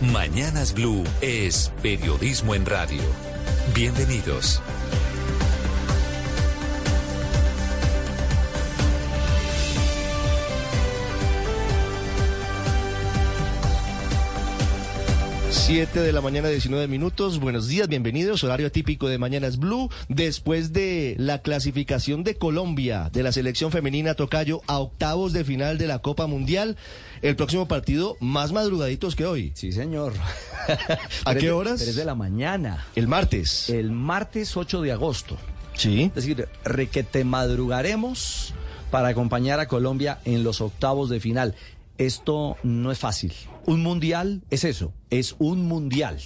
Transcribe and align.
Mañanas 0.00 0.74
Blue 0.74 1.04
es 1.22 1.72
periodismo 1.82 2.54
en 2.54 2.66
radio. 2.66 3.00
Bienvenidos. 3.74 4.60
Siete 15.66 15.98
de 15.98 16.12
la 16.12 16.20
mañana, 16.20 16.48
19 16.48 16.86
minutos. 16.86 17.40
Buenos 17.40 17.66
días, 17.66 17.88
bienvenidos. 17.88 18.44
Horario 18.44 18.70
típico 18.70 19.08
de 19.08 19.18
Mañanas 19.18 19.58
Blue. 19.58 19.90
Después 20.08 20.72
de 20.72 21.16
la 21.18 21.42
clasificación 21.42 22.22
de 22.22 22.36
Colombia 22.36 23.10
de 23.12 23.24
la 23.24 23.32
selección 23.32 23.72
femenina 23.72 24.14
Tocayo 24.14 24.62
a 24.68 24.78
octavos 24.78 25.32
de 25.32 25.42
final 25.42 25.76
de 25.76 25.88
la 25.88 25.98
Copa 25.98 26.28
Mundial, 26.28 26.76
el 27.20 27.34
próximo 27.34 27.66
partido 27.66 28.16
más 28.20 28.52
madrugaditos 28.52 29.16
que 29.16 29.26
hoy. 29.26 29.50
Sí, 29.56 29.72
señor. 29.72 30.12
¿A 31.24 31.34
qué 31.34 31.50
horas? 31.50 31.80
3 31.80 31.96
de 31.96 32.04
la 32.04 32.14
mañana. 32.14 32.86
El 32.94 33.08
martes. 33.08 33.68
El 33.68 33.90
martes 33.90 34.56
8 34.56 34.82
de 34.82 34.92
agosto. 34.92 35.36
Sí. 35.74 36.12
Es 36.14 36.14
decir, 36.14 36.48
requete 36.64 37.24
madrugaremos 37.24 38.54
para 38.92 39.08
acompañar 39.08 39.58
a 39.58 39.66
Colombia 39.66 40.20
en 40.24 40.44
los 40.44 40.60
octavos 40.60 41.10
de 41.10 41.18
final. 41.18 41.56
Esto 41.98 42.56
no 42.62 42.90
es 42.92 42.98
fácil. 42.98 43.32
Un 43.64 43.82
mundial 43.82 44.42
es 44.50 44.64
eso, 44.64 44.92
es 45.10 45.34
un 45.38 45.62
mundial. 45.64 46.18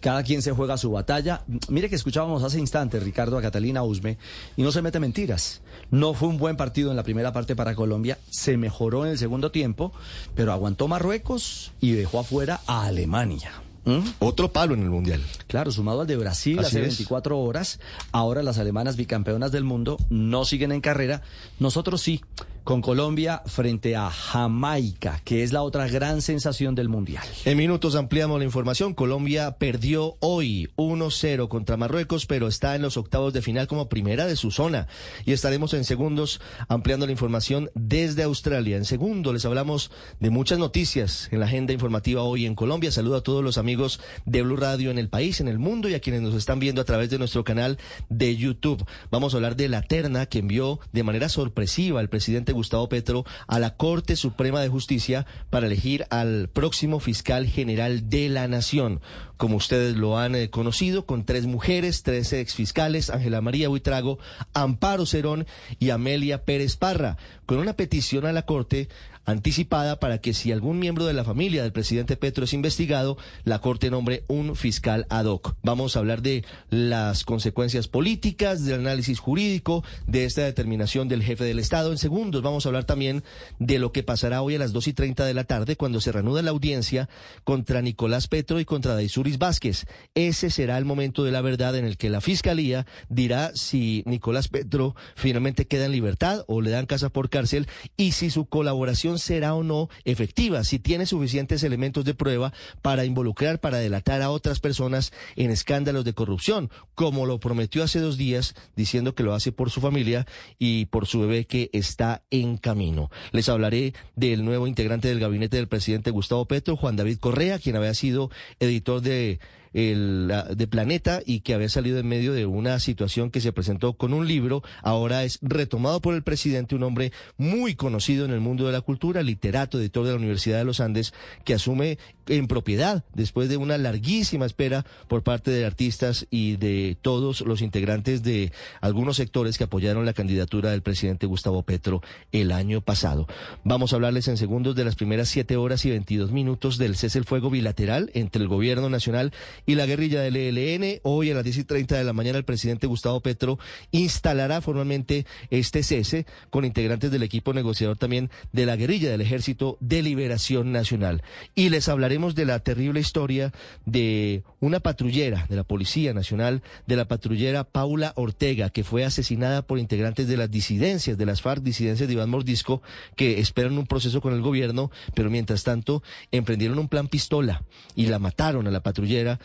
Cada 0.00 0.22
quien 0.22 0.42
se 0.42 0.52
juega 0.52 0.76
su 0.76 0.90
batalla. 0.90 1.44
Mire 1.68 1.88
que 1.88 1.94
escuchábamos 1.94 2.42
hace 2.42 2.58
instantes 2.58 3.02
Ricardo 3.02 3.38
a 3.38 3.42
Catalina 3.42 3.82
Usme 3.82 4.18
y 4.56 4.62
no 4.62 4.72
se 4.72 4.82
mete 4.82 5.00
mentiras. 5.00 5.62
No 5.90 6.14
fue 6.14 6.28
un 6.28 6.36
buen 6.36 6.56
partido 6.56 6.90
en 6.90 6.96
la 6.96 7.04
primera 7.04 7.32
parte 7.32 7.56
para 7.56 7.74
Colombia, 7.74 8.18
se 8.30 8.56
mejoró 8.56 9.04
en 9.06 9.12
el 9.12 9.18
segundo 9.18 9.50
tiempo, 9.50 9.92
pero 10.34 10.52
aguantó 10.52 10.88
Marruecos 10.88 11.72
y 11.80 11.92
dejó 11.92 12.20
afuera 12.20 12.60
a 12.66 12.84
Alemania. 12.86 13.52
¿Mm? 13.84 14.00
Otro 14.18 14.50
palo 14.50 14.74
en 14.74 14.82
el 14.82 14.90
Mundial. 14.90 15.22
Claro, 15.46 15.70
sumado 15.70 16.00
al 16.00 16.06
de 16.06 16.16
Brasil 16.16 16.58
Así 16.58 16.68
hace 16.68 16.80
es. 16.80 16.96
24 16.98 17.38
horas, 17.38 17.80
ahora 18.12 18.42
las 18.42 18.58
alemanas 18.58 18.96
bicampeonas 18.96 19.52
del 19.52 19.64
mundo 19.64 19.98
no 20.08 20.44
siguen 20.44 20.72
en 20.72 20.80
carrera, 20.80 21.22
nosotros 21.58 22.00
sí, 22.00 22.22
con 22.64 22.80
Colombia 22.80 23.42
frente 23.44 23.94
a 23.94 24.10
Jamaica, 24.10 25.20
que 25.24 25.42
es 25.42 25.52
la 25.52 25.62
otra 25.62 25.86
gran 25.86 26.22
sensación 26.22 26.74
del 26.74 26.88
Mundial. 26.88 27.24
En 27.44 27.58
minutos 27.58 27.94
ampliamos 27.94 28.38
la 28.38 28.46
información. 28.46 28.94
Colombia 28.94 29.58
perdió 29.58 30.16
hoy 30.20 30.70
1-0 30.76 31.48
contra 31.48 31.76
Marruecos, 31.76 32.24
pero 32.24 32.48
está 32.48 32.74
en 32.74 32.80
los 32.82 32.96
octavos 32.96 33.34
de 33.34 33.42
final 33.42 33.66
como 33.66 33.90
primera 33.90 34.26
de 34.26 34.36
su 34.36 34.50
zona. 34.50 34.88
Y 35.26 35.32
estaremos 35.32 35.74
en 35.74 35.84
segundos 35.84 36.40
ampliando 36.68 37.04
la 37.04 37.12
información 37.12 37.70
desde 37.74 38.22
Australia. 38.22 38.78
En 38.78 38.86
segundo 38.86 39.34
les 39.34 39.44
hablamos 39.44 39.90
de 40.18 40.30
muchas 40.30 40.58
noticias 40.58 41.28
en 41.30 41.40
la 41.40 41.46
agenda 41.46 41.74
informativa 41.74 42.22
hoy 42.22 42.46
en 42.46 42.54
Colombia. 42.54 42.90
Saludo 42.90 43.16
a 43.16 43.22
todos 43.22 43.44
los 43.44 43.58
amigos 43.58 44.00
de 44.24 44.40
Blue 44.40 44.56
Radio 44.56 44.90
en 44.90 44.98
el 44.98 45.10
país, 45.10 45.40
en 45.40 45.48
el 45.48 45.58
mundo 45.58 45.90
y 45.90 45.94
a 45.94 46.00
quienes 46.00 46.22
nos 46.22 46.34
están 46.34 46.60
viendo 46.60 46.80
a 46.80 46.84
través 46.84 47.10
de 47.10 47.18
nuestro 47.18 47.44
canal 47.44 47.78
de 48.08 48.34
YouTube. 48.36 48.86
Vamos 49.10 49.34
a 49.34 49.36
hablar 49.36 49.54
de 49.54 49.68
la 49.68 49.82
terna 49.82 50.26
que 50.26 50.38
envió 50.38 50.80
de 50.92 51.02
manera 51.02 51.28
sorpresiva 51.28 52.00
el 52.00 52.08
presidente 52.08 52.53
Gustavo 52.54 52.88
Petro 52.88 53.24
a 53.46 53.58
la 53.58 53.76
Corte 53.76 54.16
Suprema 54.16 54.60
de 54.60 54.68
Justicia 54.68 55.26
para 55.50 55.66
elegir 55.66 56.06
al 56.10 56.48
próximo 56.48 57.00
fiscal 57.00 57.46
general 57.46 58.08
de 58.08 58.28
la 58.28 58.48
Nación. 58.48 59.00
Como 59.36 59.56
ustedes 59.56 59.96
lo 59.96 60.16
han 60.16 60.34
eh, 60.34 60.48
conocido, 60.48 61.06
con 61.06 61.24
tres 61.24 61.46
mujeres, 61.46 62.02
tres 62.02 62.32
exfiscales, 62.32 63.10
Ángela 63.10 63.40
María 63.40 63.68
Buitrago, 63.68 64.18
Amparo 64.54 65.06
Cerón 65.06 65.46
y 65.78 65.90
Amelia 65.90 66.44
Pérez 66.44 66.76
Parra, 66.76 67.18
con 67.44 67.58
una 67.58 67.74
petición 67.74 68.26
a 68.26 68.32
la 68.32 68.42
Corte 68.42 68.88
anticipada 69.24 69.98
para 69.98 70.18
que 70.18 70.34
si 70.34 70.52
algún 70.52 70.78
miembro 70.78 71.04
de 71.06 71.12
la 71.12 71.24
familia 71.24 71.62
del 71.62 71.72
presidente 71.72 72.16
Petro 72.16 72.44
es 72.44 72.52
investigado, 72.52 73.16
la 73.44 73.60
Corte 73.60 73.90
nombre 73.90 74.24
un 74.28 74.56
fiscal 74.56 75.06
ad 75.08 75.26
hoc. 75.26 75.56
Vamos 75.62 75.96
a 75.96 76.00
hablar 76.00 76.22
de 76.22 76.44
las 76.70 77.24
consecuencias 77.24 77.88
políticas, 77.88 78.64
del 78.64 78.80
análisis 78.80 79.18
jurídico, 79.18 79.84
de 80.06 80.24
esta 80.24 80.42
determinación 80.42 81.08
del 81.08 81.22
jefe 81.22 81.44
del 81.44 81.58
Estado. 81.58 81.92
En 81.92 81.98
segundos 81.98 82.42
vamos 82.42 82.66
a 82.66 82.68
hablar 82.68 82.84
también 82.84 83.24
de 83.58 83.78
lo 83.78 83.92
que 83.92 84.02
pasará 84.02 84.42
hoy 84.42 84.56
a 84.56 84.58
las 84.58 84.72
dos 84.72 84.88
y 84.88 84.92
treinta 84.92 85.24
de 85.24 85.34
la 85.34 85.44
tarde 85.44 85.76
cuando 85.76 86.00
se 86.00 86.12
reanuda 86.12 86.42
la 86.42 86.50
audiencia 86.50 87.08
contra 87.44 87.82
Nicolás 87.82 88.28
Petro 88.28 88.60
y 88.60 88.64
contra 88.64 88.94
Daisuris 88.94 89.38
Vázquez. 89.38 89.86
Ese 90.14 90.50
será 90.50 90.78
el 90.78 90.84
momento 90.84 91.24
de 91.24 91.32
la 91.32 91.40
verdad 91.40 91.76
en 91.76 91.84
el 91.84 91.96
que 91.96 92.10
la 92.10 92.20
Fiscalía 92.20 92.86
dirá 93.08 93.52
si 93.54 94.02
Nicolás 94.06 94.48
Petro 94.48 94.94
finalmente 95.14 95.66
queda 95.66 95.86
en 95.86 95.92
libertad 95.92 96.44
o 96.46 96.60
le 96.60 96.70
dan 96.70 96.86
casa 96.86 97.08
por 97.08 97.30
cárcel 97.30 97.66
y 97.96 98.12
si 98.12 98.30
su 98.30 98.46
colaboración 98.46 99.13
será 99.18 99.54
o 99.54 99.62
no 99.62 99.88
efectiva, 100.04 100.64
si 100.64 100.78
tiene 100.78 101.06
suficientes 101.06 101.62
elementos 101.62 102.04
de 102.04 102.14
prueba 102.14 102.52
para 102.82 103.04
involucrar, 103.04 103.60
para 103.60 103.78
delatar 103.78 104.22
a 104.22 104.30
otras 104.30 104.60
personas 104.60 105.12
en 105.36 105.50
escándalos 105.50 106.04
de 106.04 106.14
corrupción, 106.14 106.70
como 106.94 107.26
lo 107.26 107.40
prometió 107.40 107.82
hace 107.82 108.00
dos 108.00 108.16
días, 108.16 108.54
diciendo 108.76 109.14
que 109.14 109.22
lo 109.22 109.34
hace 109.34 109.52
por 109.52 109.70
su 109.70 109.80
familia 109.80 110.26
y 110.58 110.86
por 110.86 111.06
su 111.06 111.20
bebé 111.20 111.46
que 111.46 111.70
está 111.72 112.22
en 112.30 112.56
camino. 112.56 113.10
Les 113.32 113.48
hablaré 113.48 113.94
del 114.16 114.44
nuevo 114.44 114.66
integrante 114.66 115.08
del 115.08 115.20
gabinete 115.20 115.56
del 115.56 115.68
presidente 115.68 116.10
Gustavo 116.10 116.46
Petro, 116.46 116.76
Juan 116.76 116.96
David 116.96 117.18
Correa, 117.18 117.58
quien 117.58 117.76
había 117.76 117.94
sido 117.94 118.30
editor 118.60 119.00
de 119.00 119.38
el, 119.74 120.32
de 120.56 120.66
Planeta 120.66 121.20
y 121.26 121.40
que 121.40 121.52
había 121.52 121.68
salido 121.68 121.98
en 121.98 122.06
medio 122.06 122.32
de 122.32 122.46
una 122.46 122.78
situación 122.78 123.30
que 123.30 123.40
se 123.40 123.52
presentó 123.52 123.94
con 123.94 124.14
un 124.14 124.26
libro, 124.26 124.62
ahora 124.82 125.24
es 125.24 125.38
retomado 125.42 126.00
por 126.00 126.14
el 126.14 126.22
presidente, 126.22 126.74
un 126.74 126.84
hombre 126.84 127.12
muy 127.36 127.74
conocido 127.74 128.24
en 128.24 128.30
el 128.30 128.40
mundo 128.40 128.66
de 128.66 128.72
la 128.72 128.80
cultura, 128.80 129.22
literato, 129.22 129.78
editor 129.78 130.06
de 130.06 130.12
la 130.12 130.18
Universidad 130.18 130.58
de 130.58 130.64
los 130.64 130.80
Andes, 130.80 131.12
que 131.44 131.54
asume 131.54 131.98
en 132.26 132.46
propiedad 132.46 133.04
después 133.12 133.48
de 133.48 133.56
una 133.56 133.76
larguísima 133.76 134.46
espera 134.46 134.86
por 135.08 135.22
parte 135.22 135.50
de 135.50 135.66
artistas 135.66 136.26
y 136.30 136.56
de 136.56 136.96
todos 137.02 137.42
los 137.42 137.60
integrantes 137.60 138.22
de 138.22 138.52
algunos 138.80 139.16
sectores 139.16 139.58
que 139.58 139.64
apoyaron 139.64 140.06
la 140.06 140.12
candidatura 140.12 140.70
del 140.70 140.82
presidente 140.82 141.26
Gustavo 141.26 141.62
Petro 141.62 142.00
el 142.32 142.52
año 142.52 142.80
pasado. 142.80 143.26
Vamos 143.64 143.92
a 143.92 143.96
hablarles 143.96 144.28
en 144.28 144.36
segundos 144.36 144.74
de 144.76 144.84
las 144.84 144.94
primeras 144.94 145.28
siete 145.28 145.56
horas 145.56 145.84
y 145.84 145.90
22 145.90 146.30
minutos 146.30 146.78
del 146.78 146.96
cese 146.96 147.18
el 147.18 147.24
fuego 147.24 147.50
bilateral 147.50 148.10
entre 148.14 148.42
el 148.42 148.48
gobierno 148.48 148.88
nacional 148.88 149.32
y 149.66 149.74
la 149.74 149.86
guerrilla 149.86 150.20
del 150.20 150.36
ELN. 150.36 151.00
Hoy 151.02 151.30
a 151.30 151.34
las 151.34 151.44
10 151.44 151.58
y 151.58 151.64
30 151.64 151.96
de 151.96 152.04
la 152.04 152.12
mañana 152.12 152.38
el 152.38 152.44
presidente 152.44 152.86
Gustavo 152.86 153.20
Petro 153.20 153.58
instalará 153.90 154.60
formalmente 154.60 155.26
este 155.50 155.82
cese 155.82 156.26
con 156.50 156.64
integrantes 156.64 157.10
del 157.10 157.22
equipo 157.22 157.52
negociador 157.52 157.96
también 157.96 158.30
de 158.52 158.66
la 158.66 158.76
guerrilla 158.76 159.10
del 159.10 159.20
Ejército 159.20 159.76
de 159.80 160.02
Liberación 160.02 160.72
Nacional. 160.72 161.22
Y 161.54 161.68
les 161.68 161.88
hablaremos 161.88 162.34
de 162.34 162.44
la 162.44 162.58
terrible 162.58 163.00
historia 163.00 163.52
de 163.84 164.42
una 164.60 164.80
patrullera 164.80 165.46
de 165.48 165.56
la 165.56 165.64
Policía 165.64 166.14
Nacional, 166.14 166.62
de 166.86 166.96
la 166.96 167.06
patrullera 167.06 167.64
Paula 167.64 168.12
Ortega, 168.16 168.70
que 168.70 168.84
fue 168.84 169.04
asesinada 169.04 169.62
por 169.62 169.78
integrantes 169.78 170.28
de 170.28 170.36
las 170.36 170.50
disidencias, 170.50 171.18
de 171.18 171.26
las 171.26 171.42
FARC, 171.42 171.62
disidencias 171.62 172.08
de 172.08 172.14
Iván 172.14 172.30
Mordisco, 172.30 172.82
que 173.16 173.40
esperan 173.40 173.78
un 173.78 173.86
proceso 173.86 174.20
con 174.20 174.32
el 174.32 174.42
gobierno, 174.42 174.90
pero 175.14 175.30
mientras 175.30 175.64
tanto 175.64 176.02
emprendieron 176.32 176.78
un 176.78 176.88
plan 176.88 177.08
pistola 177.08 177.62
y 177.94 178.06
la 178.06 178.18
mataron 178.18 178.66
a 178.66 178.70
la 178.70 178.82
patrullera 178.82 179.38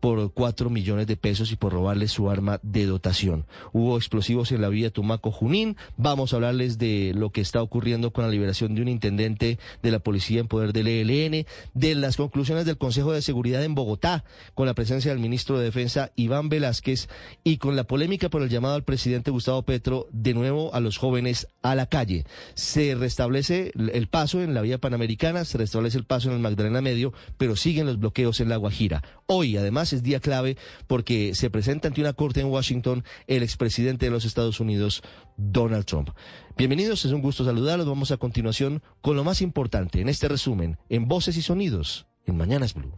por 0.00 0.32
cuatro 0.32 0.70
millones 0.70 1.06
de 1.06 1.16
pesos 1.16 1.52
y 1.52 1.56
por 1.56 1.72
robarle 1.72 2.08
su 2.08 2.30
arma 2.30 2.58
de 2.62 2.86
dotación. 2.86 3.46
Hubo 3.72 3.96
explosivos 3.96 4.50
en 4.50 4.62
la 4.62 4.68
vía 4.68 4.92
Tumaco-Junín. 4.92 5.76
Vamos 5.96 6.32
a 6.32 6.36
hablarles 6.36 6.78
de 6.78 7.12
lo 7.14 7.30
que 7.30 7.42
está 7.42 7.62
ocurriendo 7.62 8.12
con 8.12 8.24
la 8.24 8.30
liberación 8.30 8.74
de 8.74 8.82
un 8.82 8.88
intendente 8.88 9.58
de 9.82 9.90
la 9.90 9.98
policía 9.98 10.40
en 10.40 10.48
poder 10.48 10.72
del 10.72 10.88
ELN, 10.88 11.46
de 11.74 11.94
las 11.94 12.16
conclusiones 12.16 12.64
del 12.64 12.78
Consejo 12.78 13.12
de 13.12 13.22
Seguridad 13.22 13.62
en 13.62 13.74
Bogotá, 13.74 14.24
con 14.54 14.66
la 14.66 14.74
presencia 14.74 15.10
del 15.10 15.20
ministro 15.20 15.58
de 15.58 15.64
Defensa 15.64 16.12
Iván 16.16 16.48
Velázquez 16.48 17.08
y 17.44 17.58
con 17.58 17.76
la 17.76 17.84
polémica 17.84 18.30
por 18.30 18.42
el 18.42 18.48
llamado 18.48 18.74
al 18.74 18.84
presidente 18.84 19.30
Gustavo 19.30 19.62
Petro 19.62 20.08
de 20.12 20.34
nuevo 20.34 20.74
a 20.74 20.80
los 20.80 20.96
jóvenes 20.96 21.48
a 21.62 21.74
la 21.74 21.86
calle. 21.86 22.24
Se 22.54 22.94
restablece 22.94 23.72
el 23.92 24.08
paso 24.08 24.40
en 24.40 24.54
la 24.54 24.62
vía 24.62 24.78
panamericana, 24.78 25.44
se 25.44 25.58
restablece 25.58 25.98
el 25.98 26.04
paso 26.04 26.28
en 26.28 26.36
el 26.36 26.40
Magdalena 26.40 26.80
Medio, 26.80 27.12
pero 27.36 27.56
siguen 27.56 27.86
los 27.86 27.98
bloqueos 27.98 28.40
en 28.40 28.48
la 28.48 28.56
Guajira. 28.56 29.02
Hoy, 29.26 29.56
además, 29.56 29.89
es 29.92 30.02
día 30.02 30.20
clave 30.20 30.56
porque 30.86 31.34
se 31.34 31.50
presenta 31.50 31.88
ante 31.88 32.00
una 32.00 32.12
corte 32.12 32.40
en 32.40 32.46
Washington 32.46 33.04
el 33.26 33.42
expresidente 33.42 34.06
de 34.06 34.10
los 34.10 34.24
Estados 34.24 34.60
Unidos, 34.60 35.02
Donald 35.36 35.84
Trump. 35.84 36.10
Bienvenidos, 36.56 37.04
es 37.04 37.12
un 37.12 37.22
gusto 37.22 37.44
saludarlos. 37.44 37.86
Vamos 37.86 38.10
a 38.10 38.16
continuación 38.16 38.82
con 39.00 39.16
lo 39.16 39.24
más 39.24 39.40
importante 39.42 40.00
en 40.00 40.08
este 40.08 40.28
resumen, 40.28 40.78
en 40.88 41.08
Voces 41.08 41.36
y 41.36 41.42
Sonidos, 41.42 42.06
en 42.26 42.36
Mañanas 42.36 42.74
Blue. 42.74 42.92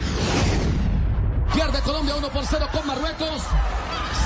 Pierde 1.54 1.80
Colombia 1.82 2.16
1 2.16 2.28
por 2.30 2.44
0 2.44 2.66
con 2.72 2.86
Marruecos. 2.86 3.42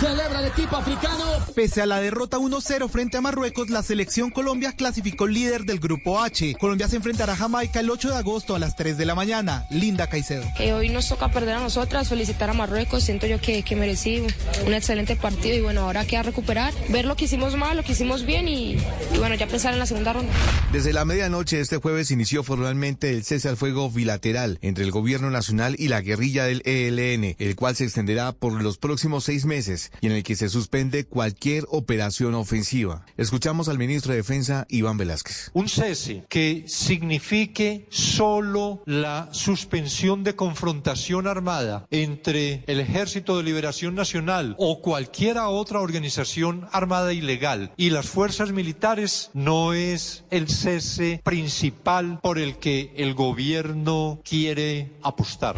Celebra 0.00 0.40
el 0.40 0.48
equipo 0.48 0.76
africano. 0.76 1.24
Pese 1.54 1.80
a 1.80 1.86
la 1.86 1.98
derrota 2.00 2.36
1-0 2.36 2.86
frente 2.90 3.16
a 3.16 3.22
Marruecos, 3.22 3.70
la 3.70 3.82
selección 3.82 4.30
Colombia 4.30 4.72
clasificó 4.72 5.26
líder 5.26 5.64
del 5.64 5.80
grupo 5.80 6.20
H. 6.20 6.54
Colombia 6.60 6.86
se 6.86 6.96
enfrentará 6.96 7.32
a 7.32 7.36
Jamaica 7.36 7.80
el 7.80 7.88
8 7.88 8.10
de 8.10 8.16
agosto 8.16 8.54
a 8.54 8.58
las 8.58 8.76
3 8.76 8.98
de 8.98 9.06
la 9.06 9.14
mañana. 9.14 9.64
Linda 9.70 10.06
Caicedo. 10.08 10.44
Eh, 10.58 10.74
hoy 10.74 10.90
nos 10.90 11.08
toca 11.08 11.30
perder 11.30 11.54
a 11.54 11.60
nosotras, 11.60 12.10
felicitar 12.10 12.50
a 12.50 12.52
Marruecos. 12.52 13.04
Siento 13.04 13.26
yo 13.26 13.40
que, 13.40 13.62
que 13.62 13.74
merecí 13.74 14.22
un 14.66 14.74
excelente 14.74 15.16
partido 15.16 15.56
y 15.56 15.62
bueno, 15.62 15.80
ahora 15.80 16.04
queda 16.04 16.24
recuperar, 16.24 16.74
ver 16.90 17.06
lo 17.06 17.16
que 17.16 17.24
hicimos 17.24 17.56
mal, 17.56 17.78
lo 17.78 17.82
que 17.82 17.92
hicimos 17.92 18.26
bien 18.26 18.48
y, 18.48 18.72
y 18.74 19.18
bueno, 19.18 19.34
ya 19.34 19.46
pensar 19.46 19.72
en 19.72 19.78
la 19.78 19.86
segunda 19.86 20.12
ronda. 20.12 20.30
Desde 20.72 20.92
la 20.92 21.06
medianoche 21.06 21.56
de 21.56 21.62
este 21.62 21.78
jueves 21.78 22.10
inició 22.10 22.42
formalmente 22.42 23.08
el 23.08 23.24
cese 23.24 23.48
al 23.48 23.56
fuego 23.56 23.90
bilateral 23.90 24.58
entre 24.60 24.84
el 24.84 24.90
gobierno 24.90 25.30
nacional 25.30 25.74
y 25.78 25.88
la 25.88 26.02
guerrilla 26.02 26.44
del 26.44 26.60
ELN, 26.66 27.36
el 27.38 27.56
cual 27.56 27.76
se 27.76 27.84
extenderá 27.84 28.32
por 28.32 28.62
los 28.62 28.76
próximos 28.76 29.24
seis 29.24 29.46
meses 29.46 29.85
y 30.00 30.06
en 30.06 30.12
el 30.12 30.22
que 30.22 30.36
se 30.36 30.48
suspende 30.48 31.06
cualquier 31.06 31.64
operación 31.68 32.34
ofensiva. 32.34 33.04
Escuchamos 33.16 33.68
al 33.68 33.78
ministro 33.78 34.12
de 34.12 34.18
Defensa, 34.18 34.66
Iván 34.68 34.96
Velázquez. 34.96 35.50
Un 35.52 35.68
cese 35.68 36.24
que 36.28 36.64
signifique 36.66 37.86
solo 37.90 38.82
la 38.86 39.28
suspensión 39.32 40.24
de 40.24 40.34
confrontación 40.34 41.26
armada 41.26 41.86
entre 41.90 42.64
el 42.66 42.80
Ejército 42.80 43.36
de 43.36 43.44
Liberación 43.44 43.94
Nacional 43.94 44.54
o 44.58 44.80
cualquier 44.80 45.36
otra 45.38 45.80
organización 45.80 46.68
armada 46.72 47.12
ilegal 47.12 47.72
y 47.76 47.90
las 47.90 48.06
fuerzas 48.06 48.52
militares 48.52 49.30
no 49.34 49.72
es 49.72 50.24
el 50.30 50.48
cese 50.48 51.20
principal 51.24 52.20
por 52.22 52.38
el 52.38 52.58
que 52.58 52.92
el 52.96 53.14
gobierno 53.14 54.20
quiere 54.24 54.92
apostar. 55.02 55.56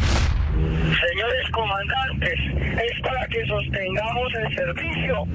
Comandantes, 1.50 2.38
es 2.58 3.02
para 3.02 3.26
que 3.28 3.46
sostengamos 3.46 4.32
el 4.34 4.56
servicio. 4.56 5.26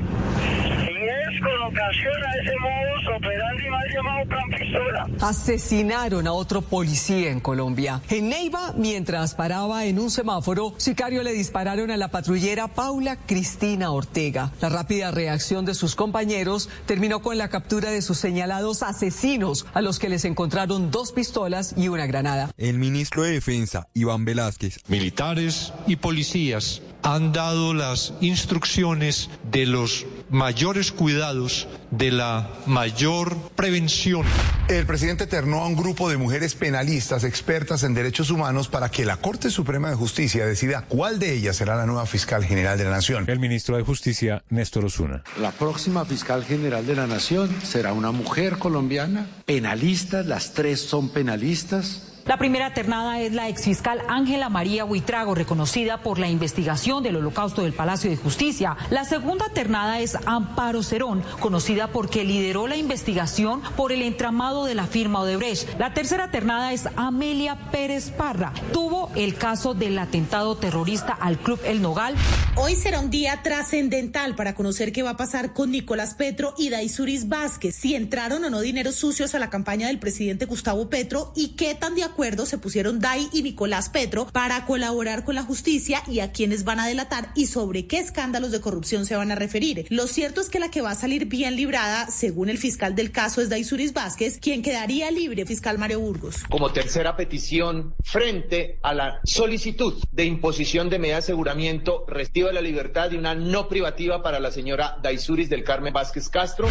Y 0.83 1.05
es 1.05 1.41
con 1.41 1.71
ocasión 1.71 2.23
a 2.25 2.41
ese 2.41 2.57
modo 2.59 2.93
operandi 3.15 3.69
mal 3.69 3.87
llamado 3.93 4.27
plan 4.27 4.49
pistola. 4.49 5.07
Asesinaron 5.21 6.27
a 6.27 6.33
otro 6.33 6.61
policía 6.61 7.31
en 7.31 7.39
Colombia. 7.39 8.01
En 8.09 8.29
Neiva, 8.29 8.73
mientras 8.75 9.35
paraba 9.35 9.85
en 9.85 9.99
un 9.99 10.09
semáforo, 10.09 10.73
sicario 10.77 11.23
le 11.23 11.33
dispararon 11.33 11.91
a 11.91 11.97
la 11.97 12.09
patrullera 12.09 12.67
Paula 12.67 13.17
Cristina 13.17 13.91
Ortega. 13.91 14.51
La 14.61 14.69
rápida 14.69 15.11
reacción 15.11 15.65
de 15.65 15.73
sus 15.73 15.95
compañeros 15.95 16.69
terminó 16.85 17.21
con 17.21 17.37
la 17.37 17.49
captura 17.49 17.91
de 17.91 18.01
sus 18.01 18.17
señalados 18.17 18.83
asesinos, 18.83 19.65
a 19.73 19.81
los 19.81 19.99
que 19.99 20.09
les 20.09 20.25
encontraron 20.25 20.91
dos 20.91 21.11
pistolas 21.11 21.73
y 21.77 21.87
una 21.87 22.05
granada. 22.05 22.51
El 22.57 22.77
ministro 22.77 23.23
de 23.23 23.31
Defensa, 23.31 23.87
Iván 23.93 24.25
Velázquez, 24.25 24.79
militares 24.87 25.73
y 25.87 25.97
policías 26.03 26.81
han 27.01 27.31
dado 27.31 27.73
las 27.73 28.13
instrucciones 28.19 29.29
de 29.49 29.65
los 29.65 30.05
mayores 30.29 30.91
cuidados, 30.91 31.67
de 31.91 32.11
la 32.11 32.49
mayor 32.65 33.37
prevención. 33.55 34.25
El 34.67 34.85
presidente 34.85 35.27
ternó 35.27 35.59
a 35.59 35.67
un 35.67 35.75
grupo 35.75 36.09
de 36.09 36.17
mujeres 36.17 36.55
penalistas 36.55 37.23
expertas 37.23 37.83
en 37.83 37.93
derechos 37.93 38.31
humanos 38.31 38.67
para 38.67 38.89
que 38.89 39.05
la 39.05 39.17
Corte 39.17 39.49
Suprema 39.49 39.89
de 39.89 39.95
Justicia 39.95 40.45
decida 40.45 40.81
cuál 40.81 41.19
de 41.19 41.33
ellas 41.33 41.55
será 41.55 41.75
la 41.77 41.85
nueva 41.85 42.05
fiscal 42.05 42.43
general 42.43 42.77
de 42.77 42.83
la 42.83 42.91
Nación. 42.91 43.25
El 43.29 43.39
ministro 43.39 43.77
de 43.77 43.83
Justicia, 43.83 44.43
Néstor 44.49 44.85
Osuna. 44.85 45.23
La 45.39 45.51
próxima 45.51 46.03
fiscal 46.03 46.43
general 46.43 46.85
de 46.85 46.95
la 46.95 47.07
Nación 47.07 47.49
será 47.63 47.93
una 47.93 48.11
mujer 48.11 48.57
colombiana, 48.57 49.27
penalista, 49.45 50.21
las 50.23 50.53
tres 50.53 50.81
son 50.81 51.09
penalistas. 51.09 52.12
La 52.25 52.37
primera 52.37 52.73
ternada 52.73 53.19
es 53.19 53.33
la 53.33 53.49
exfiscal 53.49 54.01
Ángela 54.07 54.47
María 54.47 54.85
Huitrago, 54.85 55.35
reconocida 55.35 55.97
por 56.01 56.19
la 56.19 56.29
investigación 56.29 57.03
del 57.03 57.17
holocausto 57.17 57.63
del 57.63 57.73
Palacio 57.73 58.09
de 58.09 58.15
Justicia. 58.15 58.77
La 58.91 59.03
segunda 59.03 59.49
ternada 59.49 59.99
es 59.99 60.17
Amparo 60.25 60.83
Cerón, 60.83 61.21
conocida 61.41 61.87
porque 61.87 62.23
lideró 62.23 62.67
la 62.67 62.77
investigación 62.77 63.61
por 63.75 63.91
el 63.91 64.01
entramado 64.01 64.63
de 64.63 64.73
la 64.73 64.87
firma 64.87 65.19
Odebrecht. 65.19 65.77
La 65.77 65.93
tercera 65.93 66.31
ternada 66.31 66.71
es 66.71 66.87
Amelia 66.95 67.57
Pérez 67.71 68.09
Parra. 68.11 68.53
Tuvo 68.71 69.11
el 69.15 69.35
caso 69.35 69.73
del 69.73 69.99
atentado 69.99 70.55
terrorista 70.55 71.11
al 71.11 71.37
Club 71.37 71.59
El 71.65 71.81
Nogal. 71.81 72.15
Hoy 72.55 72.77
será 72.77 73.01
un 73.01 73.09
día 73.09 73.41
trascendental 73.43 74.35
para 74.35 74.55
conocer 74.55 74.93
qué 74.93 75.03
va 75.03 75.11
a 75.11 75.17
pasar 75.17 75.51
con 75.51 75.71
Nicolás 75.71 76.13
Petro 76.13 76.53
y 76.57 76.69
Daisuris 76.69 77.27
Vázquez, 77.27 77.75
si 77.75 77.95
entraron 77.95 78.45
o 78.45 78.49
no 78.49 78.61
dineros 78.61 78.95
sucios 78.95 79.35
a 79.35 79.39
la 79.39 79.49
campaña 79.49 79.87
del 79.87 79.99
presidente 79.99 80.45
Gustavo 80.45 80.89
Petro 80.89 81.33
y 81.35 81.49
qué 81.49 81.75
tan 81.75 81.95
de 81.95 82.03
acuerdo 82.03 82.12
se 82.45 82.57
pusieron 82.57 82.99
Dai 82.99 83.29
y 83.33 83.43
Nicolás 83.43 83.89
Petro 83.89 84.27
para 84.31 84.65
colaborar 84.65 85.23
con 85.23 85.35
la 85.35 85.43
justicia 85.43 86.01
y 86.07 86.19
a 86.19 86.31
quienes 86.31 86.63
van 86.63 86.79
a 86.79 86.87
delatar 86.87 87.31
y 87.35 87.47
sobre 87.47 87.85
qué 87.85 87.99
escándalos 87.99 88.51
de 88.51 88.61
corrupción 88.61 89.05
se 89.05 89.15
van 89.15 89.31
a 89.31 89.35
referir. 89.35 89.85
Lo 89.89 90.07
cierto 90.07 90.41
es 90.41 90.49
que 90.49 90.59
la 90.59 90.71
que 90.71 90.81
va 90.81 90.91
a 90.91 90.95
salir 90.95 91.25
bien 91.25 91.55
librada, 91.55 92.07
según 92.07 92.49
el 92.49 92.57
fiscal 92.57 92.95
del 92.95 93.11
caso, 93.11 93.41
es 93.41 93.49
Daisuris 93.49 93.93
Vázquez, 93.93 94.39
quien 94.39 94.61
quedaría 94.61 95.11
libre, 95.11 95.45
fiscal 95.45 95.77
Mario 95.77 95.99
Burgos. 95.99 96.43
Como 96.49 96.71
tercera 96.71 97.15
petición, 97.15 97.93
frente 98.03 98.79
a 98.83 98.93
la 98.93 99.19
solicitud 99.23 100.01
de 100.11 100.25
imposición 100.25 100.89
de 100.89 100.99
medida 100.99 101.15
de 101.15 101.19
aseguramiento, 101.19 102.05
reciba 102.07 102.51
la 102.51 102.61
libertad 102.61 103.11
y 103.11 103.17
una 103.17 103.35
no 103.35 103.67
privativa 103.67 104.23
para 104.23 104.39
la 104.39 104.51
señora 104.51 104.97
Daisuris 105.01 105.49
del 105.49 105.63
Carmen 105.63 105.93
Vázquez 105.93 106.29
Castro. 106.29 106.67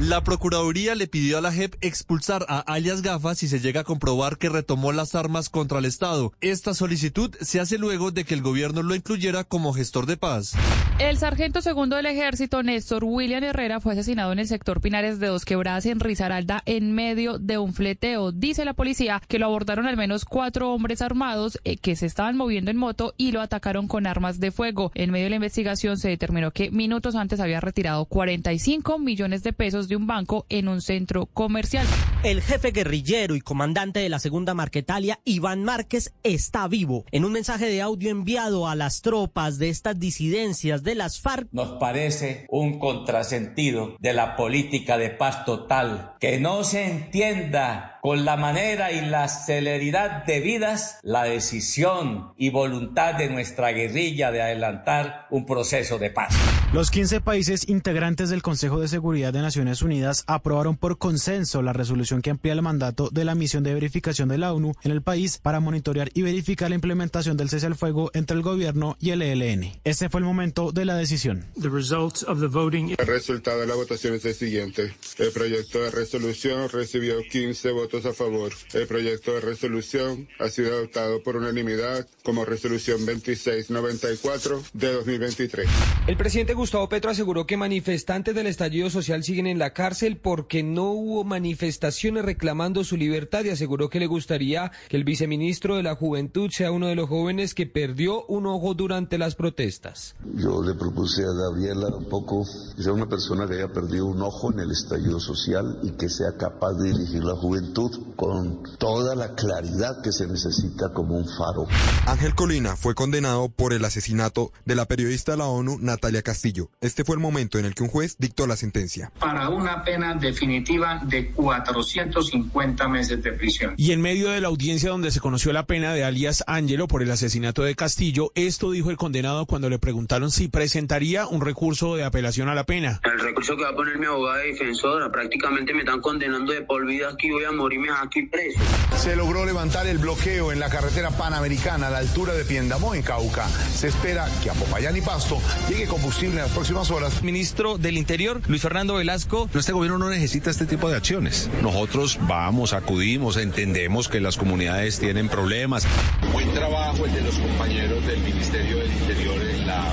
La 0.00 0.24
Procuraduría 0.24 0.94
le 0.94 1.08
pidió 1.08 1.36
a 1.36 1.42
la 1.42 1.52
JEP 1.52 1.74
expulsar 1.82 2.46
a 2.48 2.60
alias 2.60 3.02
Gafas 3.02 3.36
si 3.36 3.48
se 3.48 3.60
llega 3.60 3.82
a 3.82 3.84
comprobar 3.84 4.38
que 4.38 4.48
retomó 4.48 4.92
las 4.92 5.14
armas 5.14 5.50
contra 5.50 5.78
el 5.78 5.84
Estado. 5.84 6.32
Esta 6.40 6.72
solicitud 6.72 7.36
se 7.42 7.60
hace 7.60 7.76
luego 7.76 8.10
de 8.10 8.24
que 8.24 8.32
el 8.32 8.40
gobierno 8.40 8.82
lo 8.82 8.94
incluyera 8.94 9.44
como 9.44 9.74
gestor 9.74 10.06
de 10.06 10.16
paz. 10.16 10.54
El 10.98 11.18
sargento 11.18 11.60
segundo 11.60 11.96
del 11.96 12.06
ejército, 12.06 12.62
Néstor 12.62 13.04
William 13.04 13.44
Herrera, 13.44 13.80
fue 13.80 13.92
asesinado 13.92 14.32
en 14.32 14.38
el 14.38 14.46
sector 14.46 14.80
Pinares 14.80 15.18
de 15.18 15.26
Dos 15.26 15.44
Quebradas 15.44 15.84
en 15.84 16.00
Risaralda 16.00 16.62
en 16.64 16.92
medio 16.92 17.38
de 17.38 17.58
un 17.58 17.74
fleteo. 17.74 18.32
Dice 18.32 18.64
la 18.64 18.74
policía 18.74 19.20
que 19.28 19.38
lo 19.38 19.46
abordaron 19.46 19.86
al 19.86 19.98
menos 19.98 20.24
cuatro 20.24 20.72
hombres 20.72 21.02
armados 21.02 21.58
eh, 21.64 21.76
que 21.76 21.94
se 21.94 22.06
estaban 22.06 22.38
moviendo 22.38 22.70
en 22.70 22.78
moto 22.78 23.12
y 23.18 23.32
lo 23.32 23.42
atacaron 23.42 23.86
con 23.86 24.06
armas 24.06 24.40
de 24.40 24.50
fuego. 24.50 24.92
En 24.94 25.10
medio 25.10 25.24
de 25.24 25.30
la 25.30 25.36
investigación 25.36 25.98
se 25.98 26.08
determinó 26.08 26.52
que 26.52 26.70
minutos 26.70 27.16
antes 27.16 27.40
había 27.40 27.60
retirado 27.60 28.06
45 28.06 28.98
millones 28.98 29.42
de 29.42 29.52
pesos 29.52 29.88
de 29.90 29.96
un 29.96 30.06
banco 30.06 30.46
en 30.48 30.68
un 30.68 30.80
centro 30.80 31.26
comercial. 31.26 31.86
El 32.22 32.40
jefe 32.40 32.70
guerrillero 32.70 33.34
y 33.34 33.40
comandante 33.40 34.00
de 34.00 34.08
la 34.08 34.20
segunda 34.20 34.54
Marquetalia, 34.54 35.20
Iván 35.24 35.64
Márquez, 35.64 36.14
está 36.22 36.68
vivo. 36.68 37.04
En 37.10 37.24
un 37.24 37.32
mensaje 37.32 37.66
de 37.66 37.82
audio 37.82 38.10
enviado 38.10 38.68
a 38.68 38.76
las 38.76 39.02
tropas 39.02 39.58
de 39.58 39.68
estas 39.68 39.98
disidencias 39.98 40.84
de 40.84 40.94
las 40.94 41.20
FARC, 41.20 41.48
nos 41.50 41.72
parece 41.80 42.46
un 42.50 42.78
contrasentido 42.78 43.96
de 43.98 44.12
la 44.12 44.36
política 44.36 44.96
de 44.96 45.10
paz 45.10 45.44
total, 45.44 46.14
que 46.20 46.38
no 46.38 46.62
se 46.62 46.88
entienda 46.88 47.98
con 48.00 48.24
la 48.24 48.36
manera 48.36 48.92
y 48.92 49.04
la 49.04 49.28
celeridad 49.28 50.24
debidas 50.24 50.98
la 51.02 51.24
decisión 51.24 52.32
y 52.36 52.50
voluntad 52.50 53.14
de 53.14 53.28
nuestra 53.28 53.72
guerrilla 53.72 54.30
de 54.30 54.42
adelantar 54.42 55.26
un 55.30 55.44
proceso 55.44 55.98
de 55.98 56.10
paz. 56.10 56.34
Los 56.72 56.90
15 56.90 57.20
países 57.20 57.68
integrantes 57.68 58.30
del 58.30 58.42
Consejo 58.42 58.80
de 58.80 58.88
Seguridad 58.88 59.32
de 59.32 59.42
Naciones 59.42 59.82
Unidas 59.82 60.24
aprobaron 60.26 60.76
por 60.76 60.98
consenso 60.98 61.62
la 61.62 61.72
resolución 61.72 62.22
que 62.22 62.30
amplía 62.30 62.52
el 62.52 62.62
mandato 62.62 63.10
de 63.10 63.24
la 63.24 63.34
misión 63.34 63.64
de 63.64 63.74
verificación 63.74 64.28
de 64.28 64.38
la 64.38 64.52
ONU 64.52 64.72
en 64.82 64.92
el 64.92 65.02
país 65.02 65.38
para 65.38 65.60
monitorear 65.60 66.10
y 66.14 66.22
verificar 66.22 66.70
la 66.70 66.76
implementación 66.76 67.36
del 67.36 67.50
cese 67.50 67.66
al 67.66 67.74
fuego 67.74 68.10
entre 68.14 68.36
el 68.36 68.42
gobierno 68.42 68.96
y 69.00 69.10
el 69.10 69.22
ELN. 69.22 69.80
Ese 69.84 70.08
fue 70.08 70.20
el 70.20 70.26
momento 70.26 70.72
de 70.72 70.84
la 70.84 70.96
decisión. 70.96 71.44
El 71.56 73.06
resultado 73.06 73.60
de 73.60 73.66
la 73.66 73.74
votación 73.74 74.14
es 74.14 74.24
el 74.24 74.34
siguiente. 74.34 74.94
El 75.18 75.32
proyecto 75.32 75.82
de 75.82 75.90
resolución 75.90 76.68
recibió 76.70 77.18
15 77.30 77.70
votos 77.72 77.89
a 77.98 78.12
favor. 78.12 78.52
El 78.72 78.86
proyecto 78.86 79.32
de 79.32 79.40
resolución 79.40 80.28
ha 80.38 80.48
sido 80.48 80.72
adoptado 80.72 81.22
por 81.22 81.36
unanimidad 81.36 82.06
como 82.22 82.44
resolución 82.44 83.04
2694 83.04 84.62
de 84.74 84.92
2023. 84.92 85.68
El 86.06 86.16
presidente 86.16 86.54
Gustavo 86.54 86.88
Petro 86.88 87.10
aseguró 87.10 87.46
que 87.46 87.56
manifestantes 87.56 88.34
del 88.34 88.46
estallido 88.46 88.90
social 88.90 89.24
siguen 89.24 89.48
en 89.48 89.58
la 89.58 89.72
cárcel 89.72 90.18
porque 90.18 90.62
no 90.62 90.92
hubo 90.92 91.24
manifestaciones 91.24 92.24
reclamando 92.24 92.84
su 92.84 92.96
libertad 92.96 93.44
y 93.44 93.50
aseguró 93.50 93.90
que 93.90 93.98
le 93.98 94.06
gustaría 94.06 94.70
que 94.88 94.96
el 94.96 95.04
viceministro 95.04 95.76
de 95.76 95.82
la 95.82 95.96
Juventud 95.96 96.50
sea 96.50 96.70
uno 96.70 96.86
de 96.86 96.94
los 96.94 97.08
jóvenes 97.08 97.54
que 97.54 97.66
perdió 97.66 98.24
un 98.26 98.46
ojo 98.46 98.74
durante 98.74 99.18
las 99.18 99.34
protestas. 99.34 100.14
Yo 100.36 100.62
le 100.62 100.74
propuse 100.74 101.24
a 101.24 101.32
Gabriela 101.32 101.88
un 101.88 102.08
poco 102.08 102.46
que 102.76 102.82
sea 102.82 102.92
una 102.92 103.08
persona 103.08 103.48
que 103.48 103.54
haya 103.54 103.72
perdido 103.72 104.06
un 104.06 104.22
ojo 104.22 104.52
en 104.52 104.60
el 104.60 104.70
estallido 104.70 105.18
social 105.18 105.78
y 105.82 105.90
que 105.90 106.08
sea 106.08 106.36
capaz 106.36 106.74
de 106.74 106.92
dirigir 106.92 107.24
la 107.24 107.34
juventud 107.34 107.79
con 108.16 108.62
toda 108.78 109.14
la 109.14 109.34
claridad 109.34 110.02
que 110.02 110.12
se 110.12 110.26
necesita 110.26 110.92
como 110.92 111.16
un 111.16 111.24
faro. 111.24 111.66
Ángel 112.06 112.34
Colina 112.34 112.76
fue 112.76 112.94
condenado 112.94 113.48
por 113.48 113.72
el 113.72 113.84
asesinato 113.84 114.52
de 114.64 114.74
la 114.74 114.86
periodista 114.86 115.32
de 115.32 115.38
la 115.38 115.46
ONU 115.46 115.78
Natalia 115.80 116.22
Castillo. 116.22 116.70
Este 116.80 117.04
fue 117.04 117.14
el 117.14 117.20
momento 117.20 117.58
en 117.58 117.64
el 117.64 117.74
que 117.74 117.82
un 117.82 117.88
juez 117.88 118.16
dictó 118.18 118.46
la 118.46 118.56
sentencia. 118.56 119.12
Para 119.18 119.48
una 119.48 119.82
pena 119.84 120.14
definitiva 120.14 121.00
de 121.06 121.30
450 121.30 122.88
meses 122.88 123.22
de 123.22 123.32
prisión. 123.32 123.74
Y 123.76 123.92
en 123.92 124.00
medio 124.00 124.30
de 124.30 124.40
la 124.40 124.48
audiencia 124.48 124.90
donde 124.90 125.10
se 125.10 125.20
conoció 125.20 125.52
la 125.52 125.66
pena 125.66 125.92
de 125.92 126.04
alias 126.04 126.44
Ángelo 126.46 126.88
por 126.88 127.02
el 127.02 127.10
asesinato 127.10 127.62
de 127.62 127.74
Castillo, 127.74 128.32
esto 128.34 128.70
dijo 128.70 128.90
el 128.90 128.96
condenado 128.96 129.46
cuando 129.46 129.70
le 129.70 129.78
preguntaron 129.78 130.30
si 130.30 130.48
presentaría 130.48 131.26
un 131.26 131.40
recurso 131.40 131.96
de 131.96 132.04
apelación 132.04 132.48
a 132.48 132.54
la 132.54 132.64
pena. 132.64 133.00
El 133.04 133.20
recurso 133.20 133.56
que 133.56 133.62
va 133.62 133.70
a 133.70 133.74
poner 133.74 133.98
mi 133.98 134.06
abogada 134.06 134.38
defensora, 134.38 135.10
prácticamente 135.10 135.72
me 135.72 135.80
están 135.80 136.00
condenando 136.00 136.52
de 136.52 136.62
por 136.62 136.86
vida 136.86 137.08
aquí, 137.10 137.30
voy 137.30 137.44
a 137.44 137.52
morirme 137.70 137.88
aquí 138.02 138.22
preso. 138.22 138.58
Se 138.96 139.14
logró 139.14 139.46
levantar 139.46 139.86
el 139.86 139.98
bloqueo 139.98 140.50
en 140.50 140.58
la 140.58 140.68
carretera 140.68 141.10
panamericana 141.10 141.86
a 141.86 141.90
la 141.90 141.98
altura 141.98 142.34
de 142.34 142.44
Piendamó, 142.44 142.94
en 142.94 143.02
Cauca. 143.02 143.48
Se 143.48 143.88
espera 143.88 144.28
que 144.42 144.50
a 144.50 144.54
Popayán 144.54 144.96
y 144.96 145.00
Pasto 145.00 145.38
llegue 145.68 145.86
combustible 145.86 146.36
en 146.36 146.42
las 146.42 146.50
próximas 146.50 146.90
horas. 146.90 147.22
Ministro 147.22 147.78
del 147.78 147.96
Interior, 147.96 148.40
Luis 148.48 148.62
Fernando 148.62 148.94
Velasco. 148.94 149.48
Este 149.54 149.72
gobierno 149.72 149.98
no 149.98 150.10
necesita 150.10 150.50
este 150.50 150.66
tipo 150.66 150.90
de 150.90 150.96
acciones. 150.96 151.48
Nosotros 151.62 152.18
vamos, 152.22 152.72
acudimos, 152.72 153.36
entendemos 153.36 154.08
que 154.08 154.20
las 154.20 154.36
comunidades 154.36 154.98
tienen 154.98 155.28
problemas. 155.28 155.86
Buen 156.32 156.52
trabajo 156.52 157.06
el 157.06 157.12
de 157.12 157.20
los 157.20 157.36
compañeros 157.36 158.04
del 158.04 158.18
Ministerio 158.20 158.78
del 158.78 158.92
Interior 158.92 159.40
en 159.42 159.66
la 159.66 159.92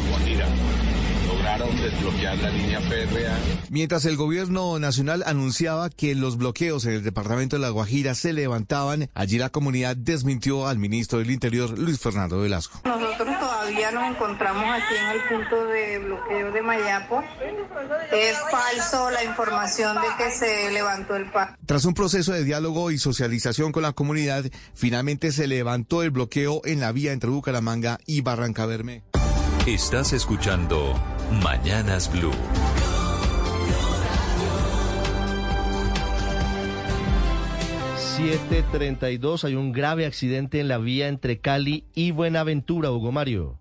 desbloquear 1.89 2.37
la 2.39 2.49
línea 2.49 2.81
férrea. 2.81 3.37
Mientras 3.69 4.05
el 4.05 4.17
gobierno 4.17 4.77
nacional 4.79 5.23
anunciaba 5.25 5.89
que 5.89 6.15
los 6.15 6.37
bloqueos 6.37 6.85
en 6.85 6.93
el 6.93 7.03
departamento 7.03 7.55
de 7.55 7.61
La 7.61 7.69
Guajira 7.69 8.15
se 8.15 8.33
levantaban, 8.33 9.09
allí 9.13 9.37
la 9.37 9.49
comunidad 9.49 9.95
desmintió 9.95 10.67
al 10.67 10.77
ministro 10.79 11.19
del 11.19 11.31
Interior, 11.31 11.77
Luis 11.77 11.99
Fernando 11.99 12.39
Velasco. 12.39 12.81
Nosotros 12.83 13.39
todavía 13.39 13.91
nos 13.91 14.03
encontramos 14.15 14.65
aquí 14.65 14.95
en 14.95 15.07
el 15.09 15.21
punto 15.29 15.65
de 15.65 15.99
bloqueo 15.99 16.51
de 16.51 16.61
Mayapo. 16.61 17.23
Es 18.11 18.37
falso 18.51 19.09
la 19.11 19.23
información 19.23 19.95
de 19.95 20.07
que 20.17 20.31
se 20.31 20.71
levantó 20.71 21.15
el 21.15 21.31
paro. 21.31 21.55
Tras 21.65 21.85
un 21.85 21.93
proceso 21.93 22.33
de 22.33 22.43
diálogo 22.43 22.91
y 22.91 22.97
socialización 22.97 23.71
con 23.71 23.83
la 23.83 23.93
comunidad, 23.93 24.45
finalmente 24.73 25.31
se 25.31 25.47
levantó 25.47 26.03
el 26.03 26.11
bloqueo 26.11 26.61
en 26.65 26.79
la 26.79 26.91
vía 26.91 27.13
entre 27.13 27.29
Bucaramanga 27.29 27.99
y 28.05 28.21
Barranca 28.21 28.65
Bermeja. 28.65 29.05
Estás 29.65 30.13
escuchando 30.13 30.95
Mañanas 31.31 32.09
Blue. 32.11 32.31
732, 38.17 39.43
hay 39.43 39.55
un 39.55 39.71
grave 39.71 40.05
accidente 40.05 40.59
en 40.59 40.67
la 40.69 40.79
vía 40.79 41.07
entre 41.07 41.39
Cali 41.39 41.85
y 41.93 42.11
Buenaventura, 42.11 42.91
Hugo 42.91 43.11
Mario. 43.11 43.59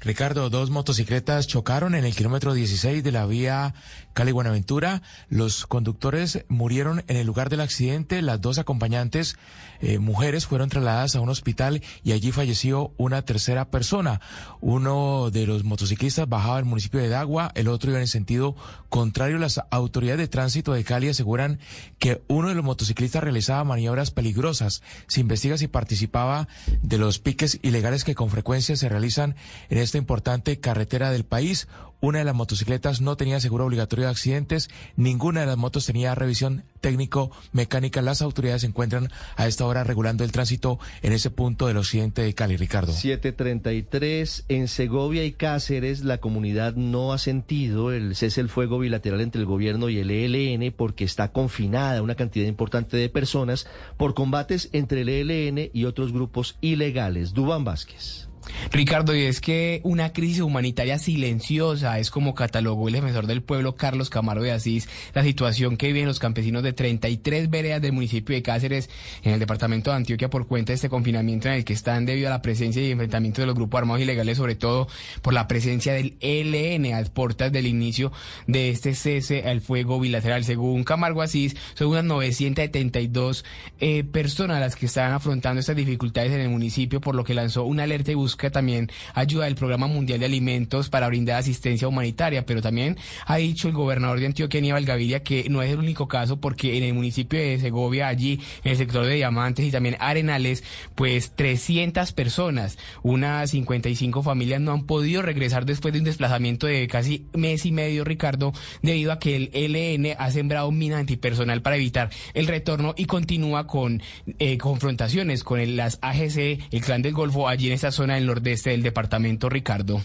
Ricardo, 0.00 0.48
dos 0.50 0.70
motocicletas 0.70 1.46
chocaron 1.46 1.94
en 1.94 2.04
el 2.04 2.14
kilómetro 2.14 2.52
16 2.52 3.02
de 3.02 3.12
la 3.12 3.26
vía 3.26 3.74
Cali-Buenaventura. 4.18 5.02
Los 5.28 5.64
conductores 5.64 6.44
murieron 6.48 7.04
en 7.06 7.18
el 7.18 7.24
lugar 7.24 7.50
del 7.50 7.60
accidente. 7.60 8.20
Las 8.20 8.40
dos 8.40 8.58
acompañantes, 8.58 9.36
eh, 9.80 10.00
mujeres, 10.00 10.44
fueron 10.44 10.68
trasladadas 10.68 11.14
a 11.14 11.20
un 11.20 11.28
hospital 11.28 11.84
y 12.02 12.10
allí 12.10 12.32
falleció 12.32 12.92
una 12.96 13.22
tercera 13.22 13.70
persona. 13.70 14.20
Uno 14.60 15.30
de 15.30 15.46
los 15.46 15.62
motociclistas 15.62 16.28
bajaba 16.28 16.56
al 16.56 16.64
municipio 16.64 16.98
de 16.98 17.08
Dagua, 17.08 17.52
el 17.54 17.68
otro 17.68 17.92
iba 17.92 18.00
en 18.00 18.08
sentido 18.08 18.56
contrario. 18.88 19.38
Las 19.38 19.60
autoridades 19.70 20.18
de 20.18 20.26
tránsito 20.26 20.72
de 20.72 20.82
Cali 20.82 21.10
aseguran 21.10 21.60
que 22.00 22.20
uno 22.26 22.48
de 22.48 22.56
los 22.56 22.64
motociclistas 22.64 23.22
realizaba 23.22 23.62
maniobras 23.62 24.10
peligrosas. 24.10 24.82
Se 25.06 25.20
investiga 25.20 25.58
si 25.58 25.68
participaba 25.68 26.48
de 26.82 26.98
los 26.98 27.20
piques 27.20 27.60
ilegales 27.62 28.02
que 28.02 28.16
con 28.16 28.30
frecuencia 28.30 28.74
se 28.74 28.88
realizan 28.88 29.36
en 29.68 29.78
esta 29.78 29.96
importante 29.96 30.58
carretera 30.58 31.12
del 31.12 31.24
país. 31.24 31.68
Una 32.00 32.20
de 32.20 32.24
las 32.24 32.34
motocicletas 32.34 33.00
no 33.00 33.16
tenía 33.16 33.40
seguro 33.40 33.66
obligatorio 33.66 34.04
de 34.04 34.12
accidentes, 34.12 34.70
ninguna 34.94 35.40
de 35.40 35.46
las 35.46 35.56
motos 35.56 35.84
tenía 35.84 36.14
revisión 36.14 36.64
técnico-mecánica. 36.80 38.02
Las 38.02 38.22
autoridades 38.22 38.60
se 38.60 38.68
encuentran 38.68 39.10
a 39.36 39.48
esta 39.48 39.66
hora 39.66 39.82
regulando 39.82 40.22
el 40.22 40.30
tránsito 40.30 40.78
en 41.02 41.12
ese 41.12 41.30
punto 41.30 41.66
del 41.66 41.76
occidente 41.76 42.22
de 42.22 42.34
Cali, 42.34 42.56
Ricardo. 42.56 42.92
733. 42.92 44.44
En 44.48 44.68
Segovia 44.68 45.24
y 45.24 45.32
Cáceres, 45.32 46.04
la 46.04 46.18
comunidad 46.18 46.74
no 46.74 47.12
ha 47.12 47.18
sentido 47.18 47.92
el 47.92 48.14
cese 48.14 48.40
el 48.40 48.48
fuego 48.48 48.78
bilateral 48.78 49.20
entre 49.20 49.40
el 49.40 49.46
gobierno 49.46 49.88
y 49.88 49.98
el 49.98 50.10
ELN 50.12 50.72
porque 50.76 51.02
está 51.02 51.32
confinada 51.32 52.00
una 52.02 52.14
cantidad 52.14 52.46
importante 52.46 52.96
de 52.96 53.08
personas 53.08 53.66
por 53.96 54.14
combates 54.14 54.68
entre 54.72 55.00
el 55.00 55.08
ELN 55.08 55.70
y 55.72 55.84
otros 55.84 56.12
grupos 56.12 56.56
ilegales. 56.60 57.34
Dubán 57.34 57.64
Vázquez. 57.64 58.27
Ricardo, 58.70 59.14
y 59.14 59.22
es 59.22 59.40
que 59.40 59.80
una 59.84 60.12
crisis 60.12 60.40
humanitaria 60.40 60.98
silenciosa 60.98 61.98
es 61.98 62.10
como 62.10 62.34
catalogó 62.34 62.88
el 62.88 62.94
defensor 62.94 63.26
del 63.26 63.42
pueblo 63.42 63.74
Carlos 63.74 64.10
Camargo 64.10 64.44
de 64.44 64.52
Asís 64.52 64.88
la 65.14 65.22
situación 65.22 65.76
que 65.76 65.88
viven 65.88 66.06
los 66.06 66.18
campesinos 66.18 66.62
de 66.62 66.72
33 66.72 67.50
veredas 67.50 67.82
del 67.82 67.92
municipio 67.92 68.34
de 68.34 68.42
Cáceres 68.42 68.88
en 69.22 69.32
el 69.32 69.40
departamento 69.40 69.90
de 69.90 69.96
Antioquia 69.96 70.30
por 70.30 70.46
cuenta 70.46 70.72
de 70.72 70.76
este 70.76 70.88
confinamiento 70.88 71.48
en 71.48 71.54
el 71.54 71.64
que 71.64 71.72
están 71.72 72.06
debido 72.06 72.28
a 72.28 72.30
la 72.30 72.42
presencia 72.42 72.82
y 72.82 72.90
enfrentamiento 72.90 73.40
de 73.40 73.46
los 73.46 73.54
grupos 73.54 73.78
armados 73.78 74.02
ilegales, 74.02 74.36
sobre 74.36 74.54
todo 74.54 74.88
por 75.22 75.34
la 75.34 75.48
presencia 75.48 75.92
del 75.92 76.16
ELN 76.20 76.94
a 76.94 77.08
puertas 77.08 77.52
del 77.52 77.66
inicio 77.66 78.12
de 78.46 78.70
este 78.70 78.94
cese 78.94 79.44
al 79.48 79.60
fuego 79.60 79.98
bilateral. 79.98 80.44
Según 80.44 80.84
Camargo 80.84 81.22
Asís, 81.22 81.56
son 81.74 81.88
unas 81.88 82.04
972 82.04 83.44
eh, 83.80 84.04
personas 84.04 84.60
las 84.60 84.76
que 84.76 84.86
están 84.86 85.12
afrontando 85.12 85.60
estas 85.60 85.76
dificultades 85.76 86.32
en 86.32 86.40
el 86.40 86.48
municipio, 86.48 87.00
por 87.00 87.14
lo 87.14 87.24
que 87.24 87.34
lanzó 87.34 87.64
una 87.64 87.84
alerta 87.84 88.12
y 88.12 88.14
busca 88.14 88.37
busca 88.38 88.50
también 88.50 88.88
ayuda 89.14 89.46
del 89.46 89.56
Programa 89.56 89.88
Mundial 89.88 90.20
de 90.20 90.26
Alimentos 90.26 90.88
para 90.88 91.08
brindar 91.08 91.38
asistencia 91.38 91.88
humanitaria, 91.88 92.46
pero 92.46 92.62
también 92.62 92.96
ha 93.26 93.36
dicho 93.36 93.66
el 93.66 93.74
gobernador 93.74 94.20
de 94.20 94.26
Antioquia, 94.26 94.58
Aníbal 94.60 94.84
Gaviria, 94.84 95.24
que 95.24 95.48
no 95.50 95.60
es 95.60 95.72
el 95.72 95.80
único 95.80 96.06
caso 96.06 96.40
porque 96.40 96.78
en 96.78 96.84
el 96.84 96.94
municipio 96.94 97.40
de 97.40 97.58
Segovia, 97.58 98.06
allí 98.06 98.40
en 98.62 98.70
el 98.70 98.76
sector 98.76 99.04
de 99.04 99.16
Diamantes 99.16 99.66
y 99.66 99.72
también 99.72 99.96
Arenales, 99.98 100.62
pues 100.94 101.32
300 101.34 102.12
personas, 102.12 102.78
unas 103.02 103.50
55 103.50 104.22
familias 104.22 104.60
no 104.60 104.70
han 104.70 104.84
podido 104.84 105.20
regresar 105.22 105.66
después 105.66 105.92
de 105.92 105.98
un 105.98 106.04
desplazamiento 106.04 106.68
de 106.68 106.86
casi 106.86 107.26
mes 107.32 107.66
y 107.66 107.72
medio, 107.72 108.04
Ricardo, 108.04 108.52
debido 108.82 109.10
a 109.10 109.18
que 109.18 109.34
el 109.34 109.50
LN 109.52 110.14
ha 110.16 110.30
sembrado 110.30 110.70
mina 110.70 110.98
antipersonal 110.98 111.60
para 111.60 111.74
evitar 111.74 112.10
el 112.34 112.46
retorno 112.46 112.94
y 112.96 113.06
continúa 113.06 113.66
con 113.66 114.00
eh, 114.38 114.58
confrontaciones 114.58 115.42
con 115.42 115.58
las 115.76 115.98
AGC, 116.02 116.60
el 116.70 116.80
Clan 116.82 117.02
del 117.02 117.14
Golfo, 117.14 117.48
allí 117.48 117.66
en 117.66 117.72
esta 117.72 117.90
zona 117.90 118.16
el 118.16 118.27
nordeste 118.28 118.70
del 118.70 118.82
departamento, 118.82 119.48
Ricardo. 119.48 120.00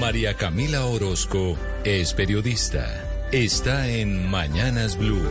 María 0.00 0.34
Camila 0.34 0.86
Orozco 0.86 1.56
es 1.84 2.14
periodista. 2.14 2.86
Está 3.32 3.88
en 3.88 4.30
Mañanas 4.30 4.96
Blue. 4.96 5.28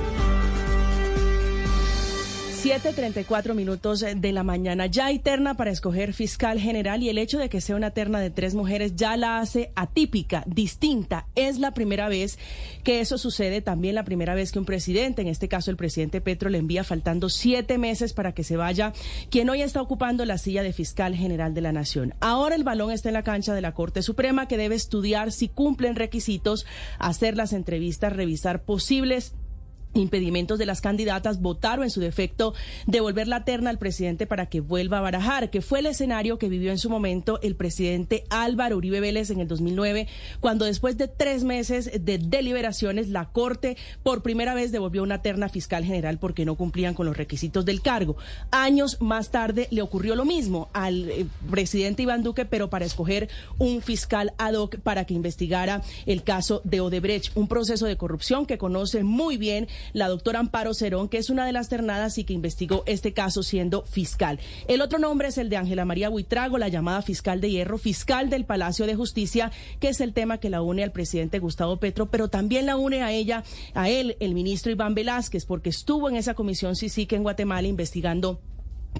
7.34 2.65 3.53
minutos 3.53 3.99
de 3.99 4.31
la 4.31 4.41
mañana. 4.41 4.87
Ya 4.87 5.05
hay 5.05 5.19
terna 5.19 5.53
para 5.53 5.69
escoger 5.69 6.13
fiscal 6.13 6.59
general 6.59 7.03
y 7.03 7.09
el 7.09 7.19
hecho 7.19 7.37
de 7.37 7.47
que 7.47 7.61
sea 7.61 7.75
una 7.75 7.91
terna 7.91 8.19
de 8.19 8.31
tres 8.31 8.55
mujeres 8.55 8.95
ya 8.95 9.15
la 9.17 9.37
hace 9.37 9.71
atípica, 9.75 10.43
distinta. 10.47 11.27
Es 11.35 11.59
la 11.59 11.75
primera 11.75 12.09
vez 12.09 12.39
que 12.83 13.01
eso 13.01 13.19
sucede, 13.19 13.61
también 13.61 13.93
la 13.93 14.03
primera 14.03 14.33
vez 14.33 14.51
que 14.51 14.57
un 14.57 14.65
presidente, 14.65 15.21
en 15.21 15.27
este 15.27 15.47
caso 15.47 15.69
el 15.69 15.77
presidente 15.77 16.21
Petro, 16.21 16.49
le 16.49 16.57
envía 16.57 16.83
faltando 16.83 17.29
siete 17.29 17.77
meses 17.77 18.13
para 18.13 18.31
que 18.31 18.43
se 18.43 18.57
vaya 18.57 18.93
quien 19.29 19.47
hoy 19.51 19.61
está 19.61 19.79
ocupando 19.79 20.25
la 20.25 20.39
silla 20.39 20.63
de 20.63 20.73
fiscal 20.73 21.13
general 21.13 21.53
de 21.53 21.61
la 21.61 21.71
Nación. 21.71 22.15
Ahora 22.19 22.55
el 22.55 22.63
balón 22.63 22.89
está 22.89 23.09
en 23.09 23.13
la 23.13 23.21
cancha 23.21 23.53
de 23.53 23.61
la 23.61 23.75
Corte 23.75 24.01
Suprema 24.01 24.47
que 24.47 24.57
debe 24.57 24.73
estudiar 24.73 25.31
si 25.31 25.49
cumplen 25.49 25.95
requisitos, 25.95 26.65
hacer 26.97 27.37
las 27.37 27.53
entrevistas, 27.53 28.11
revisar 28.11 28.63
posibles 28.63 29.35
impedimentos 29.95 30.59
de 30.59 30.65
las 30.65 30.81
candidatas, 30.81 31.41
votaron 31.41 31.83
en 31.85 31.89
su 31.89 32.01
defecto 32.01 32.53
devolver 32.85 33.27
la 33.27 33.43
terna 33.43 33.69
al 33.69 33.79
presidente 33.79 34.27
para 34.27 34.47
que 34.47 34.61
vuelva 34.61 34.99
a 34.99 35.01
barajar, 35.01 35.49
que 35.49 35.61
fue 35.61 35.79
el 35.79 35.87
escenario 35.87 36.37
que 36.37 36.49
vivió 36.49 36.71
en 36.71 36.77
su 36.77 36.89
momento 36.89 37.39
el 37.41 37.55
presidente 37.55 38.25
Álvaro 38.29 38.77
Uribe 38.77 38.99
Vélez 38.99 39.29
en 39.29 39.39
el 39.39 39.47
2009, 39.47 40.07
cuando 40.39 40.65
después 40.65 40.97
de 40.97 41.07
tres 41.07 41.43
meses 41.43 41.91
de 41.99 42.17
deliberaciones, 42.17 43.09
la 43.09 43.25
Corte 43.29 43.77
por 44.03 44.21
primera 44.21 44.53
vez 44.53 44.71
devolvió 44.71 45.03
una 45.03 45.21
terna 45.21 45.49
fiscal 45.49 45.83
general 45.83 46.19
porque 46.19 46.45
no 46.45 46.55
cumplían 46.55 46.93
con 46.93 47.05
los 47.05 47.17
requisitos 47.17 47.65
del 47.65 47.81
cargo. 47.81 48.17
Años 48.51 48.97
más 49.01 49.31
tarde 49.31 49.67
le 49.71 49.81
ocurrió 49.81 50.15
lo 50.15 50.25
mismo 50.25 50.69
al 50.73 51.09
eh, 51.09 51.25
presidente 51.49 52.03
Iván 52.03 52.23
Duque, 52.23 52.45
pero 52.45 52.69
para 52.69 52.85
escoger 52.85 53.29
un 53.57 53.81
fiscal 53.81 54.33
ad 54.37 54.53
hoc 54.53 54.77
para 54.77 55.05
que 55.05 55.13
investigara 55.13 55.81
el 56.05 56.23
caso 56.23 56.61
de 56.63 56.81
Odebrecht, 56.81 57.35
un 57.35 57.47
proceso 57.47 57.85
de 57.85 57.97
corrupción 57.97 58.45
que 58.45 58.57
conoce 58.57 59.03
muy 59.03 59.37
bien 59.37 59.67
la 59.93 60.07
doctora 60.07 60.39
Amparo 60.39 60.73
Cerón, 60.73 61.09
que 61.09 61.17
es 61.17 61.29
una 61.29 61.45
de 61.45 61.51
las 61.51 61.69
ternadas 61.69 62.17
y 62.17 62.23
que 62.23 62.33
investigó 62.33 62.83
este 62.85 63.13
caso 63.13 63.43
siendo 63.43 63.83
fiscal. 63.83 64.39
El 64.67 64.81
otro 64.81 64.99
nombre 64.99 65.27
es 65.27 65.37
el 65.37 65.49
de 65.49 65.57
Ángela 65.57 65.85
María 65.85 66.09
Buitrago, 66.09 66.57
la 66.57 66.67
llamada 66.67 67.01
fiscal 67.01 67.41
de 67.41 67.51
hierro, 67.51 67.77
fiscal 67.77 68.29
del 68.29 68.45
Palacio 68.45 68.85
de 68.85 68.95
Justicia, 68.95 69.51
que 69.79 69.89
es 69.89 70.01
el 70.01 70.13
tema 70.13 70.39
que 70.39 70.49
la 70.49 70.61
une 70.61 70.83
al 70.83 70.91
presidente 70.91 71.39
Gustavo 71.39 71.77
Petro, 71.77 72.07
pero 72.07 72.27
también 72.27 72.65
la 72.65 72.77
une 72.77 73.03
a 73.03 73.11
ella, 73.11 73.43
a 73.73 73.89
él, 73.89 74.17
el 74.19 74.33
ministro 74.33 74.71
Iván 74.71 74.95
Velázquez, 74.95 75.45
porque 75.45 75.69
estuvo 75.69 76.09
en 76.09 76.15
esa 76.15 76.33
comisión 76.33 76.75
CICIC 76.75 77.13
en 77.13 77.23
Guatemala 77.23 77.67
investigando 77.67 78.39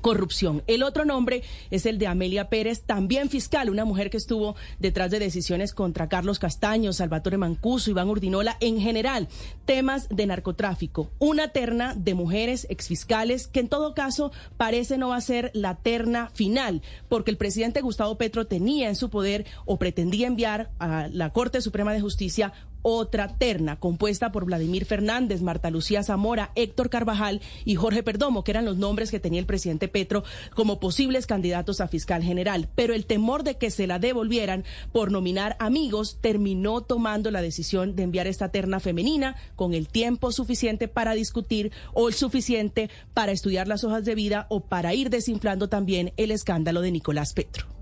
corrupción. 0.02 0.64
El 0.68 0.84
otro 0.84 1.06
nombre 1.06 1.44
es 1.72 1.86
el 1.86 1.98
de 1.98 2.08
Amelia 2.08 2.50
Pérez, 2.50 2.84
también 2.84 3.30
fiscal, 3.30 3.70
una 3.70 3.86
mujer 3.86 4.10
que 4.10 4.18
estuvo 4.18 4.56
detrás 4.80 5.12
de 5.12 5.20
decisiones 5.20 5.74
contra 5.74 6.10
Carlos 6.10 6.40
Castaño, 6.40 6.94
Salvatore 6.94 7.38
Mancuso, 7.38 7.90
Iván 7.90 8.10
Urdinola, 8.10 8.58
en 8.60 8.80
general, 8.80 9.28
temas 9.66 10.08
de 10.10 10.26
narcotráfico. 10.26 11.10
Una 11.20 11.50
terna 11.50 11.96
de 11.96 12.14
mujeres 12.14 12.68
exfiscales 12.70 13.48
que 13.48 13.60
en 13.60 13.70
todo 13.70 13.94
caso 13.94 14.32
parece 14.58 14.98
no 14.98 15.10
va 15.10 15.18
a 15.18 15.22
ser 15.22 15.52
la 15.54 15.76
terna 15.76 16.30
final, 16.34 16.82
porque 17.10 17.32
el 17.32 17.38
presidente 17.38 17.82
Gustavo 17.82 18.18
Petro 18.18 18.46
tenía 18.48 18.90
en 18.90 18.96
su 18.96 19.10
poder 19.10 19.46
o 19.66 19.78
pretendía 19.78 20.28
enviar 20.28 20.72
a 20.80 21.08
la 21.12 21.32
Corte 21.32 21.62
Suprema 21.62 21.94
de 21.94 22.02
Justicia 22.02 22.54
otra 22.88 23.30
terna 23.30 23.80
compuesta 23.80 24.32
por 24.32 24.46
Vladimir 24.46 24.86
Fernández, 24.86 25.42
Marta 25.42 25.72
Lucía 25.72 26.04
Zamora, 26.04 26.52
Héctor 26.54 26.92
Carvajal 26.92 27.42
y 27.66 27.74
Jorge 27.74 28.04
Perdomo, 28.04 28.44
que 28.44 28.52
eran 28.52 28.64
los 28.64 28.78
nombres 28.78 29.10
que 29.10 29.20
tenía 29.20 29.40
el 29.40 29.48
presidente 29.48 29.88
Petro 29.88 30.24
como 30.54 30.80
posibles 30.80 31.26
candidatos 31.26 31.82
a 31.82 31.88
fiscal 31.88 32.22
general. 32.22 32.70
Pero 32.76 32.94
el 32.94 33.08
temor 33.08 33.42
de 33.42 33.58
que 33.58 33.72
se 33.72 33.88
la 33.88 33.98
devolvieran 33.98 34.66
por 34.92 35.12
nominar 35.12 35.56
amigos 35.60 36.20
terminó 36.22 36.82
tomando 36.82 37.32
la 37.32 37.42
decisión 37.42 37.96
de 37.96 38.04
enviar 38.04 38.28
esta 38.28 38.50
terna 38.50 38.80
femenina 38.80 39.36
con 39.56 39.74
el 39.74 39.88
tiempo 39.88 40.32
suficiente 40.32 40.88
para 40.88 41.16
discutir 41.16 41.72
o 41.94 42.08
el 42.08 42.14
suficiente 42.14 42.92
para 43.16 43.32
estudiar 43.32 43.68
las 43.68 43.84
hojas 43.84 44.06
de 44.06 44.14
vida 44.14 44.46
o 44.50 44.60
para 44.60 44.94
ir 44.94 45.10
desinflando 45.10 45.70
también 45.70 46.14
el 46.18 46.30
escándalo 46.30 46.82
de 46.82 46.92
Nicolás 46.92 47.34
Petro. 47.34 47.75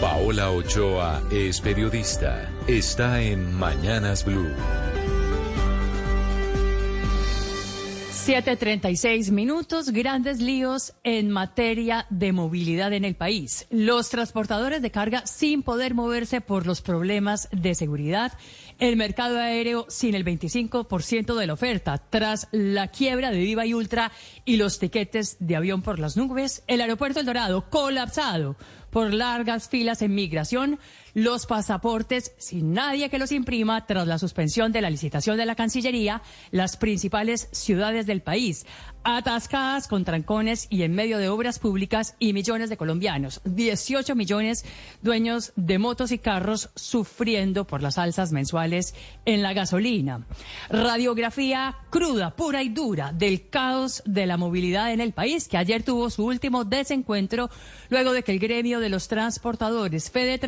Paola 0.00 0.52
Ochoa 0.52 1.20
es 1.32 1.60
periodista. 1.60 2.48
Está 2.68 3.20
en 3.20 3.52
Mañanas 3.52 4.24
Blue. 4.24 4.48
7.36 8.28 9.32
minutos, 9.32 9.90
grandes 9.90 10.40
líos 10.40 10.92
en 11.02 11.30
materia 11.30 12.06
de 12.10 12.32
movilidad 12.32 12.92
en 12.92 13.04
el 13.04 13.16
país. 13.16 13.66
Los 13.70 14.10
transportadores 14.10 14.82
de 14.82 14.92
carga 14.92 15.26
sin 15.26 15.62
poder 15.64 15.94
moverse 15.94 16.40
por 16.40 16.66
los 16.66 16.80
problemas 16.80 17.48
de 17.50 17.74
seguridad. 17.74 18.34
El 18.78 18.96
mercado 18.96 19.38
aéreo 19.38 19.86
sin 19.88 20.14
el 20.14 20.24
25% 20.24 21.34
de 21.34 21.46
la 21.46 21.54
oferta. 21.54 21.98
Tras 21.98 22.46
la 22.52 22.88
quiebra 22.88 23.32
de 23.32 23.38
Viva 23.38 23.66
y 23.66 23.74
Ultra 23.74 24.12
y 24.44 24.58
los 24.58 24.78
tiquetes 24.78 25.38
de 25.40 25.56
avión 25.56 25.82
por 25.82 25.98
las 25.98 26.16
nubes. 26.16 26.62
El 26.68 26.82
aeropuerto 26.82 27.18
El 27.18 27.26
Dorado 27.26 27.68
colapsado 27.68 28.56
por 28.90 29.12
largas 29.12 29.68
filas 29.68 30.02
en 30.02 30.14
migración, 30.14 30.78
los 31.14 31.46
pasaportes 31.46 32.32
sin 32.38 32.72
nadie 32.72 33.10
que 33.10 33.18
los 33.18 33.32
imprima 33.32 33.86
tras 33.86 34.06
la 34.06 34.18
suspensión 34.18 34.72
de 34.72 34.80
la 34.80 34.90
licitación 34.90 35.36
de 35.36 35.46
la 35.46 35.54
Cancillería, 35.54 36.22
las 36.50 36.76
principales 36.76 37.48
ciudades 37.52 38.06
del 38.06 38.22
país 38.22 38.66
atascadas 39.04 39.88
con 39.88 40.04
trancones 40.04 40.66
y 40.70 40.82
en 40.82 40.94
medio 40.94 41.18
de 41.18 41.28
obras 41.28 41.58
públicas 41.58 42.14
y 42.18 42.32
millones 42.32 42.68
de 42.68 42.76
colombianos, 42.76 43.40
18 43.44 44.14
millones 44.14 44.64
dueños 45.02 45.52
de 45.56 45.78
motos 45.78 46.12
y 46.12 46.18
carros 46.18 46.70
sufriendo 46.74 47.66
por 47.66 47.82
las 47.82 47.96
alzas 47.96 48.32
mensuales 48.32 48.94
en 49.24 49.42
la 49.42 49.54
gasolina. 49.54 50.26
Radiografía 50.68 51.76
cruda, 51.90 52.34
pura 52.36 52.62
y 52.62 52.68
dura 52.68 53.12
del 53.12 53.48
caos 53.48 54.02
de 54.04 54.26
la 54.26 54.36
movilidad 54.36 54.92
en 54.92 55.00
el 55.00 55.12
país, 55.12 55.48
que 55.48 55.56
ayer 55.56 55.82
tuvo 55.82 56.10
su 56.10 56.26
último 56.26 56.64
desencuentro 56.64 57.48
luego 57.88 58.12
de 58.12 58.22
que 58.22 58.32
el 58.32 58.38
gremio 58.38 58.80
de 58.80 58.90
los 58.90 59.08
transportadores 59.08 60.10
Fede 60.10 60.38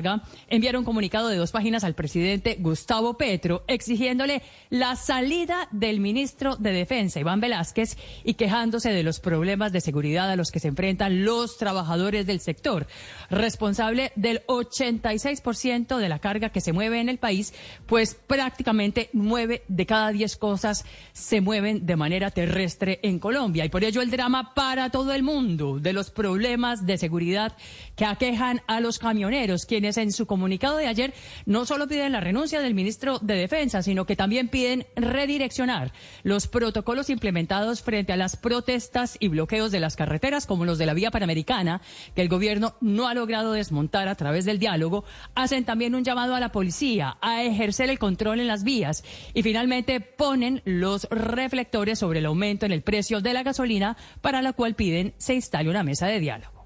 Transcarga 0.00 0.22
enviara 0.48 0.78
un 0.78 0.84
comunicado 0.84 1.28
de 1.28 1.36
dos 1.36 1.52
páginas 1.52 1.84
al 1.84 1.94
presidente 1.94 2.56
Gustavo 2.58 3.16
Petro 3.16 3.64
exigiéndole 3.66 4.42
la 4.70 4.96
salida 4.96 5.68
del 5.70 6.00
ministro 6.00 6.56
de 6.56 6.72
Defensa, 6.72 7.20
Iván 7.20 7.40
Velázquez, 7.40 7.96
y 8.24 8.34
quejándose 8.34 8.90
de 8.90 9.02
los 9.02 9.20
problemas 9.20 9.72
de 9.72 9.80
seguridad 9.80 10.30
a 10.30 10.36
los 10.36 10.50
que 10.50 10.60
se 10.60 10.68
enfrentan 10.68 11.24
los 11.24 11.56
trabajadores 11.58 12.26
del 12.26 12.40
sector, 12.40 12.86
responsable 13.30 14.12
del 14.16 14.44
86% 14.46 15.98
de 15.98 16.08
la 16.08 16.18
carga 16.18 16.50
que 16.50 16.60
se 16.60 16.72
mueve 16.72 17.00
en 17.00 17.08
el 17.08 17.18
país, 17.18 17.52
pues 17.86 18.14
prácticamente 18.14 19.10
nueve 19.12 19.62
de 19.68 19.86
cada 19.86 20.12
diez 20.12 20.36
cosas 20.36 20.84
se 21.12 21.40
mueven 21.40 21.86
de 21.86 21.96
manera 21.96 22.30
terrestre 22.30 23.00
en 23.02 23.18
Colombia. 23.18 23.64
Y 23.64 23.68
por 23.68 23.84
ello 23.84 24.02
el 24.02 24.10
drama 24.10 24.54
para 24.54 24.90
todo 24.90 25.12
el 25.12 25.22
mundo 25.22 25.78
de 25.78 25.92
los 25.92 26.10
problemas 26.10 26.86
de 26.86 26.98
seguridad 26.98 27.56
que 27.96 28.04
aquejan 28.04 28.62
a 28.66 28.80
los 28.80 28.98
camioneros, 28.98 29.66
quienes 29.66 29.89
en 29.96 30.12
su 30.12 30.26
comunicado 30.26 30.76
de 30.76 30.86
ayer 30.86 31.14
no 31.46 31.66
solo 31.66 31.88
piden 31.88 32.12
la 32.12 32.20
renuncia 32.20 32.60
del 32.60 32.74
ministro 32.74 33.18
de 33.20 33.34
Defensa, 33.34 33.82
sino 33.82 34.04
que 34.04 34.16
también 34.16 34.48
piden 34.48 34.86
redireccionar 34.96 35.92
los 36.22 36.46
protocolos 36.46 37.10
implementados 37.10 37.82
frente 37.82 38.12
a 38.12 38.16
las 38.16 38.36
protestas 38.36 39.16
y 39.20 39.28
bloqueos 39.28 39.72
de 39.72 39.80
las 39.80 39.96
carreteras, 39.96 40.46
como 40.46 40.64
los 40.64 40.78
de 40.78 40.86
la 40.86 40.94
vía 40.94 41.10
panamericana, 41.10 41.80
que 42.14 42.22
el 42.22 42.28
gobierno 42.28 42.76
no 42.80 43.08
ha 43.08 43.14
logrado 43.14 43.52
desmontar 43.52 44.08
a 44.08 44.14
través 44.14 44.44
del 44.44 44.58
diálogo, 44.58 45.04
hacen 45.34 45.64
también 45.64 45.94
un 45.94 46.04
llamado 46.04 46.34
a 46.34 46.40
la 46.40 46.52
policía 46.52 47.16
a 47.20 47.42
ejercer 47.42 47.90
el 47.90 47.98
control 47.98 48.40
en 48.40 48.46
las 48.48 48.64
vías 48.64 49.04
y 49.34 49.42
finalmente 49.42 50.00
ponen 50.00 50.62
los 50.64 51.08
reflectores 51.10 51.98
sobre 51.98 52.20
el 52.20 52.26
aumento 52.26 52.66
en 52.66 52.72
el 52.72 52.82
precio 52.82 53.20
de 53.20 53.34
la 53.34 53.42
gasolina, 53.42 53.96
para 54.20 54.42
la 54.42 54.52
cual 54.52 54.74
piden 54.74 55.14
se 55.18 55.34
instale 55.34 55.70
una 55.70 55.82
mesa 55.82 56.06
de 56.06 56.20
diálogo. 56.20 56.59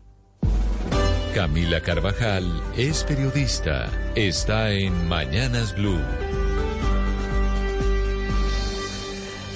Camila 1.35 1.81
Carvajal 1.81 2.63
es 2.77 3.03
periodista. 3.03 3.91
Está 4.15 4.71
en 4.71 5.09
Mañanas 5.09 5.75
Blue. 5.75 5.99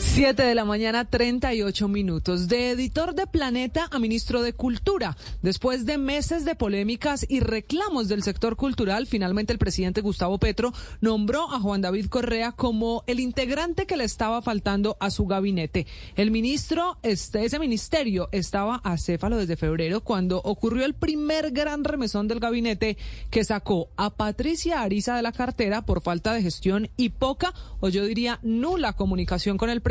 7 0.00 0.42
de 0.42 0.54
la 0.54 0.64
mañana, 0.64 1.04
38 1.04 1.88
minutos. 1.88 2.46
De 2.46 2.70
editor 2.70 3.14
de 3.14 3.26
Planeta 3.26 3.88
a 3.90 3.98
ministro 3.98 4.42
de 4.42 4.52
Cultura. 4.52 5.16
Después 5.42 5.87
de 5.87 5.98
meses 5.98 6.44
de 6.44 6.54
polémicas 6.54 7.26
y 7.28 7.40
reclamos 7.40 8.06
del 8.06 8.22
sector 8.22 8.56
cultural, 8.56 9.06
finalmente 9.06 9.52
el 9.52 9.58
presidente 9.58 10.00
Gustavo 10.00 10.38
Petro 10.38 10.72
nombró 11.00 11.52
a 11.52 11.61
Juan 11.61 11.82
David 11.82 12.06
Correa 12.06 12.52
como 12.52 13.02
el 13.08 13.18
integrante 13.18 13.87
que 13.87 13.96
le 13.96 14.04
estaba 14.04 14.40
faltando 14.40 14.96
a 15.00 15.11
su 15.11 15.26
gabinete. 15.26 15.87
El 16.14 16.30
ministro, 16.30 16.98
este, 17.02 17.44
ese 17.44 17.58
ministerio 17.58 18.28
estaba 18.30 18.80
acéfalo 18.84 19.37
desde 19.37 19.56
febrero 19.56 20.00
cuando 20.00 20.40
ocurrió 20.44 20.84
el 20.84 20.94
primer 20.94 21.50
gran 21.50 21.82
remesón 21.84 22.28
del 22.28 22.40
gabinete 22.40 22.96
que 23.30 23.44
sacó 23.44 23.88
a 23.96 24.11
Patricia 24.11 24.82
Ariza 24.82 25.16
de 25.16 25.22
la 25.22 25.32
cartera 25.32 25.82
por 25.82 26.02
falta 26.02 26.32
de 26.32 26.42
gestión 26.42 26.88
y 26.96 27.11
poca, 27.11 27.52
o 27.80 27.88
yo 27.88 28.04
diría 28.04 28.38
nula 28.42 28.94
comunicación 28.94 29.58
con 29.58 29.70
el 29.70 29.80
presidente 29.80 29.88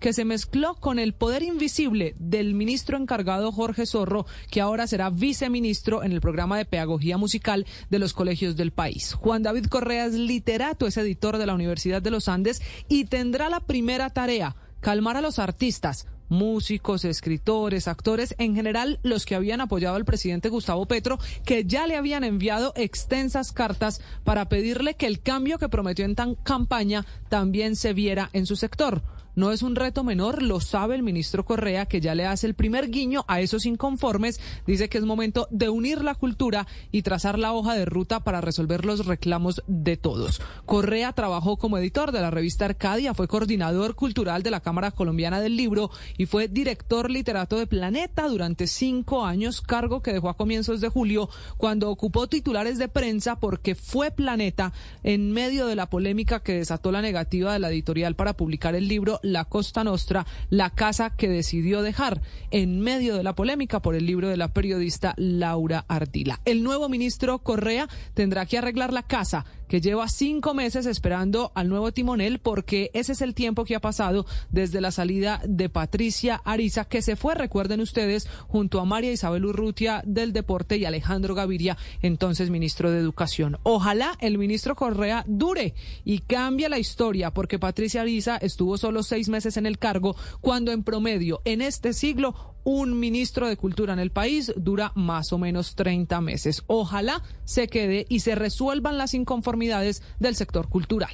que 0.00 0.12
se 0.12 0.24
mezcló 0.24 0.74
con 0.74 0.98
el 0.98 1.12
poder 1.14 1.42
invisible 1.42 2.14
del 2.18 2.54
ministro 2.54 2.96
encargado 2.96 3.52
Jorge 3.52 3.86
Zorro, 3.86 4.26
que 4.50 4.60
ahora 4.60 4.86
será 4.86 5.10
viceministro 5.10 6.02
en 6.02 6.12
el 6.12 6.20
programa 6.20 6.58
de 6.58 6.64
pedagogía 6.64 7.16
musical 7.16 7.66
de 7.90 7.98
los 7.98 8.12
colegios 8.12 8.56
del 8.56 8.72
país. 8.72 9.14
Juan 9.14 9.42
David 9.42 9.66
Correa 9.66 10.06
es 10.06 10.14
literato, 10.14 10.86
es 10.86 10.96
editor 10.96 11.38
de 11.38 11.46
la 11.46 11.54
Universidad 11.54 12.02
de 12.02 12.10
los 12.10 12.28
Andes 12.28 12.60
y 12.88 13.04
tendrá 13.04 13.48
la 13.48 13.60
primera 13.60 14.10
tarea, 14.10 14.56
calmar 14.80 15.16
a 15.16 15.20
los 15.20 15.38
artistas, 15.38 16.06
músicos, 16.28 17.04
escritores, 17.04 17.88
actores, 17.88 18.34
en 18.38 18.54
general 18.54 18.98
los 19.02 19.26
que 19.26 19.34
habían 19.34 19.60
apoyado 19.60 19.96
al 19.96 20.04
presidente 20.04 20.48
Gustavo 20.48 20.86
Petro, 20.86 21.18
que 21.44 21.64
ya 21.64 21.86
le 21.86 21.96
habían 21.96 22.24
enviado 22.24 22.72
extensas 22.76 23.52
cartas 23.52 24.00
para 24.24 24.48
pedirle 24.48 24.94
que 24.94 25.06
el 25.06 25.20
cambio 25.20 25.58
que 25.58 25.68
prometió 25.68 26.04
en 26.04 26.14
tan 26.14 26.34
campaña 26.34 27.06
también 27.28 27.76
se 27.76 27.92
viera 27.92 28.30
en 28.32 28.46
su 28.46 28.56
sector. 28.56 29.02
No 29.34 29.52
es 29.52 29.62
un 29.62 29.74
reto 29.74 30.04
menor, 30.04 30.42
lo 30.42 30.60
sabe 30.60 30.94
el 30.94 31.02
ministro 31.02 31.44
Correa, 31.44 31.86
que 31.86 32.00
ya 32.00 32.14
le 32.14 32.26
hace 32.26 32.46
el 32.46 32.54
primer 32.54 32.90
guiño 32.90 33.24
a 33.28 33.40
esos 33.40 33.66
inconformes. 33.66 34.40
Dice 34.66 34.88
que 34.88 34.98
es 34.98 35.04
momento 35.04 35.48
de 35.50 35.68
unir 35.68 36.02
la 36.02 36.14
cultura 36.14 36.66
y 36.92 37.02
trazar 37.02 37.38
la 37.38 37.52
hoja 37.52 37.74
de 37.74 37.84
ruta 37.84 38.20
para 38.20 38.40
resolver 38.40 38.84
los 38.84 39.06
reclamos 39.06 39.62
de 39.66 39.96
todos. 39.96 40.40
Correa 40.66 41.12
trabajó 41.12 41.56
como 41.56 41.78
editor 41.78 42.12
de 42.12 42.20
la 42.20 42.30
revista 42.30 42.64
Arcadia, 42.64 43.14
fue 43.14 43.28
coordinador 43.28 43.94
cultural 43.94 44.42
de 44.42 44.50
la 44.50 44.60
Cámara 44.60 44.90
Colombiana 44.92 45.40
del 45.40 45.56
Libro 45.56 45.90
y 46.16 46.26
fue 46.26 46.48
director 46.48 47.10
literato 47.10 47.58
de 47.58 47.66
Planeta 47.66 48.28
durante 48.28 48.66
cinco 48.66 49.24
años, 49.24 49.60
cargo 49.60 50.02
que 50.02 50.12
dejó 50.12 50.28
a 50.28 50.36
comienzos 50.36 50.80
de 50.80 50.88
julio 50.88 51.28
cuando 51.56 51.90
ocupó 51.90 52.28
titulares 52.28 52.78
de 52.78 52.88
prensa 52.88 53.36
porque 53.36 53.74
fue 53.74 54.10
Planeta 54.10 54.72
en 55.02 55.32
medio 55.32 55.66
de 55.66 55.76
la 55.76 55.90
polémica 55.90 56.40
que 56.40 56.54
desató 56.54 56.92
la 56.92 57.02
negativa 57.02 57.52
de 57.52 57.58
la 57.58 57.70
editorial 57.70 58.14
para 58.14 58.34
publicar 58.34 58.74
el 58.74 58.88
libro 58.88 59.20
La 59.24 59.46
Costa 59.46 59.82
Nostra, 59.82 60.26
la 60.50 60.70
casa 60.70 61.10
que 61.10 61.28
decidió 61.28 61.82
dejar, 61.82 62.20
en 62.50 62.80
medio 62.80 63.16
de 63.16 63.22
la 63.22 63.34
polémica 63.34 63.80
por 63.80 63.94
el 63.94 64.06
libro 64.06 64.28
de 64.28 64.36
la 64.36 64.52
periodista 64.52 65.14
Laura 65.16 65.84
Ardila. 65.88 66.40
El 66.44 66.62
nuevo 66.62 66.88
ministro 66.88 67.38
Correa 67.40 67.88
tendrá 68.14 68.46
que 68.46 68.58
arreglar 68.58 68.92
la 68.92 69.02
casa 69.02 69.44
que 69.74 69.80
lleva 69.80 70.06
cinco 70.06 70.54
meses 70.54 70.86
esperando 70.86 71.50
al 71.56 71.68
nuevo 71.68 71.90
timonel 71.90 72.38
porque 72.38 72.92
ese 72.94 73.10
es 73.10 73.20
el 73.22 73.34
tiempo 73.34 73.64
que 73.64 73.74
ha 73.74 73.80
pasado 73.80 74.24
desde 74.52 74.80
la 74.80 74.92
salida 74.92 75.42
de 75.44 75.68
Patricia 75.68 76.40
Ariza, 76.44 76.84
que 76.84 77.02
se 77.02 77.16
fue, 77.16 77.34
recuerden 77.34 77.80
ustedes, 77.80 78.28
junto 78.46 78.78
a 78.78 78.84
María 78.84 79.10
Isabel 79.10 79.44
Urrutia 79.44 80.00
del 80.06 80.32
Deporte 80.32 80.76
y 80.76 80.84
Alejandro 80.84 81.34
Gaviria, 81.34 81.76
entonces 82.02 82.50
ministro 82.50 82.92
de 82.92 83.00
Educación. 83.00 83.58
Ojalá 83.64 84.16
el 84.20 84.38
ministro 84.38 84.76
Correa 84.76 85.24
dure 85.26 85.74
y 86.04 86.20
cambie 86.20 86.68
la 86.68 86.78
historia 86.78 87.32
porque 87.32 87.58
Patricia 87.58 88.02
Ariza 88.02 88.36
estuvo 88.36 88.78
solo 88.78 89.02
seis 89.02 89.28
meses 89.28 89.56
en 89.56 89.66
el 89.66 89.80
cargo 89.80 90.14
cuando 90.40 90.70
en 90.70 90.84
promedio 90.84 91.42
en 91.44 91.62
este 91.62 91.94
siglo 91.94 92.53
un 92.64 92.98
ministro 92.98 93.48
de 93.48 93.56
Cultura 93.56 93.92
en 93.92 93.98
el 93.98 94.10
país 94.10 94.52
dura 94.56 94.92
más 94.94 95.32
o 95.32 95.38
menos 95.38 95.74
30 95.76 96.20
meses. 96.20 96.64
Ojalá 96.66 97.22
se 97.44 97.68
quede 97.68 98.06
y 98.08 98.20
se 98.20 98.34
resuelvan 98.34 98.98
las 98.98 99.14
inconformidades 99.14 100.02
del 100.18 100.34
sector 100.34 100.68
cultural. 100.68 101.12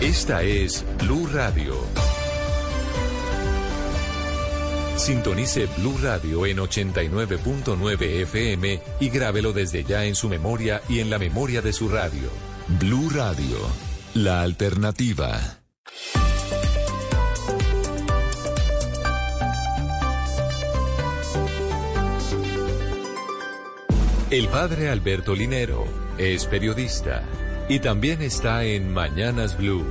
Esta 0.00 0.42
es 0.42 0.84
Blue 1.02 1.26
Radio. 1.32 1.74
Sintonice 4.96 5.66
Blue 5.76 5.96
Radio 6.02 6.46
en 6.46 6.58
89.9 6.58 8.22
FM 8.22 8.80
y 9.00 9.08
grábelo 9.10 9.52
desde 9.52 9.84
ya 9.84 10.04
en 10.04 10.14
su 10.14 10.28
memoria 10.28 10.82
y 10.88 11.00
en 11.00 11.10
la 11.10 11.18
memoria 11.18 11.62
de 11.62 11.72
su 11.72 11.88
radio. 11.88 12.28
Blue 12.80 13.10
Radio, 13.10 13.58
la 14.14 14.42
alternativa. 14.42 15.57
El 24.30 24.46
padre 24.48 24.90
Alberto 24.90 25.34
Linero 25.34 25.86
es 26.18 26.44
periodista 26.44 27.24
y 27.66 27.78
también 27.78 28.20
está 28.20 28.62
en 28.64 28.92
Mañanas 28.92 29.56
Blue. 29.56 29.86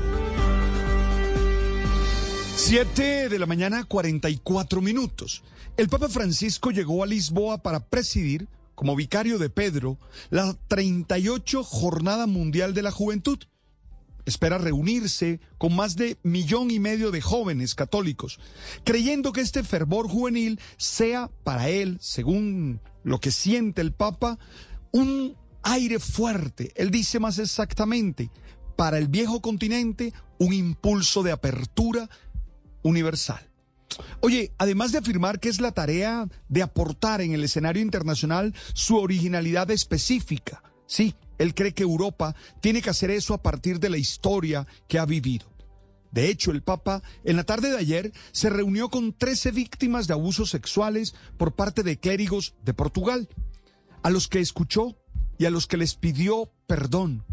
Siete 2.56 3.30
de 3.30 3.40
la 3.40 3.48
mañana, 3.48 3.84
44 3.84 4.80
minutos. 4.80 5.42
El 5.76 5.90
Papa 5.90 6.08
Francisco 6.08 6.70
llegó 6.70 7.04
a 7.04 7.08
Lisboa 7.08 7.64
para 7.64 7.80
presidir, 7.80 8.48
como 8.76 8.96
vicario 8.96 9.40
de 9.40 9.50
Pedro, 9.50 9.98
la 10.30 10.56
38 10.68 11.64
Jornada 11.64 12.28
Mundial 12.28 12.76
de 12.76 12.84
la 12.84 12.92
Juventud 12.92 13.40
espera 14.28 14.58
reunirse 14.58 15.40
con 15.58 15.74
más 15.74 15.96
de 15.96 16.18
millón 16.22 16.70
y 16.70 16.80
medio 16.80 17.12
de 17.12 17.22
jóvenes 17.22 17.76
católicos, 17.76 18.40
creyendo 18.84 19.32
que 19.32 19.40
este 19.40 19.64
fervor 19.64 20.10
juvenil 20.10 20.60
sea 20.76 21.32
para 21.46 21.70
él, 21.70 21.98
según 22.02 22.82
lo 23.04 23.20
que 23.22 23.32
siente 23.32 23.82
el 23.82 23.94
Papa, 23.94 24.38
un 24.92 25.38
aire 25.64 26.00
fuerte. 26.00 26.74
Él 26.76 26.92
dice 26.92 27.20
más 27.20 27.40
exactamente, 27.40 28.30
para 28.76 28.98
el 28.98 29.08
viejo 29.08 29.42
continente, 29.42 30.14
un 30.40 30.52
impulso 30.52 31.24
de 31.24 31.32
apertura 31.32 32.10
universal. 32.84 33.50
Oye, 34.20 34.52
además 34.58 34.92
de 34.92 34.98
afirmar 34.98 35.40
que 35.40 35.48
es 35.48 35.62
la 35.62 35.72
tarea 35.72 36.28
de 36.50 36.62
aportar 36.62 37.22
en 37.22 37.32
el 37.32 37.46
escenario 37.46 37.82
internacional 37.82 38.54
su 38.74 38.98
originalidad 38.98 39.72
específica, 39.72 40.62
sí, 40.86 41.16
él 41.38 41.54
cree 41.54 41.74
que 41.74 41.84
Europa 41.84 42.36
tiene 42.62 42.82
que 42.82 42.90
hacer 42.90 43.12
eso 43.12 43.34
a 43.34 43.42
partir 43.42 43.80
de 43.80 43.90
la 43.90 43.98
historia 43.98 44.68
que 44.88 45.00
ha 45.00 45.06
vivido. 45.06 45.46
De 46.12 46.30
hecho, 46.30 46.52
el 46.52 46.64
Papa 46.64 47.04
en 47.24 47.36
la 47.36 47.44
tarde 47.44 47.70
de 47.70 47.78
ayer 47.78 48.12
se 48.32 48.50
reunió 48.50 48.90
con 48.90 49.14
13 49.14 49.52
víctimas 49.52 50.08
de 50.08 50.14
abusos 50.14 50.50
sexuales 50.50 51.16
por 51.38 51.54
parte 51.56 51.84
de 51.84 52.00
clérigos 52.00 52.56
de 52.64 52.74
Portugal, 52.74 53.30
a 54.04 54.10
los 54.10 54.28
que 54.28 54.40
escuchó 54.40 54.98
y 55.38 55.46
a 55.46 55.50
los 55.50 55.68
que 55.68 55.78
les 55.78 55.96
pidió 55.96 56.52
perdón. 56.66 57.26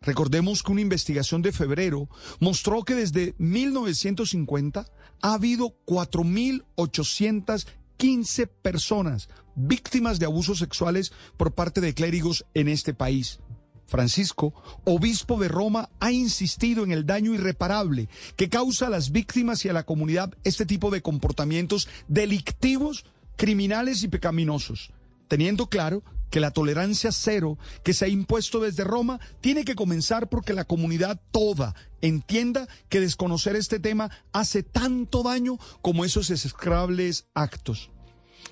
Recordemos 0.00 0.62
que 0.62 0.72
una 0.72 0.82
investigación 0.82 1.42
de 1.42 1.52
febrero 1.52 2.08
mostró 2.38 2.84
que 2.84 2.94
desde 2.94 3.34
1950 3.38 4.86
ha 5.22 5.34
habido 5.34 5.76
4.800 5.86 7.66
15 7.96 8.46
personas 8.46 9.28
víctimas 9.54 10.18
de 10.18 10.26
abusos 10.26 10.58
sexuales 10.58 11.12
por 11.36 11.52
parte 11.52 11.80
de 11.80 11.94
clérigos 11.94 12.44
en 12.54 12.68
este 12.68 12.94
país. 12.94 13.40
Francisco, 13.86 14.52
obispo 14.84 15.38
de 15.38 15.48
Roma, 15.48 15.88
ha 16.00 16.10
insistido 16.10 16.84
en 16.84 16.90
el 16.90 17.06
daño 17.06 17.34
irreparable 17.34 18.08
que 18.36 18.48
causa 18.48 18.88
a 18.88 18.90
las 18.90 19.12
víctimas 19.12 19.64
y 19.64 19.68
a 19.68 19.72
la 19.72 19.84
comunidad 19.84 20.34
este 20.44 20.66
tipo 20.66 20.90
de 20.90 21.02
comportamientos 21.02 21.88
delictivos, 22.08 23.04
criminales 23.36 24.02
y 24.02 24.08
pecaminosos, 24.08 24.90
teniendo 25.28 25.68
claro 25.68 26.02
que 26.30 26.40
la 26.40 26.50
tolerancia 26.50 27.12
cero 27.12 27.58
que 27.82 27.92
se 27.92 28.04
ha 28.04 28.08
impuesto 28.08 28.60
desde 28.60 28.84
Roma 28.84 29.20
tiene 29.40 29.64
que 29.64 29.74
comenzar 29.74 30.28
porque 30.28 30.52
la 30.52 30.64
comunidad 30.64 31.20
toda 31.30 31.74
entienda 32.00 32.68
que 32.88 33.00
desconocer 33.00 33.56
este 33.56 33.80
tema 33.80 34.10
hace 34.32 34.62
tanto 34.62 35.22
daño 35.22 35.58
como 35.82 36.04
esos 36.04 36.30
execrables 36.30 37.26
actos. 37.34 37.90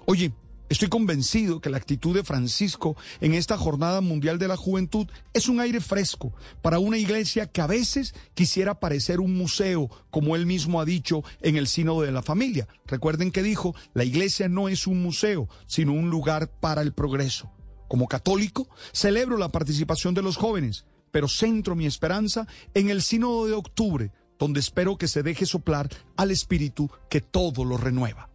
Oye, 0.07 0.33
Estoy 0.71 0.89
convencido 0.89 1.61
que 1.61 1.69
la 1.69 1.77
actitud 1.77 2.15
de 2.15 2.25
Francisco 2.25 2.97
en 3.21 3.35
esta 3.35 3.59
Jornada 3.59 4.01
Mundial 4.01 4.39
de 4.39 4.49
la 4.49 4.57
Juventud 4.57 5.07
es 5.35 5.49
un 5.49 5.61
aire 5.61 5.79
fresco 5.79 6.33
para 6.63 6.79
una 6.79 6.97
iglesia 6.97 7.47
que 7.47 7.61
a 7.61 7.67
veces 7.67 8.15
quisiera 8.33 8.81
parecer 8.81 9.21
un 9.21 9.37
museo, 9.37 9.91
como 10.11 10.35
él 10.35 10.47
mismo 10.47 10.81
ha 10.81 10.87
dicho 10.87 11.23
en 11.43 11.57
el 11.57 11.67
Sínodo 11.67 12.01
de 12.01 12.13
la 12.13 12.23
Familia. 12.23 12.67
Recuerden 12.87 13.31
que 13.31 13.43
dijo, 13.43 13.75
la 13.93 14.05
iglesia 14.05 14.49
no 14.49 14.69
es 14.69 14.87
un 14.87 15.03
museo, 15.03 15.49
sino 15.67 15.93
un 15.93 16.09
lugar 16.09 16.51
para 16.61 16.81
el 16.81 16.95
progreso. 16.95 17.53
Como 17.94 18.09
católico, 18.09 18.66
celebro 18.92 19.37
la 19.37 19.50
participación 19.50 20.14
de 20.14 20.22
los 20.22 20.37
jóvenes, 20.37 20.85
pero 21.12 21.28
centro 21.28 21.76
mi 21.76 21.87
esperanza 21.87 22.48
en 22.74 22.90
el 22.90 23.02
sínodo 23.02 23.46
de 23.46 23.52
octubre, 23.52 24.11
donde 24.37 24.59
espero 24.59 24.98
que 24.98 25.07
se 25.07 25.22
deje 25.22 25.46
soplar 25.46 25.88
al 26.16 26.33
espíritu 26.33 26.90
que 27.09 27.20
todo 27.20 27.64
lo 27.64 27.76
renueva. 27.76 28.30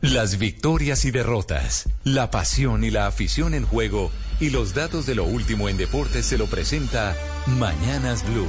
Las 0.00 0.36
victorias 0.36 1.04
y 1.04 1.12
derrotas, 1.12 1.88
la 2.02 2.32
pasión 2.32 2.82
y 2.82 2.90
la 2.90 3.06
afición 3.06 3.54
en 3.54 3.66
juego 3.66 4.10
y 4.40 4.50
los 4.50 4.74
datos 4.74 5.06
de 5.06 5.14
lo 5.14 5.26
último 5.26 5.68
en 5.68 5.76
deportes 5.76 6.26
se 6.26 6.36
lo 6.36 6.46
presenta 6.46 7.16
Mañanas 7.46 8.28
Blue. 8.28 8.48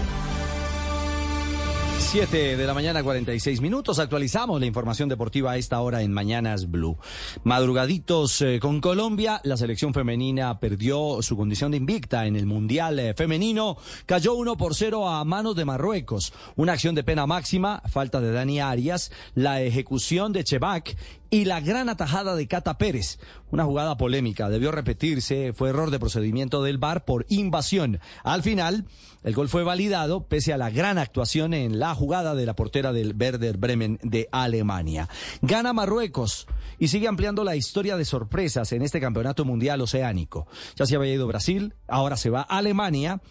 7 2.13 2.58
de 2.58 2.67
la 2.67 2.76
mañana, 2.76 3.02
46 3.02 3.60
minutos. 3.60 3.97
Actualizamos 3.97 4.60
la 4.60 4.67
información 4.67 5.10
deportiva 5.10 5.54
a 5.54 5.58
esta 5.58 5.82
hora 5.82 6.04
en 6.04 6.13
Mañanas 6.13 6.69
Blue. 6.69 6.95
Madrugaditos 7.43 8.39
eh, 8.43 8.60
con 8.62 8.82
Colombia. 8.82 9.41
La 9.43 9.58
selección 9.58 9.95
femenina 9.95 10.60
perdió 10.60 11.23
su 11.23 11.36
condición 11.36 11.71
de 11.71 11.78
invicta 11.78 12.28
en 12.28 12.36
el 12.36 12.45
Mundial 12.45 12.99
eh, 12.99 13.15
Femenino. 13.15 13.78
Cayó 14.06 14.36
1 14.36 14.58
por 14.58 14.76
0 14.76 15.10
a 15.10 15.26
manos 15.26 15.56
de 15.56 15.65
Marruecos. 15.65 16.34
Una 16.56 16.73
acción 16.73 16.93
de 16.93 17.04
pena 17.04 17.26
máxima, 17.26 17.82
falta 17.89 18.21
de 18.21 18.32
Dani 18.32 18.60
Arias, 18.60 19.12
la 19.34 19.63
ejecución 19.63 20.34
de 20.34 20.43
Chebac 20.43 20.95
y 21.29 21.45
la 21.45 21.62
gran 21.62 21.89
atajada 21.89 22.36
de 22.36 22.47
Cata 22.47 22.77
Pérez. 22.77 23.19
Una 23.51 23.65
jugada 23.65 23.97
polémica, 23.97 24.49
debió 24.49 24.71
repetirse, 24.71 25.53
fue 25.53 25.69
error 25.69 25.91
de 25.91 25.99
procedimiento 25.99 26.63
del 26.63 26.77
VAR 26.77 27.05
por 27.05 27.25
invasión. 27.29 27.99
Al 28.23 28.43
final, 28.43 28.86
el 29.23 29.33
gol 29.33 29.49
fue 29.49 29.63
validado 29.63 30.27
pese 30.27 30.53
a 30.53 30.57
la 30.57 30.69
gran 30.69 30.97
actuación 30.97 31.53
en 31.53 31.79
la 31.79 31.93
jugada 31.95 32.36
de 32.36 32.45
la 32.45 32.55
portera 32.55 32.93
del 32.93 33.15
Werder 33.15 33.57
Bremen 33.57 33.99
de 34.03 34.27
Alemania. 34.31 35.07
Gana 35.41 35.73
Marruecos 35.73 36.47
y 36.79 36.88
sigue 36.88 37.07
ampliando 37.07 37.43
la 37.43 37.55
historia 37.55 37.95
de 37.95 38.05
sorpresas 38.05 38.71
en 38.71 38.81
este 38.81 38.99
campeonato 38.99 39.45
mundial 39.45 39.81
oceánico. 39.81 40.47
Ya 40.75 40.86
se 40.86 40.95
había 40.95 41.13
ido 41.13 41.27
Brasil, 41.27 41.75
ahora 41.93 42.17
se 42.17 42.29
va 42.29 42.41
Alemania, 42.41 43.21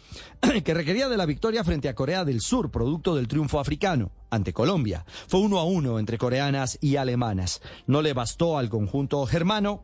que 0.65 0.75
requería 0.75 1.09
de 1.09 1.17
la 1.17 1.27
victoria 1.27 1.65
frente 1.65 1.89
a 1.89 1.95
Corea 1.95 2.25
del 2.25 2.41
Sur, 2.41 2.71
producto 2.71 3.15
del 3.15 3.29
triunfo 3.29 3.59
africano 3.59 4.13
ante 4.31 4.53
Colombia. 4.53 5.05
Fue 5.27 5.41
uno 5.41 5.59
a 5.59 5.65
uno 5.65 5.99
entre 5.99 6.17
coreanas 6.17 6.79
y 6.81 6.97
alemanas. 6.97 7.61
No 7.87 8.03
le 8.03 8.13
bastó 8.13 8.59
al 8.59 8.69
conjunto 8.69 9.27
germano 9.27 9.83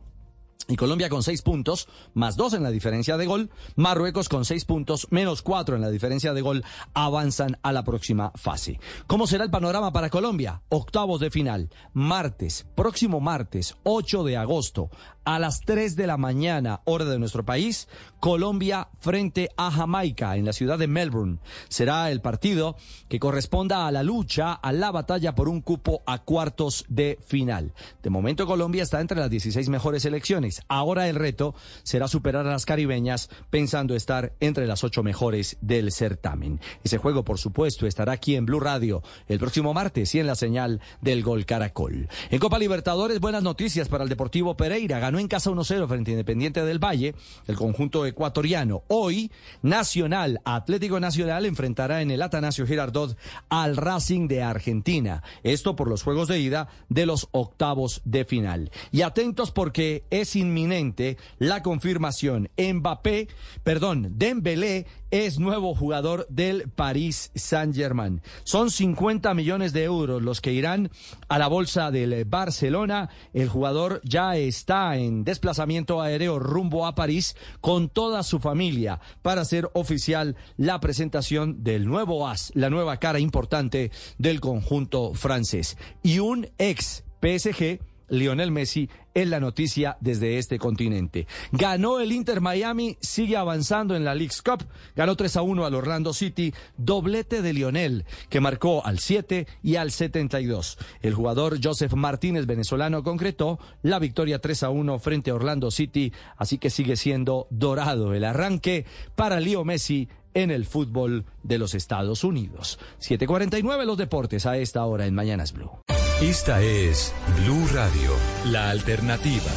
y 0.69 0.75
Colombia 0.75 1.09
con 1.09 1.23
seis 1.23 1.41
puntos, 1.41 1.87
más 2.13 2.35
dos 2.37 2.53
en 2.53 2.61
la 2.61 2.69
diferencia 2.69 3.17
de 3.17 3.25
gol. 3.25 3.49
Marruecos 3.75 4.29
con 4.29 4.45
seis 4.45 4.65
puntos, 4.65 5.07
menos 5.09 5.41
cuatro 5.41 5.75
en 5.75 5.81
la 5.81 5.89
diferencia 5.89 6.33
de 6.33 6.41
gol, 6.41 6.63
avanzan 6.93 7.57
a 7.63 7.71
la 7.71 7.83
próxima 7.83 8.31
fase. 8.35 8.79
¿Cómo 9.07 9.25
será 9.25 9.43
el 9.43 9.49
panorama 9.49 9.91
para 9.91 10.11
Colombia? 10.11 10.61
Octavos 10.69 11.19
de 11.21 11.31
final, 11.31 11.69
martes, 11.93 12.67
próximo 12.75 13.19
martes, 13.19 13.77
8 13.83 14.23
de 14.23 14.37
agosto, 14.37 14.91
a 15.29 15.37
las 15.37 15.61
3 15.61 15.95
de 15.95 16.07
la 16.07 16.17
mañana, 16.17 16.81
hora 16.85 17.05
de 17.05 17.19
nuestro 17.19 17.45
país, 17.45 17.87
Colombia 18.19 18.87
frente 18.97 19.51
a 19.57 19.69
Jamaica 19.69 20.35
en 20.35 20.43
la 20.43 20.53
ciudad 20.53 20.79
de 20.79 20.87
Melbourne. 20.87 21.37
Será 21.67 22.09
el 22.09 22.19
partido 22.19 22.75
que 23.09 23.19
corresponda 23.19 23.85
a 23.85 23.91
la 23.91 24.01
lucha, 24.01 24.53
a 24.53 24.71
la 24.71 24.89
batalla 24.89 25.35
por 25.35 25.47
un 25.47 25.61
cupo 25.61 26.01
a 26.07 26.17
cuartos 26.17 26.83
de 26.89 27.19
final. 27.23 27.73
De 28.01 28.09
momento 28.09 28.47
Colombia 28.47 28.81
está 28.81 29.01
entre 29.01 29.19
las 29.19 29.29
16 29.29 29.69
mejores 29.69 30.01
selecciones. 30.01 30.63
Ahora 30.67 31.07
el 31.07 31.15
reto 31.15 31.53
será 31.83 32.07
superar 32.07 32.47
a 32.47 32.51
las 32.51 32.65
caribeñas 32.65 33.29
pensando 33.51 33.93
estar 33.93 34.33
entre 34.39 34.65
las 34.65 34.83
ocho 34.83 35.03
mejores 35.03 35.57
del 35.61 35.91
certamen. 35.91 36.59
Ese 36.83 36.97
juego, 36.97 37.23
por 37.23 37.37
supuesto, 37.37 37.85
estará 37.85 38.13
aquí 38.13 38.35
en 38.35 38.47
Blue 38.47 38.59
Radio 38.59 39.03
el 39.27 39.37
próximo 39.37 39.75
martes 39.75 40.15
y 40.15 40.19
en 40.19 40.25
la 40.25 40.33
señal 40.33 40.81
del 41.01 41.21
Gol 41.21 41.45
Caracol. 41.45 42.09
En 42.31 42.39
Copa 42.39 42.57
Libertadores, 42.57 43.19
buenas 43.19 43.43
noticias 43.43 43.89
para 43.89 44.03
el 44.03 44.09
Deportivo 44.09 44.57
Pereira. 44.57 44.97
Ganó 44.97 45.18
en 45.19 45.27
casa 45.27 45.51
1-0 45.51 45.87
frente 45.87 46.11
a 46.11 46.13
Independiente 46.13 46.63
del 46.63 46.83
Valle, 46.83 47.15
el 47.47 47.55
conjunto 47.55 48.05
ecuatoriano. 48.05 48.83
Hoy, 48.87 49.31
Nacional, 49.61 50.41
Atlético 50.45 50.99
Nacional 50.99 51.45
enfrentará 51.45 52.01
en 52.01 52.11
el 52.11 52.21
Atanasio 52.21 52.65
Girardot 52.65 53.17
al 53.49 53.77
Racing 53.77 54.27
de 54.27 54.43
Argentina. 54.43 55.23
Esto 55.43 55.75
por 55.75 55.89
los 55.89 56.03
juegos 56.03 56.27
de 56.27 56.39
ida 56.39 56.69
de 56.89 57.05
los 57.05 57.27
octavos 57.31 58.01
de 58.05 58.25
final. 58.25 58.71
Y 58.91 59.01
atentos 59.01 59.51
porque 59.51 60.03
es 60.09 60.35
inminente 60.35 61.17
la 61.37 61.61
confirmación. 61.63 62.49
Mbappé, 62.57 63.27
perdón, 63.63 64.13
Dembélé 64.17 64.87
es 65.11 65.39
nuevo 65.39 65.75
jugador 65.75 66.27
del 66.29 66.69
Paris 66.69 67.31
Saint-Germain. 67.35 68.21
Son 68.43 68.69
50 68.69 69.33
millones 69.33 69.73
de 69.73 69.83
euros 69.83 70.21
los 70.21 70.41
que 70.41 70.53
irán 70.53 70.91
a 71.27 71.39
la 71.39 71.47
bolsa 71.47 71.91
del 71.91 72.25
Barcelona. 72.25 73.09
El 73.33 73.49
jugador 73.49 74.01
ya 74.03 74.35
está 74.35 74.97
en 74.97 75.23
desplazamiento 75.23 76.01
aéreo 76.01 76.39
rumbo 76.39 76.85
a 76.85 76.95
París 76.95 77.35
con 77.61 77.89
toda 77.89 78.23
su 78.23 78.39
familia 78.39 78.99
para 79.21 79.41
hacer 79.41 79.69
oficial 79.73 80.35
la 80.57 80.79
presentación 80.79 81.63
del 81.63 81.87
nuevo 81.87 82.27
as, 82.27 82.51
la 82.55 82.69
nueva 82.69 82.97
cara 82.97 83.19
importante 83.19 83.91
del 84.17 84.39
conjunto 84.39 85.13
francés. 85.13 85.77
Y 86.03 86.19
un 86.19 86.49
ex 86.57 87.03
PSG 87.21 87.79
Lionel 88.09 88.51
Messi 88.51 88.89
en 89.13 89.29
la 89.29 89.39
noticia 89.39 89.97
desde 89.99 90.37
este 90.37 90.59
continente. 90.59 91.27
Ganó 91.51 91.99
el 91.99 92.11
Inter 92.11 92.41
Miami, 92.41 92.97
sigue 93.01 93.37
avanzando 93.37 93.95
en 93.95 94.05
la 94.05 94.15
League's 94.15 94.41
Cup, 94.41 94.65
ganó 94.95 95.15
3 95.15 95.37
a 95.37 95.41
1 95.41 95.65
al 95.65 95.75
Orlando 95.75 96.13
City, 96.13 96.53
doblete 96.77 97.41
de 97.41 97.53
Lionel, 97.53 98.05
que 98.29 98.39
marcó 98.39 98.85
al 98.85 98.99
7 98.99 99.47
y 99.63 99.75
al 99.75 99.91
72. 99.91 100.77
El 101.01 101.13
jugador 101.13 101.59
Joseph 101.61 101.93
Martínez, 101.93 102.45
venezolano, 102.45 103.03
concretó 103.03 103.59
la 103.81 103.99
victoria 103.99 104.39
3 104.39 104.63
a 104.63 104.69
1 104.69 104.99
frente 104.99 105.31
a 105.31 105.35
Orlando 105.35 105.71
City, 105.71 106.13
así 106.37 106.57
que 106.57 106.69
sigue 106.69 106.95
siendo 106.95 107.47
dorado 107.49 108.13
el 108.13 108.23
arranque 108.23 108.85
para 109.15 109.39
Leo 109.39 109.65
Messi 109.65 110.07
en 110.33 110.51
el 110.51 110.65
fútbol 110.65 111.25
de 111.43 111.57
los 111.57 111.73
Estados 111.73 112.23
Unidos. 112.23 112.79
7:49 112.99 113.85
los 113.85 113.97
deportes 113.97 114.45
a 114.45 114.57
esta 114.57 114.85
hora 114.85 115.05
en 115.05 115.15
Mañanas 115.15 115.53
Blue. 115.53 115.71
Esta 116.21 116.61
es 116.61 117.15
Blue 117.37 117.65
Radio, 117.73 118.11
la 118.51 118.71
alternativa. 118.71 119.51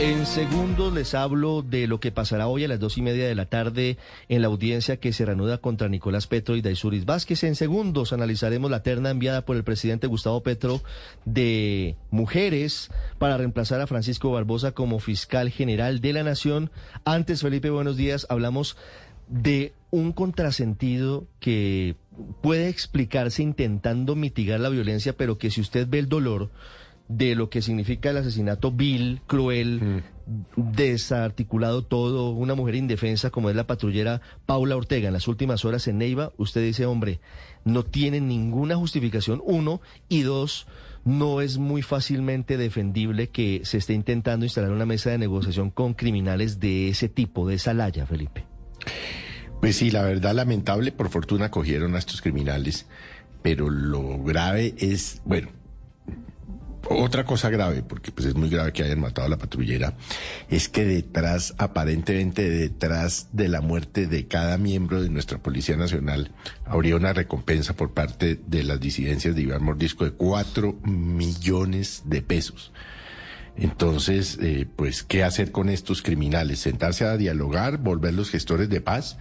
En 0.00 0.24
segundos 0.24 0.94
les 0.94 1.12
hablo 1.12 1.60
de 1.60 1.86
lo 1.86 2.00
que 2.00 2.10
pasará 2.10 2.48
hoy 2.48 2.64
a 2.64 2.68
las 2.68 2.80
dos 2.80 2.96
y 2.96 3.02
media 3.02 3.28
de 3.28 3.34
la 3.34 3.44
tarde 3.44 3.98
en 4.30 4.40
la 4.40 4.48
audiencia 4.48 4.96
que 4.96 5.12
se 5.12 5.26
reanuda 5.26 5.58
contra 5.58 5.90
Nicolás 5.90 6.26
Petro 6.26 6.56
y 6.56 6.62
Daisuris 6.62 7.04
Vázquez. 7.04 7.44
En 7.44 7.54
segundos 7.54 8.14
analizaremos 8.14 8.70
la 8.70 8.82
terna 8.82 9.10
enviada 9.10 9.44
por 9.44 9.56
el 9.56 9.64
presidente 9.64 10.06
Gustavo 10.06 10.42
Petro 10.42 10.80
de 11.26 11.96
mujeres 12.10 12.88
para 13.18 13.36
reemplazar 13.36 13.82
a 13.82 13.86
Francisco 13.86 14.32
Barbosa 14.32 14.72
como 14.72 15.00
fiscal 15.00 15.50
general 15.50 16.00
de 16.00 16.14
la 16.14 16.22
Nación. 16.22 16.70
Antes, 17.04 17.42
Felipe, 17.42 17.68
buenos 17.68 17.98
días. 17.98 18.26
Hablamos 18.30 18.78
de 19.28 19.74
un 19.90 20.12
contrasentido 20.12 21.26
que 21.40 21.96
puede 22.40 22.68
explicarse 22.68 23.42
intentando 23.42 24.16
mitigar 24.16 24.60
la 24.60 24.68
violencia, 24.68 25.16
pero 25.16 25.38
que 25.38 25.50
si 25.50 25.60
usted 25.60 25.86
ve 25.88 25.98
el 25.98 26.08
dolor 26.08 26.50
de 27.08 27.34
lo 27.34 27.48
que 27.48 27.62
significa 27.62 28.10
el 28.10 28.18
asesinato 28.18 28.70
vil, 28.70 29.22
cruel, 29.26 30.02
desarticulado 30.56 31.82
todo, 31.82 32.30
una 32.30 32.54
mujer 32.54 32.74
indefensa 32.74 33.30
como 33.30 33.48
es 33.48 33.56
la 33.56 33.66
patrullera 33.66 34.20
Paula 34.44 34.76
Ortega 34.76 35.08
en 35.08 35.14
las 35.14 35.26
últimas 35.26 35.64
horas 35.64 35.88
en 35.88 35.98
Neiva, 35.98 36.32
usted 36.36 36.62
dice, 36.62 36.84
hombre, 36.84 37.20
no 37.64 37.84
tiene 37.84 38.20
ninguna 38.20 38.76
justificación, 38.76 39.40
uno, 39.44 39.80
y 40.08 40.20
dos, 40.20 40.66
no 41.04 41.40
es 41.40 41.56
muy 41.56 41.80
fácilmente 41.80 42.58
defendible 42.58 43.28
que 43.30 43.62
se 43.64 43.78
esté 43.78 43.94
intentando 43.94 44.44
instalar 44.44 44.70
una 44.70 44.86
mesa 44.86 45.10
de 45.10 45.18
negociación 45.18 45.70
con 45.70 45.94
criminales 45.94 46.60
de 46.60 46.90
ese 46.90 47.08
tipo, 47.08 47.48
de 47.48 47.54
esa 47.54 47.72
laya, 47.72 48.04
Felipe. 48.06 48.44
Pues 49.60 49.76
sí, 49.76 49.90
la 49.90 50.02
verdad 50.02 50.34
lamentable, 50.34 50.92
por 50.92 51.08
fortuna 51.08 51.50
cogieron 51.50 51.94
a 51.94 51.98
estos 51.98 52.22
criminales, 52.22 52.86
pero 53.42 53.70
lo 53.70 54.22
grave 54.22 54.74
es, 54.78 55.20
bueno, 55.24 55.48
otra 56.90 57.24
cosa 57.24 57.50
grave, 57.50 57.82
porque 57.82 58.12
pues 58.12 58.26
es 58.28 58.34
muy 58.34 58.48
grave 58.48 58.72
que 58.72 58.82
hayan 58.82 59.00
matado 59.00 59.26
a 59.26 59.30
la 59.30 59.36
patrullera, 59.36 59.94
es 60.48 60.68
que 60.68 60.84
detrás, 60.84 61.54
aparentemente 61.58 62.48
detrás 62.48 63.28
de 63.32 63.48
la 63.48 63.60
muerte 63.60 64.06
de 64.06 64.26
cada 64.26 64.58
miembro 64.58 65.02
de 65.02 65.10
nuestra 65.10 65.38
Policía 65.38 65.76
Nacional, 65.76 66.32
habría 66.64 66.96
una 66.96 67.12
recompensa 67.12 67.74
por 67.74 67.92
parte 67.92 68.40
de 68.46 68.62
las 68.62 68.80
disidencias 68.80 69.34
de 69.34 69.42
Iván 69.42 69.64
Mordisco 69.64 70.04
de 70.04 70.12
cuatro 70.12 70.78
millones 70.84 72.04
de 72.06 72.22
pesos. 72.22 72.72
Entonces, 73.56 74.38
eh, 74.40 74.66
pues, 74.76 75.02
¿qué 75.02 75.24
hacer 75.24 75.50
con 75.50 75.68
estos 75.68 76.00
criminales? 76.00 76.60
¿Sentarse 76.60 77.04
a 77.04 77.16
dialogar, 77.16 77.78
volver 77.78 78.14
los 78.14 78.30
gestores 78.30 78.68
de 78.68 78.80
paz? 78.80 79.18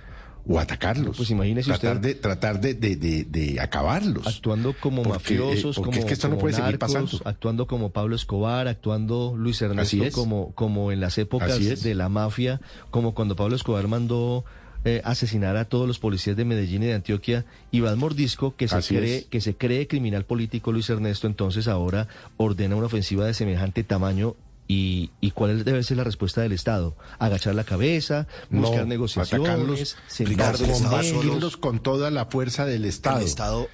O 0.47 0.59
atacarlos. 0.59 1.17
Pues 1.17 1.29
imagínese 1.29 1.69
tratar 1.69 1.95
usted. 1.97 2.07
De, 2.07 2.15
tratar 2.15 2.61
de, 2.61 2.73
de, 2.73 2.95
de, 2.95 3.23
de 3.25 3.59
acabarlos. 3.59 4.25
Actuando 4.27 4.73
como 4.79 5.03
Porque, 5.03 5.35
eh, 5.35 5.39
mafiosos, 5.39 5.75
porque 5.75 5.91
como, 5.91 5.99
es 5.99 6.05
que 6.05 6.13
esto 6.13 6.27
no 6.27 6.31
como 6.35 6.41
puede 6.41 6.53
seguir 6.55 6.79
narcos, 6.79 6.93
pasando. 6.93 7.29
actuando 7.29 7.67
como 7.67 7.91
Pablo 7.91 8.15
Escobar, 8.15 8.67
actuando 8.67 9.33
Luis 9.37 9.61
Ernesto 9.61 10.03
es. 10.03 10.13
como, 10.13 10.53
como 10.53 10.91
en 10.91 10.99
las 11.01 11.17
épocas 11.17 11.59
de 11.83 11.95
la 11.95 12.09
mafia, 12.09 12.61
como 12.91 13.13
cuando 13.13 13.35
Pablo 13.35 13.55
Escobar 13.55 13.87
mandó 13.87 14.45
eh, 14.85 15.01
asesinar 15.03 15.57
a 15.57 15.65
todos 15.65 15.85
los 15.87 15.99
policías 15.99 16.37
de 16.37 16.45
Medellín 16.45 16.83
y 16.83 16.85
de 16.85 16.93
Antioquia, 16.93 17.45
Iván 17.71 17.99
Mordisco, 17.99 18.55
que 18.55 18.67
se 18.69 18.75
Así 18.77 18.95
cree, 18.95 19.17
es. 19.17 19.25
que 19.25 19.41
se 19.41 19.55
cree 19.55 19.87
criminal 19.87 20.23
político 20.23 20.71
Luis 20.71 20.89
Ernesto, 20.89 21.27
entonces 21.27 21.67
ahora 21.67 22.07
ordena 22.37 22.75
una 22.75 22.85
ofensiva 22.85 23.25
de 23.25 23.33
semejante 23.33 23.83
tamaño. 23.83 24.35
Y, 24.67 25.11
¿Y 25.21 25.31
cuál 25.31 25.63
debe 25.63 25.81
ser 25.83 25.97
la 25.97 26.03
respuesta 26.03 26.41
del 26.41 26.51
Estado? 26.51 26.95
Agachar 27.19 27.55
la 27.55 27.63
cabeza, 27.63 28.27
buscar 28.49 28.81
No, 28.81 28.85
negociaciones, 28.85 29.47
atacarlos, 29.47 29.97
Ricardo, 30.19 30.67
combatirlos 30.67 31.57
con 31.57 31.79
toda 31.79 32.11
la 32.11 32.25
fuerza 32.25 32.65
del 32.65 32.83
Estado. 32.83 33.19
El 33.19 33.25
Estado, 33.25 33.69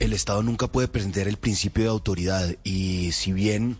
el 0.00 0.12
Estado 0.12 0.42
nunca 0.42 0.66
puede 0.66 0.88
pretender 0.88 1.28
el 1.28 1.36
principio 1.36 1.84
de 1.84 1.90
autoridad 1.90 2.56
y 2.64 3.12
si 3.12 3.32
bien 3.32 3.76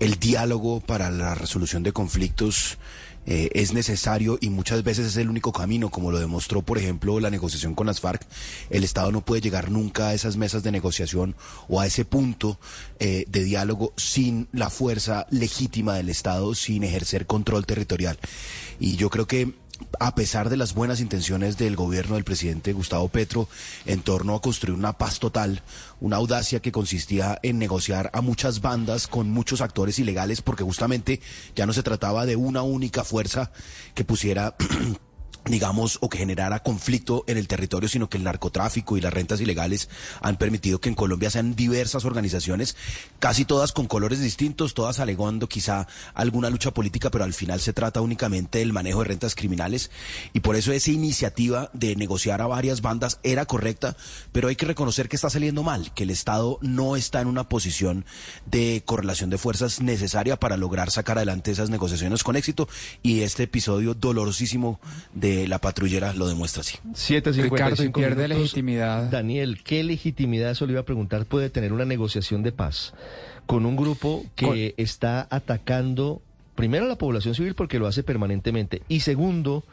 el 0.00 0.18
diálogo 0.18 0.80
para 0.80 1.10
la 1.10 1.34
resolución 1.34 1.82
de 1.82 1.92
conflictos 1.92 2.78
eh, 3.26 3.50
es 3.54 3.72
necesario 3.72 4.38
y 4.40 4.50
muchas 4.50 4.82
veces 4.82 5.06
es 5.06 5.16
el 5.16 5.28
único 5.28 5.52
camino, 5.52 5.90
como 5.90 6.10
lo 6.10 6.18
demostró, 6.18 6.62
por 6.62 6.78
ejemplo, 6.78 7.20
la 7.20 7.30
negociación 7.30 7.74
con 7.74 7.86
las 7.86 8.00
FARC. 8.00 8.26
El 8.70 8.84
Estado 8.84 9.12
no 9.12 9.24
puede 9.24 9.40
llegar 9.40 9.70
nunca 9.70 10.08
a 10.08 10.14
esas 10.14 10.36
mesas 10.36 10.62
de 10.62 10.72
negociación 10.72 11.36
o 11.68 11.80
a 11.80 11.86
ese 11.86 12.04
punto 12.04 12.58
eh, 12.98 13.24
de 13.28 13.44
diálogo 13.44 13.92
sin 13.96 14.48
la 14.52 14.70
fuerza 14.70 15.26
legítima 15.30 15.94
del 15.94 16.08
Estado, 16.08 16.54
sin 16.54 16.84
ejercer 16.84 17.26
control 17.26 17.66
territorial. 17.66 18.18
Y 18.80 18.96
yo 18.96 19.10
creo 19.10 19.26
que 19.26 19.54
a 20.00 20.14
pesar 20.14 20.48
de 20.48 20.56
las 20.56 20.74
buenas 20.74 21.00
intenciones 21.00 21.58
del 21.58 21.76
gobierno 21.76 22.14
del 22.14 22.24
presidente 22.24 22.72
Gustavo 22.72 23.08
Petro 23.08 23.48
en 23.86 24.00
torno 24.00 24.34
a 24.34 24.40
construir 24.40 24.78
una 24.78 24.94
paz 24.94 25.18
total, 25.18 25.62
una 26.00 26.16
audacia 26.16 26.60
que 26.60 26.72
consistía 26.72 27.38
en 27.42 27.58
negociar 27.58 28.10
a 28.12 28.20
muchas 28.20 28.60
bandas 28.60 29.06
con 29.06 29.30
muchos 29.30 29.60
actores 29.60 29.98
ilegales, 29.98 30.42
porque 30.42 30.64
justamente 30.64 31.20
ya 31.54 31.66
no 31.66 31.72
se 31.72 31.82
trataba 31.82 32.26
de 32.26 32.36
una 32.36 32.62
única 32.62 33.04
fuerza 33.04 33.52
que 33.94 34.04
pusiera 34.04 34.56
digamos, 35.44 35.98
o 36.00 36.08
que 36.08 36.18
generara 36.18 36.60
conflicto 36.60 37.24
en 37.26 37.36
el 37.36 37.48
territorio, 37.48 37.88
sino 37.88 38.08
que 38.08 38.16
el 38.16 38.24
narcotráfico 38.24 38.96
y 38.96 39.00
las 39.00 39.12
rentas 39.12 39.40
ilegales 39.40 39.88
han 40.20 40.36
permitido 40.36 40.80
que 40.80 40.88
en 40.88 40.94
Colombia 40.94 41.30
sean 41.30 41.56
diversas 41.56 42.04
organizaciones, 42.04 42.76
casi 43.18 43.44
todas 43.44 43.72
con 43.72 43.86
colores 43.86 44.20
distintos, 44.20 44.74
todas 44.74 45.00
alegando 45.00 45.48
quizá 45.48 45.88
alguna 46.14 46.50
lucha 46.50 46.70
política, 46.70 47.10
pero 47.10 47.24
al 47.24 47.34
final 47.34 47.60
se 47.60 47.72
trata 47.72 48.00
únicamente 48.00 48.58
del 48.58 48.72
manejo 48.72 49.00
de 49.00 49.08
rentas 49.08 49.34
criminales. 49.34 49.90
Y 50.32 50.40
por 50.40 50.56
eso 50.56 50.72
esa 50.72 50.90
iniciativa 50.90 51.70
de 51.72 51.96
negociar 51.96 52.40
a 52.40 52.46
varias 52.46 52.80
bandas 52.80 53.18
era 53.22 53.44
correcta, 53.46 53.96
pero 54.30 54.48
hay 54.48 54.56
que 54.56 54.66
reconocer 54.66 55.08
que 55.08 55.16
está 55.16 55.30
saliendo 55.30 55.62
mal, 55.62 55.92
que 55.94 56.04
el 56.04 56.10
Estado 56.10 56.58
no 56.60 56.96
está 56.96 57.20
en 57.20 57.26
una 57.26 57.48
posición 57.48 58.04
de 58.46 58.82
correlación 58.86 59.30
de 59.30 59.38
fuerzas 59.38 59.80
necesaria 59.80 60.38
para 60.38 60.56
lograr 60.56 60.90
sacar 60.90 61.18
adelante 61.18 61.50
esas 61.50 61.70
negociaciones 61.70 62.22
con 62.22 62.36
éxito. 62.36 62.68
Y 63.02 63.20
este 63.20 63.44
episodio 63.44 63.94
dolorosísimo 63.94 64.80
de 65.14 65.31
la 65.48 65.58
patrullera 65.58 66.12
lo 66.14 66.26
demuestra 66.26 66.60
así. 66.60 66.78
Ricardo, 67.42 67.82
y 67.82 67.88
pierde 67.90 68.28
legitimidad. 68.28 69.10
Daniel, 69.10 69.62
¿qué 69.62 69.82
legitimidad, 69.82 70.50
eso 70.50 70.66
le 70.66 70.72
iba 70.72 70.80
a 70.80 70.84
preguntar, 70.84 71.26
puede 71.26 71.50
tener 71.50 71.72
una 71.72 71.84
negociación 71.84 72.42
de 72.42 72.52
paz 72.52 72.94
con 73.46 73.66
un 73.66 73.76
grupo 73.76 74.24
que 74.36 74.74
está 74.76 75.26
atacando 75.30 76.22
primero 76.54 76.84
a 76.84 76.88
la 76.88 76.98
población 76.98 77.34
civil 77.34 77.54
porque 77.54 77.78
lo 77.78 77.86
hace 77.86 78.02
permanentemente 78.02 78.82
y 78.88 79.00
segundo, 79.00 79.64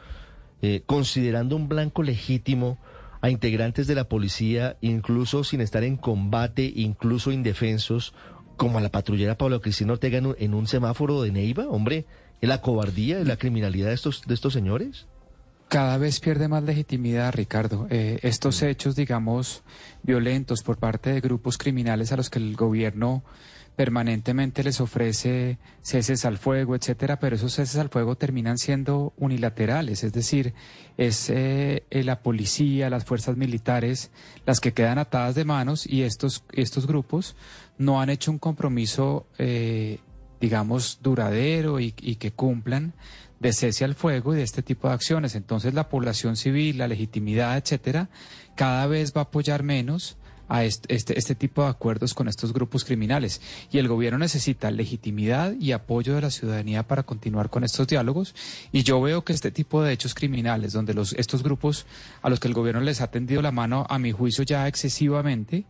eh, 0.62 0.82
considerando 0.86 1.56
un 1.56 1.68
blanco 1.68 2.02
legítimo 2.02 2.78
a 3.20 3.30
integrantes 3.30 3.86
de 3.86 3.94
la 3.94 4.04
policía, 4.04 4.76
incluso 4.80 5.44
sin 5.44 5.60
estar 5.60 5.84
en 5.84 5.96
combate, 5.96 6.72
incluso 6.74 7.32
indefensos, 7.32 8.14
como 8.56 8.78
a 8.78 8.80
la 8.80 8.90
patrullera 8.90 9.38
Pablo 9.38 9.60
Cristina 9.60 9.92
Ortega 9.92 10.18
en 10.18 10.26
un, 10.26 10.36
en 10.38 10.54
un 10.54 10.66
semáforo 10.66 11.22
de 11.22 11.32
Neiva? 11.32 11.66
Hombre, 11.68 12.06
¿la 12.40 12.60
cobardía, 12.60 13.18
la 13.24 13.36
criminalidad 13.36 13.88
de 13.88 13.94
estos, 13.94 14.22
de 14.26 14.34
estos 14.34 14.52
señores? 14.52 15.06
Cada 15.70 15.98
vez 15.98 16.18
pierde 16.18 16.48
más 16.48 16.64
legitimidad, 16.64 17.32
Ricardo. 17.32 17.86
Eh, 17.90 18.18
estos 18.22 18.60
hechos, 18.60 18.96
digamos, 18.96 19.62
violentos 20.02 20.64
por 20.64 20.78
parte 20.78 21.12
de 21.12 21.20
grupos 21.20 21.58
criminales 21.58 22.10
a 22.10 22.16
los 22.16 22.28
que 22.28 22.40
el 22.40 22.56
gobierno 22.56 23.22
permanentemente 23.76 24.64
les 24.64 24.80
ofrece 24.80 25.58
ceses 25.80 26.24
al 26.24 26.38
fuego, 26.38 26.74
etcétera, 26.74 27.20
pero 27.20 27.36
esos 27.36 27.54
ceses 27.54 27.76
al 27.76 27.88
fuego 27.88 28.16
terminan 28.16 28.58
siendo 28.58 29.12
unilaterales, 29.16 30.02
es 30.02 30.12
decir, 30.12 30.54
es 30.96 31.30
eh, 31.30 31.84
eh, 31.90 32.02
la 32.02 32.20
policía, 32.20 32.90
las 32.90 33.04
fuerzas 33.04 33.36
militares 33.36 34.10
las 34.46 34.58
que 34.58 34.72
quedan 34.72 34.98
atadas 34.98 35.36
de 35.36 35.44
manos 35.44 35.86
y 35.86 36.02
estos 36.02 36.42
estos 36.50 36.88
grupos 36.88 37.36
no 37.78 38.00
han 38.00 38.10
hecho 38.10 38.32
un 38.32 38.40
compromiso, 38.40 39.28
digamos, 40.40 40.98
duradero 41.00 41.78
y, 41.78 41.94
y 42.00 42.16
que 42.16 42.32
cumplan 42.32 42.92
de 43.40 43.52
cese 43.52 43.84
al 43.84 43.94
fuego 43.94 44.34
y 44.34 44.36
de 44.36 44.42
este 44.44 44.62
tipo 44.62 44.86
de 44.86 44.94
acciones. 44.94 45.34
Entonces 45.34 45.74
la 45.74 45.88
población 45.88 46.36
civil, 46.36 46.78
la 46.78 46.86
legitimidad, 46.86 47.56
etcétera, 47.56 48.08
cada 48.54 48.86
vez 48.86 49.12
va 49.16 49.22
a 49.22 49.24
apoyar 49.24 49.64
menos 49.64 50.16
a 50.50 50.64
este, 50.64 51.16
este, 51.16 51.34
tipo 51.36 51.62
de 51.62 51.68
acuerdos 51.68 52.12
con 52.12 52.26
estos 52.26 52.52
grupos 52.52 52.84
criminales. 52.84 53.40
Y 53.70 53.78
el 53.78 53.86
gobierno 53.86 54.18
necesita 54.18 54.70
legitimidad 54.72 55.54
y 55.58 55.70
apoyo 55.70 56.16
de 56.16 56.22
la 56.22 56.30
ciudadanía 56.30 56.82
para 56.82 57.04
continuar 57.04 57.50
con 57.50 57.62
estos 57.62 57.86
diálogos. 57.86 58.34
Y 58.72 58.82
yo 58.82 59.00
veo 59.00 59.24
que 59.24 59.32
este 59.32 59.52
tipo 59.52 59.80
de 59.80 59.92
hechos 59.92 60.12
criminales, 60.12 60.72
donde 60.72 60.92
los, 60.92 61.12
estos 61.12 61.44
grupos 61.44 61.86
a 62.20 62.28
los 62.28 62.40
que 62.40 62.48
el 62.48 62.54
gobierno 62.54 62.80
les 62.80 63.00
ha 63.00 63.12
tendido 63.12 63.42
la 63.42 63.52
mano, 63.52 63.86
a 63.88 64.00
mi 64.00 64.10
juicio 64.10 64.42
ya 64.42 64.66
excesivamente, 64.66 65.64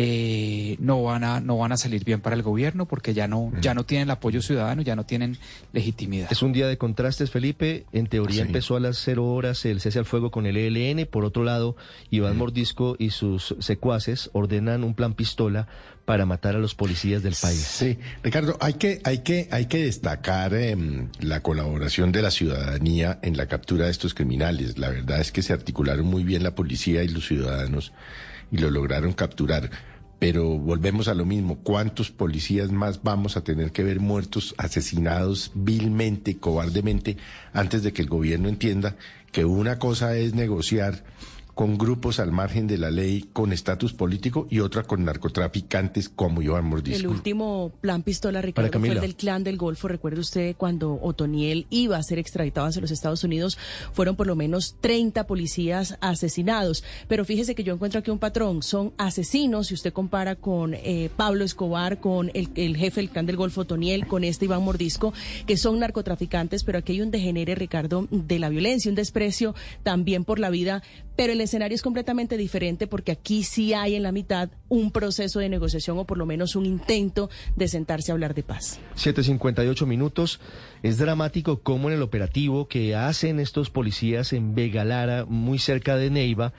eh, 0.00 0.76
no 0.78 1.02
van 1.02 1.24
a 1.24 1.40
no 1.40 1.58
van 1.58 1.72
a 1.72 1.76
salir 1.76 2.04
bien 2.04 2.20
para 2.20 2.36
el 2.36 2.42
gobierno 2.44 2.86
porque 2.86 3.14
ya 3.14 3.26
no 3.26 3.50
ya 3.60 3.74
no 3.74 3.84
tienen 3.84 4.06
el 4.06 4.12
apoyo 4.12 4.40
ciudadano, 4.40 4.80
ya 4.82 4.94
no 4.94 5.04
tienen 5.04 5.36
legitimidad. 5.72 6.28
Es 6.30 6.40
un 6.42 6.52
día 6.52 6.68
de 6.68 6.78
contrastes, 6.78 7.32
Felipe. 7.32 7.84
En 7.90 8.06
teoría 8.06 8.42
empezó 8.42 8.76
a 8.76 8.80
las 8.80 8.98
cero 8.98 9.26
horas 9.26 9.64
el 9.64 9.80
cese 9.80 9.98
al 9.98 10.04
fuego 10.04 10.30
con 10.30 10.46
el 10.46 10.56
ELN. 10.56 11.04
Por 11.06 11.24
otro 11.24 11.42
lado, 11.42 11.74
Iván 12.10 12.36
Mordisco 12.36 12.94
y 12.96 13.10
sus 13.10 13.56
secuaces 13.58 14.30
ordenan 14.34 14.84
un 14.84 14.94
plan 14.94 15.14
pistola 15.14 15.66
para 16.04 16.26
matar 16.26 16.54
a 16.54 16.60
los 16.60 16.76
policías 16.76 17.24
del 17.24 17.34
país. 17.34 17.58
Sí, 17.58 17.98
Ricardo, 18.22 18.56
hay 18.60 18.74
que 18.74 19.00
hay 19.02 19.18
que 19.24 19.48
hay 19.50 19.66
que 19.66 19.78
destacar 19.78 20.54
em, 20.54 21.08
la 21.18 21.42
colaboración 21.42 22.12
de 22.12 22.22
la 22.22 22.30
ciudadanía 22.30 23.18
en 23.22 23.36
la 23.36 23.46
captura 23.46 23.86
de 23.86 23.90
estos 23.90 24.14
criminales. 24.14 24.78
La 24.78 24.90
verdad 24.90 25.20
es 25.20 25.32
que 25.32 25.42
se 25.42 25.52
articularon 25.52 26.06
muy 26.06 26.22
bien 26.22 26.44
la 26.44 26.54
policía 26.54 27.02
y 27.02 27.08
los 27.08 27.26
ciudadanos 27.26 27.92
y 28.50 28.58
lo 28.58 28.70
lograron 28.70 29.12
capturar. 29.12 29.70
Pero 30.18 30.58
volvemos 30.58 31.06
a 31.06 31.14
lo 31.14 31.24
mismo, 31.24 31.58
¿cuántos 31.62 32.10
policías 32.10 32.72
más 32.72 33.02
vamos 33.02 33.36
a 33.36 33.44
tener 33.44 33.70
que 33.70 33.84
ver 33.84 34.00
muertos, 34.00 34.54
asesinados 34.58 35.52
vilmente, 35.54 36.38
cobardemente, 36.38 37.16
antes 37.52 37.82
de 37.82 37.92
que 37.92 38.02
el 38.02 38.08
gobierno 38.08 38.48
entienda 38.48 38.96
que 39.30 39.44
una 39.44 39.78
cosa 39.78 40.16
es 40.16 40.34
negociar 40.34 41.04
con 41.58 41.76
grupos 41.76 42.20
al 42.20 42.30
margen 42.30 42.68
de 42.68 42.78
la 42.78 42.92
ley 42.92 43.24
con 43.32 43.52
estatus 43.52 43.92
político 43.92 44.46
y 44.48 44.60
otra 44.60 44.84
con 44.84 45.04
narcotraficantes 45.04 46.08
como 46.08 46.40
Iván 46.40 46.66
Mordisco. 46.66 47.00
El 47.00 47.08
último 47.08 47.72
plan 47.80 48.04
pistola, 48.04 48.40
Ricardo, 48.40 48.78
fue 48.78 48.90
el 48.90 49.00
del 49.00 49.16
clan 49.16 49.42
del 49.42 49.56
Golfo. 49.56 49.88
Recuerde 49.88 50.20
usted 50.20 50.54
cuando 50.56 51.00
Otoniel 51.02 51.66
iba 51.68 51.96
a 51.96 52.02
ser 52.04 52.20
extraditado 52.20 52.68
hacia 52.68 52.80
los 52.80 52.92
Estados 52.92 53.24
Unidos, 53.24 53.58
fueron 53.92 54.14
por 54.14 54.28
lo 54.28 54.36
menos 54.36 54.76
30 54.80 55.26
policías 55.26 55.98
asesinados. 56.00 56.84
Pero 57.08 57.24
fíjese 57.24 57.56
que 57.56 57.64
yo 57.64 57.74
encuentro 57.74 57.98
aquí 57.98 58.12
un 58.12 58.20
patrón. 58.20 58.62
Son 58.62 58.92
asesinos, 58.96 59.66
si 59.66 59.74
usted 59.74 59.92
compara 59.92 60.36
con 60.36 60.74
eh, 60.74 61.10
Pablo 61.16 61.42
Escobar, 61.42 61.98
con 61.98 62.30
el, 62.34 62.50
el, 62.54 62.76
jefe 62.76 63.00
del 63.00 63.10
clan 63.10 63.26
del 63.26 63.36
Golfo, 63.36 63.62
Otoniel, 63.62 64.06
con 64.06 64.22
este 64.22 64.44
Iván 64.44 64.62
Mordisco, 64.62 65.12
que 65.44 65.56
son 65.56 65.80
narcotraficantes, 65.80 66.62
pero 66.62 66.78
aquí 66.78 66.92
hay 66.92 67.00
un 67.00 67.10
degenere, 67.10 67.56
Ricardo, 67.56 68.06
de 68.12 68.38
la 68.38 68.48
violencia, 68.48 68.92
un 68.92 68.94
desprecio 68.94 69.56
también 69.82 70.22
por 70.22 70.38
la 70.38 70.50
vida 70.50 70.84
pero 71.18 71.32
el 71.32 71.40
escenario 71.48 71.74
es 71.74 71.82
completamente 71.82 72.36
diferente 72.36 72.86
porque 72.86 73.12
aquí 73.12 73.42
sí 73.42 73.74
hay 73.74 73.94
en 73.94 74.02
la 74.02 74.12
mitad 74.12 74.50
un 74.68 74.90
proceso 74.90 75.40
de 75.40 75.48
negociación 75.48 75.98
o 75.98 76.04
por 76.04 76.18
lo 76.18 76.26
menos 76.26 76.56
un 76.56 76.66
intento 76.66 77.30
de 77.56 77.68
sentarse 77.68 78.10
a 78.10 78.14
hablar 78.14 78.34
de 78.34 78.42
paz. 78.42 78.80
7.58 78.96 79.86
minutos. 79.86 80.40
Es 80.82 80.98
dramático 80.98 81.60
cómo 81.60 81.88
en 81.88 81.96
el 81.96 82.02
operativo 82.02 82.68
que 82.68 82.94
hacen 82.94 83.40
estos 83.40 83.70
policías 83.70 84.32
en 84.32 84.54
Vegalara, 84.54 85.24
muy 85.24 85.58
cerca 85.58 85.96
de 85.96 86.10
Neiva, 86.10 86.52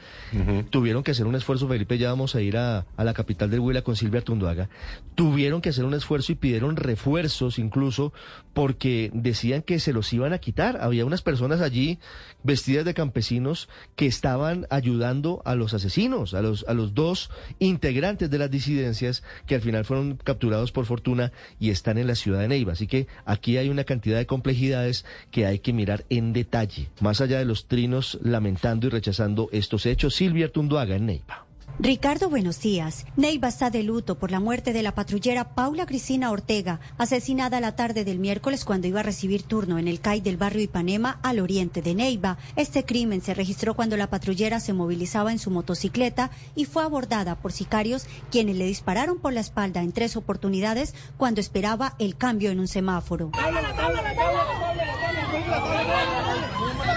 tuvieron 0.70 1.04
que 1.04 1.12
hacer 1.12 1.26
un 1.26 1.36
esfuerzo, 1.36 1.68
Felipe, 1.68 1.98
ya 1.98 2.10
vamos 2.10 2.36
a 2.36 2.42
ir 2.42 2.58
a, 2.58 2.86
la 2.98 3.14
capital 3.14 3.50
del 3.50 3.62
Huila 3.62 3.82
con 3.82 3.96
Silvia 3.96 4.22
Tunduaga, 4.22 4.70
tuvieron 5.16 5.62
que 5.62 5.70
hacer 5.70 5.86
un 5.86 5.94
esfuerzo 5.94 6.32
y 6.32 6.36
pidieron 6.36 6.76
refuerzos 6.76 7.60
incluso 7.60 8.14
porque 8.54 9.10
decían 9.14 9.62
que 9.62 9.80
se 9.80 9.94
los 9.94 10.12
iban 10.12 10.34
a 10.34 10.40
quitar. 10.40 10.80
Había 10.82 11.06
unas 11.06 11.22
personas 11.22 11.62
allí 11.62 12.00
vestidas 12.44 12.86
de 12.86 12.94
campesinos 12.94 13.70
que 13.96 14.06
estaban 14.06 14.68
ayudando 14.70 15.42
a 15.46 15.56
los 15.56 15.74
asesinos, 15.74 16.34
a 16.34 16.42
los, 16.42 16.66
a 16.68 16.74
los 16.74 16.94
dos 16.94 17.30
integrantes 17.60 17.99
de 18.00 18.38
las 18.38 18.50
disidencias 18.50 19.24
que 19.46 19.56
al 19.56 19.62
final 19.62 19.84
fueron 19.84 20.18
capturados 20.24 20.72
por 20.72 20.86
fortuna 20.86 21.32
y 21.60 21.70
están 21.70 21.98
en 21.98 22.08
la 22.08 22.16
ciudad 22.16 22.40
de 22.40 22.48
Neiva. 22.48 22.74
Así 22.74 22.88
que 22.88 23.08
aquí 23.26 23.58
hay 23.58 23.70
una 23.70 23.84
cantidad 23.84 24.18
de 24.18 24.26
complejidades 24.26 25.06
que 25.32 25.46
hay 25.46 25.60
que 25.60 25.74
mirar 25.74 26.06
en 26.10 26.32
detalle, 26.34 26.88
más 27.02 27.20
allá 27.22 27.40
de 27.40 27.46
los 27.46 27.68
trinos 27.68 28.18
lamentando 28.24 28.88
y 28.88 28.90
rechazando 28.90 29.50
estos 29.52 29.86
hechos. 29.86 30.16
Silvia 30.16 30.52
Tunduaga 30.52 30.96
en 30.96 31.08
Neiva. 31.08 31.49
Ricardo, 31.82 32.30
buenos 32.30 32.60
días. 32.60 33.06
Neiva 33.16 33.48
está 33.48 33.70
de 33.70 33.84
luto 33.84 34.20
por 34.20 34.32
la 34.32 34.42
muerte 34.42 34.74
de 34.74 34.84
la 34.84 34.96
patrullera 34.96 35.56
Paula 35.56 35.86
Cristina 35.86 36.30
Ortega, 36.30 36.82
asesinada 36.98 37.62
la 37.62 37.78
tarde 37.78 38.04
del 38.04 38.20
miércoles 38.20 38.66
cuando 38.66 38.88
iba 38.88 39.00
a 39.00 39.04
recibir 39.04 39.44
turno 39.44 39.80
en 39.80 39.88
el 39.88 40.02
CAI 40.02 40.20
del 40.20 40.36
barrio 40.36 40.62
Ipanema 40.62 41.22
al 41.24 41.40
oriente 41.40 41.82
de 41.82 41.96
Neiva. 41.96 42.38
Este 42.58 42.84
crimen 42.84 43.22
se 43.22 43.34
registró 43.34 43.76
cuando 43.76 43.96
la 43.96 44.10
patrullera 44.10 44.60
se 44.60 44.74
movilizaba 44.74 45.32
en 45.32 45.40
su 45.40 45.52
motocicleta 45.52 46.32
y 46.54 46.66
fue 46.66 46.84
abordada 46.84 47.36
por 47.36 47.54
sicarios 47.54 48.08
quienes 48.30 48.58
le 48.58 48.66
dispararon 48.66 49.18
por 49.18 49.32
la 49.32 49.40
espalda 49.40 49.82
en 49.82 49.94
tres 49.94 50.18
oportunidades 50.18 50.94
cuando 51.16 51.40
esperaba 51.40 51.96
el 51.98 52.18
cambio 52.18 52.52
en 52.52 52.60
un 52.60 52.68
semáforo. 52.68 53.32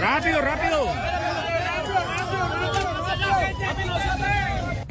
¡Rápido, 0.01 0.41
rápido! 0.41 0.89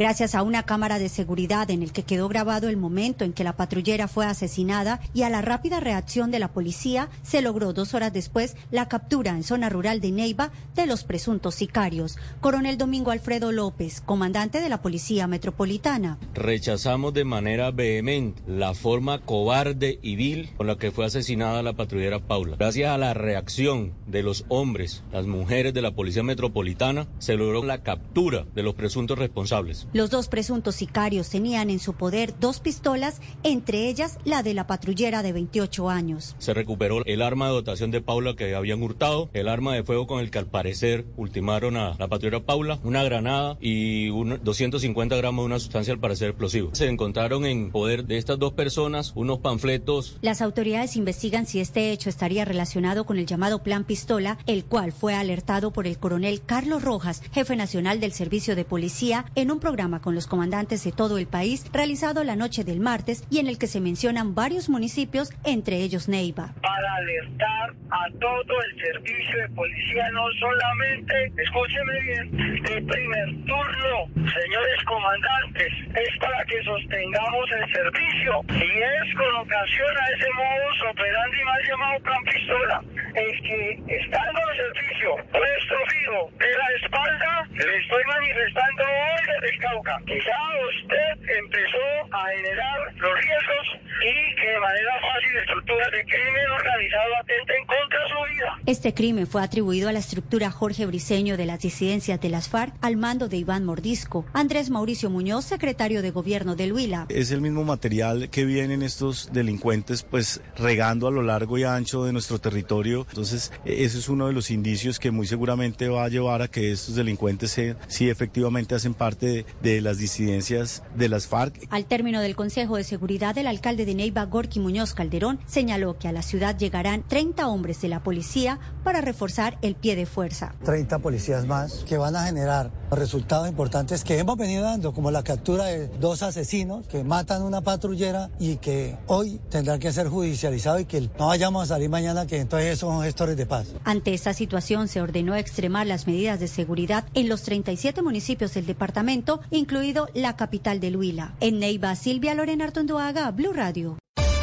Gracias 0.02 0.34
a 0.34 0.42
una 0.42 0.64
cámara 0.64 0.98
de 0.98 1.10
seguridad 1.10 1.70
en 1.70 1.84
el 1.84 1.92
que 1.92 2.02
quedó 2.02 2.28
grabado 2.28 2.70
el 2.70 2.76
momento 2.76 3.24
en 3.24 3.34
que 3.34 3.44
la 3.44 3.56
patrullera 3.56 4.08
fue 4.08 4.26
asesinada 4.26 5.00
y 5.14 5.22
a 5.22 5.30
la 5.30 5.44
rápida 5.44 5.80
reacción 5.80 6.32
de 6.32 6.40
la 6.40 6.48
policía, 6.48 7.10
se 7.22 7.44
logró 7.44 7.72
dos 7.72 7.94
horas 7.94 8.12
después 8.12 8.58
la 8.72 8.88
captura 8.88 9.30
en 9.30 9.44
zona 9.44 9.70
rural 9.70 10.02
de 10.02 10.12
Neiva 10.12 10.50
de 10.74 10.88
los 10.88 11.04
presuntos 11.04 11.54
sicarios. 11.54 12.18
Coronel 12.40 12.80
Domingo 12.80 13.12
Alfredo 13.12 13.52
López, 13.52 14.02
comandante 14.02 14.60
de 14.60 14.70
la 14.70 14.82
Policía 14.82 15.28
Metropolitana. 15.28 16.18
Rechazamos 16.34 17.14
de 17.14 17.24
manera 17.24 17.70
vehemente 17.70 18.42
la 18.48 18.74
forma 18.74 19.20
cobarde 19.20 20.00
y 20.02 20.16
vil 20.16 20.50
con 20.58 20.66
la 20.66 20.80
que 20.80 20.90
fue 20.90 21.06
asesinada 21.06 21.62
la 21.62 21.74
patrullera 21.74 22.18
Paula. 22.18 22.56
Gracias 22.58 22.90
a 22.90 22.98
la 22.98 23.14
reacción 23.14 23.94
de 24.08 24.24
los 24.24 24.46
hombres, 24.48 25.04
las 25.12 25.28
mujeres 25.28 25.76
de 25.76 25.84
la 25.84 25.92
Policía 25.92 26.24
Metropolitana, 26.24 27.06
se 27.20 27.36
logró 27.36 27.64
la 27.64 27.84
captura 27.84 28.48
de 28.56 28.64
los 28.64 28.74
presuntos 28.74 29.20
responsables. 29.20 29.88
Los 29.94 30.10
dos 30.10 30.30
presuntos 30.30 30.76
sicarios 30.76 31.30
tenían 31.30 31.70
en 31.70 31.80
su 31.80 31.94
poder 31.94 32.34
dos 32.40 32.62
pistolas, 32.62 33.20
entre 33.44 33.90
ellas 33.90 34.20
la 34.24 34.42
de 34.42 34.54
la 34.54 34.66
patrullera 34.66 35.22
de 35.22 35.34
28 35.34 35.90
años. 35.90 36.34
Se 36.40 36.54
recuperó 36.54 37.04
el 37.06 37.22
arma 37.22 37.48
de 37.48 37.56
dotación 37.56 37.92
de 37.92 38.00
Paula 38.00 38.38
que 38.38 38.56
habían 38.56 38.82
hurtado, 38.84 39.30
el 39.34 39.50
arma 39.50 39.76
de 39.76 39.84
fuego 39.84 40.08
con 40.08 40.22
el 40.22 40.32
que 40.32 40.40
al 40.40 40.46
parecer 40.48 41.06
ultimaron 41.18 41.76
a 41.76 41.96
la 42.00 42.08
patrullera 42.08 42.40
Paula, 42.40 42.80
una 42.86 43.04
granada 43.04 43.58
y 43.60 44.08
un 44.12 44.40
250 44.42 45.14
gramos 45.18 45.44
de 45.44 45.48
una 45.48 45.60
sustancia 45.60 45.94
al 45.94 46.00
parecer 46.00 46.30
explosiva. 46.30 46.70
Se 46.72 46.88
encontraron 46.88 47.46
en 47.46 47.70
poder 47.70 48.06
de 48.06 48.18
estas 48.18 48.40
dos 48.40 48.54
personas 48.54 49.12
unos 49.16 49.40
panfletos. 49.40 50.18
Las 50.22 50.42
autoridades 50.42 50.96
investigan 50.96 51.46
si 51.46 51.60
este 51.60 51.92
hecho 51.92 52.10
estaría 52.10 52.46
relacionado 52.46 53.06
con 53.06 53.18
el 53.18 53.26
llamado 53.26 53.62
Plan 53.62 53.84
Pistola, 53.84 54.38
el 54.48 54.64
cual 54.64 54.94
fue 54.94 55.16
alertado 55.16 55.72
por 55.72 55.86
el 55.86 55.98
coronel 55.98 56.42
Carlos 56.46 56.82
Rojas, 56.82 57.22
jefe 57.34 57.58
nacional 57.58 58.00
del 58.00 58.14
Servicio 58.14 58.56
de 58.56 58.64
Policía, 58.64 59.26
en 59.36 59.52
un 59.52 59.60
programa 59.60 59.81
con 59.82 60.14
los 60.14 60.28
comandantes 60.28 60.84
de 60.84 60.92
todo 60.92 61.18
el 61.18 61.26
país 61.26 61.66
realizado 61.74 62.24
la 62.24 62.36
noche 62.36 62.64
del 62.64 62.80
martes 62.80 63.26
y 63.32 63.40
en 63.40 63.48
el 63.48 63.58
que 63.58 63.66
se 63.66 63.82
mencionan 63.82 64.36
varios 64.36 64.70
municipios, 64.70 65.34
entre 65.44 65.78
ellos 65.78 66.08
Neiva. 66.08 66.54
Para 66.62 66.96
alertar 66.98 67.74
a 67.90 68.06
todo 68.20 68.54
el 68.62 68.80
servicio 68.80 69.40
de 69.40 69.50
policía, 69.50 70.08
no 70.12 70.26
solamente, 70.40 71.34
escúcheme 71.36 72.00
bien, 72.02 72.62
de 72.62 72.82
primer 72.94 73.28
turno, 73.50 74.06
señores 74.14 74.84
comandantes, 74.86 75.74
es 75.98 76.20
para 76.20 76.46
que 76.46 76.64
sostengamos 76.64 77.46
el 77.58 77.74
servicio 77.74 78.42
y 78.50 78.78
es 78.78 79.16
con 79.18 79.36
ocasión 79.42 79.98
a 79.98 80.16
ese 80.16 80.30
modo 80.38 80.62
operandi 80.92 81.44
mal 81.44 81.62
llamado 81.68 82.00
plan 82.04 82.24
pistola, 82.26 82.84
es 83.16 83.42
que 83.42 83.82
estando 83.88 84.40
en 84.40 84.58
servicio, 84.58 85.16
puesto 85.32 85.76
fijo 85.90 86.32
de 86.38 86.52
la 86.58 86.70
espalda, 86.82 87.48
le 87.52 87.78
estoy 87.78 88.04
manifestando 88.06 88.84
hoy 88.84 89.22
desde 89.28 89.56
el 89.56 89.62
Ya 89.72 90.42
usted 90.68 91.38
empezó 91.38 92.14
a 92.14 92.28
generar 92.36 92.94
los 92.96 93.14
riesgos 93.22 93.82
y 94.02 94.36
que 94.36 94.48
de 94.48 94.60
manera 94.60 94.92
fácil 95.00 95.38
estructuras 95.38 95.92
de 95.92 96.04
crimen 96.04 96.52
organizado 96.52 97.16
atenten 97.22 97.66
contra 97.66 98.00
su 98.10 98.34
vida. 98.34 98.60
Este 98.66 98.94
crimen 98.94 99.28
fue 99.28 99.42
atribuido 99.42 99.88
a 99.88 99.94
la 99.94 100.00
estructura 100.00 100.52
Jorge 100.52 100.86
Briceño 100.86 101.38
de 101.38 101.46
las 101.46 101.60
disidencias 101.60 102.20
de 102.20 102.30
las 102.30 102.50
FARC 102.50 102.74
al 102.82 102.98
mando 102.98 103.30
de 103.30 103.38
Iván 103.38 103.64
Mordisco. 103.64 104.26
Andrés 104.34 104.70
Mauricio 104.70 105.10
Muñoz, 105.10 105.46
secretario 105.46 106.02
de 106.02 106.12
gobierno 106.12 106.56
del 106.56 106.74
Huila. 106.74 107.06
Es 107.08 107.32
el 107.32 107.40
mismo 107.40 107.64
material 107.64 108.30
que 108.30 108.44
vienen 108.44 108.82
estos 108.82 109.32
delincuentes 109.32 110.04
pues 110.04 110.42
regando 110.58 111.08
a 111.08 111.12
lo 111.12 111.22
largo 111.22 111.58
y 111.58 111.64
ancho 111.64 112.04
de 112.04 112.12
nuestro 112.12 112.40
territorio. 112.40 113.06
Entonces, 113.10 113.54
ese 113.64 114.00
es 114.00 114.10
uno 114.10 114.28
de 114.28 114.34
los 114.34 114.52
indicios 114.52 115.00
que 115.00 115.12
muy 115.12 115.28
seguramente 115.28 115.88
va 115.88 116.04
a 116.04 116.10
llevar 116.10 116.42
a 116.42 116.48
que 116.50 116.72
estos 116.72 116.96
delincuentes 116.96 117.52
se, 117.52 117.76
sí 117.88 118.10
efectivamente 118.10 118.76
hacen 118.76 118.94
parte 118.94 119.26
de, 119.26 119.46
de 119.62 119.82
las 119.82 119.98
disidencias 119.98 120.84
de 120.96 121.10
las 121.10 121.28
FARC. 121.28 121.68
Al 121.70 121.86
término 121.86 122.22
del 122.22 122.36
Consejo 122.36 122.78
de 122.78 122.84
Seguridad, 122.84 123.38
el 123.38 123.48
alcalde 123.48 123.86
de 123.86 123.96
Neiva, 123.96 124.26
Gorky 124.26 124.60
Muñoz 124.60 124.94
Calderón, 124.94 125.40
señaló 125.46 125.98
que 125.98 126.08
a 126.08 126.12
la 126.12 126.22
ciudad 126.22 126.58
llegarán 126.58 127.04
30 127.08 127.48
hombres 127.48 127.82
de 127.82 127.90
la 127.90 128.04
policía 128.04 128.60
para 128.84 129.02
reforzar 129.02 129.58
el 129.62 129.76
pie 129.76 129.96
de 129.96 130.06
fuerza. 130.06 130.56
30 130.64 131.00
policías 131.00 131.46
más 131.46 131.84
que 131.88 131.98
van 131.98 132.16
a 132.16 132.26
generar 132.26 132.72
resultados 132.92 133.48
importantes 133.48 134.04
que 134.04 134.18
hemos 134.18 134.38
venido 134.38 134.64
dando, 134.64 134.94
como 134.94 135.12
la 135.12 135.24
captura 135.24 135.66
de 135.66 135.88
dos 135.88 136.24
asesinos 136.24 136.88
que 136.88 137.04
matan 137.04 137.44
una 137.44 137.62
patrullera 137.62 138.30
y 138.40 138.58
que 138.58 138.98
hoy 139.08 139.40
tendrán 139.50 139.80
que 139.80 139.92
ser 139.92 140.08
judicializados 140.08 140.82
y 140.82 140.86
que 140.86 141.02
no 141.20 141.28
vayamos 141.28 141.64
a 141.64 141.76
salir 141.76 141.90
mañana 141.90 142.28
que 142.28 142.38
entonces 142.38 142.80
son 142.80 143.02
gestores 143.04 143.38
de 143.38 143.46
paz. 143.46 143.68
Ante 143.84 144.14
esta 144.14 144.34
situación 144.34 144.88
se 144.88 145.02
ordenó 145.02 145.36
extremar 145.36 145.88
las 145.88 146.08
medidas 146.08 146.40
de 146.40 146.48
seguridad 146.48 147.06
en 147.14 147.30
los 147.30 147.44
37 147.44 148.02
municipios 148.02 148.54
del 148.54 148.66
departamento, 148.66 149.41
incluido 149.50 150.08
la 150.14 150.36
capital 150.36 150.80
del 150.80 150.98
Huila. 150.98 151.36
En 151.40 151.60
Neiva, 151.60 151.96
Silvia 151.96 152.34
Lorena 152.36 152.66
Artondoaga, 152.66 153.32
Blue 153.32 153.54
Radio. 153.54 153.98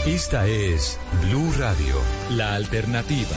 Esta 0.07 0.47
es 0.47 0.99
Blue 1.27 1.53
Radio, 1.59 1.97
la 2.31 2.55
alternativa. 2.55 3.37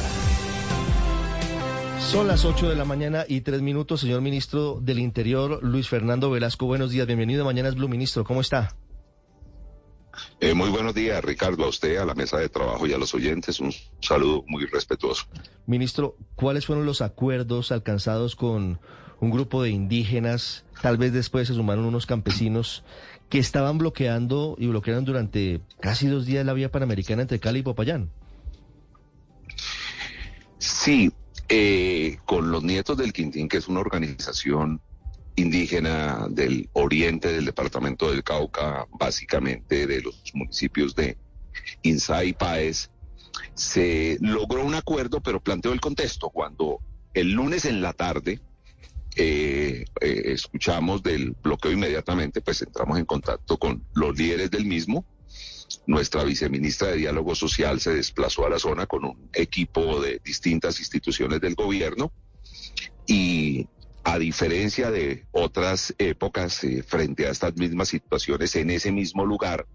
Son 1.99 2.27
las 2.27 2.43
8 2.45 2.69
de 2.69 2.75
la 2.75 2.83
mañana 2.83 3.25
y 3.27 3.41
tres 3.41 3.61
minutos, 3.61 4.01
señor 4.01 4.21
ministro 4.21 4.79
del 4.81 4.99
Interior, 4.99 5.59
Luis 5.63 5.87
Fernando 5.87 6.29
Velasco. 6.29 6.65
Buenos 6.65 6.91
días, 6.91 7.07
bienvenido 7.07 7.43
a 7.43 7.45
Mañanas 7.45 7.75
Blue, 7.75 7.87
ministro. 7.87 8.23
¿Cómo 8.25 8.41
está? 8.41 8.75
Eh, 10.39 10.53
muy 10.53 10.69
buenos 10.69 10.93
días, 10.93 11.23
Ricardo, 11.23 11.63
a 11.63 11.69
usted, 11.69 11.97
a 11.97 12.05
la 12.05 12.13
mesa 12.15 12.37
de 12.37 12.49
trabajo 12.49 12.85
y 12.87 12.93
a 12.93 12.97
los 12.97 13.13
oyentes. 13.13 13.59
Un 13.59 13.73
saludo 14.01 14.43
muy 14.47 14.65
respetuoso. 14.65 15.25
Ministro, 15.67 16.17
¿cuáles 16.35 16.65
fueron 16.65 16.85
los 16.85 17.01
acuerdos 17.01 17.71
alcanzados 17.71 18.35
con 18.35 18.79
un 19.19 19.29
grupo 19.29 19.63
de 19.63 19.69
indígenas? 19.69 20.65
Tal 20.81 20.97
vez 20.97 21.13
después 21.13 21.47
se 21.47 21.53
sumaron 21.53 21.85
unos 21.85 22.05
campesinos 22.05 22.83
que 23.29 23.39
estaban 23.39 23.77
bloqueando 23.77 24.55
y 24.57 24.67
bloquearon 24.67 25.05
durante 25.05 25.61
casi 25.79 26.07
dos 26.07 26.25
días 26.25 26.45
la 26.45 26.53
vía 26.53 26.71
panamericana 26.71 27.21
entre 27.21 27.39
Cali 27.39 27.59
y 27.59 27.63
Popayán. 27.63 28.09
Sí, 30.57 31.11
eh, 31.49 32.17
con 32.25 32.51
los 32.51 32.63
Nietos 32.63 32.97
del 32.97 33.13
Quintín, 33.13 33.47
que 33.47 33.57
es 33.57 33.67
una 33.67 33.79
organización 33.79 34.81
indígena 35.35 36.27
del 36.29 36.69
oriente 36.73 37.31
del 37.31 37.45
departamento 37.45 38.11
del 38.11 38.23
Cauca, 38.23 38.87
básicamente 38.91 39.87
de 39.87 40.01
los 40.01 40.21
municipios 40.33 40.95
de 40.95 41.17
Insá 41.83 42.23
y 42.23 42.33
Páez, 42.33 42.89
se 43.53 44.17
logró 44.19 44.65
un 44.65 44.75
acuerdo, 44.75 45.21
pero 45.21 45.41
planteó 45.41 45.73
el 45.73 45.81
contexto. 45.81 46.29
Cuando 46.29 46.79
el 47.13 47.31
lunes 47.31 47.65
en 47.65 47.81
la 47.81 47.93
tarde 47.93 48.41
eh, 49.15 49.85
eh, 49.99 50.21
escuchamos 50.25 51.03
del 51.03 51.31
bloqueo 51.31 51.71
inmediatamente, 51.71 52.41
pues 52.41 52.61
entramos 52.61 52.97
en 52.97 53.05
contacto 53.05 53.57
con 53.57 53.83
los 53.93 54.17
líderes 54.17 54.51
del 54.51 54.65
mismo. 54.65 55.05
Nuestra 55.87 56.23
viceministra 56.23 56.89
de 56.89 56.97
Diálogo 56.97 57.35
Social 57.35 57.79
se 57.79 57.93
desplazó 57.93 58.45
a 58.45 58.49
la 58.49 58.59
zona 58.59 58.85
con 58.85 59.05
un 59.05 59.29
equipo 59.33 60.01
de 60.01 60.21
distintas 60.23 60.79
instituciones 60.79 61.41
del 61.41 61.55
gobierno 61.55 62.11
y 63.07 63.67
a 64.03 64.17
diferencia 64.17 64.91
de 64.91 65.25
otras 65.31 65.93
épocas 65.97 66.63
eh, 66.63 66.83
frente 66.83 67.27
a 67.27 67.31
estas 67.31 67.55
mismas 67.55 67.89
situaciones 67.89 68.55
en 68.55 68.71
ese 68.71 68.91
mismo 68.91 69.25
lugar, 69.25 69.67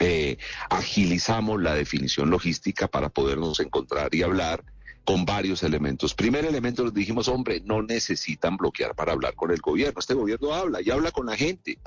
eh, 0.00 0.38
agilizamos 0.70 1.60
la 1.60 1.74
definición 1.74 2.30
logística 2.30 2.88
para 2.88 3.08
podernos 3.08 3.60
encontrar 3.60 4.14
y 4.14 4.22
hablar 4.22 4.64
con 5.04 5.24
varios 5.24 5.62
elementos. 5.62 6.14
Primer 6.14 6.44
elemento, 6.44 6.84
nos 6.84 6.94
dijimos, 6.94 7.28
hombre, 7.28 7.60
no 7.64 7.82
necesitan 7.82 8.56
bloquear 8.56 8.94
para 8.94 9.12
hablar 9.12 9.34
con 9.34 9.50
el 9.50 9.60
gobierno. 9.60 9.98
Este 9.98 10.14
gobierno 10.14 10.54
habla 10.54 10.80
y 10.80 10.90
habla 10.90 11.10
con 11.10 11.26
la 11.26 11.36
gente. 11.36 11.78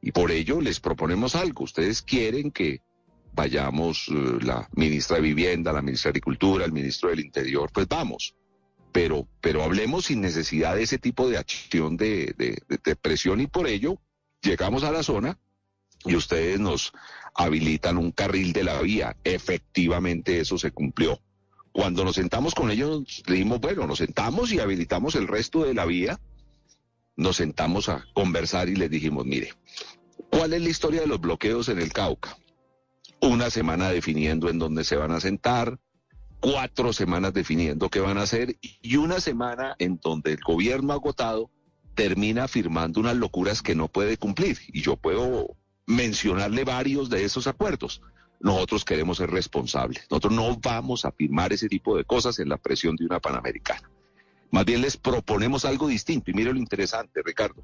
Y 0.00 0.12
por 0.12 0.30
ello 0.30 0.60
les 0.60 0.80
proponemos 0.80 1.34
algo. 1.34 1.64
Ustedes 1.64 2.02
quieren 2.02 2.50
que 2.50 2.80
vayamos, 3.34 4.08
eh, 4.08 4.38
la 4.42 4.68
ministra 4.74 5.16
de 5.16 5.22
Vivienda, 5.22 5.72
la 5.72 5.82
ministra 5.82 6.08
de 6.08 6.18
Agricultura, 6.18 6.64
el 6.64 6.72
ministro 6.72 7.10
del 7.10 7.20
Interior, 7.20 7.70
pues 7.72 7.88
vamos 7.88 8.34
pero, 8.92 9.26
pero 9.40 9.62
hablemos 9.62 10.06
sin 10.06 10.20
necesidad 10.20 10.76
de 10.76 10.82
ese 10.82 10.98
tipo 10.98 11.28
de 11.28 11.38
acción 11.38 11.96
de, 11.96 12.34
de, 12.36 12.96
presión 12.96 13.40
y 13.40 13.46
por 13.46 13.66
ello 13.66 13.98
llegamos 14.42 14.84
a 14.84 14.92
la 14.92 15.02
zona 15.02 15.38
y 16.04 16.14
ustedes 16.14 16.60
nos 16.60 16.92
habilitan 17.34 17.96
un 17.96 18.12
carril 18.12 18.52
de 18.52 18.64
la 18.64 18.80
vía. 18.82 19.16
Efectivamente 19.24 20.40
eso 20.40 20.58
se 20.58 20.70
cumplió. 20.70 21.18
Cuando 21.72 22.04
nos 22.04 22.16
sentamos 22.16 22.54
con 22.54 22.70
ellos, 22.70 23.22
dijimos, 23.26 23.60
bueno, 23.60 23.86
nos 23.86 23.98
sentamos 23.98 24.52
y 24.52 24.60
habilitamos 24.60 25.14
el 25.14 25.26
resto 25.26 25.64
de 25.64 25.74
la 25.74 25.86
vía. 25.86 26.20
Nos 27.16 27.36
sentamos 27.36 27.88
a 27.88 28.04
conversar 28.14 28.68
y 28.68 28.76
les 28.76 28.90
dijimos, 28.90 29.24
mire, 29.24 29.54
¿cuál 30.30 30.52
es 30.52 30.62
la 30.62 30.68
historia 30.68 31.00
de 31.00 31.06
los 31.06 31.20
bloqueos 31.20 31.68
en 31.68 31.78
el 31.78 31.92
Cauca? 31.92 32.36
Una 33.20 33.50
semana 33.50 33.90
definiendo 33.90 34.50
en 34.50 34.58
dónde 34.58 34.84
se 34.84 34.96
van 34.96 35.12
a 35.12 35.20
sentar, 35.20 35.78
cuatro 36.40 36.92
semanas 36.92 37.32
definiendo 37.32 37.88
qué 37.88 38.00
van 38.00 38.18
a 38.18 38.22
hacer 38.22 38.56
y 38.60 38.96
una 38.96 39.20
semana 39.20 39.76
en 39.78 40.00
donde 40.02 40.32
el 40.32 40.40
gobierno 40.44 40.92
agotado 40.92 41.50
termina 41.94 42.48
firmando 42.48 43.00
unas 43.00 43.16
locuras 43.16 43.62
que 43.62 43.74
no 43.74 43.88
puede 43.88 44.16
cumplir. 44.16 44.58
Y 44.68 44.82
yo 44.82 44.96
puedo 44.96 45.56
mencionarle 45.86 46.64
varios 46.64 47.10
de 47.10 47.24
esos 47.24 47.46
acuerdos. 47.46 48.02
Nosotros 48.42 48.84
queremos 48.84 49.18
ser 49.18 49.30
responsables. 49.30 50.06
Nosotros 50.10 50.32
no 50.32 50.56
vamos 50.56 51.04
a 51.04 51.12
firmar 51.12 51.52
ese 51.52 51.68
tipo 51.68 51.96
de 51.96 52.04
cosas 52.04 52.40
en 52.40 52.48
la 52.48 52.56
presión 52.56 52.96
de 52.96 53.06
una 53.06 53.20
Panamericana. 53.20 53.88
Más 54.50 54.64
bien 54.64 54.82
les 54.82 54.96
proponemos 54.96 55.64
algo 55.64 55.86
distinto. 55.86 56.30
Y 56.30 56.34
mire 56.34 56.52
lo 56.52 56.58
interesante, 56.58 57.22
Ricardo. 57.24 57.62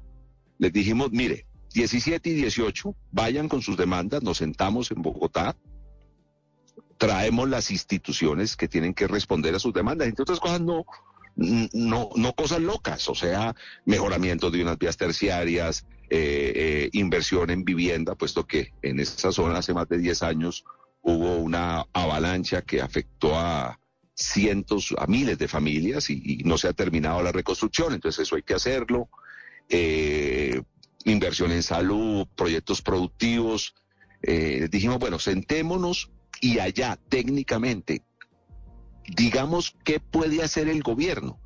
Les 0.57 0.71
dijimos, 0.71 1.11
mire, 1.11 1.45
17 1.73 2.29
y 2.29 2.33
18, 2.33 2.95
vayan 3.11 3.49
con 3.49 3.61
sus 3.61 3.77
demandas, 3.77 4.23
nos 4.23 4.37
sentamos 4.37 4.89
en 4.91 5.01
Bogotá, 5.01 5.55
traemos 6.97 7.47
las 7.47 7.71
instituciones 7.71 8.55
que 8.55 8.67
tienen 8.67 8.93
que 8.93 9.07
responder 9.07 9.55
a 9.55 9.59
sus 9.59 9.73
demandas. 9.73 10.07
Entre 10.07 10.23
otras 10.23 10.39
cosas, 10.39 10.61
no, 10.61 10.85
no, 11.35 12.09
no 12.15 12.33
cosas 12.33 12.61
locas, 12.61 13.07
o 13.07 13.15
sea, 13.15 13.55
mejoramiento 13.85 14.49
de 14.49 14.61
unas 14.61 14.77
vías 14.77 14.97
terciarias, 14.97 15.85
eh, 16.09 16.53
eh, 16.55 16.89
inversión 16.93 17.49
en 17.49 17.63
vivienda, 17.63 18.15
puesto 18.15 18.45
que 18.45 18.73
en 18.81 18.99
esa 18.99 19.31
zona 19.31 19.59
hace 19.59 19.73
más 19.73 19.87
de 19.89 19.97
10 19.97 20.23
años 20.23 20.65
hubo 21.01 21.37
una 21.37 21.85
avalancha 21.93 22.61
que 22.61 22.81
afectó 22.81 23.37
a 23.37 23.79
cientos, 24.19 24.93
a 24.97 25.07
miles 25.07 25.37
de 25.37 25.47
familias 25.47 26.09
y, 26.09 26.41
no 26.43 26.57
se 26.57 26.67
ha 26.67 26.73
terminado 26.73 27.23
la 27.23 27.31
reconstrucción, 27.31 27.93
entonces 27.93 28.23
eso 28.23 28.35
hay 28.35 28.43
que 28.43 28.53
hacerlo. 28.53 29.09
Eh, 29.69 30.61
inversión 31.05 31.51
en 31.51 31.63
salud, 31.63 32.27
proyectos 32.35 32.81
productivos. 32.81 33.73
Eh, 34.21 34.67
dijimos, 34.69 34.99
bueno, 34.99 35.19
sentémonos 35.19 36.11
y 36.41 36.59
allá 36.59 36.99
técnicamente, 37.07 38.03
digamos 39.15 39.75
qué 39.83 39.99
puede 39.99 40.43
hacer 40.43 40.67
el 40.67 40.83
gobierno. 40.83 41.39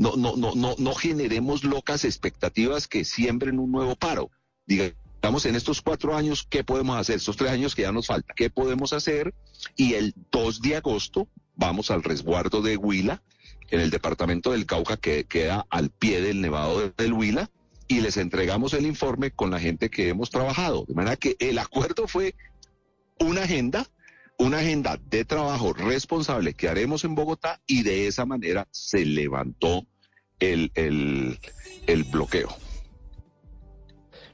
No, 0.00 0.16
no, 0.16 0.34
no, 0.34 0.54
no, 0.54 0.74
no 0.78 0.94
generemos 0.94 1.62
locas 1.62 2.06
expectativas 2.06 2.88
que 2.88 3.04
siembren 3.04 3.58
un 3.58 3.70
nuevo 3.70 3.96
paro. 3.96 4.30
Digamos, 4.64 5.44
en 5.44 5.56
estos 5.56 5.82
cuatro 5.82 6.16
años, 6.16 6.46
¿qué 6.48 6.64
podemos 6.64 6.98
hacer? 6.98 7.16
Estos 7.16 7.36
tres 7.36 7.50
años 7.50 7.74
que 7.74 7.82
ya 7.82 7.92
nos 7.92 8.06
falta, 8.06 8.32
¿qué 8.34 8.48
podemos 8.48 8.94
hacer? 8.94 9.34
Y 9.76 9.92
el 9.92 10.14
2 10.32 10.62
de 10.62 10.76
agosto 10.76 11.28
vamos 11.54 11.90
al 11.90 12.02
resguardo 12.02 12.62
de 12.62 12.78
Huila, 12.78 13.22
en 13.70 13.80
el 13.80 13.90
departamento 13.90 14.52
del 14.52 14.64
Cauca, 14.64 14.96
que 14.96 15.24
queda 15.24 15.66
al 15.68 15.90
pie 15.90 16.22
del 16.22 16.40
Nevado 16.40 16.94
del 16.96 17.12
Huila, 17.12 17.50
y 17.86 18.00
les 18.00 18.16
entregamos 18.16 18.72
el 18.72 18.86
informe 18.86 19.32
con 19.32 19.50
la 19.50 19.60
gente 19.60 19.90
que 19.90 20.08
hemos 20.08 20.30
trabajado. 20.30 20.86
De 20.88 20.94
manera 20.94 21.16
que 21.16 21.36
el 21.40 21.58
acuerdo 21.58 22.08
fue 22.08 22.34
una 23.18 23.42
agenda, 23.42 23.86
una 24.38 24.60
agenda 24.60 24.98
de 25.10 25.26
trabajo 25.26 25.74
responsable 25.74 26.54
que 26.54 26.70
haremos 26.70 27.04
en 27.04 27.14
Bogotá 27.14 27.60
y 27.66 27.82
de 27.82 28.06
esa 28.06 28.24
manera 28.24 28.66
se 28.70 29.04
levantó 29.04 29.86
el, 30.40 30.72
el, 30.74 31.38
el 31.86 32.04
bloqueo. 32.04 32.48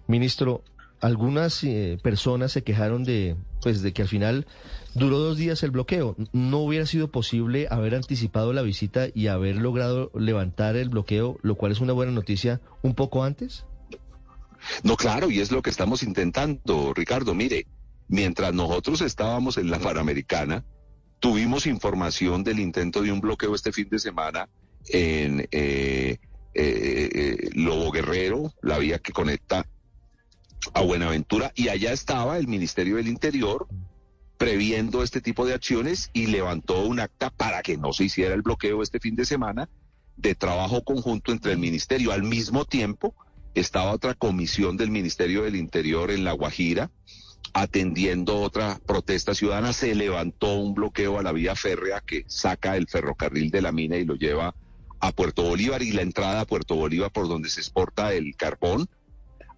Ministro, 0.07 0.63
algunas 1.01 1.63
eh, 1.65 1.99
personas 2.03 2.53
se 2.53 2.63
quejaron 2.63 3.05
de, 3.05 3.37
pues, 3.63 3.83
de 3.83 3.93
que 3.93 4.03
al 4.03 4.09
final 4.09 4.47
duró 4.95 5.19
dos 5.19 5.37
días 5.37 5.63
el 5.63 5.71
bloqueo. 5.71 6.17
¿No 6.33 6.59
hubiera 6.59 6.87
sido 6.87 7.11
posible 7.11 7.67
haber 7.71 7.95
anticipado 7.95 8.53
la 8.53 8.63
visita 8.63 9.09
y 9.15 9.27
haber 9.27 9.57
logrado 9.57 10.11
levantar 10.15 10.77
el 10.77 10.89
bloqueo, 10.89 11.39
lo 11.43 11.57
cual 11.57 11.73
es 11.73 11.81
una 11.81 11.93
buena 11.93 12.13
noticia, 12.13 12.61
un 12.83 12.95
poco 12.95 13.25
antes? 13.25 13.67
No, 14.83 14.97
claro, 14.97 15.31
y 15.31 15.41
es 15.41 15.53
lo 15.53 15.63
que 15.63 15.71
estamos 15.71 16.03
intentando, 16.03 16.95
Ricardo. 16.95 17.35
Mire, 17.35 17.67
mientras 18.09 18.55
nosotros 18.55 19.01
estábamos 19.01 19.59
en 19.59 19.71
la 19.71 19.79
Panamericana, 19.79 20.65
tuvimos 21.21 21.67
información 21.67 22.43
del 22.43 22.59
intento 22.61 23.03
de 23.03 23.13
un 23.13 23.21
bloqueo 23.21 23.55
este 23.55 23.73
fin 23.73 23.89
de 23.91 23.99
semana 23.99 24.49
en 24.89 25.41
eh, 25.51 26.19
eh, 26.19 26.19
eh, 26.55 27.51
Lobo 27.55 27.91
Guerrero, 27.91 28.53
la 28.63 28.79
vía 28.79 28.99
que 28.99 29.13
conecta 29.13 29.67
a 30.75 30.81
Buenaventura, 30.81 31.53
y 31.55 31.69
allá 31.69 31.93
estaba 31.93 32.39
el 32.39 32.49
Ministerio 32.49 32.97
del 32.97 33.09
Interior 33.09 33.69
previendo 34.39 35.03
este 35.03 35.21
tipo 35.21 35.47
de 35.47 35.55
acciones 35.55 36.11
y 36.13 36.27
levantó 36.27 36.83
un 36.83 37.01
acta 37.01 37.31
para 37.31 37.63
que 37.63 37.77
no 37.77 37.93
se 37.93 38.05
hiciera 38.05 38.35
el 38.35 38.43
bloqueo 38.43 38.83
este 38.83 39.01
fin 39.01 39.17
de 39.17 39.25
semana 39.25 39.69
de 40.17 40.35
trabajo 40.35 40.83
conjunto 40.85 41.33
entre 41.33 41.53
el 41.53 41.59
ministerio. 41.59 42.13
Al 42.13 42.23
mismo 42.23 42.65
tiempo 42.65 43.15
estaba 43.55 43.93
otra 43.93 44.15
comisión 44.15 44.77
del 44.77 44.91
Ministerio 44.91 45.43
del 45.43 45.57
Interior 45.57 46.11
en 46.11 46.25
La 46.25 46.33
Guajira 46.33 46.91
atendiendo 47.53 48.41
otra 48.41 48.79
protesta 48.87 49.35
ciudadana. 49.35 49.73
Se 49.73 49.95
levantó 49.95 50.55
un 50.55 50.75
bloqueo 50.75 51.19
a 51.19 51.23
la 51.23 51.33
vía 51.33 51.55
férrea 51.55 52.03
que 52.03 52.25
saca 52.27 52.77
el 52.77 52.87
ferrocarril 52.87 53.51
de 53.51 53.63
la 53.63 53.73
mina 53.73 53.97
y 53.97 54.05
lo 54.05 54.15
lleva 54.15 54.55
a 55.01 55.13
Puerto 55.13 55.43
Bolívar 55.43 55.83
y 55.83 55.93
la 55.93 56.03
entrada 56.03 56.41
a 56.41 56.47
Puerto 56.47 56.75
Bolívar 56.75 57.11
por 57.11 57.29
donde 57.29 57.49
se 57.49 57.61
exporta 57.61 58.13
el 58.13 58.35
carbón. 58.37 58.89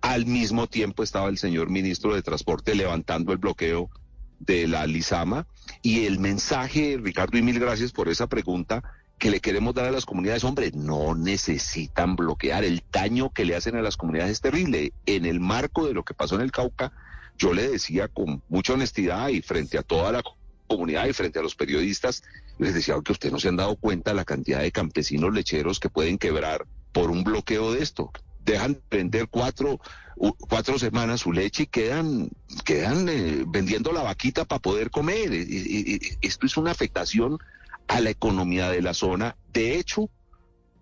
Al 0.00 0.26
mismo 0.26 0.66
tiempo 0.66 1.02
estaba 1.02 1.28
el 1.28 1.38
señor 1.38 1.70
ministro 1.70 2.14
de 2.14 2.22
Transporte 2.22 2.74
levantando 2.74 3.32
el 3.32 3.38
bloqueo 3.38 3.90
de 4.38 4.68
la 4.68 4.86
Lizama 4.86 5.46
y 5.82 6.06
el 6.06 6.18
mensaje, 6.18 6.98
Ricardo, 7.00 7.38
y 7.38 7.42
mil 7.42 7.58
gracias 7.58 7.92
por 7.92 8.08
esa 8.08 8.28
pregunta 8.28 8.82
que 9.18 9.30
le 9.30 9.40
queremos 9.40 9.74
dar 9.74 9.86
a 9.86 9.90
las 9.90 10.06
comunidades, 10.06 10.44
hombre, 10.44 10.70
no 10.72 11.14
necesitan 11.16 12.14
bloquear, 12.14 12.64
el 12.64 12.84
daño 12.92 13.30
que 13.30 13.44
le 13.44 13.56
hacen 13.56 13.74
a 13.74 13.82
las 13.82 13.96
comunidades 13.96 14.32
es 14.32 14.40
terrible. 14.40 14.92
En 15.06 15.26
el 15.26 15.40
marco 15.40 15.86
de 15.86 15.92
lo 15.92 16.04
que 16.04 16.14
pasó 16.14 16.36
en 16.36 16.42
el 16.42 16.52
Cauca, 16.52 16.92
yo 17.36 17.52
le 17.52 17.68
decía 17.68 18.06
con 18.06 18.42
mucha 18.48 18.74
honestidad 18.74 19.28
y 19.28 19.42
frente 19.42 19.76
a 19.76 19.82
toda 19.82 20.12
la 20.12 20.22
comunidad 20.68 21.06
y 21.06 21.12
frente 21.12 21.40
a 21.40 21.42
los 21.42 21.56
periodistas, 21.56 22.22
les 22.58 22.74
decía 22.74 22.94
que 23.04 23.12
ustedes 23.12 23.32
no 23.32 23.40
se 23.40 23.48
han 23.48 23.56
dado 23.56 23.74
cuenta 23.74 24.14
la 24.14 24.24
cantidad 24.24 24.60
de 24.60 24.70
campesinos 24.70 25.34
lecheros 25.34 25.80
que 25.80 25.90
pueden 25.90 26.18
quebrar 26.18 26.66
por 26.92 27.10
un 27.10 27.24
bloqueo 27.24 27.72
de 27.72 27.82
esto 27.82 28.12
dejan 28.48 28.80
vender 28.90 29.28
cuatro, 29.28 29.80
cuatro 30.16 30.78
semanas 30.78 31.20
su 31.20 31.32
leche 31.32 31.64
y 31.64 31.66
quedan, 31.66 32.30
quedan 32.64 33.08
eh, 33.08 33.44
vendiendo 33.46 33.92
la 33.92 34.02
vaquita 34.02 34.44
para 34.44 34.60
poder 34.60 34.90
comer. 34.90 35.30
esto 35.32 36.46
es 36.46 36.56
una 36.56 36.70
afectación 36.70 37.38
a 37.86 38.00
la 38.00 38.10
economía 38.10 38.70
de 38.70 38.82
la 38.82 38.94
zona. 38.94 39.36
De 39.52 39.78
hecho, 39.78 40.10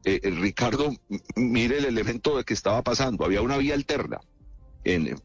eh, 0.04 0.20
eh, 0.22 0.30
Ricardo, 0.30 0.94
mire 1.34 1.78
el 1.78 1.84
elemento 1.84 2.36
de 2.36 2.44
que 2.44 2.54
estaba 2.54 2.82
pasando. 2.82 3.24
Había 3.24 3.42
una 3.42 3.58
vía 3.58 3.74
alterna 3.74 4.20
en, 4.84 5.20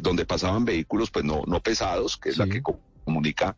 donde 0.00 0.24
pasaban 0.24 0.64
vehículos 0.64 1.10
pues 1.10 1.24
no, 1.24 1.42
no 1.46 1.62
pesados, 1.62 2.16
que 2.16 2.30
es 2.30 2.38
la 2.38 2.46
que 2.46 2.62
comunica 3.04 3.54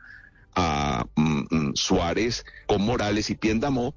a 0.54 1.06
mm, 1.16 1.46
mm, 1.50 1.74
Suárez 1.74 2.44
con 2.66 2.82
Morales 2.82 3.30
y 3.30 3.34
Piendamó 3.34 3.94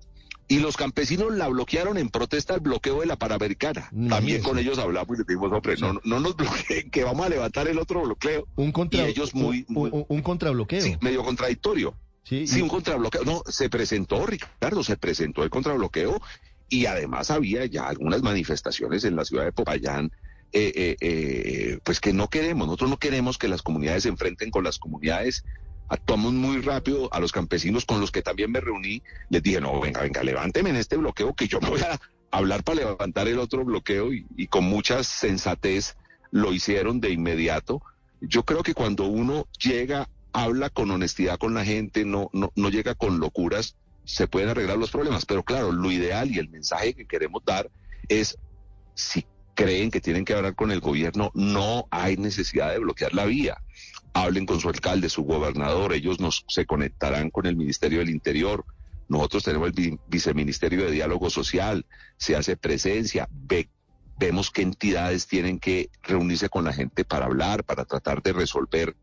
y 0.47 0.60
los 0.60 0.78
campesinos 0.78 1.34
la 1.34 1.47
bloquearon 1.49 1.97
en 1.97 2.10
protesta 2.10 2.53
al 2.53 2.62
bloqueo 2.62 3.01
de 3.01 3.05
la 3.05 3.18
Panamericana. 3.18 3.89
También 4.10 4.41
con 4.41 4.58
ellos 4.58 4.78
hablamos 4.78 5.16
y 5.16 5.18
les 5.20 5.28
dijimos, 5.28 5.51
hombre, 5.51 5.76
no, 5.78 5.99
no 6.05 6.20
nos 6.20 6.36
bloqueen, 6.38 6.89
que 6.89 7.03
vamos 7.03 7.26
a 7.26 7.30
levantar 7.30 7.68
el 7.68 7.78
otro 7.78 8.01
bloqueo. 8.03 8.47
Un 8.55 8.72
contra, 8.72 9.03
y 9.03 9.12
ellos 9.12 9.36
muy, 9.36 9.66
un, 9.68 10.22
contrabloqueo. 10.22 10.82
Sí, 10.82 10.97
medio 11.01 11.24
contradictorio. 11.24 11.95
Sí, 12.24 12.47
sí 12.47 12.62
un 12.62 12.70
contrabloqueo. 12.70 13.24
No, 13.26 13.43
se 13.45 13.70
presentó, 13.70 14.26
Ricardo, 14.26 14.84
se 14.84 14.95
presentó 14.95 15.43
el 15.43 15.49
contrabloqueo 15.49 16.22
y 16.70 16.86
además 16.86 17.30
había 17.30 17.66
ya 17.66 17.88
algunas 17.88 18.22
manifestaciones 18.22 19.03
en 19.03 19.16
la 19.16 19.26
ciudad 19.26 19.43
de 19.43 19.51
Popayán. 19.51 20.12
Eh, 20.53 20.72
eh, 20.76 20.95
eh, 21.01 21.80
pues 21.84 21.99
que 21.99 22.14
no 22.14 22.30
queremos, 22.30 22.68
nosotros 22.68 22.89
no 22.89 22.97
queremos 22.97 23.38
que 23.38 23.49
las 23.49 23.62
comunidades 23.62 24.03
se 24.03 24.10
enfrenten 24.10 24.49
con 24.49 24.64
las 24.64 24.80
comunidades 24.80 25.43
actuamos 25.89 26.33
muy 26.33 26.61
rápido 26.61 27.13
a 27.13 27.19
los 27.19 27.31
campesinos 27.31 27.85
con 27.85 27.99
los 27.99 28.11
que 28.11 28.21
también 28.21 28.51
me 28.51 28.59
reuní, 28.59 29.01
les 29.29 29.43
dije, 29.43 29.61
no, 29.61 29.79
venga, 29.79 30.01
venga, 30.01 30.23
levánteme 30.23 30.69
en 30.69 30.75
este 30.75 30.97
bloqueo 30.97 31.33
que 31.33 31.47
yo 31.47 31.59
me 31.61 31.69
voy 31.69 31.81
a 31.81 31.99
hablar 32.31 32.63
para 32.63 32.79
levantar 32.79 33.27
el 33.27 33.39
otro 33.39 33.63
bloqueo 33.63 34.11
y, 34.13 34.47
con 34.47 34.65
mucha 34.65 35.03
sensatez 35.03 35.95
lo 36.31 36.53
hicieron 36.53 36.99
de 36.99 37.11
inmediato. 37.11 37.81
Yo 38.19 38.43
creo 38.43 38.63
que 38.63 38.73
cuando 38.73 39.05
uno 39.05 39.47
llega, 39.59 40.09
habla 40.33 40.69
con 40.69 40.91
honestidad 40.91 41.38
con 41.38 41.53
la 41.53 41.63
gente, 41.63 42.03
no, 42.03 42.29
no, 42.33 42.51
no 42.55 42.69
llega 42.69 42.95
con 42.95 43.19
locuras, 43.19 43.75
se 44.03 44.27
pueden 44.27 44.49
arreglar 44.49 44.77
los 44.77 44.91
problemas. 44.91 45.25
Pero 45.25 45.43
claro, 45.43 45.71
lo 45.71 45.91
ideal 45.91 46.29
y 46.29 46.39
el 46.39 46.49
mensaje 46.49 46.93
que 46.93 47.05
queremos 47.05 47.43
dar 47.45 47.69
es, 48.09 48.38
si 48.93 49.25
creen 49.53 49.89
que 49.89 50.01
tienen 50.01 50.25
que 50.25 50.33
hablar 50.33 50.55
con 50.55 50.71
el 50.71 50.81
gobierno, 50.81 51.31
no 51.33 51.88
hay 51.91 52.17
necesidad 52.17 52.71
de 52.71 52.79
bloquear 52.79 53.13
la 53.13 53.25
vía 53.25 53.57
hablen 54.14 54.45
con 54.45 54.60
su 54.60 54.70
alcalde, 54.70 55.10
su 55.10 55.24
gobernador, 55.24 55.93
ellos 55.93 56.20
nos 56.20 56.45
se 56.47 56.66
conectarán 56.66 57.30
con 57.30 57.45
el 57.45 57.55
Ministerio 57.55 57.99
del 57.99 58.10
Interior. 58.10 58.66
Nosotros 59.10 59.43
tenemos 59.43 59.70
el 59.70 59.99
Viceministerio 60.08 60.86
de 60.86 60.91
Diálogo 60.91 61.30
Social, 61.30 61.86
se 62.18 62.36
hace 62.36 62.58
presencia, 62.58 63.30
vemos 64.20 64.51
qué 64.51 64.64
entidades 64.64 65.28
tienen 65.28 65.60
que 65.60 65.89
reunirse 66.03 66.49
con 66.49 66.66
la 66.66 66.74
gente 66.74 67.05
para 67.05 67.26
hablar, 67.26 67.64
para 67.64 67.86
tratar 67.86 68.22
de 68.22 68.34
resolver. 68.34 68.95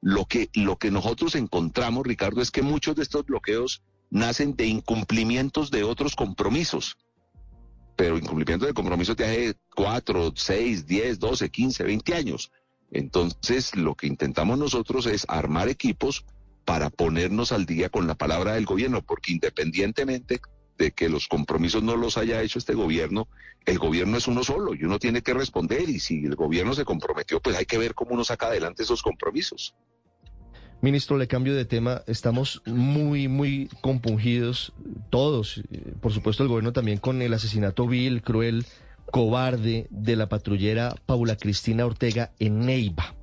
Lo 0.00 0.26
que, 0.26 0.50
lo 0.54 0.76
que 0.76 0.90
nosotros 0.90 1.34
encontramos, 1.34 2.06
Ricardo, 2.06 2.40
es 2.40 2.50
que 2.50 2.62
muchos 2.62 2.96
de 2.96 3.02
estos 3.02 3.24
bloqueos 3.24 3.82
nacen 4.10 4.56
de 4.56 4.66
incumplimientos 4.66 5.70
de 5.70 5.84
otros 5.84 6.14
compromisos. 6.14 6.96
Pero 7.96 8.16
incumplimientos 8.16 8.68
de 8.68 8.74
compromisos 8.74 9.16
de 9.16 9.24
hace 9.24 9.56
4, 9.74 10.32
6, 10.34 10.86
10, 10.86 11.18
12, 11.18 11.50
15, 11.50 11.84
20 11.84 12.14
años. 12.14 12.52
Entonces, 12.90 13.76
lo 13.76 13.94
que 13.94 14.06
intentamos 14.06 14.58
nosotros 14.58 15.06
es 15.06 15.24
armar 15.28 15.68
equipos 15.68 16.24
para 16.64 16.90
ponernos 16.90 17.52
al 17.52 17.66
día 17.66 17.88
con 17.88 18.06
la 18.06 18.14
palabra 18.14 18.54
del 18.54 18.66
gobierno, 18.66 19.02
porque 19.02 19.32
independientemente 19.32 20.40
de 20.78 20.92
que 20.92 21.08
los 21.08 21.26
compromisos 21.26 21.82
no 21.82 21.96
los 21.96 22.16
haya 22.16 22.42
hecho 22.42 22.58
este 22.58 22.74
gobierno, 22.74 23.26
el 23.66 23.78
gobierno 23.78 24.16
es 24.16 24.28
uno 24.28 24.44
solo 24.44 24.74
y 24.74 24.84
uno 24.84 24.98
tiene 24.98 25.22
que 25.22 25.34
responder 25.34 25.88
y 25.88 25.98
si 25.98 26.24
el 26.24 26.36
gobierno 26.36 26.74
se 26.74 26.84
comprometió, 26.84 27.40
pues 27.40 27.56
hay 27.56 27.66
que 27.66 27.78
ver 27.78 27.94
cómo 27.94 28.12
uno 28.12 28.24
saca 28.24 28.46
adelante 28.46 28.84
esos 28.84 29.02
compromisos. 29.02 29.74
Ministro, 30.80 31.18
le 31.18 31.26
cambio 31.26 31.56
de 31.56 31.64
tema. 31.64 32.02
Estamos 32.06 32.62
muy, 32.64 33.26
muy 33.26 33.68
compungidos, 33.80 34.72
todos, 35.10 35.58
eh, 35.72 35.94
por 36.00 36.12
supuesto 36.12 36.44
el 36.44 36.48
gobierno 36.48 36.72
también, 36.72 36.98
con 36.98 37.20
el 37.20 37.34
asesinato 37.34 37.88
vil, 37.88 38.22
cruel 38.22 38.64
cobarde 39.10 39.86
de 39.90 40.16
la 40.16 40.28
patrullera 40.28 40.94
Paula 41.06 41.36
Cristina 41.36 41.86
Ortega 41.86 42.32
en 42.38 42.60
Neiva, 42.60 43.14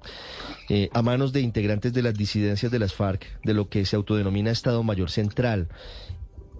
eh, 0.69 0.89
a 0.93 1.01
manos 1.01 1.33
de 1.33 1.41
integrantes 1.41 1.93
de 1.93 2.01
las 2.01 2.13
disidencias 2.13 2.71
de 2.71 2.79
las 2.79 2.93
FARC, 2.93 3.25
de 3.43 3.53
lo 3.53 3.69
que 3.69 3.85
se 3.85 3.95
autodenomina 3.95 4.51
Estado 4.51 4.83
Mayor 4.83 5.09
Central. 5.09 5.67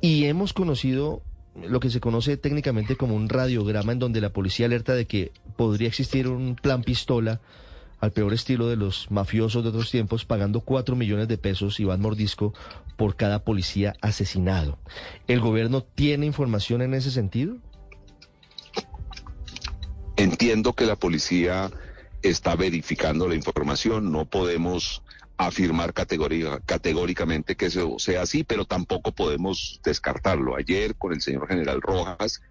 Y 0.01 0.26
hemos 0.26 0.53
conocido 0.53 1.21
lo 1.67 1.80
que 1.80 1.89
se 1.89 2.01
conoce 2.01 2.38
técnicamente 2.38 2.95
como 2.95 3.15
un 3.15 3.30
radiograma 3.30 3.93
en 3.93 3.99
donde 3.99 4.21
la 4.21 4.32
policía 4.32 4.65
alerta 4.65 4.93
de 4.93 5.05
que 5.05 5.32
podría 5.55 5.88
existir 5.88 6.28
un 6.28 6.55
plan 6.55 6.84
pistola 6.84 7.41
al 7.99 8.11
peor 8.11 8.34
estilo 8.34 8.67
de 8.67 8.76
los 8.76 9.09
mafiosos 9.09 9.63
de 9.63 9.69
otros 9.69 9.89
tiempos, 9.89 10.26
pagando 10.26 10.61
cuatro 10.61 10.95
millones 10.95 11.28
de 11.28 11.38
pesos, 11.38 11.80
Iván 11.80 12.01
Mordisco, 12.01 12.53
por 12.97 13.15
cada 13.15 13.43
policía 13.43 13.95
asesinado. 14.01 14.78
¿El 15.28 15.39
gobierno 15.39 15.82
tiene 15.82 16.26
información 16.26 16.82
en 16.82 16.93
ese 16.93 17.09
sentido? 17.09 17.57
Entiendo 20.18 20.74
que 20.74 20.86
la 20.86 20.95
policía 20.95 21.72
está 22.22 22.55
verificando 22.55 23.28
la 23.28 23.36
información, 23.36 24.11
no 24.11 24.26
podemos 24.26 25.03
afirmar 25.38 25.93
categóricamente 25.93 27.55
que 27.55 27.66
eso 27.66 27.99
sea 27.99 28.22
así, 28.22 28.43
pero 28.43 28.66
tampoco 28.66 29.11
podemos 29.11 29.82
descartarlo. 29.84 30.55
Ayer 30.55 30.95
con 30.95 31.13
el 31.13 31.22
señor 31.22 31.47
general 31.47 31.82
Rojas 31.82 32.41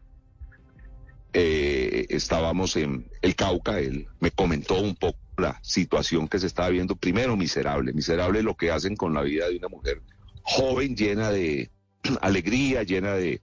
eh, 1.32 2.06
estábamos 2.10 2.76
en 2.76 3.10
el 3.22 3.34
Cauca, 3.34 3.80
él 3.80 4.06
me 4.20 4.30
comentó 4.30 4.80
un 4.80 4.94
poco 4.94 5.18
la 5.38 5.58
situación 5.62 6.28
que 6.28 6.38
se 6.38 6.46
estaba 6.46 6.68
viendo, 6.68 6.94
primero 6.94 7.36
miserable, 7.36 7.92
miserable 7.92 8.42
lo 8.42 8.54
que 8.56 8.70
hacen 8.70 8.94
con 8.94 9.14
la 9.14 9.22
vida 9.22 9.48
de 9.48 9.56
una 9.56 9.68
mujer 9.68 10.02
joven, 10.42 10.94
llena 10.94 11.30
de 11.30 11.70
alegría, 12.20 12.82
llena 12.82 13.14
de 13.14 13.40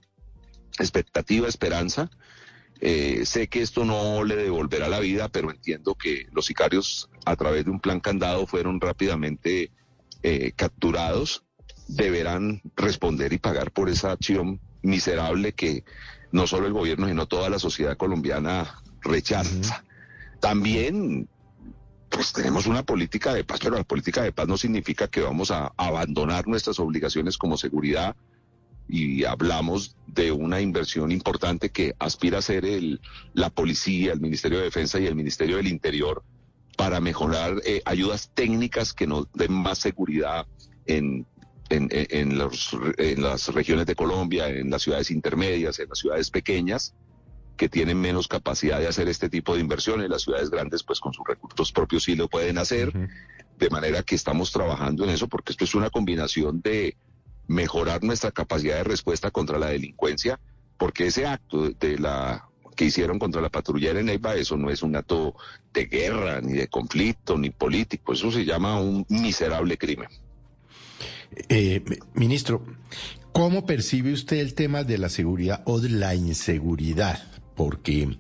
expectativa, 0.80 1.48
esperanza. 1.48 2.10
Eh, 2.84 3.28
sé 3.28 3.48
que 3.48 3.62
esto 3.62 3.86
no 3.86 4.24
le 4.24 4.36
devolverá 4.36 4.90
la 4.90 5.00
vida, 5.00 5.30
pero 5.30 5.52
entiendo 5.52 5.94
que 5.94 6.28
los 6.32 6.48
sicarios 6.48 7.10
a 7.26 7.36
través 7.36 7.66
de 7.66 7.72
un 7.72 7.80
plan 7.80 8.00
candado 8.00 8.48
fueron 8.48 8.82
rápidamente 8.82 9.72
eh, 10.24 10.52
capturados, 10.56 11.44
deberán 11.88 12.62
responder 12.76 13.34
y 13.34 13.38
pagar 13.38 13.72
por 13.72 13.88
esa 13.88 14.12
acción 14.12 14.60
miserable 14.82 15.54
que 15.54 15.84
no 16.32 16.48
solo 16.48 16.66
el 16.66 16.74
gobierno, 16.74 17.08
sino 17.08 17.28
toda 17.28 17.52
la 17.52 17.60
sociedad 17.60 17.98
colombiana 17.98 18.82
rechaza. 19.02 19.84
También 20.40 21.30
pues 22.10 22.34
tenemos 22.34 22.66
una 22.66 22.84
política 22.84 23.34
de 23.34 23.44
paz, 23.44 23.60
pero 23.62 23.78
la 23.78 23.84
política 23.84 24.24
de 24.24 24.32
paz 24.32 24.48
no 24.48 24.58
significa 24.58 25.08
que 25.08 25.22
vamos 25.22 25.52
a 25.52 25.72
abandonar 25.78 26.48
nuestras 26.48 26.80
obligaciones 26.80 27.38
como 27.38 27.58
seguridad 27.58 28.16
y 28.92 29.24
hablamos 29.24 29.96
de 30.06 30.34
una 30.34 30.60
inversión 30.60 31.14
importante 31.14 31.70
que 31.70 31.96
aspira 31.98 32.40
a 32.40 32.42
ser 32.42 32.66
el, 32.66 33.00
la 33.34 33.50
policía, 33.50 34.12
el 34.12 34.20
Ministerio 34.20 34.58
de 34.58 34.66
Defensa 34.66 35.00
y 35.00 35.08
el 35.08 35.16
Ministerio 35.16 35.56
del 35.56 35.68
Interior 35.68 36.24
para 36.76 37.00
mejorar 37.00 37.62
eh, 37.66 37.82
ayudas 37.86 38.32
técnicas 38.34 38.94
que 38.94 39.08
nos 39.08 39.32
den 39.34 39.54
más 39.54 39.78
seguridad 39.78 40.46
en, 40.88 41.26
en, 41.70 41.88
en, 41.92 42.38
los, 42.38 42.76
en 42.98 43.24
las 43.24 43.48
regiones 43.54 43.86
de 43.86 43.96
Colombia, 43.96 44.50
en 44.50 44.70
las 44.70 44.82
ciudades 44.82 45.10
intermedias, 45.10 45.80
en 45.80 45.88
las 45.88 46.00
ciudades 46.00 46.30
pequeñas 46.30 46.94
que 47.56 47.70
tienen 47.70 48.02
menos 48.02 48.28
capacidad 48.28 48.80
de 48.80 48.88
hacer 48.88 49.08
este 49.08 49.30
tipo 49.30 49.56
de 49.56 49.62
inversiones. 49.62 50.10
Las 50.10 50.24
ciudades 50.24 50.50
grandes, 50.50 50.84
pues 50.84 51.00
con 51.00 51.14
sus 51.14 51.26
recursos 51.26 51.72
propios 51.72 52.04
sí 52.04 52.16
lo 52.16 52.28
pueden 52.28 52.58
hacer. 52.58 52.92
De 53.58 53.70
manera 53.70 54.04
que 54.04 54.16
estamos 54.16 54.52
trabajando 54.52 55.06
en 55.06 55.12
eso 55.12 55.30
porque 55.30 55.54
esto 55.54 55.64
es 55.64 55.76
una 55.76 55.92
combinación 55.92 56.62
de 56.62 56.98
mejorar 57.48 58.04
nuestra 58.04 58.32
capacidad 58.32 58.78
de 58.78 58.84
respuesta 58.84 59.32
contra 59.32 59.60
la 59.60 59.68
delincuencia, 59.68 60.40
porque 60.78 61.08
ese 61.08 61.26
acto 61.26 61.70
de 61.70 61.98
la 62.00 62.48
que 62.76 62.86
hicieron 62.86 63.20
contra 63.20 63.42
la 63.42 63.50
patrullera 63.50 64.00
en 64.00 64.08
Neiva, 64.08 64.36
eso 64.36 64.58
no 64.58 64.70
es 64.70 64.82
un 64.82 64.96
acto 64.96 65.36
de 65.74 65.86
guerra, 65.86 66.42
ni 66.42 66.54
de 66.54 66.68
conflicto, 66.68 67.38
ni 67.38 67.50
político, 67.50 68.14
eso 68.14 68.32
se 68.32 68.46
llama 68.46 68.80
un 68.80 69.06
miserable 69.10 69.78
crimen. 69.78 70.08
Eh, 71.50 71.84
ministro, 72.14 72.66
¿cómo 73.32 73.66
percibe 73.66 74.12
usted 74.14 74.38
el 74.38 74.54
tema 74.54 74.84
de 74.84 74.98
la 74.98 75.10
seguridad 75.10 75.62
o 75.66 75.80
de 75.80 75.90
la 75.90 76.16
inseguridad? 76.16 77.32
porque 77.56 78.18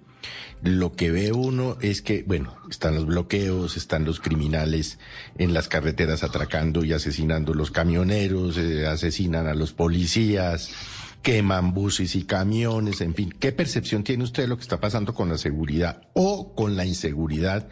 lo 0.61 0.93
que 0.93 1.11
ve 1.11 1.31
uno 1.31 1.77
es 1.81 2.01
que, 2.01 2.23
bueno, 2.23 2.55
están 2.69 2.95
los 2.95 3.05
bloqueos, 3.05 3.77
están 3.77 4.05
los 4.05 4.19
criminales 4.19 4.99
en 5.37 5.53
las 5.53 5.67
carreteras 5.67 6.23
atracando 6.23 6.83
y 6.83 6.93
asesinando 6.93 7.53
a 7.53 7.55
los 7.55 7.71
camioneros, 7.71 8.57
eh, 8.57 8.85
asesinan 8.85 9.47
a 9.47 9.55
los 9.55 9.73
policías, 9.73 10.71
queman 11.21 11.73
buses 11.73 12.15
y 12.15 12.23
camiones, 12.23 13.01
en 13.01 13.15
fin. 13.15 13.33
¿Qué 13.39 13.51
percepción 13.51 14.03
tiene 14.03 14.23
usted 14.23 14.43
de 14.43 14.49
lo 14.49 14.57
que 14.57 14.63
está 14.63 14.79
pasando 14.79 15.13
con 15.13 15.29
la 15.29 15.37
seguridad 15.37 16.03
o 16.13 16.53
con 16.53 16.75
la 16.75 16.85
inseguridad 16.85 17.67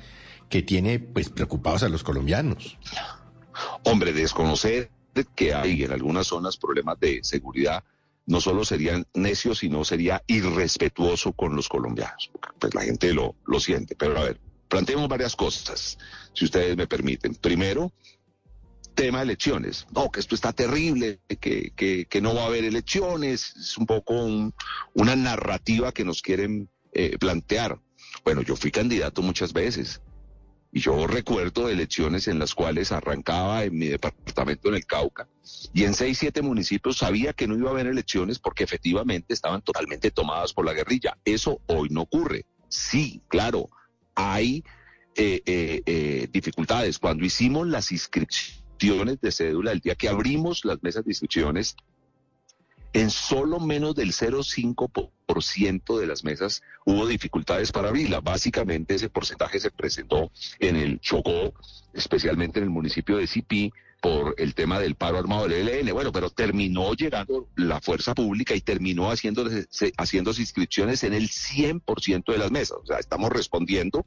que 0.50 0.64
tiene, 0.64 1.00
pues, 1.00 1.30
preocupados 1.30 1.84
a 1.84 1.90
los 1.90 2.04
colombianos? 2.04 2.78
Hombre, 3.84 4.14
desconocer 4.14 4.90
que 5.36 5.54
hay 5.54 5.84
en 5.84 5.92
algunas 5.92 6.28
zonas 6.28 6.58
problemas 6.58 7.00
de 7.00 7.20
seguridad 7.24 7.84
no 8.30 8.40
solo 8.40 8.64
sería 8.64 9.04
necio, 9.16 9.56
sino 9.56 9.84
sería 9.84 10.24
irrespetuoso 10.28 11.34
con 11.34 11.56
los 11.56 11.68
colombianos. 11.68 12.30
Pues 12.60 12.76
la 12.76 12.84
gente 12.84 13.12
lo, 13.12 13.36
lo 13.48 13.60
siente. 13.60 13.96
Pero 13.96 14.18
a 14.20 14.24
ver, 14.24 14.40
planteemos 14.68 15.10
varias 15.10 15.36
cosas, 15.36 15.98
si 16.34 16.46
ustedes 16.46 16.78
me 16.78 16.86
permiten. 16.86 17.34
Primero, 17.34 17.92
tema 18.94 19.18
de 19.18 19.24
elecciones. 19.24 19.88
No, 19.96 20.12
que 20.12 20.20
esto 20.20 20.36
está 20.36 20.54
terrible, 20.54 21.20
que, 21.40 21.72
que, 21.76 22.06
que 22.06 22.22
no 22.22 22.36
va 22.36 22.44
a 22.44 22.46
haber 22.46 22.66
elecciones. 22.66 23.56
Es 23.56 23.78
un 23.80 23.88
poco 23.88 24.14
una 24.94 25.16
narrativa 25.16 25.92
que 25.92 26.06
nos 26.06 26.22
quieren 26.22 26.70
eh, 26.94 27.18
plantear. 27.18 27.82
Bueno, 28.24 28.44
yo 28.44 28.56
fui 28.56 28.70
candidato 28.70 29.24
muchas 29.24 29.54
veces. 29.54 30.02
Y 30.72 30.82
yo 30.82 31.08
recuerdo 31.08 31.68
elecciones 31.68 32.28
en 32.28 32.38
las 32.38 32.54
cuales 32.54 32.92
arrancaba 32.92 33.64
en 33.64 33.78
mi 33.78 33.88
departamento 33.88 34.70
en 34.70 34.76
el 34.76 34.86
Cauca 34.86 35.28
y 35.74 35.84
en 35.84 35.94
seis, 35.94 36.20
siete 36.20 36.42
municipios 36.42 36.98
sabía 36.98 37.34
que 37.34 37.48
no 37.48 37.56
iba 37.56 37.70
a 37.70 37.74
haber 37.74 37.88
elecciones 37.88 38.38
porque 38.40 38.64
efectivamente 38.64 39.34
estaban 39.34 39.62
totalmente 39.62 40.12
tomadas 40.12 40.54
por 40.54 40.66
la 40.66 40.74
guerrilla. 40.74 41.18
Eso 41.26 41.62
hoy 41.68 41.90
no 41.90 42.02
ocurre. 42.02 42.46
Sí, 42.68 43.22
claro, 43.28 43.70
hay 44.14 44.64
eh, 45.16 45.42
eh, 45.46 45.82
eh, 45.86 46.28
dificultades. 46.32 47.00
Cuando 47.00 47.26
hicimos 47.26 47.68
las 47.68 47.92
inscripciones 47.92 49.20
de 49.22 49.32
cédula, 49.32 49.72
el 49.72 49.80
día 49.80 49.96
que 49.96 50.08
abrimos 50.08 50.64
las 50.66 50.82
mesas 50.84 51.04
de 51.04 51.12
inscripciones, 51.12 51.76
en 52.94 53.12
solo 53.12 53.60
menos 53.60 53.96
del 53.96 54.12
0,5% 54.14 56.00
de 56.00 56.08
las 56.08 56.24
mesas 56.24 56.64
hubo 56.86 57.06
dificultades 57.08 57.72
para 57.72 57.90
abrirla. 57.90 58.20
Básicamente 58.20 58.96
ese 58.96 59.10
porcentaje 59.10 59.60
se 59.60 59.72
presentó 59.72 60.32
en 60.60 60.76
el 60.76 61.00
Chocó, 61.00 61.54
especialmente 61.94 62.60
en 62.60 62.66
el 62.66 62.72
municipio 62.72 63.18
de 63.18 63.28
Cipí, 63.28 63.72
por 64.02 64.36
el 64.38 64.56
tema 64.56 64.80
del 64.80 64.96
paro 64.96 65.18
armado 65.18 65.48
del 65.48 65.68
ELN. 65.68 65.94
Bueno, 65.94 66.12
pero 66.12 66.30
terminó 66.30 66.94
llegando 66.94 67.50
la 67.56 67.82
fuerza 67.82 68.16
pública 68.16 68.56
y 68.56 68.62
terminó 68.62 69.12
haciendo, 69.12 69.46
haciendo 69.98 70.32
inscripciones 70.32 71.04
en 71.04 71.14
el 71.14 71.30
100% 71.30 72.32
de 72.32 72.38
las 72.38 72.52
mesas. 72.52 72.78
O 72.82 72.86
sea, 72.86 72.98
estamos 72.98 73.30
respondiendo 73.30 74.06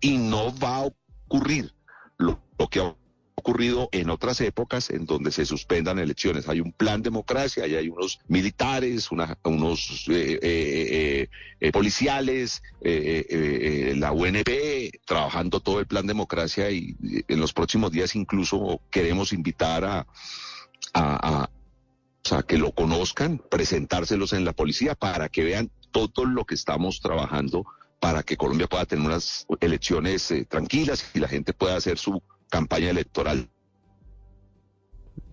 y 0.00 0.18
no 0.18 0.56
va 0.58 0.76
a 0.76 0.82
ocurrir 0.82 1.74
lo, 2.18 2.40
que 2.70 2.94
ocurrido 3.34 3.88
en 3.92 4.10
otras 4.10 4.40
épocas 4.40 4.90
en 4.90 5.06
donde 5.06 5.32
se 5.32 5.44
suspendan 5.46 5.98
elecciones. 5.98 6.48
Hay 6.48 6.60
un 6.60 6.72
plan 6.72 7.02
democracia, 7.02 7.66
y 7.66 7.74
hay 7.74 7.88
unos 7.88 8.20
militares, 8.28 9.10
unos 9.10 10.06
eh, 10.08 10.38
eh, 10.42 11.28
eh, 11.60 11.72
policiales, 11.72 12.62
la 12.82 14.12
UNP 14.12 14.50
trabajando 15.06 15.60
todo 15.60 15.80
el 15.80 15.86
plan 15.86 16.06
democracia 16.06 16.70
y 16.70 16.96
en 17.28 17.40
los 17.40 17.52
próximos 17.52 17.90
días 17.90 18.14
incluso 18.14 18.80
queremos 18.90 19.32
invitar 19.32 19.84
a, 19.84 20.06
a, 20.94 21.48
a 22.30 22.42
que 22.42 22.58
lo 22.58 22.72
conozcan, 22.72 23.38
presentárselos 23.50 24.32
en 24.32 24.44
la 24.44 24.52
policía 24.52 24.94
para 24.94 25.28
que 25.28 25.44
vean 25.44 25.70
todo 25.90 26.24
lo 26.24 26.44
que 26.44 26.54
estamos 26.54 27.00
trabajando 27.00 27.64
para 28.00 28.24
que 28.24 28.36
Colombia 28.36 28.66
pueda 28.66 28.84
tener 28.84 29.06
unas 29.06 29.46
elecciones 29.60 30.34
tranquilas 30.48 31.06
y 31.14 31.20
la 31.20 31.28
gente 31.28 31.52
pueda 31.52 31.76
hacer 31.76 31.98
su 31.98 32.20
campaña 32.52 32.90
electoral. 32.90 33.48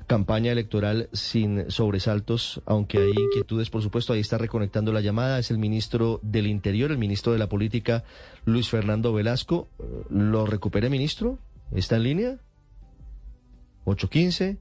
Campaña 0.07 0.53
electoral 0.53 1.09
sin 1.11 1.69
sobresaltos, 1.69 2.61
aunque 2.65 2.97
hay 2.97 3.11
inquietudes, 3.11 3.69
por 3.69 3.83
supuesto, 3.83 4.13
ahí 4.13 4.21
está 4.21 4.39
reconectando 4.39 4.93
la 4.93 5.01
llamada, 5.01 5.37
es 5.37 5.51
el 5.51 5.59
ministro 5.59 6.19
del 6.23 6.47
Interior, 6.47 6.89
el 6.91 6.97
ministro 6.97 7.33
de 7.33 7.37
la 7.37 7.49
Política, 7.49 8.05
Luis 8.45 8.69
Fernando 8.69 9.13
Velasco. 9.13 9.67
¿Lo 10.09 10.45
recupere, 10.47 10.89
ministro? 10.89 11.37
¿Está 11.71 11.97
en 11.97 12.03
línea? 12.03 12.39
815, 13.83 14.57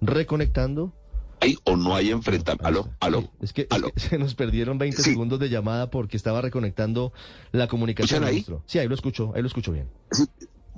reconectando. 0.00 0.94
¿Hay 1.40 1.56
o 1.64 1.76
no 1.76 1.94
hay 1.94 2.10
enfrentamiento? 2.10 2.66
Aló, 2.66 2.88
aló. 2.98 3.30
Es, 3.40 3.52
que, 3.52 3.68
se 3.96 4.18
nos 4.18 4.34
perdieron 4.34 4.78
20 4.78 5.02
segundos 5.02 5.38
de 5.38 5.50
llamada 5.50 5.90
porque 5.90 6.16
estaba 6.16 6.40
reconectando 6.40 7.12
la 7.52 7.68
comunicación. 7.68 8.24
Ahí? 8.24 8.32
Ministro. 8.32 8.64
Sí, 8.66 8.78
ahí 8.78 8.88
lo 8.88 8.94
escucho, 8.94 9.32
ahí 9.36 9.42
lo 9.42 9.46
escucho 9.48 9.72
bien. 9.72 9.88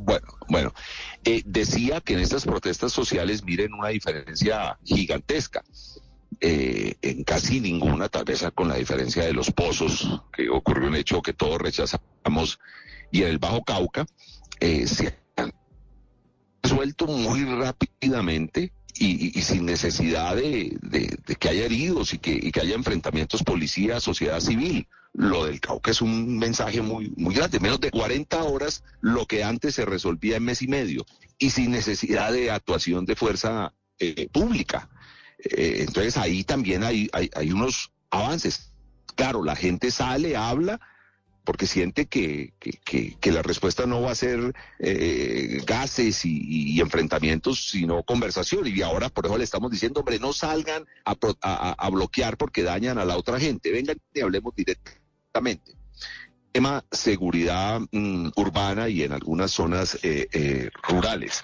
Bueno, 0.02 0.26
bueno, 0.48 0.72
eh, 1.24 1.42
decía 1.44 2.00
que 2.00 2.14
en 2.14 2.20
estas 2.20 2.46
protestas 2.46 2.90
sociales 2.90 3.44
miren 3.44 3.74
una 3.74 3.88
diferencia 3.88 4.78
gigantesca. 4.82 5.62
Eh, 6.40 6.94
en 7.02 7.22
casi 7.22 7.60
ninguna, 7.60 8.08
tal 8.08 8.24
vez 8.24 8.42
con 8.54 8.68
la 8.68 8.76
diferencia 8.76 9.24
de 9.24 9.34
los 9.34 9.50
pozos, 9.50 10.22
que 10.32 10.48
ocurrió 10.48 10.88
un 10.88 10.96
hecho 10.96 11.20
que 11.20 11.34
todos 11.34 11.60
rechazamos, 11.60 12.58
y 13.12 13.22
en 13.22 13.28
el 13.28 13.38
Bajo 13.38 13.62
Cauca, 13.62 14.06
eh, 14.58 14.86
se 14.86 15.18
han 15.36 15.52
resuelto 16.62 17.06
muy 17.06 17.44
rápidamente 17.44 18.72
y, 18.94 19.32
sin 19.42 19.66
necesidad 19.66 20.34
de, 20.34 20.78
que 21.38 21.48
haya 21.50 21.66
heridos 21.66 22.14
y 22.14 22.18
que, 22.18 22.32
y 22.32 22.52
que 22.52 22.60
haya 22.60 22.74
enfrentamientos 22.74 23.42
policía-sociedad 23.42 24.40
civil 24.40 24.88
lo 25.12 25.46
del 25.46 25.60
Cauca 25.60 25.90
es 25.90 26.02
un 26.02 26.38
mensaje 26.38 26.82
muy, 26.82 27.12
muy 27.16 27.34
grande. 27.34 27.60
Menos 27.60 27.80
de 27.80 27.90
40 27.90 28.42
horas 28.44 28.84
lo 29.00 29.26
que 29.26 29.44
antes 29.44 29.74
se 29.74 29.84
resolvía 29.84 30.36
en 30.36 30.44
mes 30.44 30.62
y 30.62 30.68
medio 30.68 31.04
y 31.38 31.50
sin 31.50 31.70
necesidad 31.70 32.32
de 32.32 32.50
actuación 32.50 33.04
de 33.06 33.16
fuerza 33.16 33.72
eh, 33.98 34.28
pública. 34.32 34.88
Eh, 35.38 35.76
entonces 35.80 36.16
ahí 36.16 36.44
también 36.44 36.84
hay, 36.84 37.08
hay, 37.12 37.30
hay 37.34 37.52
unos 37.52 37.90
avances. 38.10 38.72
Claro, 39.16 39.42
la 39.42 39.56
gente 39.56 39.90
sale, 39.90 40.36
habla, 40.36 40.80
porque 41.50 41.66
siente 41.66 42.06
que, 42.06 42.52
que, 42.60 43.32
la 43.32 43.42
respuesta 43.42 43.84
no 43.84 44.02
va 44.02 44.12
a 44.12 44.14
ser 44.14 44.54
eh, 44.78 45.60
gases 45.66 46.24
y, 46.24 46.80
enfrentamientos, 46.80 47.70
sino 47.70 48.04
conversación. 48.04 48.68
Y 48.68 48.82
ahora 48.82 49.08
por 49.08 49.26
eso 49.26 49.36
le 49.36 49.42
estamos 49.42 49.72
diciendo, 49.72 49.98
hombre, 49.98 50.20
no 50.20 50.32
salgan 50.32 50.86
a 51.04 51.90
bloquear 51.90 52.36
porque 52.36 52.62
dañan 52.62 52.98
a 52.98 53.04
la 53.04 53.16
otra 53.16 53.40
gente, 53.40 53.72
vengan 53.72 53.96
y 54.14 54.20
hablemos 54.20 54.54
directamente 54.54 55.74
tema 56.52 56.84
seguridad 56.92 57.80
mm, 57.90 58.28
urbana 58.36 58.88
y 58.88 59.02
en 59.02 59.12
algunas 59.12 59.50
zonas 59.50 59.98
eh, 60.04 60.28
eh, 60.32 60.70
rurales. 60.88 61.42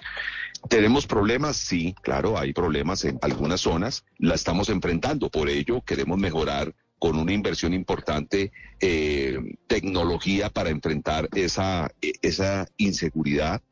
¿Tenemos 0.68 1.08
problemas? 1.08 1.56
Sí, 1.56 1.96
claro, 2.00 2.38
hay 2.38 2.52
problemas 2.52 3.04
en 3.04 3.18
algunas 3.22 3.60
zonas. 3.60 4.04
La 4.18 4.36
estamos 4.36 4.68
enfrentando. 4.68 5.30
Por 5.30 5.48
ello, 5.48 5.80
queremos 5.80 6.16
mejorar 6.16 6.74
con 6.98 7.18
una 7.18 7.32
inversión 7.32 7.74
importante 7.74 8.52
eh, 8.80 9.38
tecnología 9.66 10.50
para 10.50 10.70
enfrentar 10.70 11.28
esa, 11.34 11.90
esa 12.00 12.66
inseguridad. 12.76 13.62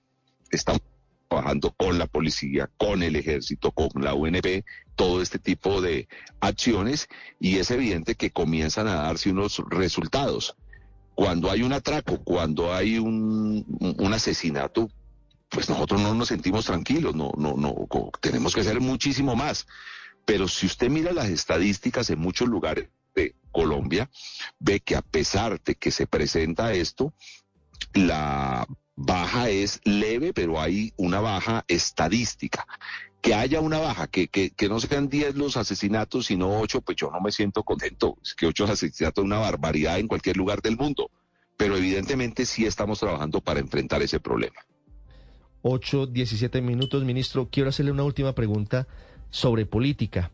Estamos 0.51 0.83
trabajando 1.29 1.73
con 1.73 1.99
la 1.99 2.07
policía, 2.07 2.71
con 2.77 3.03
el 3.03 3.17
ejército, 3.17 3.73
con 3.73 3.91
la 4.03 4.15
UNP, 4.15 4.65
todo 4.95 5.23
este 5.23 5.39
tipo 5.39 5.81
de 5.81 6.09
acciones 6.41 7.09
y 7.41 7.59
es 7.59 7.71
evidente 7.71 8.15
que 8.15 8.31
comienzan 8.31 8.89
a 8.89 8.97
darse 8.97 9.31
unos 9.31 9.63
resultados. 9.69 10.57
Cuando 11.15 11.51
hay 11.51 11.63
un 11.63 11.73
atraco, 11.73 12.23
cuando 12.23 12.75
hay 12.75 12.99
un, 12.99 13.65
un 13.99 14.13
asesinato, 14.13 14.89
pues 15.49 15.69
nosotros 15.69 16.01
no 16.01 16.15
nos 16.15 16.29
sentimos 16.29 16.67
tranquilos, 16.67 17.15
no, 17.15 17.33
no, 17.37 17.55
no, 17.57 17.87
tenemos 18.21 18.55
que 18.55 18.61
hacer 18.61 18.81
muchísimo 18.81 19.37
más. 19.37 19.67
Pero 20.25 20.49
si 20.49 20.67
usted 20.67 20.89
mira 20.89 21.13
las 21.13 21.29
estadísticas 21.29 22.11
en 22.11 22.19
muchos 22.19 22.49
lugares 22.49 22.89
de 23.15 23.35
Colombia, 23.53 24.11
ve 24.59 24.81
que 24.81 24.97
a 24.97 25.03
pesar 25.03 25.61
de 25.63 25.75
que 25.75 25.91
se 25.91 26.07
presenta 26.07 26.73
esto, 26.73 27.15
la 27.93 28.67
baja 28.97 29.49
es 29.49 29.81
leve, 29.85 30.33
pero 30.33 30.61
hay 30.61 30.93
una 30.97 31.21
baja 31.21 31.65
estadística. 31.69 32.67
Que 33.21 33.35
haya 33.35 33.61
una 33.61 33.79
baja, 33.79 34.07
que, 34.07 34.29
que, 34.29 34.51
que 34.51 34.69
no 34.69 34.81
sean 34.81 35.09
10 35.09 35.37
los 35.37 35.57
asesinatos, 35.57 36.27
sino 36.27 36.61
8, 36.61 36.83
pues 36.83 36.97
yo 36.97 37.11
no 37.11 37.21
me 37.21 37.33
siento 37.33 37.63
contento. 37.63 38.19
Es 38.23 38.35
que 38.35 38.47
8 38.47 38.65
asesinatos 38.71 39.23
es 39.23 39.27
una 39.27 39.39
barbaridad 39.39 39.99
en 39.99 40.09
cualquier 40.09 40.37
lugar 40.37 40.61
del 40.61 40.77
mundo. 40.77 41.11
Pero 41.57 41.77
evidentemente 41.77 42.45
sí 42.45 42.67
estamos 42.67 42.99
trabajando 43.01 43.41
para 43.41 43.61
enfrentar 43.61 44.03
ese 44.03 44.21
problema. 44.21 44.61
8, 45.63 46.09
17 46.09 46.61
minutos, 46.61 47.05
ministro. 47.05 47.49
Quiero 47.51 47.71
hacerle 47.71 47.93
una 47.93 48.03
última 48.05 48.35
pregunta 48.35 48.87
sobre 49.31 49.65
política, 49.65 50.31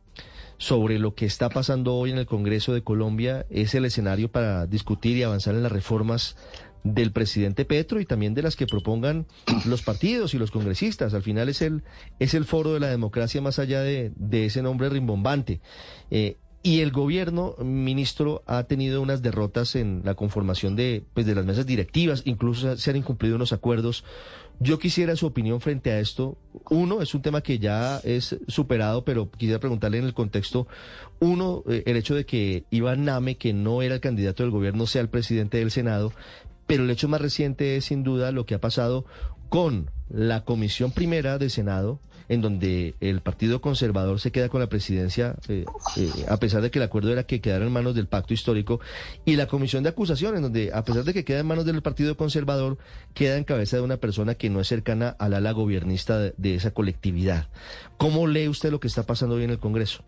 sobre 0.61 0.99
lo 0.99 1.15
que 1.15 1.25
está 1.25 1.49
pasando 1.49 1.95
hoy 1.95 2.11
en 2.11 2.19
el 2.19 2.27
Congreso 2.27 2.75
de 2.75 2.83
Colombia. 2.83 3.47
Es 3.49 3.75
el 3.75 3.87
escenario 3.87 4.31
para 4.31 4.67
discutir 4.67 5.17
y 5.17 5.23
avanzar 5.23 5.55
en 5.55 5.63
las 5.63 5.73
reformas 5.73 6.37
del 6.85 7.13
presidente 7.13 7.65
Petro 7.65 7.99
y 7.99 8.05
también 8.05 8.35
de 8.35 8.43
las 8.43 8.57
que 8.57 8.67
propongan 8.67 9.27
los 9.65 9.81
partidos 9.81 10.35
y 10.35 10.39
los 10.39 10.51
congresistas. 10.51 11.15
Al 11.15 11.23
final 11.23 11.49
es 11.49 11.63
el, 11.63 11.83
es 12.19 12.35
el 12.35 12.45
foro 12.45 12.75
de 12.75 12.81
la 12.81 12.89
democracia 12.89 13.41
más 13.41 13.59
allá 13.59 13.81
de, 13.81 14.13
de 14.17 14.45
ese 14.45 14.61
nombre 14.61 14.91
rimbombante. 14.91 15.63
Eh, 16.11 16.37
y 16.63 16.81
el 16.81 16.91
gobierno, 16.91 17.57
ministro, 17.59 18.43
ha 18.47 18.65
tenido 18.65 19.01
unas 19.01 19.23
derrotas 19.23 19.77
en 19.77 20.03
la 20.05 20.15
conformación 20.15 20.77
de, 20.77 21.05
pues, 21.15 21.25
de 21.25 21.35
las 21.35 21.47
mesas 21.47 21.65
directivas, 21.65 22.21
incluso 22.27 22.77
se 22.77 22.91
han 22.91 22.97
incumplido 22.97 23.37
unos 23.37 23.55
acuerdos. 23.55 24.05
Yo 24.63 24.79
quisiera 24.79 25.17
su 25.17 25.27
opinión 25.27 25.63
frente 25.63 25.91
a 25.91 26.01
esto. 26.01 26.37
Uno, 26.69 27.01
es 27.01 27.15
un 27.15 27.23
tema 27.23 27.41
que 27.41 27.59
ya 27.59 27.99
es 28.05 28.37
superado, 28.47 29.07
pero 29.07 29.31
quisiera 29.31 29.59
preguntarle 29.59 29.97
en 29.97 30.05
el 30.05 30.13
contexto, 30.13 30.67
uno, 31.19 31.65
eh, 31.67 31.83
el 31.87 31.97
hecho 31.97 32.15
de 32.15 32.27
que 32.27 32.65
Iván 32.71 33.07
Name, 33.07 33.39
que 33.39 33.55
no 33.55 33.81
era 33.81 33.95
el 33.95 34.03
candidato 34.03 34.43
del 34.43 34.53
gobierno, 34.53 34.87
sea 34.87 35.01
el 35.01 35.09
presidente 35.09 35.57
del 35.57 35.71
Senado, 35.71 36.13
pero 36.67 36.85
el 36.85 36.91
hecho 36.91 37.09
más 37.09 37.23
reciente 37.23 37.77
es 37.77 37.87
sin 37.87 38.05
duda 38.05 38.33
lo 38.33 38.45
que 38.45 38.55
ha 38.55 38.61
pasado 38.61 39.07
con 39.49 39.91
la 40.11 40.45
Comisión 40.45 40.93
Primera 40.93 41.39
del 41.39 41.51
Senado, 41.51 41.99
en 42.31 42.41
donde 42.41 42.95
el 43.01 43.23
Partido 43.23 43.61
Conservador 43.61 44.21
se 44.21 44.31
queda 44.31 44.49
con 44.49 44.61
la 44.61 44.69
presidencia, 44.69 45.35
eh, 45.49 45.65
eh, 45.97 46.11
a 46.29 46.37
pesar 46.37 46.63
de 46.63 46.71
que 46.71 46.79
el 46.79 46.85
acuerdo 46.85 47.11
era 47.11 47.25
que 47.25 47.41
quedara 47.41 47.67
en 47.67 47.73
manos 47.73 47.97
del 47.97 48.07
pacto 48.07 48.33
histórico, 48.33 48.79
y 49.25 49.35
la 49.35 49.49
Comisión 49.49 49.83
de 49.83 49.89
Acusación, 49.89 50.37
en 50.37 50.43
donde, 50.43 50.71
a 50.73 50.85
pesar 50.85 51.03
de 51.03 51.13
que 51.13 51.25
queda 51.25 51.41
en 51.41 51.49
manos 51.49 51.65
del 51.65 51.83
Partido 51.83 52.17
Conservador, 52.17 52.79
queda 53.15 53.37
en 53.37 53.43
cabeza 53.43 53.79
de 53.79 53.83
una 53.83 53.97
persona 53.97 54.37
que 54.37 54.49
no 54.49 54.61
es 54.61 54.69
cercana 54.69 55.17
al 55.19 55.35
ala 55.35 55.51
gobernista 55.51 56.21
de, 56.21 56.35
de 56.37 56.55
esa 56.55 56.71
colectividad. 56.71 57.49
¿Cómo 57.99 58.29
lee 58.29 58.47
usted 58.47 58.71
lo 58.71 58.79
que 58.79 58.87
está 58.87 59.03
pasando 59.03 59.35
hoy 59.35 59.43
en 59.43 59.51
el 59.51 59.59
Congreso? 59.59 60.05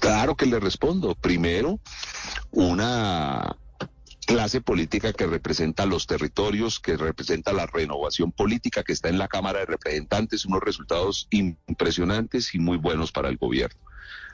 Claro 0.00 0.34
que 0.34 0.46
le 0.46 0.58
respondo. 0.58 1.14
Primero, 1.14 1.78
una 2.50 3.56
clase 4.26 4.60
política 4.60 5.12
que 5.12 5.26
representa 5.26 5.86
los 5.86 6.06
territorios, 6.06 6.80
que 6.80 6.96
representa 6.96 7.52
la 7.52 7.66
renovación 7.66 8.32
política 8.32 8.82
que 8.82 8.92
está 8.92 9.08
en 9.08 9.18
la 9.18 9.28
Cámara 9.28 9.60
de 9.60 9.66
Representantes, 9.66 10.44
unos 10.44 10.60
resultados 10.60 11.28
impresionantes 11.30 12.54
y 12.54 12.58
muy 12.58 12.76
buenos 12.76 13.12
para 13.12 13.28
el 13.28 13.38
gobierno. 13.38 13.80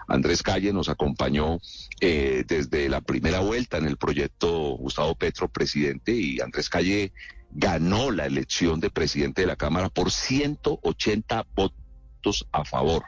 Andrés 0.09 0.43
Calle 0.43 0.73
nos 0.73 0.89
acompañó 0.89 1.59
eh, 2.01 2.45
desde 2.47 2.89
la 2.89 3.01
primera 3.03 3.41
vuelta 3.41 3.77
en 3.77 3.87
el 3.87 3.99
proyecto 3.99 4.77
Gustavo 4.77 5.15
Petro 5.15 5.49
presidente 5.49 6.13
y 6.13 6.41
Andrés 6.41 6.69
Calle 6.69 7.13
ganó 7.51 8.11
la 8.11 8.27
elección 8.27 8.81
de 8.81 8.91
presidente 8.91 9.43
de 9.43 9.47
la 9.47 9.57
Cámara 9.57 9.91
por 9.91 10.11
180 10.11 11.47
votos 11.55 12.49
a 12.51 12.65
favor. 12.65 13.05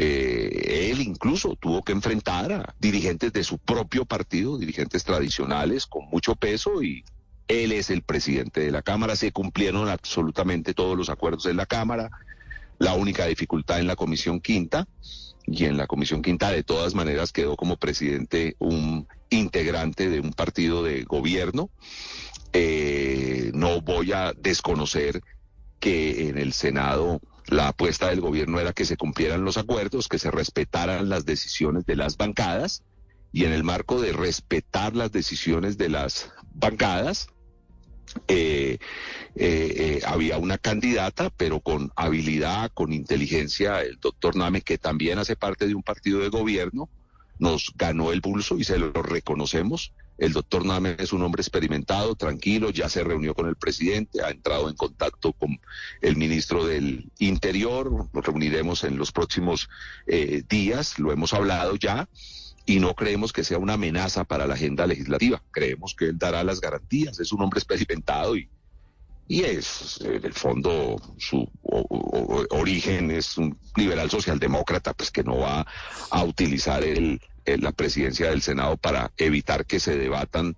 Eh, 0.00 0.92
él 0.92 1.00
incluso 1.00 1.56
tuvo 1.56 1.82
que 1.82 1.90
enfrentar 1.90 2.52
a 2.52 2.74
dirigentes 2.78 3.32
de 3.32 3.42
su 3.42 3.58
propio 3.58 4.04
partido, 4.04 4.56
dirigentes 4.56 5.02
tradicionales 5.02 5.86
con 5.86 6.04
mucho 6.08 6.36
peso 6.36 6.84
y 6.84 7.04
él 7.48 7.72
es 7.72 7.90
el 7.90 8.02
presidente 8.02 8.60
de 8.60 8.70
la 8.70 8.82
Cámara. 8.82 9.16
Se 9.16 9.32
cumplieron 9.32 9.88
absolutamente 9.88 10.72
todos 10.72 10.96
los 10.96 11.08
acuerdos 11.08 11.46
en 11.46 11.56
la 11.56 11.66
Cámara. 11.66 12.10
La 12.78 12.94
única 12.94 13.26
dificultad 13.26 13.80
en 13.80 13.88
la 13.88 13.96
Comisión 13.96 14.40
Quinta 14.40 14.86
y 15.44 15.64
en 15.64 15.76
la 15.76 15.88
Comisión 15.88 16.22
Quinta 16.22 16.52
de 16.52 16.62
todas 16.62 16.94
maneras 16.94 17.32
quedó 17.32 17.56
como 17.56 17.76
presidente 17.76 18.54
un 18.60 19.08
integrante 19.30 20.10
de 20.10 20.20
un 20.20 20.32
partido 20.32 20.84
de 20.84 21.02
gobierno. 21.02 21.70
Eh, 22.52 23.50
no 23.52 23.80
voy 23.80 24.12
a 24.12 24.32
desconocer 24.32 25.22
que 25.80 26.28
en 26.28 26.38
el 26.38 26.52
Senado 26.52 27.20
la 27.48 27.68
apuesta 27.68 28.08
del 28.08 28.20
gobierno 28.20 28.60
era 28.60 28.72
que 28.72 28.84
se 28.84 28.96
cumplieran 28.96 29.44
los 29.44 29.56
acuerdos, 29.56 30.08
que 30.08 30.18
se 30.18 30.30
respetaran 30.30 31.08
las 31.08 31.24
decisiones 31.24 31.86
de 31.86 31.96
las 31.96 32.16
bancadas 32.16 32.82
y 33.32 33.44
en 33.44 33.52
el 33.52 33.64
marco 33.64 34.00
de 34.00 34.12
respetar 34.12 34.96
las 34.96 35.12
decisiones 35.12 35.78
de 35.78 35.88
las 35.88 36.32
bancadas, 36.54 37.28
eh, 38.26 38.78
eh, 39.34 39.74
eh, 39.76 40.00
había 40.06 40.38
una 40.38 40.58
candidata, 40.58 41.30
pero 41.30 41.60
con 41.60 41.92
habilidad, 41.94 42.70
con 42.72 42.92
inteligencia, 42.92 43.82
el 43.82 43.98
doctor 44.00 44.34
Name, 44.36 44.62
que 44.62 44.78
también 44.78 45.18
hace 45.18 45.36
parte 45.36 45.66
de 45.66 45.74
un 45.74 45.82
partido 45.82 46.20
de 46.20 46.28
gobierno, 46.28 46.88
nos 47.38 47.72
ganó 47.76 48.12
el 48.12 48.22
pulso 48.22 48.56
y 48.58 48.64
se 48.64 48.78
lo 48.78 48.92
reconocemos. 48.92 49.92
El 50.18 50.32
doctor 50.32 50.66
Name 50.66 50.96
es 50.98 51.12
un 51.12 51.22
hombre 51.22 51.42
experimentado, 51.42 52.16
tranquilo, 52.16 52.70
ya 52.70 52.88
se 52.88 53.04
reunió 53.04 53.34
con 53.34 53.46
el 53.46 53.54
presidente, 53.54 54.22
ha 54.22 54.30
entrado 54.30 54.68
en 54.68 54.74
contacto 54.74 55.32
con 55.32 55.60
el 56.00 56.16
ministro 56.16 56.66
del 56.66 57.10
Interior, 57.18 58.08
nos 58.12 58.24
reuniremos 58.24 58.82
en 58.82 58.98
los 58.98 59.12
próximos 59.12 59.68
eh, 60.08 60.42
días, 60.48 60.98
lo 60.98 61.12
hemos 61.12 61.32
hablado 61.34 61.76
ya, 61.76 62.08
y 62.66 62.80
no 62.80 62.94
creemos 62.94 63.32
que 63.32 63.44
sea 63.44 63.58
una 63.58 63.74
amenaza 63.74 64.24
para 64.24 64.48
la 64.48 64.54
agenda 64.54 64.86
legislativa, 64.86 65.40
creemos 65.52 65.94
que 65.94 66.06
él 66.06 66.18
dará 66.18 66.42
las 66.42 66.60
garantías, 66.60 67.20
es 67.20 67.32
un 67.32 67.42
hombre 67.42 67.60
experimentado 67.60 68.36
y, 68.36 68.48
y 69.28 69.44
es, 69.44 70.00
en 70.00 70.24
el 70.24 70.32
fondo, 70.32 70.96
su 71.18 71.48
origen 72.50 73.10
es 73.10 73.36
un 73.36 73.58
liberal 73.76 74.10
socialdemócrata, 74.10 74.94
pues 74.94 75.10
que 75.10 75.22
no 75.22 75.38
va 75.38 75.66
a 76.10 76.24
utilizar 76.24 76.82
el 76.82 77.20
la 77.56 77.72
presidencia 77.72 78.28
del 78.28 78.42
Senado 78.42 78.76
para 78.76 79.10
evitar 79.16 79.64
que 79.64 79.80
se 79.80 79.96
debatan 79.96 80.54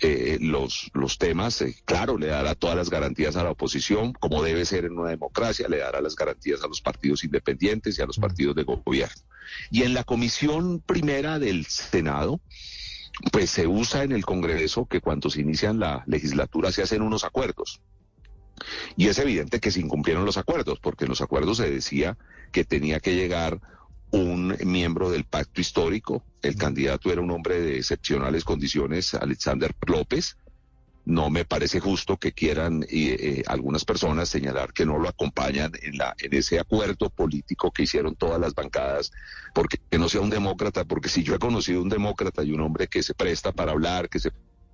eh, 0.00 0.38
los, 0.40 0.90
los 0.94 1.18
temas. 1.18 1.60
Eh, 1.62 1.74
claro, 1.84 2.18
le 2.18 2.28
dará 2.28 2.54
todas 2.54 2.76
las 2.76 2.90
garantías 2.90 3.36
a 3.36 3.42
la 3.42 3.50
oposición, 3.50 4.12
como 4.12 4.42
debe 4.42 4.64
ser 4.64 4.84
en 4.84 4.98
una 4.98 5.10
democracia, 5.10 5.68
le 5.68 5.78
dará 5.78 6.00
las 6.00 6.14
garantías 6.14 6.62
a 6.62 6.68
los 6.68 6.80
partidos 6.80 7.24
independientes 7.24 7.98
y 7.98 8.02
a 8.02 8.06
los 8.06 8.18
partidos 8.18 8.54
de 8.54 8.62
gobierno. 8.62 9.22
Y 9.70 9.82
en 9.82 9.94
la 9.94 10.04
comisión 10.04 10.80
primera 10.80 11.38
del 11.38 11.66
Senado, 11.66 12.40
pues 13.32 13.50
se 13.50 13.66
usa 13.66 14.04
en 14.04 14.12
el 14.12 14.24
Congreso 14.24 14.86
que 14.86 15.00
cuando 15.00 15.30
se 15.30 15.40
inician 15.40 15.80
la 15.80 16.04
legislatura 16.06 16.70
se 16.70 16.82
hacen 16.82 17.02
unos 17.02 17.24
acuerdos. 17.24 17.80
Y 18.96 19.08
es 19.08 19.18
evidente 19.18 19.60
que 19.60 19.70
se 19.70 19.80
incumplieron 19.80 20.24
los 20.24 20.36
acuerdos, 20.36 20.78
porque 20.80 21.04
en 21.04 21.10
los 21.10 21.20
acuerdos 21.20 21.58
se 21.58 21.70
decía 21.70 22.16
que 22.52 22.64
tenía 22.64 23.00
que 23.00 23.14
llegar 23.14 23.60
un 24.10 24.56
miembro 24.64 25.10
del 25.10 25.24
pacto 25.24 25.60
histórico. 25.60 26.22
El 26.42 26.56
candidato 26.56 27.12
era 27.12 27.20
un 27.20 27.30
hombre 27.30 27.60
de 27.60 27.78
excepcionales 27.78 28.44
condiciones, 28.44 29.14
Alexander 29.14 29.74
López. 29.86 30.36
No 31.04 31.30
me 31.30 31.46
parece 31.46 31.80
justo 31.80 32.18
que 32.18 32.32
quieran 32.32 32.82
eh, 32.82 32.86
eh, 32.90 33.42
algunas 33.46 33.84
personas 33.86 34.28
señalar 34.28 34.74
que 34.74 34.84
no 34.84 34.98
lo 34.98 35.08
acompañan 35.08 35.72
en, 35.80 35.96
la, 35.96 36.14
en 36.18 36.34
ese 36.34 36.60
acuerdo 36.60 37.08
político 37.08 37.70
que 37.70 37.84
hicieron 37.84 38.14
todas 38.14 38.38
las 38.38 38.54
bancadas, 38.54 39.10
porque 39.54 39.78
no 39.98 40.10
sea 40.10 40.20
un 40.20 40.28
demócrata, 40.28 40.84
porque 40.84 41.08
si 41.08 41.22
yo 41.22 41.34
he 41.34 41.38
conocido 41.38 41.80
un 41.80 41.88
demócrata 41.88 42.42
y 42.42 42.52
un 42.52 42.60
hombre 42.60 42.88
que 42.88 43.02
se 43.02 43.14
presta 43.14 43.52
para 43.52 43.72
hablar, 43.72 44.10
que 44.10 44.18
se 44.18 44.32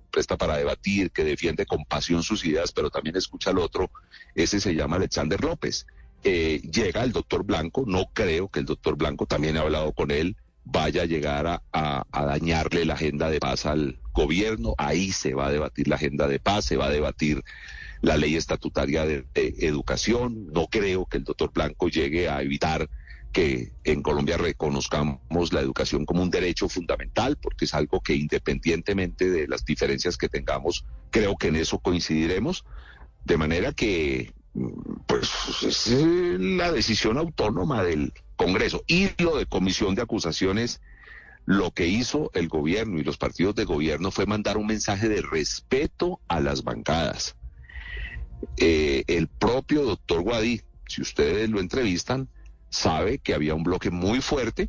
presta 0.09 0.37
para 0.37 0.57
debatir, 0.57 1.11
que 1.11 1.23
defiende 1.23 1.65
con 1.65 1.85
pasión 1.85 2.23
sus 2.23 2.45
ideas, 2.45 2.71
pero 2.71 2.89
también 2.89 3.15
escucha 3.15 3.51
al 3.51 3.59
otro, 3.59 3.91
ese 4.33 4.59
se 4.59 4.73
llama 4.73 4.97
Alexander 4.97 5.41
López. 5.41 5.85
Eh, 6.23 6.61
llega 6.71 7.03
el 7.03 7.11
doctor 7.11 7.43
Blanco, 7.43 7.83
no 7.85 8.05
creo 8.13 8.49
que 8.49 8.59
el 8.59 8.65
doctor 8.65 8.97
Blanco, 8.97 9.25
también 9.25 9.57
he 9.57 9.59
hablado 9.59 9.93
con 9.93 10.11
él, 10.11 10.35
vaya 10.63 11.03
a 11.03 11.05
llegar 11.05 11.45
a, 11.47 11.61
a, 11.71 12.25
dañarle 12.25 12.85
la 12.85 12.95
agenda 12.95 13.29
de 13.29 13.39
paz 13.39 13.65
al 13.65 13.99
gobierno. 14.13 14.73
Ahí 14.77 15.11
se 15.11 15.35
va 15.35 15.47
a 15.47 15.51
debatir 15.51 15.87
la 15.87 15.95
agenda 15.95 16.27
de 16.27 16.39
paz, 16.39 16.65
se 16.65 16.77
va 16.77 16.87
a 16.87 16.89
debatir 16.89 17.43
la 18.01 18.17
ley 18.17 18.35
estatutaria 18.35 19.05
de, 19.05 19.25
educación. 19.35 20.47
No 20.51 20.67
creo 20.67 21.05
que 21.05 21.17
el 21.17 21.23
doctor 21.23 21.51
Blanco 21.53 21.89
llegue 21.89 22.29
a 22.29 22.41
evitar 22.41 22.89
que 23.35 23.73
en 23.83 24.01
Colombia 24.01 24.37
reconozcamos 24.37 25.51
la 25.51 25.59
educación 25.59 26.05
como 26.05 26.23
un 26.23 26.29
derecho 26.29 26.69
fundamental, 26.69 27.35
porque 27.35 27.65
es 27.65 27.73
algo 27.73 27.99
que 27.99 28.15
independientemente 28.15 29.29
de 29.29 29.45
las 29.45 29.65
diferencias 29.65 30.15
que 30.15 30.29
tengamos, 30.29 30.85
creo 31.09 31.35
que 31.35 31.49
en 31.49 31.57
eso 31.57 31.79
coincidiremos. 31.79 32.63
De 33.25 33.35
manera 33.35 33.73
que, 33.73 34.33
pues, 35.05 35.29
es 35.63 35.89
la 35.89 36.71
decisión 36.71 37.17
autónoma 37.17 37.83
del 37.83 38.13
Congreso. 38.37 38.85
Y 38.87 39.09
lo 39.21 39.35
de 39.35 39.45
comisión 39.45 39.95
de 39.95 40.03
acusaciones, 40.03 40.79
lo 41.45 41.71
que 41.71 41.87
hizo 41.87 42.31
el 42.35 42.47
gobierno 42.47 42.99
y 42.99 43.03
los 43.03 43.17
partidos 43.17 43.53
de 43.55 43.65
gobierno 43.65 44.11
fue 44.11 44.25
mandar 44.25 44.55
un 44.55 44.67
mensaje 44.67 45.09
de 45.09 45.21
respeto 45.21 46.21
a 46.29 46.39
las 46.39 46.63
bancadas. 46.63 47.35
Eh, 48.55 49.03
el 49.07 49.27
propio 49.27 49.83
doctor 49.83 50.21
Guadí, 50.21 50.61
si 50.87 51.01
ustedes 51.01 51.49
lo 51.49 51.59
entrevistan, 51.59 52.29
sabe 52.75 53.19
que 53.19 53.33
había 53.33 53.55
un 53.55 53.63
bloque 53.63 53.89
muy 53.89 54.21
fuerte 54.21 54.67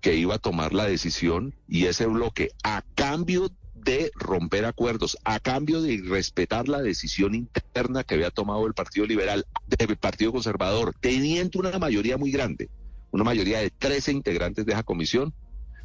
que 0.00 0.16
iba 0.16 0.34
a 0.34 0.38
tomar 0.38 0.74
la 0.74 0.84
decisión 0.84 1.54
y 1.68 1.86
ese 1.86 2.06
bloque 2.06 2.50
a 2.64 2.82
cambio 2.94 3.50
de 3.74 4.10
romper 4.14 4.64
acuerdos, 4.64 5.16
a 5.24 5.40
cambio 5.40 5.80
de 5.80 6.02
respetar 6.04 6.68
la 6.68 6.82
decisión 6.82 7.34
interna 7.34 8.04
que 8.04 8.14
había 8.14 8.30
tomado 8.30 8.66
el 8.66 8.74
Partido 8.74 9.06
Liberal, 9.06 9.46
el 9.78 9.96
Partido 9.96 10.32
Conservador, 10.32 10.94
teniendo 11.00 11.60
una 11.60 11.78
mayoría 11.78 12.16
muy 12.16 12.30
grande, 12.30 12.68
una 13.10 13.24
mayoría 13.24 13.60
de 13.60 13.70
13 13.70 14.12
integrantes 14.12 14.66
de 14.66 14.72
esa 14.72 14.82
comisión, 14.82 15.32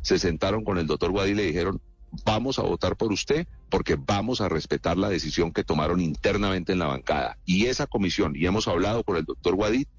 se 0.02 0.20
sentaron 0.20 0.64
con 0.64 0.78
el 0.78 0.88
doctor 0.88 1.12
Guadí 1.12 1.32
y 1.32 1.36
le 1.36 1.46
dijeron, 1.46 1.82
vamos 2.26 2.60
a 2.60 2.64
votar 2.64 2.96
por 2.96 3.12
usted 3.12 3.48
porque 3.70 3.96
vamos 3.96 4.42
a 4.42 4.50
respetar 4.50 4.98
la 4.98 5.10
decisión 5.10 5.52
que 5.52 5.64
tomaron 5.64 6.00
internamente 6.00 6.72
en 6.72 6.80
la 6.80 6.88
bancada. 6.88 7.38
Y 7.46 7.66
esa 7.66 7.88
comisión, 7.88 8.36
y 8.36 8.46
hemos 8.46 8.68
hablado 8.68 9.04
con 9.04 9.18
el 9.18 9.26
doctor 9.26 9.56
Guadit, 9.56 9.90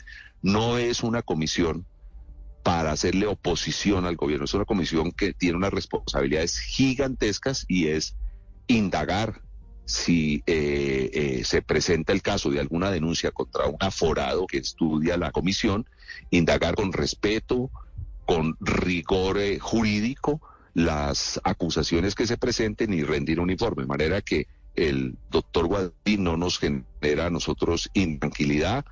no 0.43 0.79
es 0.79 1.03
una 1.03 1.23
comisión 1.23 1.87
para 2.63 2.93
hacerle 2.93 3.27
oposición 3.27 4.05
al 4.05 4.17
gobierno, 4.17 4.45
es 4.45 4.55
una 4.55 4.65
comisión 4.65 5.13
que 5.13 5.33
tiene 5.33 5.57
unas 5.57 5.73
responsabilidades 5.73 6.59
gigantescas 6.59 7.65
y 7.69 7.89
es 7.89 8.17
indagar 8.67 9.41
si 9.89 10.43
eh, 10.47 11.11
eh, 11.15 11.45
se 11.45 11.63
presenta 11.63 12.13
el 12.13 12.21
caso 12.21 12.51
de 12.51 12.61
alguna 12.61 12.91
denuncia 12.91 13.31
contra 13.31 13.67
un 13.67 13.77
aforado 13.81 14.47
que 14.47 14.59
estudia 14.59 15.17
la 15.17 15.31
comisión, 15.31 15.87
indagar 16.31 16.75
con 16.75 16.93
respeto, 16.93 17.71
con 18.27 18.59
rigor 18.61 19.39
eh, 19.39 19.59
jurídico, 19.59 20.43
las 20.75 21.41
acusaciones 21.43 22.15
que 22.15 22.27
se 22.27 22.37
presenten 22.37 22.93
y 22.93 23.03
rendir 23.03 23.41
un 23.41 23.51
informe, 23.51 23.85
de 23.85 23.89
manera 23.89 24.21
que 24.21 24.47
el 24.77 25.17
doctor 25.31 25.67
Guadí 25.67 26.19
no 26.19 26.37
nos 26.37 26.59
genera 26.59 27.27
a 27.27 27.31
nosotros 27.31 27.89
intranquilidad. 27.95 28.85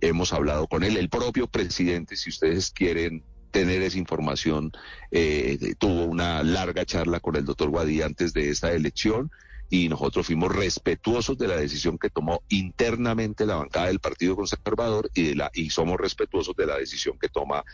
Hemos 0.00 0.32
hablado 0.32 0.66
con 0.66 0.84
él, 0.84 0.96
el 0.96 1.08
propio 1.08 1.46
presidente, 1.46 2.16
si 2.16 2.30
ustedes 2.30 2.70
quieren 2.70 3.22
tener 3.50 3.82
esa 3.82 3.98
información, 3.98 4.72
eh, 5.10 5.74
tuvo 5.78 6.04
una 6.04 6.42
larga 6.42 6.84
charla 6.84 7.20
con 7.20 7.36
el 7.36 7.44
doctor 7.44 7.70
Guadí 7.70 8.02
antes 8.02 8.32
de 8.32 8.50
esta 8.50 8.72
elección 8.72 9.30
y 9.70 9.88
nosotros 9.88 10.26
fuimos 10.26 10.54
respetuosos 10.54 11.36
de 11.38 11.48
la 11.48 11.56
decisión 11.56 11.98
que 11.98 12.10
tomó 12.10 12.42
internamente 12.48 13.46
la 13.46 13.56
bancada 13.56 13.86
del 13.86 14.00
Partido 14.00 14.36
Conservador 14.36 15.10
y, 15.14 15.28
de 15.28 15.34
la, 15.34 15.50
y 15.54 15.70
somos 15.70 15.98
respetuosos 15.98 16.54
de 16.56 16.66
la 16.66 16.76
decisión 16.76 17.18
que 17.18 17.28
toma 17.28 17.64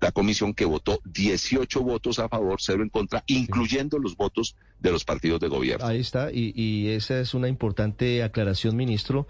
la 0.00 0.12
comisión 0.12 0.54
que 0.54 0.64
votó 0.64 1.00
18 1.04 1.82
votos 1.82 2.18
a 2.18 2.28
favor, 2.28 2.58
cero 2.60 2.82
en 2.82 2.88
contra, 2.88 3.24
incluyendo 3.26 3.98
los 3.98 4.16
votos 4.16 4.56
de 4.80 4.92
los 4.92 5.04
partidos 5.04 5.40
de 5.40 5.48
gobierno. 5.48 5.86
Ahí 5.86 6.00
está, 6.00 6.30
y, 6.32 6.52
y 6.54 6.88
esa 6.88 7.20
es 7.20 7.34
una 7.34 7.48
importante 7.48 8.22
aclaración, 8.22 8.76
ministro. 8.76 9.26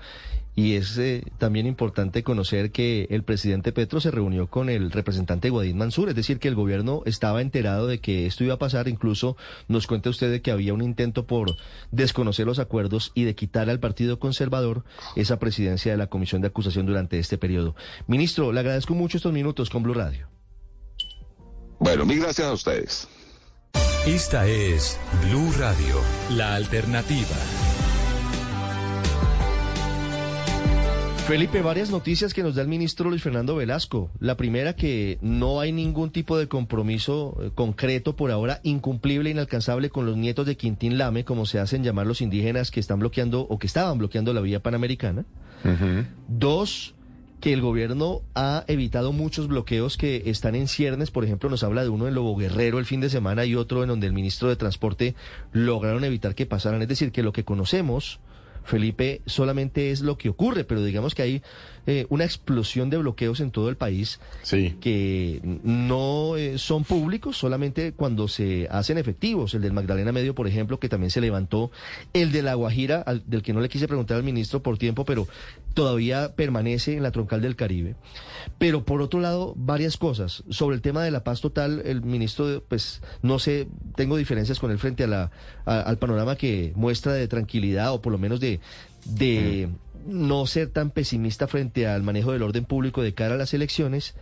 Y 0.58 0.76
es 0.76 0.96
eh, 0.96 1.22
también 1.36 1.66
importante 1.66 2.22
conocer 2.22 2.70
que 2.70 3.06
el 3.10 3.24
presidente 3.24 3.72
Petro 3.72 4.00
se 4.00 4.10
reunió 4.10 4.46
con 4.46 4.70
el 4.70 4.90
representante 4.90 5.50
Guadín 5.50 5.76
Mansur, 5.76 6.08
es 6.08 6.14
decir, 6.14 6.38
que 6.38 6.48
el 6.48 6.54
gobierno 6.54 7.02
estaba 7.04 7.42
enterado 7.42 7.86
de 7.86 7.98
que 7.98 8.24
esto 8.24 8.42
iba 8.42 8.54
a 8.54 8.58
pasar. 8.58 8.88
Incluso 8.88 9.36
nos 9.68 9.86
cuenta 9.86 10.08
usted 10.08 10.30
de 10.30 10.40
que 10.40 10.50
había 10.50 10.72
un 10.72 10.80
intento 10.80 11.26
por 11.26 11.56
desconocer 12.06 12.46
los 12.46 12.58
acuerdos 12.58 13.12
y 13.14 13.24
de 13.24 13.34
quitar 13.34 13.68
al 13.68 13.80
Partido 13.80 14.18
Conservador 14.18 14.84
esa 15.16 15.38
presidencia 15.38 15.92
de 15.92 15.98
la 15.98 16.06
Comisión 16.06 16.40
de 16.40 16.48
Acusación 16.48 16.86
durante 16.86 17.18
este 17.18 17.36
periodo. 17.36 17.74
Ministro, 18.06 18.52
le 18.52 18.60
agradezco 18.60 18.94
mucho 18.94 19.18
estos 19.18 19.32
minutos 19.32 19.70
con 19.70 19.82
Blue 19.82 19.94
Radio. 19.94 20.28
Bueno, 21.78 22.06
mil 22.06 22.20
gracias 22.20 22.46
a 22.46 22.52
ustedes. 22.52 23.08
Esta 24.06 24.46
es 24.46 24.98
Blue 25.28 25.52
Radio, 25.58 26.00
la 26.30 26.54
alternativa. 26.54 27.36
Felipe, 31.26 31.60
varias 31.60 31.90
noticias 31.90 32.32
que 32.32 32.44
nos 32.44 32.54
da 32.54 32.62
el 32.62 32.68
ministro 32.68 33.10
Luis 33.10 33.20
Fernando 33.20 33.56
Velasco. 33.56 34.12
La 34.20 34.36
primera, 34.36 34.76
que 34.76 35.18
no 35.22 35.58
hay 35.58 35.72
ningún 35.72 36.10
tipo 36.12 36.38
de 36.38 36.46
compromiso 36.46 37.36
eh, 37.42 37.50
concreto 37.52 38.14
por 38.14 38.30
ahora, 38.30 38.60
incumplible, 38.62 39.30
inalcanzable 39.30 39.90
con 39.90 40.06
los 40.06 40.16
nietos 40.16 40.46
de 40.46 40.56
Quintín 40.56 40.98
Lame, 40.98 41.24
como 41.24 41.44
se 41.44 41.58
hacen 41.58 41.82
llamar 41.82 42.06
los 42.06 42.20
indígenas 42.20 42.70
que 42.70 42.78
están 42.78 43.00
bloqueando 43.00 43.40
o 43.40 43.58
que 43.58 43.66
estaban 43.66 43.98
bloqueando 43.98 44.32
la 44.34 44.40
vía 44.40 44.60
panamericana. 44.60 45.24
Dos, 46.28 46.94
que 47.40 47.52
el 47.52 47.60
gobierno 47.60 48.22
ha 48.36 48.64
evitado 48.68 49.12
muchos 49.12 49.48
bloqueos 49.48 49.96
que 49.96 50.22
están 50.26 50.54
en 50.54 50.68
ciernes. 50.68 51.10
Por 51.10 51.24
ejemplo, 51.24 51.50
nos 51.50 51.64
habla 51.64 51.82
de 51.82 51.88
uno 51.88 52.06
en 52.06 52.14
Lobo 52.14 52.36
Guerrero 52.36 52.78
el 52.78 52.86
fin 52.86 53.00
de 53.00 53.10
semana 53.10 53.44
y 53.44 53.56
otro 53.56 53.82
en 53.82 53.88
donde 53.88 54.06
el 54.06 54.12
ministro 54.12 54.48
de 54.48 54.54
Transporte 54.54 55.16
lograron 55.50 56.04
evitar 56.04 56.36
que 56.36 56.46
pasaran. 56.46 56.82
Es 56.82 56.88
decir, 56.88 57.10
que 57.10 57.24
lo 57.24 57.32
que 57.32 57.44
conocemos 57.44 58.20
Felipe, 58.66 59.22
solamente 59.26 59.90
es 59.92 60.00
lo 60.00 60.18
que 60.18 60.28
ocurre, 60.28 60.64
pero 60.64 60.82
digamos 60.84 61.14
que 61.14 61.22
hay 61.22 61.42
eh, 61.86 62.06
una 62.08 62.24
explosión 62.24 62.90
de 62.90 62.96
bloqueos 62.96 63.40
en 63.40 63.50
todo 63.50 63.68
el 63.68 63.76
país 63.76 64.18
que 64.80 65.40
no 65.62 66.36
eh, 66.36 66.58
son 66.58 66.84
públicos 66.84 67.36
solamente 67.36 67.92
cuando 67.92 68.28
se 68.28 68.68
hacen 68.70 68.98
efectivos. 68.98 69.54
El 69.54 69.62
del 69.62 69.72
Magdalena 69.72 70.12
Medio, 70.12 70.34
por 70.34 70.46
ejemplo, 70.46 70.80
que 70.80 70.88
también 70.88 71.10
se 71.10 71.20
levantó. 71.20 71.70
El 72.12 72.32
de 72.32 72.42
La 72.42 72.54
Guajira, 72.54 73.04
del 73.26 73.42
que 73.42 73.52
no 73.52 73.60
le 73.60 73.68
quise 73.68 73.86
preguntar 73.86 74.16
al 74.16 74.22
ministro 74.22 74.62
por 74.62 74.78
tiempo, 74.78 75.04
pero 75.04 75.28
todavía 75.74 76.34
permanece 76.34 76.96
en 76.96 77.02
la 77.02 77.10
troncal 77.12 77.40
del 77.40 77.56
Caribe. 77.56 77.94
Pero 78.58 78.84
por 78.84 79.02
otro 79.02 79.20
lado, 79.20 79.54
varias 79.56 79.96
cosas. 79.96 80.42
Sobre 80.48 80.76
el 80.76 80.82
tema 80.82 81.04
de 81.04 81.10
la 81.10 81.22
paz 81.22 81.40
total, 81.40 81.82
el 81.84 82.02
ministro, 82.02 82.64
pues 82.68 83.02
no 83.22 83.38
sé, 83.38 83.68
tengo 83.94 84.16
diferencias 84.16 84.58
con 84.58 84.70
él 84.70 84.78
frente 84.78 85.04
a 85.04 85.06
la, 85.06 85.30
al 85.64 85.98
panorama 85.98 86.36
que 86.36 86.72
muestra 86.74 87.12
de 87.12 87.28
tranquilidad 87.28 87.92
o 87.92 88.00
por 88.00 88.12
lo 88.12 88.18
menos 88.18 88.40
de, 88.40 88.60
de 89.04 89.68
no 90.06 90.46
ser 90.46 90.68
tan 90.68 90.90
pesimista 90.90 91.46
frente 91.46 91.86
al 91.86 92.02
manejo 92.02 92.32
del 92.32 92.42
orden 92.42 92.64
público 92.64 93.02
de 93.02 93.14
cara 93.14 93.34
a 93.34 93.38
las 93.38 93.54
elecciones. 93.54 94.14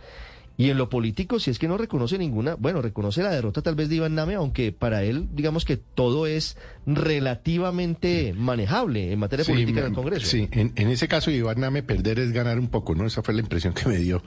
Y 0.57 0.69
en 0.69 0.77
lo 0.77 0.89
político, 0.89 1.39
si 1.39 1.51
es 1.51 1.59
que 1.59 1.67
no 1.67 1.77
reconoce 1.77 2.17
ninguna, 2.17 2.55
bueno, 2.55 2.81
reconoce 2.81 3.21
la 3.21 3.31
derrota 3.31 3.61
tal 3.61 3.75
vez 3.75 3.89
de 3.89 3.95
Iván 3.95 4.15
Name, 4.15 4.35
aunque 4.35 4.71
para 4.71 5.03
él, 5.03 5.27
digamos 5.33 5.65
que 5.65 5.75
todo 5.75 6.27
es 6.27 6.55
relativamente 6.85 8.33
manejable 8.37 9.11
en 9.11 9.19
materia 9.19 9.43
política 9.43 9.81
en 9.81 9.87
el 9.87 9.93
Congreso. 9.93 10.25
Sí, 10.25 10.47
en, 10.51 10.71
ese 10.87 11.09
caso 11.09 11.29
Iván 11.29 11.59
Name 11.59 11.83
perder 11.83 12.19
es 12.19 12.31
ganar 12.31 12.57
un 12.57 12.69
poco, 12.69 12.95
¿no? 12.95 13.05
Esa 13.05 13.21
fue 13.21 13.33
la 13.33 13.41
impresión 13.41 13.73
que 13.73 13.89
me 13.89 13.97
dio. 13.97 14.23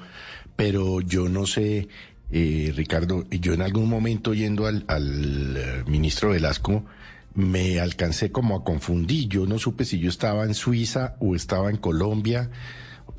Pero 0.54 1.00
yo 1.00 1.30
no 1.30 1.46
sé, 1.46 1.88
eh, 2.30 2.72
Ricardo, 2.76 3.24
yo 3.30 3.54
en 3.54 3.62
algún 3.62 3.88
momento 3.88 4.34
yendo 4.34 4.66
al, 4.66 4.84
al 4.86 5.56
eh, 5.56 5.84
ministro 5.86 6.30
Velasco, 6.30 6.84
me 7.38 7.78
alcancé 7.78 8.32
como 8.32 8.56
a 8.56 8.64
confundir. 8.64 9.28
Yo 9.28 9.46
no 9.46 9.60
supe 9.60 9.84
si 9.84 10.00
yo 10.00 10.08
estaba 10.08 10.44
en 10.44 10.54
Suiza 10.54 11.14
o 11.20 11.36
estaba 11.36 11.70
en 11.70 11.76
Colombia, 11.76 12.50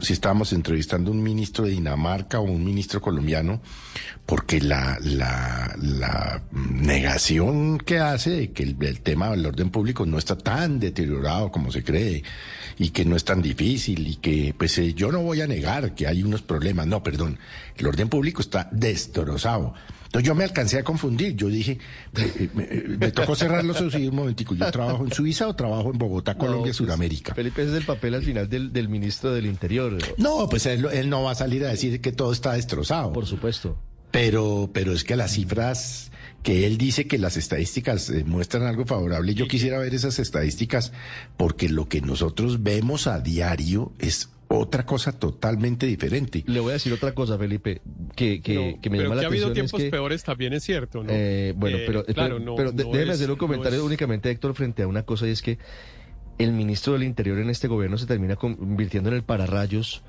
si 0.01 0.11
estábamos 0.11 0.51
entrevistando 0.51 1.09
a 1.09 1.13
un 1.13 1.24
ministro 1.24 1.63
de 1.63 1.72
Dinamarca 1.72 2.41
o 2.41 2.43
un 2.43 2.65
ministro 2.65 3.01
colombiano, 3.01 3.61
porque 4.26 4.59
la, 4.59 4.97
la, 5.01 5.74
la 5.82 6.43
negación 6.51 7.78
que 7.78 7.99
hace 7.99 8.32
de 8.32 8.51
que 8.51 8.63
el, 8.63 8.99
tema 8.99 9.30
del 9.30 9.45
orden 9.45 9.70
público 9.70 10.05
no 10.05 10.17
está 10.17 10.38
tan 10.38 10.82
deteriorado 10.82 11.49
como 11.49 11.72
se 11.72 11.86
cree 11.86 12.24
y 12.78 12.89
que 12.89 13.05
no 13.05 13.15
es 13.15 13.24
tan 13.24 13.41
difícil 13.41 14.05
y 14.05 14.17
que 14.17 14.53
pues 14.57 14.78
eh, 14.80 14.93
yo 14.93 15.13
no 15.13 15.22
voy 15.22 15.39
a 15.39 15.47
negar 15.47 15.95
que 15.95 16.07
hay 16.07 16.24
unos 16.24 16.41
problemas, 16.41 16.88
no, 16.88 17.01
perdón, 17.03 17.39
el 17.78 17.88
orden 17.88 18.09
público 18.09 18.41
está 18.41 18.67
destrozado 18.74 19.76
entonces 20.10 20.26
yo 20.26 20.34
me 20.34 20.43
alcancé 20.43 20.80
a 20.80 20.84
confundir. 20.84 21.36
Yo 21.36 21.49
dije, 21.49 21.78
eh, 22.18 22.49
eh, 22.57 22.95
me, 22.99 23.12
tocó 23.12 23.36
cerrar 23.36 23.64
los 23.64 23.80
ojos 23.80 23.93
y 23.93 24.07
un 24.07 24.16
momentico, 24.16 24.55
¿yo 24.55 24.72
trabajo 24.72 25.05
en 25.05 25.14
Suiza 25.14 25.47
o 25.47 25.55
trabajo 25.55 25.91
en 25.91 25.99
Bogotá, 25.99 26.36
Colombia, 26.36 26.64
pues, 26.64 26.78
Sudamérica? 26.78 27.36
Felipe, 27.36 27.62
ese 27.62 27.74
es 27.74 27.78
el 27.78 27.86
papel 27.86 28.16
al 28.16 28.24
final 28.24 28.49
del, 28.49 28.89
ministro 28.89 29.32
del 29.32 29.45
Interior. 29.45 29.99
No, 30.18 30.49
pues 30.49 30.66
él, 30.66 30.88
él, 30.91 31.12
no 31.12 31.22
va 31.22 31.32
a 31.32 31.36
salir 31.36 31.64
a 31.64 31.70
decir 31.70 32.01
que 32.01 32.12
todo 32.12 32.32
está 32.32 32.53
destrozado. 32.53 33.14
Por 33.14 33.28
supuesto. 33.28 33.78
Pero, 34.10 34.72
pero 34.74 34.93
es 34.93 35.03
que 35.03 35.16
las 35.16 35.34
cifras 35.34 36.10
que 36.41 36.66
él 36.66 36.80
dice 36.80 37.05
que 37.05 37.20
las 37.20 37.38
estadísticas 37.38 38.10
eh, 38.10 38.24
muestran 38.26 38.64
algo 38.64 38.88
favorable. 38.88 39.36
Yo 39.36 39.47
quisiera 39.47 39.78
ver 39.78 39.93
esas 39.93 40.18
estadísticas 40.18 40.91
porque 41.38 41.70
lo 41.70 41.88
que 41.88 42.01
nosotros 42.01 42.64
vemos 42.64 43.05
a 43.05 43.20
diario 43.20 43.91
es 43.99 44.30
otra 44.52 44.86
cosa 44.86 45.12
totalmente 45.14 45.86
diferente. 45.86 46.43
Le 46.47 46.60
voy 46.60 46.72
a 46.72 46.74
decir 46.74 46.91
otra 46.91 47.14
cosa, 47.14 47.38
Felipe, 47.38 47.82
que, 48.16 48.41
que, 48.41 48.56
No, 48.74 48.82
que 48.82 48.89
me 48.89 48.97
pero 48.97 49.10
llama 49.10 49.16
que 49.16 49.22
la 49.22 49.28
ha 49.28 49.30
habido 49.30 49.45
atención. 49.47 49.66
es 49.66 49.72
tiempos 49.72 49.82
que- 49.86 49.89
peores 49.91 50.24
también 50.24 50.54
es 50.54 50.64
cierto, 50.64 51.04
¿no? 51.04 51.10
Eh, 51.14 51.54
bueno, 51.56 51.78
Eh, 51.78 51.84
pero, 51.86 52.04
claro, 52.06 52.36
pero, 52.36 52.39
no- 52.39 52.56
pero 52.56 52.72
de- 52.72 52.84
no 52.84 52.91
déjeme 52.91 53.12
es- 53.12 53.18
hacer 53.18 53.30
un 53.30 53.36
no 53.38 53.39
comentario 53.39 53.80
es- 53.80 53.86
únicamente, 53.86 54.30
Héctor, 54.32 54.56
frente 54.56 54.82
a 54.84 54.88
una 54.88 55.04
cosa 55.04 55.28
y 55.28 55.32
es 55.32 55.41
que 55.41 55.60
el 56.39 56.52
ministro 56.52 56.93
del 56.93 57.04
Interior 57.04 57.38
en 57.39 57.50
este 57.50 57.68
gobierno 57.68 57.97
se 57.97 58.06
termina 58.08 58.36
convirtiendo 58.38 59.10
en 59.10 59.16
el 59.18 59.24
pararrayos 59.24 60.02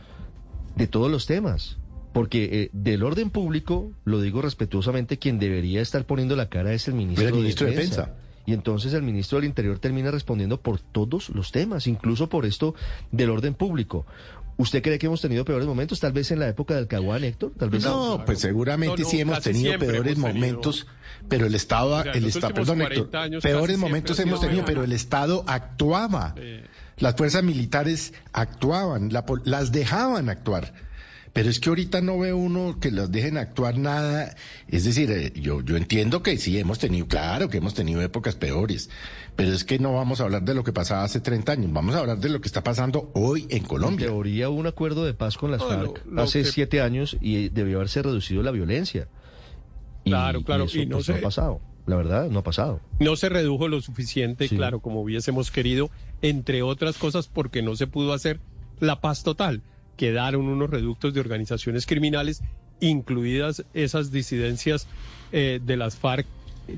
de 0.75 0.87
todos 0.87 1.11
los 1.11 1.27
temas. 1.27 1.77
Porque 2.13 2.49
eh, 2.51 2.71
del 2.73 3.03
orden 3.05 3.31
público, 3.31 3.93
lo 4.05 4.21
digo 4.21 4.43
respetuosamente, 4.43 5.19
quien 5.19 5.39
debería 5.39 5.81
estar 5.81 6.07
poniendo 6.07 6.35
la 6.35 6.49
cara 6.49 6.73
es 6.73 6.89
el 6.89 6.95
ministro, 6.95 7.29
El 7.29 7.35
ministro 7.35 7.67
de 7.67 7.73
Defensa. 7.73 8.01
Defensa. 8.07 8.21
Y 8.47 8.53
entonces 8.55 8.93
el 8.95 9.03
ministro 9.03 9.39
del 9.39 9.45
Interior 9.47 9.79
termina 9.79 10.11
respondiendo 10.11 10.61
por 10.61 10.81
todos 10.81 11.29
los 11.31 11.53
temas, 11.53 11.87
incluso 11.87 12.29
por 12.29 12.47
esto 12.47 12.75
del 13.13 13.31
orden 13.31 13.55
público. 13.55 14.07
¿Usted 14.57 14.83
cree 14.83 14.99
que 14.99 15.07
hemos 15.07 15.23
tenido 15.23 15.45
peores 15.45 15.67
momentos? 15.67 16.01
Tal 16.01 16.13
vez 16.13 16.31
en 16.33 16.39
la 16.39 16.49
época 16.49 16.75
del 16.75 16.87
Caguán, 16.87 17.25
Héctor. 17.25 17.53
Tal 17.59 17.71
vez 17.71 17.83
No, 17.83 18.23
pues 18.27 18.41
seguramente 18.41 19.03
No, 19.03 19.05
no, 19.05 19.11
sí 19.11 19.21
hemos 19.21 19.41
tenido 19.41 19.79
peores 19.79 20.19
hemos 20.19 20.33
tenido. 20.33 20.35
momentos, 20.35 20.87
pero 21.29 21.47
el 21.47 21.55
Estado, 21.55 21.97
O 21.97 22.03
sea, 22.03 22.13
en 22.13 22.19
el 22.19 22.25
los 22.25 22.35
Estado, 22.37 22.55
perdón, 22.55 22.79
40 22.81 23.03
Héctor, 23.05 23.21
años 23.21 23.43
peores 23.43 23.79
momentos 23.79 24.19
hemos 24.19 24.41
tenido, 24.41 24.65
pero 24.67 24.85
el 24.85 24.93
Estado 24.93 25.45
actuaba. 25.47 26.35
Eh, 26.37 26.65
Las 26.99 27.15
fuerzas 27.17 27.43
militares 27.43 28.13
actuaban, 28.33 29.11
la 29.13 29.25
las 29.45 29.73
dejaban 29.73 30.29
actuar. 30.29 30.75
Pero 31.33 31.49
es 31.49 31.61
que 31.61 31.69
ahorita 31.69 32.01
no 32.01 32.19
ve 32.19 32.33
uno 32.33 32.79
que 32.81 32.91
las 32.91 33.13
dejen 33.13 33.39
actuar 33.39 33.79
nada. 33.79 34.35
Es 34.67 34.85
decir, 34.85 35.11
eh, 35.13 35.33
yo, 35.37 35.61
yo 35.63 35.77
entiendo 35.77 36.23
que 36.25 36.37
sí 36.39 36.59
hemos 36.59 36.81
tenido, 36.81 37.07
claro 37.07 37.49
que 37.49 37.59
hemos 37.59 37.73
tenido 37.75 38.03
épocas 38.03 38.35
peores, 38.35 38.91
pero 39.37 39.53
es 39.53 39.65
que 39.65 39.79
no 39.79 39.95
vamos 39.95 40.21
a 40.21 40.25
hablar 40.25 40.43
de 40.43 40.55
lo 40.55 40.65
que 40.65 40.73
pasaba 40.73 41.05
hace 41.05 41.21
30 41.21 41.53
años, 41.53 41.73
vamos 41.73 41.95
a 41.95 42.01
hablar 42.01 42.19
de 42.19 42.31
lo 42.31 42.41
que 42.41 42.49
está 42.49 42.65
pasando 42.65 43.13
hoy 43.15 43.47
en 43.51 43.63
Colombia. 43.63 44.07
En 44.07 44.13
teoría 44.13 44.49
hubo 44.51 44.59
un 44.59 44.67
acuerdo 44.67 45.05
de 45.05 45.15
paz 45.15 45.37
con 45.37 45.53
las 45.53 45.61
No, 45.61 45.69
FARC 45.69 46.05
lo- 46.07 46.13
lo 46.15 46.23
hace 46.23 46.43
que- 46.43 46.51
siete 46.51 46.81
años 46.81 47.17
y 47.21 47.49
debió 47.51 47.77
haberse 47.77 48.03
reducido 48.03 48.43
la 48.43 48.51
violencia. 48.51 49.07
Y- 50.05 50.11
Claro, 50.11 50.43
claro, 50.43 50.65
Y 50.65 50.67
eso 50.67 50.79
y 50.79 50.87
no 50.87 50.97
pues, 50.97 51.07
se- 51.07 51.13
no 51.13 51.19
ha 51.19 51.23
pasado. 51.23 51.61
La 51.87 51.97
verdad, 51.97 52.29
no 52.29 52.41
ha 52.41 52.43
pasado. 52.43 52.81
no 52.99 53.17
se 53.17 53.29
redujo 53.29 53.69
lo 53.69 53.81
suficiente, 53.81 54.49
Sí. 54.49 54.57
claro, 54.57 54.81
como 54.81 55.01
hubiésemos 55.01 55.51
querido, 55.51 55.91
entre 56.23 56.63
otras 56.63 56.99
cosas 56.99 57.29
porque 57.29 57.63
no 57.63 57.75
se 57.77 57.87
pudo 57.87 58.13
hacer 58.13 58.41
la 58.81 59.01
paz 59.01 59.23
total. 59.23 59.63
Quedaron 60.01 60.49
unos 60.49 60.71
reductos 60.71 61.13
de 61.13 61.21
organizaciones 61.21 61.85
criminales, 61.85 62.43
incluidas 62.81 63.67
esas 63.75 64.11
disidencias 64.11 64.89
eh, 65.31 65.61
de 65.63 65.77
las 65.77 65.99
FARC 65.99 66.27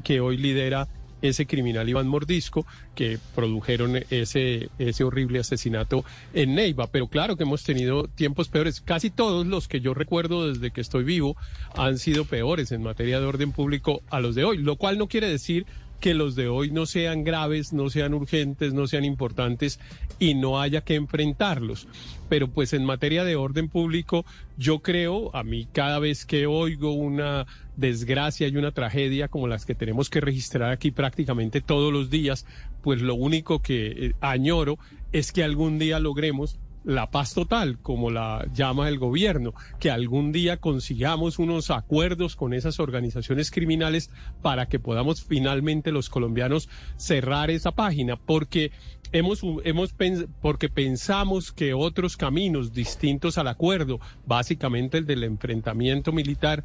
que 0.02 0.18
hoy 0.18 0.38
lidera 0.38 0.88
ese 1.22 1.46
criminal 1.46 1.88
Iván 1.88 2.08
Mordisco, 2.08 2.66
que 2.96 3.20
produjeron 3.36 4.02
ese, 4.10 4.70
ese 4.80 5.04
horrible 5.04 5.38
asesinato 5.38 6.04
en 6.34 6.56
Neiva. 6.56 6.88
Pero 6.88 7.06
claro 7.06 7.36
que 7.36 7.44
hemos 7.44 7.62
tenido 7.62 8.08
tiempos 8.08 8.48
peores. 8.48 8.80
Casi 8.80 9.08
todos 9.08 9.46
los 9.46 9.68
que 9.68 9.80
yo 9.80 9.94
recuerdo 9.94 10.48
desde 10.48 10.72
que 10.72 10.80
estoy 10.80 11.04
vivo 11.04 11.36
han 11.76 11.98
sido 11.98 12.24
peores 12.24 12.72
en 12.72 12.82
materia 12.82 13.20
de 13.20 13.26
orden 13.26 13.52
público 13.52 14.02
a 14.10 14.18
los 14.18 14.34
de 14.34 14.42
hoy, 14.42 14.58
lo 14.58 14.74
cual 14.74 14.98
no 14.98 15.06
quiere 15.06 15.28
decir 15.28 15.64
que 16.02 16.14
los 16.14 16.34
de 16.34 16.48
hoy 16.48 16.72
no 16.72 16.84
sean 16.84 17.22
graves, 17.22 17.72
no 17.72 17.88
sean 17.88 18.12
urgentes, 18.12 18.74
no 18.74 18.88
sean 18.88 19.04
importantes 19.04 19.78
y 20.18 20.34
no 20.34 20.60
haya 20.60 20.80
que 20.80 20.96
enfrentarlos. 20.96 21.86
Pero 22.28 22.48
pues 22.48 22.72
en 22.72 22.84
materia 22.84 23.22
de 23.22 23.36
orden 23.36 23.68
público, 23.68 24.26
yo 24.58 24.80
creo, 24.80 25.34
a 25.34 25.44
mí 25.44 25.68
cada 25.72 26.00
vez 26.00 26.26
que 26.26 26.46
oigo 26.46 26.92
una 26.92 27.46
desgracia 27.76 28.48
y 28.48 28.56
una 28.56 28.72
tragedia 28.72 29.28
como 29.28 29.46
las 29.46 29.64
que 29.64 29.76
tenemos 29.76 30.10
que 30.10 30.20
registrar 30.20 30.72
aquí 30.72 30.90
prácticamente 30.90 31.60
todos 31.60 31.92
los 31.92 32.10
días, 32.10 32.46
pues 32.82 33.00
lo 33.00 33.14
único 33.14 33.62
que 33.62 33.86
eh, 33.86 34.12
añoro 34.20 34.78
es 35.12 35.30
que 35.30 35.44
algún 35.44 35.78
día 35.78 36.00
logremos 36.00 36.58
la 36.84 37.10
paz 37.10 37.34
total, 37.34 37.78
como 37.80 38.10
la 38.10 38.46
llama 38.52 38.88
el 38.88 38.98
gobierno, 38.98 39.54
que 39.78 39.90
algún 39.90 40.32
día 40.32 40.56
consigamos 40.56 41.38
unos 41.38 41.70
acuerdos 41.70 42.36
con 42.36 42.54
esas 42.54 42.80
organizaciones 42.80 43.50
criminales 43.50 44.10
para 44.42 44.66
que 44.66 44.78
podamos 44.78 45.22
finalmente 45.22 45.92
los 45.92 46.08
colombianos 46.08 46.68
cerrar 46.96 47.50
esa 47.50 47.72
página, 47.72 48.16
porque 48.16 48.72
hemos, 49.12 49.42
hemos 49.64 49.94
porque 50.40 50.68
pensamos 50.68 51.52
que 51.52 51.74
otros 51.74 52.16
caminos 52.16 52.72
distintos 52.72 53.38
al 53.38 53.48
acuerdo, 53.48 54.00
básicamente 54.26 54.98
el 54.98 55.06
del 55.06 55.24
enfrentamiento 55.24 56.12
militar, 56.12 56.64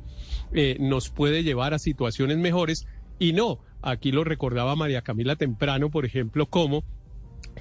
eh, 0.51 0.77
nos 0.79 1.09
puede 1.09 1.43
llevar 1.43 1.73
a 1.73 1.79
situaciones 1.79 2.37
mejores 2.37 2.87
y 3.19 3.33
no. 3.33 3.59
Aquí 3.81 4.11
lo 4.11 4.23
recordaba 4.23 4.75
María 4.75 5.01
Camila 5.01 5.35
temprano, 5.35 5.91
por 5.91 6.05
ejemplo, 6.05 6.47
como 6.47 6.83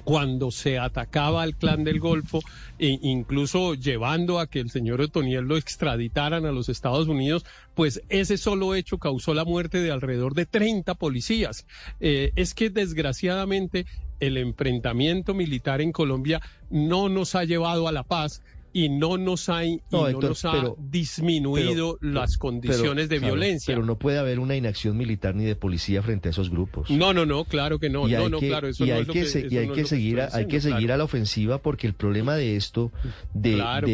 cuando 0.03 0.51
se 0.51 0.79
atacaba 0.79 1.43
al 1.43 1.55
clan 1.55 1.83
del 1.83 1.99
Golfo, 1.99 2.41
e 2.79 2.99
incluso 3.01 3.73
llevando 3.73 4.39
a 4.39 4.47
que 4.47 4.59
el 4.59 4.69
señor 4.69 5.01
Otoniel 5.01 5.45
lo 5.45 5.57
extraditaran 5.57 6.45
a 6.45 6.51
los 6.51 6.69
Estados 6.69 7.07
Unidos, 7.07 7.45
pues 7.75 8.01
ese 8.09 8.37
solo 8.37 8.75
hecho 8.75 8.97
causó 8.97 9.33
la 9.33 9.45
muerte 9.45 9.79
de 9.79 9.91
alrededor 9.91 10.33
de 10.33 10.45
30 10.45 10.95
policías. 10.95 11.65
Eh, 11.99 12.31
es 12.35 12.53
que 12.53 12.69
desgraciadamente 12.69 13.85
el 14.19 14.37
enfrentamiento 14.37 15.33
militar 15.33 15.81
en 15.81 15.91
Colombia 15.91 16.41
no 16.69 17.09
nos 17.09 17.35
ha 17.35 17.43
llevado 17.43 17.87
a 17.87 17.91
la 17.91 18.03
paz 18.03 18.41
y 18.73 18.89
no 18.89 19.17
nos 19.17 19.49
ha, 19.49 19.65
y 19.65 19.77
No, 19.91 20.01
no 20.01 20.07
Héctor, 20.09 20.29
nos 20.29 20.45
ha 20.45 20.51
pero- 20.51 20.75
disminuido 20.79 21.97
pero- 21.99 22.13
las 22.13 22.37
condiciones 22.37 23.07
pero, 23.07 23.07
de 23.07 23.17
claro, 23.19 23.33
violencia. 23.33 23.73
Pero 23.73 23.85
no 23.85 23.97
puede 23.97 24.19
haber 24.19 24.39
una 24.39 24.55
inacción 24.55 24.97
militar 24.97 25.35
ni 25.35 25.45
de 25.45 25.55
policía 25.55 26.03
frente 26.03 26.29
a 26.29 26.31
esos 26.31 26.49
grupos. 26.49 26.89
No, 26.89 27.13
no, 27.13 27.25
no, 27.25 27.45
claro 27.45 27.79
que 27.79 27.89
no. 27.89 28.07
y 28.07 28.11
no, 28.11 28.19
hay 28.25 28.29
no, 28.29 28.39
que, 28.39 28.47
claro, 28.49 28.67
eso 28.67 28.85
y 28.85 28.89
no 28.89 28.95
hay 28.95 29.01
es 29.01 29.07
lo 29.07 29.13
que, 29.13 29.19
y 29.19 29.57
hay 29.57 29.67
no 29.67 29.85
seguir, 29.85 30.21
hay 30.21 30.47
que 30.47 30.61
seguir 30.61 30.77
claro. 30.79 30.93
a 30.93 30.97
la 30.97 31.03
ofensiva 31.05 31.61
porque 31.61 31.87
el 31.87 31.93
problema 31.93 32.35
de 32.35 32.55
esto, 32.55 32.91
de, 33.33 33.53
Claro, 33.53 33.87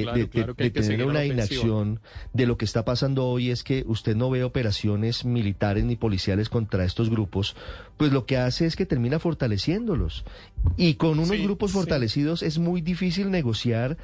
tener 0.73 1.05
una 1.05 1.23
inacción 1.25 1.99
de 2.33 2.45
lo 2.45 2.57
que 2.57 2.65
está 2.65 2.83
pasando 2.83 3.25
hoy 3.25 3.51
es 3.51 3.63
que 3.63 3.83
usted 3.87 4.15
no 4.15 4.29
ve 4.29 4.43
operaciones 4.43 5.23
militares 5.25 5.83
ni 5.85 5.95
policiales 5.95 6.49
contra 6.49 6.83
estos 6.83 7.09
grupos, 7.09 7.55
pues 7.97 8.11
lo 8.11 8.25
que 8.25 8.37
hace 8.37 8.65
es 8.65 8.75
que 8.75 8.85
termina 8.85 9.19
fortaleciéndolos. 9.19 10.25
Y 10.77 10.95
con 10.95 11.19
unos 11.19 11.29
Sí, 11.29 11.43
grupos 11.43 11.71
sí. 11.71 11.77
fortalecidos 11.77 12.43
es 12.43 12.57
muy 12.59 12.81
difícil 12.81 13.31
negociar. 13.31 13.97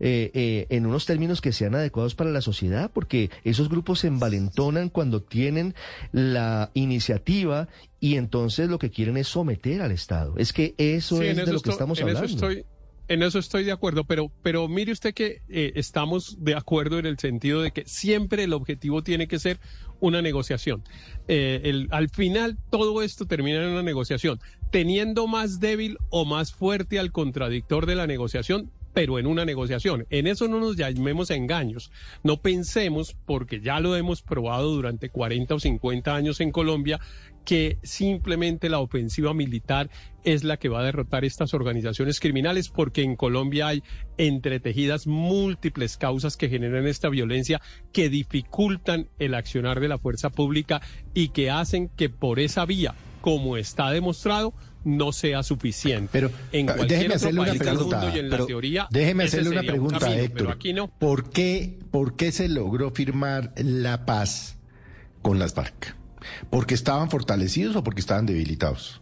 Eh, 0.00 0.30
eh, 0.34 0.66
en 0.70 0.86
unos 0.86 1.06
términos 1.06 1.40
que 1.40 1.52
sean 1.52 1.74
adecuados 1.74 2.14
para 2.14 2.30
la 2.30 2.40
sociedad, 2.40 2.90
porque 2.92 3.30
esos 3.44 3.68
grupos 3.68 4.00
se 4.00 4.08
envalentonan 4.08 4.88
cuando 4.88 5.22
tienen 5.22 5.74
la 6.12 6.70
iniciativa 6.74 7.68
y 8.00 8.16
entonces 8.16 8.68
lo 8.68 8.78
que 8.78 8.90
quieren 8.90 9.16
es 9.16 9.28
someter 9.28 9.82
al 9.82 9.92
Estado. 9.92 10.34
Es 10.36 10.52
que 10.52 10.74
eso 10.78 11.18
Sí, 11.18 11.26
es 11.26 11.36
de 11.36 11.42
lo 11.46 11.50
que 11.52 11.56
estoy- 11.56 11.72
estamos 11.72 11.98
en 11.98 12.04
hablando. 12.08 12.24
Eso 12.26 12.34
estoy, 12.34 12.64
en 13.08 13.22
eso 13.22 13.38
estoy 13.38 13.64
de 13.64 13.72
acuerdo, 13.72 14.04
pero, 14.04 14.30
pero 14.42 14.66
mire 14.68 14.90
usted 14.92 15.12
que 15.14 15.42
eh, 15.48 15.72
estamos 15.76 16.36
de 16.42 16.54
acuerdo 16.54 16.98
en 16.98 17.06
el 17.06 17.18
sentido 17.18 17.62
de 17.62 17.70
que 17.70 17.84
siempre 17.86 18.44
el 18.44 18.52
objetivo 18.52 19.02
tiene 19.02 19.28
que 19.28 19.38
ser 19.38 19.58
una 20.00 20.22
negociación. 20.22 20.82
Eh, 21.28 21.60
el- 21.64 21.88
al 21.90 22.08
final 22.08 22.58
todo 22.70 23.02
esto 23.02 23.26
termina 23.26 23.62
en 23.64 23.70
una 23.72 23.82
negociación, 23.82 24.38
teniendo 24.70 25.26
más 25.26 25.60
débil 25.60 25.98
o 26.10 26.24
más 26.24 26.52
fuerte 26.52 26.98
al 26.98 27.12
contradictor 27.12 27.86
de 27.86 27.94
la 27.94 28.06
negociación 28.06 28.70
pero 28.94 29.18
en 29.18 29.26
una 29.26 29.44
negociación. 29.44 30.06
En 30.08 30.26
eso 30.26 30.48
no 30.48 30.60
nos 30.60 30.76
llamemos 30.76 31.30
engaños. 31.30 31.90
No 32.22 32.40
pensemos, 32.40 33.16
porque 33.26 33.60
ya 33.60 33.80
lo 33.80 33.96
hemos 33.96 34.22
probado 34.22 34.70
durante 34.70 35.10
40 35.10 35.56
o 35.56 35.60
50 35.60 36.14
años 36.14 36.40
en 36.40 36.52
Colombia, 36.52 37.00
que 37.44 37.78
simplemente 37.82 38.70
la 38.70 38.78
ofensiva 38.78 39.34
militar 39.34 39.90
es 40.24 40.44
la 40.44 40.56
que 40.56 40.70
va 40.70 40.80
a 40.80 40.84
derrotar 40.84 41.24
estas 41.24 41.52
organizaciones 41.52 42.20
criminales, 42.20 42.70
porque 42.70 43.02
en 43.02 43.16
Colombia 43.16 43.66
hay 43.68 43.82
entretejidas 44.16 45.06
múltiples 45.06 45.98
causas 45.98 46.36
que 46.36 46.48
generan 46.48 46.86
esta 46.86 47.10
violencia, 47.10 47.60
que 47.92 48.08
dificultan 48.08 49.08
el 49.18 49.34
accionar 49.34 49.80
de 49.80 49.88
la 49.88 49.98
fuerza 49.98 50.30
pública 50.30 50.80
y 51.12 51.28
que 51.28 51.50
hacen 51.50 51.88
que 51.88 52.08
por 52.08 52.38
esa 52.38 52.64
vía, 52.64 52.94
como 53.20 53.56
está 53.56 53.90
demostrado, 53.90 54.54
no 54.84 55.12
sea 55.12 55.42
suficiente. 55.42 56.08
Pero 56.12 56.30
en 56.52 56.70
ah, 56.70 56.74
cualquier 56.74 56.98
déjeme 56.98 57.14
hacerle 57.14 57.40
una 57.40 57.54
pregunta. 57.54 57.98
mundo 58.00 58.16
y 58.16 58.18
en 58.20 58.30
la 58.30 58.46
teoría, 58.46 58.88
déjeme 58.90 59.24
hacerle 59.24 59.50
una 59.50 59.60
un 59.60 59.66
pregunta, 59.66 59.98
camino, 59.98 60.20
Héctor. 60.22 60.38
Pero 60.38 60.50
aquí 60.50 60.72
no. 60.72 60.88
¿Por 60.88 61.30
qué, 61.30 61.78
¿Por 61.90 62.16
qué 62.16 62.32
se 62.32 62.48
logró 62.48 62.90
firmar 62.90 63.52
la 63.56 64.06
paz 64.06 64.58
con 65.22 65.38
las 65.38 65.54
FARC? 65.54 65.96
¿Porque 66.50 66.74
estaban 66.74 67.10
fortalecidos 67.10 67.76
o 67.76 67.84
porque 67.84 68.00
estaban 68.00 68.26
debilitados? 68.26 69.00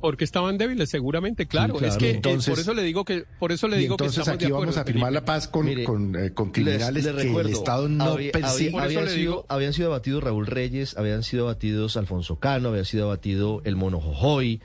Porque 0.00 0.24
estaban 0.24 0.56
débiles, 0.56 0.88
seguramente, 0.88 1.46
claro. 1.46 1.74
claro. 1.74 1.92
Es 1.92 1.98
que 1.98 2.08
eh, 2.08 2.14
Entonces- 2.14 2.48
por 2.48 2.58
eso 2.58 2.72
le 2.72 2.82
digo 2.82 3.04
que, 3.04 3.24
por 3.38 3.52
eso 3.52 3.68
le 3.68 3.76
digo 3.76 3.98
que 3.98 4.04
entonces 4.04 4.20
estamos 4.20 4.38
de 4.38 4.46
aquí 4.46 4.50
acuerdo, 4.50 4.72
vamos 4.72 4.76
a 4.78 4.84
firmar 4.84 5.08
Felipe. 5.10 5.20
la 5.20 5.24
paz 5.26 5.46
con, 5.48 5.66
Mire, 5.66 5.84
con, 5.84 6.16
eh, 6.16 6.32
con 6.32 6.46
Les- 6.46 6.52
criminales 6.54 7.04
les 7.04 7.14
que 7.16 7.30
el 7.38 7.48
Estado 7.50 7.86
no 7.90 8.04
había- 8.04 8.30
eso 8.30 8.46
habían, 8.78 9.04
sido, 9.04 9.14
digo- 9.14 9.46
habían 9.50 9.74
sido 9.74 9.88
abatidos 9.88 10.24
Raúl 10.24 10.46
Reyes, 10.46 10.96
habían 10.96 11.22
sido 11.22 11.44
abatidos 11.44 11.98
Alfonso 11.98 12.36
Cano, 12.38 12.70
había 12.70 12.86
sido 12.86 13.04
abatido 13.04 13.60
el 13.66 13.76
Mono 13.76 14.00
Jojoy, 14.00 14.62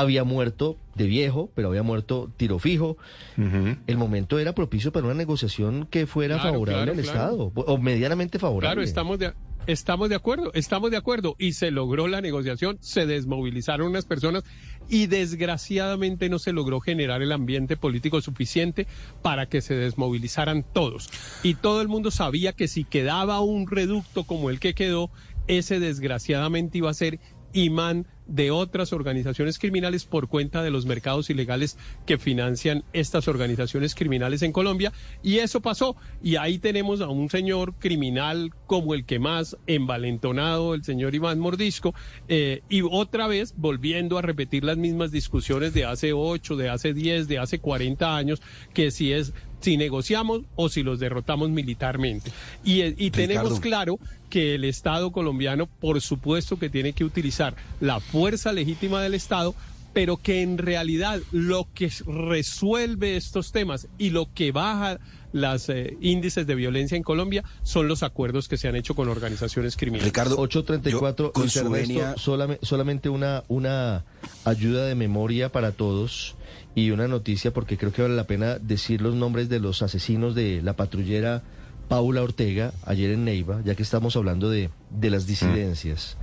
había 0.00 0.24
muerto 0.24 0.76
de 0.94 1.06
viejo, 1.06 1.50
pero 1.54 1.68
había 1.68 1.82
muerto 1.82 2.30
tiro 2.36 2.58
fijo. 2.58 2.96
El 3.36 3.96
momento 3.96 4.38
era 4.38 4.54
propicio 4.54 4.92
para 4.92 5.06
una 5.06 5.14
negociación 5.14 5.86
que 5.90 6.06
fuera 6.06 6.36
Claro, 6.36 6.52
favorable 6.52 6.92
claro, 6.92 6.98
al 6.98 7.02
claro. 7.04 7.18
Estado, 7.18 7.52
o 7.54 7.78
medianamente 7.78 8.38
favorable. 8.38 8.74
Claro, 8.74 8.82
estamos 8.82 9.18
de, 9.18 9.32
Estamos 9.66 10.08
de 10.08 10.14
acuerdo, 10.14 10.52
estamos 10.54 10.92
de 10.92 10.96
acuerdo. 10.96 11.34
Y 11.38 11.52
se 11.52 11.72
logró 11.72 12.06
la 12.06 12.20
negociación, 12.20 12.78
se 12.80 13.04
desmovilizaron 13.04 13.88
unas 13.88 14.04
personas 14.04 14.44
y 14.88 15.06
desgraciadamente 15.08 16.28
no 16.28 16.38
se 16.38 16.52
logró 16.52 16.80
generar 16.80 17.20
el 17.20 17.32
ambiente 17.32 17.76
político 17.76 18.20
suficiente 18.20 18.86
para 19.22 19.46
que 19.46 19.60
se 19.60 19.74
desmovilizaran 19.74 20.64
todos. 20.72 21.10
Y 21.42 21.54
todo 21.54 21.82
el 21.82 21.88
mundo 21.88 22.12
sabía 22.12 22.52
que 22.52 22.68
si 22.68 22.84
quedaba 22.84 23.40
un 23.40 23.68
reducto 23.68 24.22
como 24.22 24.50
el 24.50 24.60
que 24.60 24.74
quedó, 24.74 25.10
ese 25.48 25.80
desgraciadamente 25.80 26.78
iba 26.78 26.90
a 26.90 26.94
ser 26.94 27.18
imán 27.52 28.06
de 28.26 28.50
otras 28.50 28.92
organizaciones 28.92 29.58
criminales 29.58 30.04
por 30.04 30.28
cuenta 30.28 30.62
de 30.62 30.70
los 30.70 30.86
mercados 30.86 31.30
ilegales 31.30 31.76
que 32.06 32.18
financian 32.18 32.84
estas 32.92 33.28
organizaciones 33.28 33.94
criminales 33.94 34.42
en 34.42 34.52
Colombia. 34.52 34.92
Y 35.22 35.38
eso 35.38 35.60
pasó. 35.60 35.96
Y 36.22 36.36
ahí 36.36 36.58
tenemos 36.58 37.00
a 37.00 37.08
un 37.08 37.30
señor 37.30 37.74
criminal 37.74 38.52
como 38.66 38.94
el 38.94 39.04
que 39.04 39.18
más 39.18 39.56
envalentonado, 39.66 40.74
el 40.74 40.84
señor 40.84 41.14
Iván 41.14 41.38
Mordisco, 41.38 41.94
eh, 42.28 42.62
y 42.68 42.82
otra 42.82 43.26
vez 43.26 43.54
volviendo 43.56 44.18
a 44.18 44.22
repetir 44.22 44.64
las 44.64 44.76
mismas 44.76 45.10
discusiones 45.10 45.74
de 45.74 45.84
hace 45.84 46.12
8, 46.12 46.56
de 46.56 46.68
hace 46.68 46.92
10, 46.92 47.28
de 47.28 47.38
hace 47.38 47.58
40 47.58 48.16
años, 48.16 48.42
que 48.74 48.90
si 48.90 49.12
es 49.12 49.32
si 49.60 49.76
negociamos 49.76 50.42
o 50.54 50.68
si 50.68 50.82
los 50.82 51.00
derrotamos 51.00 51.50
militarmente. 51.50 52.30
Y, 52.64 52.82
y 53.04 53.10
tenemos 53.10 53.58
claro 53.58 53.98
que 54.30 54.54
el 54.54 54.64
Estado 54.64 55.12
colombiano, 55.12 55.66
por 55.66 56.00
supuesto 56.00 56.58
que 56.58 56.68
tiene 56.68 56.92
que 56.92 57.04
utilizar 57.04 57.56
la 57.80 58.00
fuerza 58.00 58.15
legítima 58.52 59.00
del 59.00 59.14
Estado, 59.14 59.54
pero 59.92 60.16
que 60.16 60.42
en 60.42 60.58
realidad 60.58 61.20
lo 61.32 61.68
que 61.74 61.90
resuelve 62.06 63.16
estos 63.16 63.52
temas 63.52 63.88
y 63.98 64.10
lo 64.10 64.28
que 64.34 64.52
baja 64.52 64.98
los 65.32 65.68
eh, 65.68 65.96
índices 66.00 66.46
de 66.46 66.54
violencia 66.54 66.96
en 66.96 67.02
Colombia 67.02 67.44
son 67.62 67.88
los 67.88 68.02
acuerdos 68.02 68.48
que 68.48 68.56
se 68.56 68.68
han 68.68 68.76
hecho 68.76 68.94
con 68.94 69.08
organizaciones 69.08 69.76
criminales. 69.76 70.06
Ricardo, 70.06 70.36
834, 70.38 71.32
con 71.32 71.50
su 71.50 72.56
solamente 72.62 73.08
una, 73.08 73.44
una 73.48 74.04
ayuda 74.44 74.86
de 74.86 74.94
memoria 74.94 75.50
para 75.50 75.72
todos 75.72 76.36
y 76.74 76.90
una 76.90 77.08
noticia 77.08 77.52
porque 77.52 77.76
creo 77.76 77.92
que 77.92 78.02
vale 78.02 78.16
la 78.16 78.26
pena 78.26 78.58
decir 78.58 79.00
los 79.00 79.14
nombres 79.14 79.48
de 79.48 79.60
los 79.60 79.82
asesinos 79.82 80.34
de 80.34 80.62
la 80.62 80.74
patrullera 80.74 81.42
Paula 81.88 82.22
Ortega 82.22 82.72
ayer 82.84 83.10
en 83.12 83.24
Neiva, 83.24 83.62
ya 83.64 83.74
que 83.74 83.82
estamos 83.82 84.16
hablando 84.16 84.50
de, 84.50 84.70
de 84.90 85.10
las 85.10 85.26
disidencias. 85.26 86.16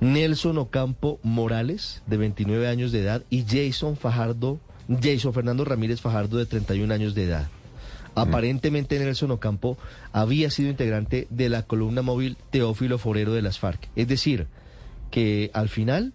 Nelson 0.00 0.58
Ocampo 0.58 1.18
Morales, 1.22 2.02
de 2.06 2.16
29 2.16 2.68
años 2.68 2.92
de 2.92 3.00
edad, 3.00 3.22
y 3.30 3.44
Jason 3.48 3.96
Fajardo, 3.96 4.60
Jason 4.88 5.32
Fernando 5.32 5.64
Ramírez 5.64 6.00
Fajardo, 6.00 6.38
de 6.38 6.46
31 6.46 6.92
años 6.92 7.14
de 7.14 7.24
edad. 7.24 7.48
Aparentemente 8.14 8.98
Nelson 8.98 9.30
Ocampo 9.30 9.76
había 10.12 10.50
sido 10.50 10.70
integrante 10.70 11.26
de 11.28 11.50
la 11.50 11.64
columna 11.64 12.00
móvil 12.00 12.38
Teófilo 12.50 12.96
Forero 12.96 13.34
de 13.34 13.42
las 13.42 13.58
FARC. 13.58 13.90
Es 13.94 14.08
decir, 14.08 14.46
que 15.10 15.50
al 15.52 15.68
final 15.68 16.14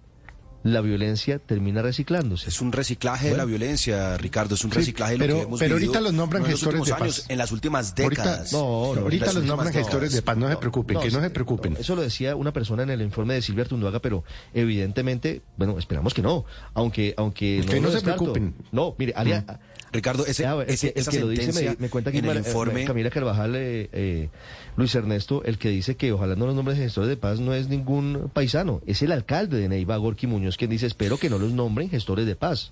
la 0.64 0.82
violencia 0.82 1.40
termina 1.40 1.82
reciclándose. 1.82 2.50
Es 2.50 2.62
un 2.62 2.72
reciclaje 2.72 3.30
de 3.30 3.38
la 3.38 3.46
violencia, 3.46 4.18
Ricardo, 4.18 4.56
es 4.56 4.64
un 4.64 4.72
reciclaje 4.72 5.14
de 5.14 5.18
lo 5.18 5.26
pero, 5.26 5.36
que 5.36 5.44
hemos 5.44 5.60
Pero 5.60 5.74
ahorita 5.76 6.02
los 6.02 6.14
nombran 6.14 6.46
gestores 6.46 6.86
de 6.86 6.94
paz. 6.94 7.26
en 7.30 7.38
las 7.38 7.52
últimas 7.52 7.96
décadas. 7.96 8.54
no, 8.54 8.60
ahorita 8.60 9.34
los 9.34 9.44
nombran 9.44 9.74
gestores 9.74 10.14
de 10.14 10.22
paz, 10.22 10.38
no, 10.38 10.50
se 10.50 10.58
preocupen, 10.58 11.00
que 11.00 11.12
no 11.12 11.22
se 11.22 11.30
preocupen. 11.30 11.78
Eso 11.80 11.96
lo 11.96 12.02
decía 12.02 12.36
una 12.36 12.54
persona 12.54 12.84
en 12.84 12.92
el 12.92 13.02
informe 13.02 13.34
de 13.34 13.42
Silvia 13.42 13.64
Artunduaga, 13.64 14.00
pero 14.00 14.24
evidentemente, 14.54 15.42
bueno, 15.58 15.78
esperamos 15.80 16.14
que 16.14 16.22
no, 16.22 16.46
aunque 16.74 17.14
aunque 17.18 17.64
que 17.68 17.80
no, 17.80 17.92
se 17.92 18.02
preocupen. 18.02 18.56
No, 18.72 18.96
mire, 18.98 19.14
Alia, 19.16 19.60
Ricardo, 19.92 20.26
ese, 20.26 20.46
ese 20.68 20.94
el 20.96 21.06
que 21.06 21.20
lo 21.20 21.28
dice 21.28 21.76
me, 21.78 21.90
cuenta 21.90 22.12
aquí 22.12 22.20
en 22.20 22.26
el 22.26 22.38
informe... 22.38 22.86
Camila 22.86 23.10
Carvajal, 23.10 23.56
eh, 23.56 23.90
eh, 23.92 24.30
Luis 24.78 24.96
Ernesto, 24.96 25.44
el 25.44 25.58
que 25.58 25.70
dice 25.70 25.96
que 25.96 26.14
ojalá 26.14 26.36
no 26.36 26.46
los 26.46 26.56
nombres 26.56 26.78
de 26.78 26.86
gestores 26.86 27.10
de 27.10 27.18
paz 27.18 27.40
no 27.40 27.54
es 27.54 27.68
ningún 27.68 28.30
paisano, 28.34 28.82
es 28.86 29.02
el 29.02 29.12
alcalde 29.12 29.60
de 29.60 29.68
Neiva, 29.68 29.98
Gorky 29.98 30.28
Muñoz, 30.28 30.56
quien 30.56 30.70
dice 30.70 30.86
espero 30.86 31.18
que 31.18 31.30
no 31.30 31.38
los 31.38 31.52
nombren 31.52 31.90
gestores 31.90 32.26
de 32.26 32.36
paz. 32.36 32.72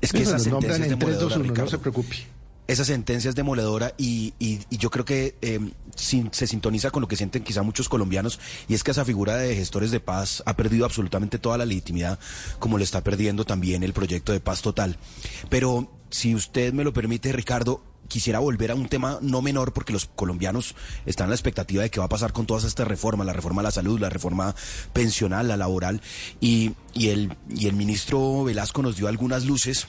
Es 0.00 0.12
que 0.12 0.22
esa 0.22 0.38
sentencia 0.38 0.84
es 0.84 0.90
demoledora, 0.90 1.36
Ricardo. 1.36 1.64
No 1.64 1.70
se 1.70 1.78
preocupe. 1.78 2.16
Esa 2.66 2.84
sentencia 2.84 3.30
es 3.30 3.34
demoledora 3.34 3.94
y, 3.96 4.34
y, 4.38 4.60
yo 4.76 4.90
creo 4.90 5.06
que 5.06 5.36
eh, 5.40 5.58
se 5.96 6.46
sintoniza 6.46 6.90
con 6.90 7.00
lo 7.00 7.08
que 7.08 7.16
sienten 7.16 7.42
quizá 7.42 7.62
muchos 7.62 7.88
colombianos 7.88 8.38
y 8.68 8.74
es 8.74 8.84
que 8.84 8.90
esa 8.90 9.06
figura 9.06 9.36
de 9.36 9.56
gestores 9.56 9.90
de 9.90 10.00
paz 10.00 10.42
ha 10.44 10.54
perdido 10.54 10.84
absolutamente 10.84 11.38
toda 11.38 11.56
la 11.56 11.64
legitimidad 11.64 12.18
como 12.58 12.76
le 12.76 12.84
está 12.84 13.02
perdiendo 13.02 13.46
también 13.46 13.82
el 13.82 13.94
proyecto 13.94 14.32
de 14.32 14.40
paz 14.40 14.60
total. 14.60 14.98
Pero 15.48 15.90
si 16.10 16.34
usted 16.34 16.72
me 16.72 16.84
lo 16.84 16.92
permite, 16.92 17.32
Ricardo, 17.32 17.82
quisiera 18.08 18.38
volver 18.38 18.70
a 18.70 18.74
un 18.74 18.88
tema 18.88 19.18
no 19.20 19.42
menor 19.42 19.72
porque 19.72 19.92
los 19.92 20.06
colombianos 20.06 20.74
están 21.06 21.26
en 21.26 21.30
la 21.30 21.36
expectativa 21.36 21.82
de 21.82 21.90
qué 21.90 22.00
va 22.00 22.06
a 22.06 22.08
pasar 22.08 22.32
con 22.32 22.46
todas 22.46 22.64
estas 22.64 22.88
reformas, 22.88 23.26
la 23.26 23.32
reforma 23.32 23.60
a 23.60 23.64
la 23.64 23.70
salud, 23.70 24.00
la 24.00 24.08
reforma 24.08 24.54
pensional, 24.92 25.48
la 25.48 25.56
laboral, 25.56 26.00
y, 26.40 26.72
y, 26.94 27.08
el, 27.08 27.36
y 27.48 27.66
el 27.66 27.74
ministro 27.74 28.44
Velasco 28.44 28.82
nos 28.82 28.96
dio 28.96 29.08
algunas 29.08 29.44
luces. 29.44 29.86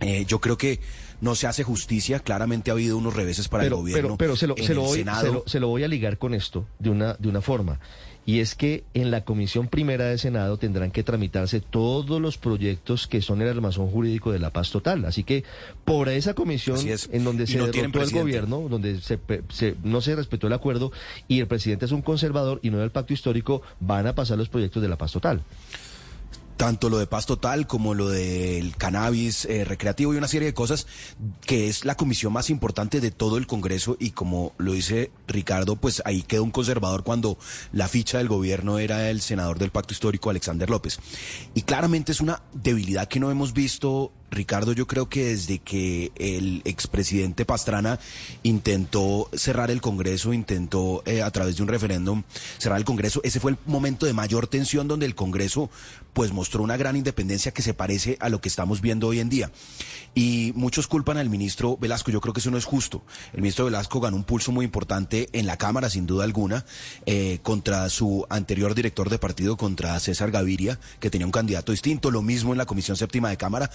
Eh, 0.00 0.24
yo 0.26 0.40
creo 0.40 0.56
que 0.56 0.80
no 1.20 1.34
se 1.34 1.48
hace 1.48 1.64
justicia, 1.64 2.20
claramente 2.20 2.70
ha 2.70 2.74
habido 2.74 2.96
unos 2.96 3.14
reveses 3.14 3.48
para 3.48 3.64
el 3.64 3.74
gobierno. 3.74 4.16
Pero, 4.16 4.16
pero 4.16 4.36
se, 4.36 4.46
lo, 4.46 4.56
se, 4.56 4.74
lo 4.74 4.82
voy, 4.82 4.98
se, 5.02 5.32
lo, 5.32 5.42
se 5.44 5.58
lo 5.58 5.66
voy 5.66 5.82
a 5.82 5.88
ligar 5.88 6.18
con 6.18 6.34
esto 6.34 6.68
de 6.78 6.90
una, 6.90 7.14
de 7.14 7.28
una 7.28 7.40
forma 7.40 7.80
y 8.28 8.40
es 8.40 8.54
que 8.54 8.84
en 8.92 9.10
la 9.10 9.24
Comisión 9.24 9.68
Primera 9.68 10.04
de 10.04 10.18
Senado 10.18 10.58
tendrán 10.58 10.90
que 10.90 11.02
tramitarse 11.02 11.62
todos 11.62 12.20
los 12.20 12.36
proyectos 12.36 13.06
que 13.06 13.22
son 13.22 13.40
el 13.40 13.48
armazón 13.48 13.90
jurídico 13.90 14.32
de 14.32 14.38
la 14.38 14.50
paz 14.50 14.70
total. 14.70 15.06
Así 15.06 15.24
que 15.24 15.44
por 15.86 16.10
esa 16.10 16.34
comisión 16.34 16.76
en 17.10 17.24
donde 17.24 17.46
se 17.46 17.56
derrotó 17.56 18.02
el 18.02 18.10
gobierno, 18.10 18.68
donde 18.68 19.00
se, 19.00 19.18
no 19.82 20.02
se 20.02 20.14
respetó 20.14 20.46
el 20.46 20.52
acuerdo 20.52 20.92
y 21.26 21.40
el 21.40 21.46
presidente 21.46 21.86
es 21.86 21.92
un 21.92 22.02
conservador 22.02 22.60
y 22.62 22.68
no 22.68 22.76
del 22.76 22.90
pacto 22.90 23.14
histórico, 23.14 23.62
van 23.80 24.06
a 24.06 24.14
pasar 24.14 24.36
los 24.36 24.50
proyectos 24.50 24.82
de 24.82 24.90
la 24.90 24.98
paz 24.98 25.12
total 25.12 25.40
tanto 26.58 26.90
lo 26.90 26.98
de 26.98 27.06
paz 27.06 27.24
total 27.24 27.66
como 27.66 27.94
lo 27.94 28.08
del 28.08 28.76
cannabis 28.76 29.44
eh, 29.44 29.64
recreativo 29.64 30.12
y 30.12 30.16
una 30.16 30.26
serie 30.28 30.48
de 30.48 30.54
cosas 30.54 30.88
que 31.46 31.68
es 31.68 31.84
la 31.84 31.94
comisión 31.94 32.32
más 32.32 32.50
importante 32.50 33.00
de 33.00 33.12
todo 33.12 33.38
el 33.38 33.46
Congreso 33.46 33.96
y 33.98 34.10
como 34.10 34.52
lo 34.58 34.72
dice 34.72 35.12
Ricardo, 35.28 35.76
pues 35.76 36.02
ahí 36.04 36.22
quedó 36.22 36.42
un 36.42 36.50
conservador 36.50 37.04
cuando 37.04 37.38
la 37.72 37.86
ficha 37.86 38.18
del 38.18 38.28
gobierno 38.28 38.80
era 38.80 39.08
el 39.08 39.20
senador 39.20 39.58
del 39.58 39.70
pacto 39.70 39.94
histórico 39.94 40.30
Alexander 40.30 40.68
López. 40.68 40.98
Y 41.54 41.62
claramente 41.62 42.10
es 42.10 42.20
una 42.20 42.42
debilidad 42.52 43.06
que 43.06 43.20
no 43.20 43.30
hemos 43.30 43.52
visto 43.52 44.12
Ricardo, 44.30 44.72
yo 44.72 44.86
creo 44.86 45.08
que 45.08 45.26
desde 45.26 45.58
que 45.58 46.12
el 46.16 46.62
expresidente 46.64 47.44
Pastrana 47.44 47.98
intentó 48.42 49.28
cerrar 49.32 49.70
el 49.70 49.80
Congreso, 49.80 50.32
intentó 50.32 51.02
eh, 51.06 51.22
a 51.22 51.30
través 51.30 51.56
de 51.56 51.62
un 51.62 51.68
referéndum 51.68 52.22
cerrar 52.58 52.78
el 52.78 52.84
Congreso, 52.84 53.20
ese 53.24 53.40
fue 53.40 53.52
el 53.52 53.58
momento 53.66 54.06
de 54.06 54.12
mayor 54.12 54.46
tensión 54.46 54.88
donde 54.88 55.06
el 55.06 55.14
Congreso 55.14 55.70
pues 56.12 56.32
mostró 56.32 56.62
una 56.62 56.76
gran 56.76 56.96
independencia 56.96 57.52
que 57.52 57.62
se 57.62 57.74
parece 57.74 58.16
a 58.20 58.28
lo 58.28 58.40
que 58.40 58.48
estamos 58.48 58.80
viendo 58.80 59.06
hoy 59.06 59.20
en 59.20 59.28
día. 59.28 59.52
Y 60.14 60.52
muchos 60.56 60.88
culpan 60.88 61.16
al 61.16 61.30
ministro 61.30 61.76
Velasco, 61.76 62.10
yo 62.10 62.20
creo 62.20 62.34
que 62.34 62.40
eso 62.40 62.50
no 62.50 62.58
es 62.58 62.64
justo. 62.64 63.04
El 63.32 63.40
ministro 63.40 63.66
Velasco 63.66 64.00
ganó 64.00 64.16
un 64.16 64.24
pulso 64.24 64.50
muy 64.50 64.64
importante 64.64 65.28
en 65.32 65.46
la 65.46 65.56
Cámara, 65.56 65.88
sin 65.90 66.06
duda 66.06 66.24
alguna, 66.24 66.64
eh, 67.06 67.38
contra 67.42 67.88
su 67.88 68.26
anterior 68.30 68.74
director 68.74 69.10
de 69.10 69.18
partido, 69.18 69.56
contra 69.56 70.00
César 70.00 70.32
Gaviria, 70.32 70.80
que 70.98 71.08
tenía 71.08 71.26
un 71.26 71.30
candidato 71.30 71.70
distinto, 71.70 72.10
lo 72.10 72.22
mismo 72.22 72.52
en 72.52 72.58
la 72.58 72.66
Comisión 72.66 72.96
Séptima 72.96 73.30
de 73.30 73.36
Cámara. 73.36 73.70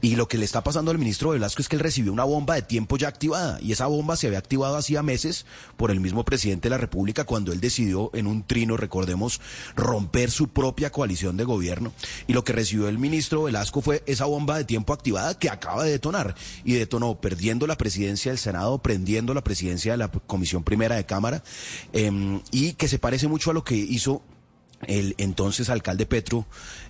Y 0.00 0.14
lo 0.14 0.28
que 0.28 0.38
le 0.38 0.44
está 0.44 0.62
pasando 0.62 0.90
al 0.90 0.98
ministro 0.98 1.30
Velasco 1.30 1.60
es 1.60 1.68
que 1.68 1.76
él 1.76 1.82
recibió 1.82 2.12
una 2.12 2.24
bomba 2.24 2.54
de 2.54 2.62
tiempo 2.62 2.96
ya 2.96 3.08
activada 3.08 3.58
y 3.60 3.72
esa 3.72 3.86
bomba 3.86 4.16
se 4.16 4.28
había 4.28 4.38
activado 4.38 4.76
hacía 4.76 5.02
meses 5.02 5.44
por 5.76 5.90
el 5.90 5.98
mismo 5.98 6.24
presidente 6.24 6.68
de 6.68 6.70
la 6.70 6.78
República 6.78 7.24
cuando 7.24 7.52
él 7.52 7.60
decidió 7.60 8.10
en 8.14 8.28
un 8.28 8.44
trino, 8.44 8.76
recordemos, 8.76 9.40
romper 9.74 10.30
su 10.30 10.48
propia 10.48 10.90
coalición 10.90 11.36
de 11.36 11.44
gobierno. 11.44 11.92
Y 12.28 12.32
lo 12.32 12.44
que 12.44 12.52
recibió 12.52 12.88
el 12.88 12.98
ministro 12.98 13.44
Velasco 13.44 13.80
fue 13.80 14.02
esa 14.06 14.26
bomba 14.26 14.56
de 14.56 14.64
tiempo 14.64 14.92
activada 14.92 15.36
que 15.36 15.50
acaba 15.50 15.84
de 15.84 15.90
detonar 15.90 16.34
y 16.64 16.74
detonó 16.74 17.20
perdiendo 17.20 17.66
la 17.66 17.76
presidencia 17.76 18.30
del 18.30 18.38
Senado, 18.38 18.78
prendiendo 18.78 19.34
la 19.34 19.42
presidencia 19.42 19.92
de 19.92 19.98
la 19.98 20.08
Comisión 20.08 20.62
Primera 20.62 20.96
de 20.96 21.06
Cámara 21.06 21.42
em, 21.92 22.40
y 22.52 22.74
que 22.74 22.88
se 22.88 22.98
parece 22.98 23.26
mucho 23.26 23.50
a 23.50 23.54
lo 23.54 23.64
que 23.64 23.74
hizo 23.74 24.22
el 24.86 25.14
entonces 25.18 25.70
alcalde 25.70 26.06
Petro 26.06 26.46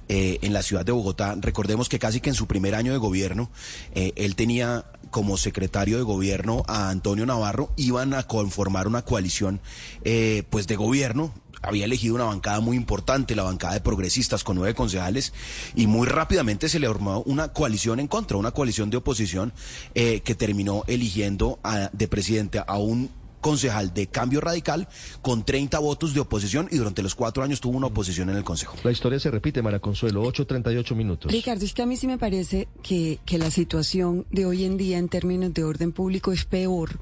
eh, 0.09 0.39
en 0.43 0.53
la 0.53 0.63
ciudad 0.63 0.85
de 0.85 0.93
Bogotá. 0.93 1.37
Recordemos 1.41 1.89
que 1.89 1.99
casi 1.99 2.21
que 2.21 2.31
en 2.31 2.35
su 2.35 2.47
primer 2.47 2.75
año 2.75 2.93
de 2.93 2.99
gobierno, 2.99 3.51
eh, 3.95 4.13
él 4.17 4.37
tenía 4.37 4.85
como 5.11 5.37
secretario 5.37 5.97
de 5.97 6.03
gobierno 6.03 6.65
a 6.67 6.91
Antonio 6.91 7.25
Navarro, 7.27 7.73
iban 7.77 8.15
a 8.15 8.25
conformar 8.25 8.87
una 8.87 9.03
coalición 9.03 9.61
eh, 10.05 10.45
pues 10.51 10.67
de 10.67 10.77
gobierno. 10.77 11.33
Había 11.61 11.87
elegido 11.87 12.15
una 12.15 12.25
bancada 12.25 12.61
muy 12.61 12.77
importante, 12.77 13.35
la 13.35 13.43
bancada 13.43 13.75
de 13.75 13.81
progresistas 13.81 14.45
con 14.45 14.57
nueve 14.57 14.75
concejales, 14.75 15.33
y 15.75 15.89
muy 15.89 16.07
rápidamente 16.07 16.69
se 16.69 16.79
le 16.79 16.87
formó 16.87 17.23
una 17.23 17.49
coalición 17.49 17.99
en 17.99 18.07
contra, 18.07 18.37
una 18.37 18.53
coalición 18.53 18.91
de 18.91 18.99
oposición 18.99 19.53
que 19.93 20.37
terminó 20.39 20.85
eligiendo 20.87 21.59
a, 21.65 21.91
de 21.93 22.07
presidente 22.07 22.63
a 22.65 22.79
un 22.79 23.11
concejal 23.41 23.95
de 23.95 24.07
Cambio 24.07 24.41
Radical 24.41 24.89
con 25.23 25.45
30 25.45 25.79
votos 25.79 26.15
de 26.15 26.21
oposición 26.21 26.69
y 26.71 26.77
durante 26.77 27.03
los 27.03 27.15
cuatro 27.15 27.43
años 27.43 27.61
tuvo 27.61 27.77
una 27.77 27.89
oposición 27.89 28.31
en 28.31 28.37
el 28.37 28.45
Consejo. 28.45 28.77
La 28.83 28.91
historia 28.91 29.19
se 29.21 29.31
repite, 29.31 29.63
Mara 29.63 29.81
Consuelo, 29.81 30.25
8.38 30.25 30.95
minutos. 30.95 31.31
Ricardo, 31.31 31.65
es 31.65 31.75
que 31.75 31.83
a 31.83 31.87
mí 31.87 31.97
sí 31.97 32.07
me 32.07 32.19
parece 32.19 32.69
que, 32.83 33.19
que 33.25 33.39
la 33.39 33.51
situación 33.51 34.27
de 34.31 34.47
hoy 34.47 34.65
en 34.65 34.77
día 34.77 34.99
en 34.99 35.09
términos 35.09 35.55
de 35.55 35.65
orden 35.65 35.93
público 35.93 36.33
es 36.33 36.45
peor, 36.45 37.01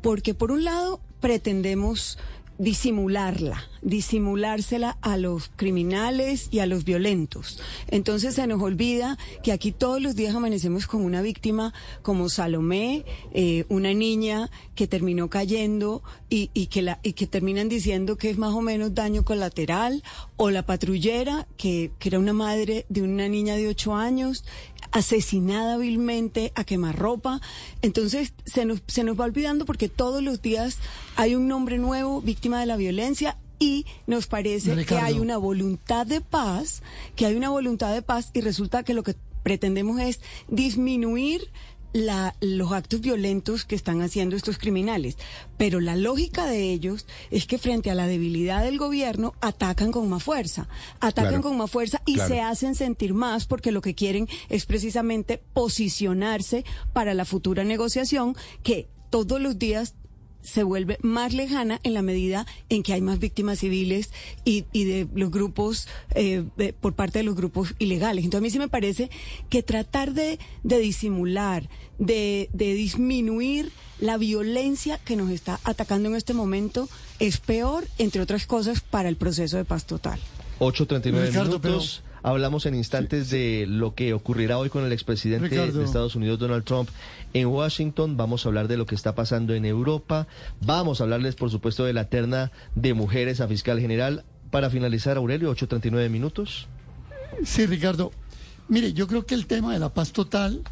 porque 0.00 0.34
por 0.34 0.50
un 0.50 0.64
lado 0.64 1.00
pretendemos 1.20 2.18
disimularla, 2.62 3.68
disimulársela 3.82 4.96
a 5.02 5.16
los 5.16 5.50
criminales 5.56 6.46
y 6.52 6.60
a 6.60 6.66
los 6.66 6.84
violentos. 6.84 7.60
Entonces 7.88 8.36
se 8.36 8.46
nos 8.46 8.62
olvida 8.62 9.18
que 9.42 9.50
aquí 9.50 9.72
todos 9.72 10.00
los 10.00 10.14
días 10.14 10.36
amanecemos 10.36 10.86
con 10.86 11.02
una 11.02 11.22
víctima 11.22 11.74
como 12.02 12.28
Salomé, 12.28 13.04
eh, 13.34 13.64
una 13.68 13.92
niña 13.94 14.48
que 14.76 14.86
terminó 14.86 15.28
cayendo 15.28 16.04
y, 16.28 16.46
que 16.68 16.82
la, 16.82 17.00
y 17.02 17.14
que 17.14 17.26
terminan 17.26 17.68
diciendo 17.68 18.16
que 18.16 18.30
es 18.30 18.38
más 18.38 18.54
o 18.54 18.60
menos 18.60 18.94
daño 18.94 19.24
colateral, 19.24 20.04
o 20.36 20.50
la 20.50 20.64
patrullera, 20.64 21.48
que 21.56 21.90
era 22.00 22.20
una 22.20 22.32
madre 22.32 22.86
de 22.88 23.02
una 23.02 23.28
niña 23.28 23.56
de 23.56 23.66
ocho 23.66 23.96
años, 23.96 24.44
asesinada 24.92 25.76
vilmente 25.78 26.52
a 26.54 26.64
quemarropa. 26.64 27.40
Entonces 27.82 28.34
se 28.44 28.64
nos, 28.64 28.82
se 28.86 29.04
nos 29.04 29.18
va 29.18 29.24
olvidando 29.24 29.64
porque 29.64 29.88
todos 29.88 30.22
los 30.22 30.40
días 30.40 30.78
hay 31.16 31.34
un 31.34 31.48
nombre 31.48 31.78
nuevo, 31.78 32.22
víctima 32.22 32.60
de 32.60 32.66
la 32.66 32.76
violencia, 32.76 33.36
y 33.58 33.86
nos 34.08 34.26
parece 34.26 34.84
que 34.84 34.96
hay 34.96 35.20
una 35.20 35.36
voluntad 35.36 36.04
de 36.04 36.20
paz, 36.20 36.82
que 37.14 37.26
hay 37.26 37.36
una 37.36 37.48
voluntad 37.48 37.94
de 37.94 38.02
paz 38.02 38.30
y 38.32 38.40
resulta 38.40 38.82
que 38.82 38.92
lo 38.92 39.04
que 39.04 39.14
pretendemos 39.44 40.00
es 40.00 40.20
disminuir 40.48 41.48
la, 41.92 42.34
los 42.40 42.72
actos 42.72 43.00
violentos 43.00 43.64
que 43.64 43.74
están 43.74 44.00
haciendo 44.02 44.36
estos 44.36 44.58
criminales. 44.58 45.16
Pero 45.58 45.80
la 45.80 45.96
lógica 45.96 46.46
de 46.46 46.72
ellos 46.72 47.06
es 47.30 47.46
que 47.46 47.58
frente 47.58 47.90
a 47.90 47.94
la 47.94 48.06
debilidad 48.06 48.62
del 48.64 48.78
gobierno 48.78 49.34
atacan 49.40 49.92
con 49.92 50.08
más 50.08 50.22
fuerza, 50.22 50.68
atacan 51.00 51.30
Claro. 51.32 51.42
con 51.42 51.56
más 51.58 51.70
fuerza 51.70 52.00
y 52.06 52.14
Claro. 52.14 52.28
se 52.34 52.40
hacen 52.40 52.74
sentir 52.74 53.14
más 53.14 53.46
porque 53.46 53.72
lo 53.72 53.80
que 53.82 53.94
quieren 53.94 54.28
es 54.48 54.66
precisamente 54.66 55.42
posicionarse 55.52 56.64
para 56.92 57.14
la 57.14 57.24
futura 57.24 57.64
negociación 57.64 58.36
que 58.62 58.88
todos 59.10 59.40
los 59.40 59.58
días 59.58 59.94
se 60.42 60.62
vuelve 60.64 60.98
más 61.02 61.32
lejana 61.32 61.80
en 61.82 61.94
la 61.94 62.02
medida 62.02 62.46
en 62.68 62.82
que 62.82 62.92
hay 62.92 63.00
más 63.00 63.18
víctimas 63.18 63.60
civiles 63.60 64.10
y, 64.44 64.64
y 64.72 64.84
de 64.84 65.06
los 65.14 65.30
grupos, 65.30 65.88
eh, 66.14 66.44
de- 66.56 66.72
por 66.72 66.94
parte 66.94 67.20
de 67.20 67.22
los 67.24 67.34
grupos 67.36 67.74
ilegales. 67.78 68.24
Entonces 68.24 68.40
a 68.42 68.42
mí 68.42 68.50
sí 68.50 68.58
me 68.58 68.68
parece 68.68 69.10
que 69.48 69.62
tratar 69.62 70.12
de, 70.14 70.38
de 70.64 70.78
disimular, 70.78 71.68
de, 71.98 72.50
de 72.52 72.74
disminuir 72.74 73.70
la 74.00 74.16
violencia 74.18 74.98
que 74.98 75.14
nos 75.16 75.30
está 75.30 75.60
atacando 75.64 76.08
en 76.08 76.16
este 76.16 76.34
momento 76.34 76.88
es 77.20 77.38
peor, 77.38 77.86
entre 77.98 78.20
otras 78.20 78.46
cosas, 78.46 78.80
para 78.80 79.08
el 79.08 79.16
proceso 79.16 79.56
de 79.56 79.64
paz 79.64 79.86
total. 79.86 80.18
8.39 80.58 81.26
Ricardo, 81.28 81.58
minutos. 81.60 82.02
Hablamos 82.22 82.66
en 82.66 82.74
instantes 82.74 83.30
de 83.30 83.66
lo 83.68 83.94
que 83.94 84.14
ocurrirá 84.14 84.56
hoy 84.58 84.68
con 84.68 84.84
el 84.84 84.92
expresidente 84.92 85.48
Ricardo. 85.48 85.80
de 85.80 85.84
Estados 85.84 86.14
Unidos, 86.14 86.38
Donald 86.38 86.64
Trump, 86.64 86.88
en 87.34 87.48
Washington. 87.48 88.16
Vamos 88.16 88.44
a 88.44 88.48
hablar 88.48 88.68
de 88.68 88.76
lo 88.76 88.86
que 88.86 88.94
está 88.94 89.14
pasando 89.14 89.54
en 89.54 89.64
Europa. 89.64 90.28
Vamos 90.60 91.00
a 91.00 91.04
hablarles, 91.04 91.34
por 91.34 91.50
supuesto, 91.50 91.84
de 91.84 91.92
la 91.92 92.08
terna 92.08 92.52
de 92.76 92.94
mujeres 92.94 93.40
a 93.40 93.48
fiscal 93.48 93.80
general. 93.80 94.24
Para 94.50 94.70
finalizar, 94.70 95.16
Aurelio, 95.16 95.50
8.39 95.52 96.10
minutos. 96.10 96.68
Sí, 97.44 97.66
Ricardo. 97.66 98.12
Mire, 98.68 98.92
yo 98.92 99.08
creo 99.08 99.26
que 99.26 99.34
el 99.34 99.46
tema 99.46 99.72
de 99.72 99.80
la 99.80 99.92
paz 99.92 100.12
total 100.12 100.62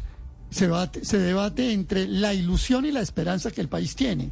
se 0.49 1.17
debate 1.17 1.73
entre 1.73 2.07
la 2.07 2.33
ilusión 2.33 2.85
y 2.85 2.91
la 2.91 3.01
esperanza 3.01 3.51
que 3.51 3.61
el 3.61 3.67
país 3.67 3.95
tiene. 3.95 4.31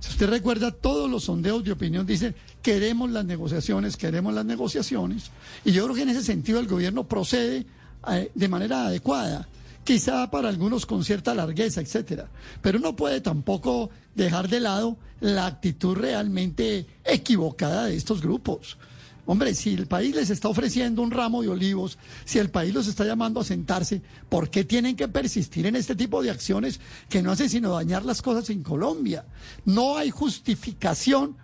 Si 0.00 0.10
usted 0.10 0.28
recuerda, 0.28 0.70
todos 0.70 1.10
los 1.10 1.24
sondeos 1.24 1.64
de 1.64 1.72
opinión 1.72 2.06
dicen, 2.06 2.34
queremos 2.62 3.10
las 3.10 3.24
negociaciones, 3.24 3.96
queremos 3.96 4.34
las 4.34 4.44
negociaciones. 4.44 5.30
Y 5.64 5.72
yo 5.72 5.84
creo 5.84 5.96
que 5.96 6.02
en 6.02 6.10
ese 6.10 6.22
sentido 6.22 6.60
el 6.60 6.66
gobierno 6.66 7.04
procede 7.04 7.66
eh, 8.08 8.30
de 8.34 8.48
manera 8.48 8.86
adecuada. 8.86 9.48
Quizá 9.84 10.30
para 10.30 10.48
algunos 10.48 10.84
con 10.84 11.04
cierta 11.04 11.34
largueza, 11.34 11.80
etcétera. 11.80 12.28
Pero 12.60 12.78
no 12.78 12.96
puede 12.96 13.20
tampoco 13.20 13.90
dejar 14.14 14.48
de 14.48 14.60
lado 14.60 14.96
la 15.20 15.46
actitud 15.46 15.96
realmente 15.96 16.86
equivocada 17.04 17.86
de 17.86 17.96
estos 17.96 18.20
grupos. 18.20 18.78
Hombre, 19.26 19.54
si 19.54 19.74
el 19.74 19.86
país 19.86 20.14
les 20.14 20.30
está 20.30 20.48
ofreciendo 20.48 21.02
un 21.02 21.10
ramo 21.10 21.42
de 21.42 21.48
olivos, 21.48 21.98
si 22.24 22.38
el 22.38 22.48
país 22.48 22.72
los 22.72 22.86
está 22.86 23.04
llamando 23.04 23.40
a 23.40 23.44
sentarse, 23.44 24.00
¿por 24.28 24.48
qué 24.48 24.64
tienen 24.64 24.94
que 24.94 25.08
persistir 25.08 25.66
en 25.66 25.74
este 25.74 25.96
tipo 25.96 26.22
de 26.22 26.30
acciones 26.30 26.80
que 27.08 27.22
no 27.22 27.32
hacen 27.32 27.50
sino 27.50 27.72
dañar 27.72 28.04
las 28.04 28.22
cosas 28.22 28.48
en 28.50 28.62
Colombia? 28.62 29.24
No 29.64 29.96
hay 29.96 30.10
justificación 30.10 31.36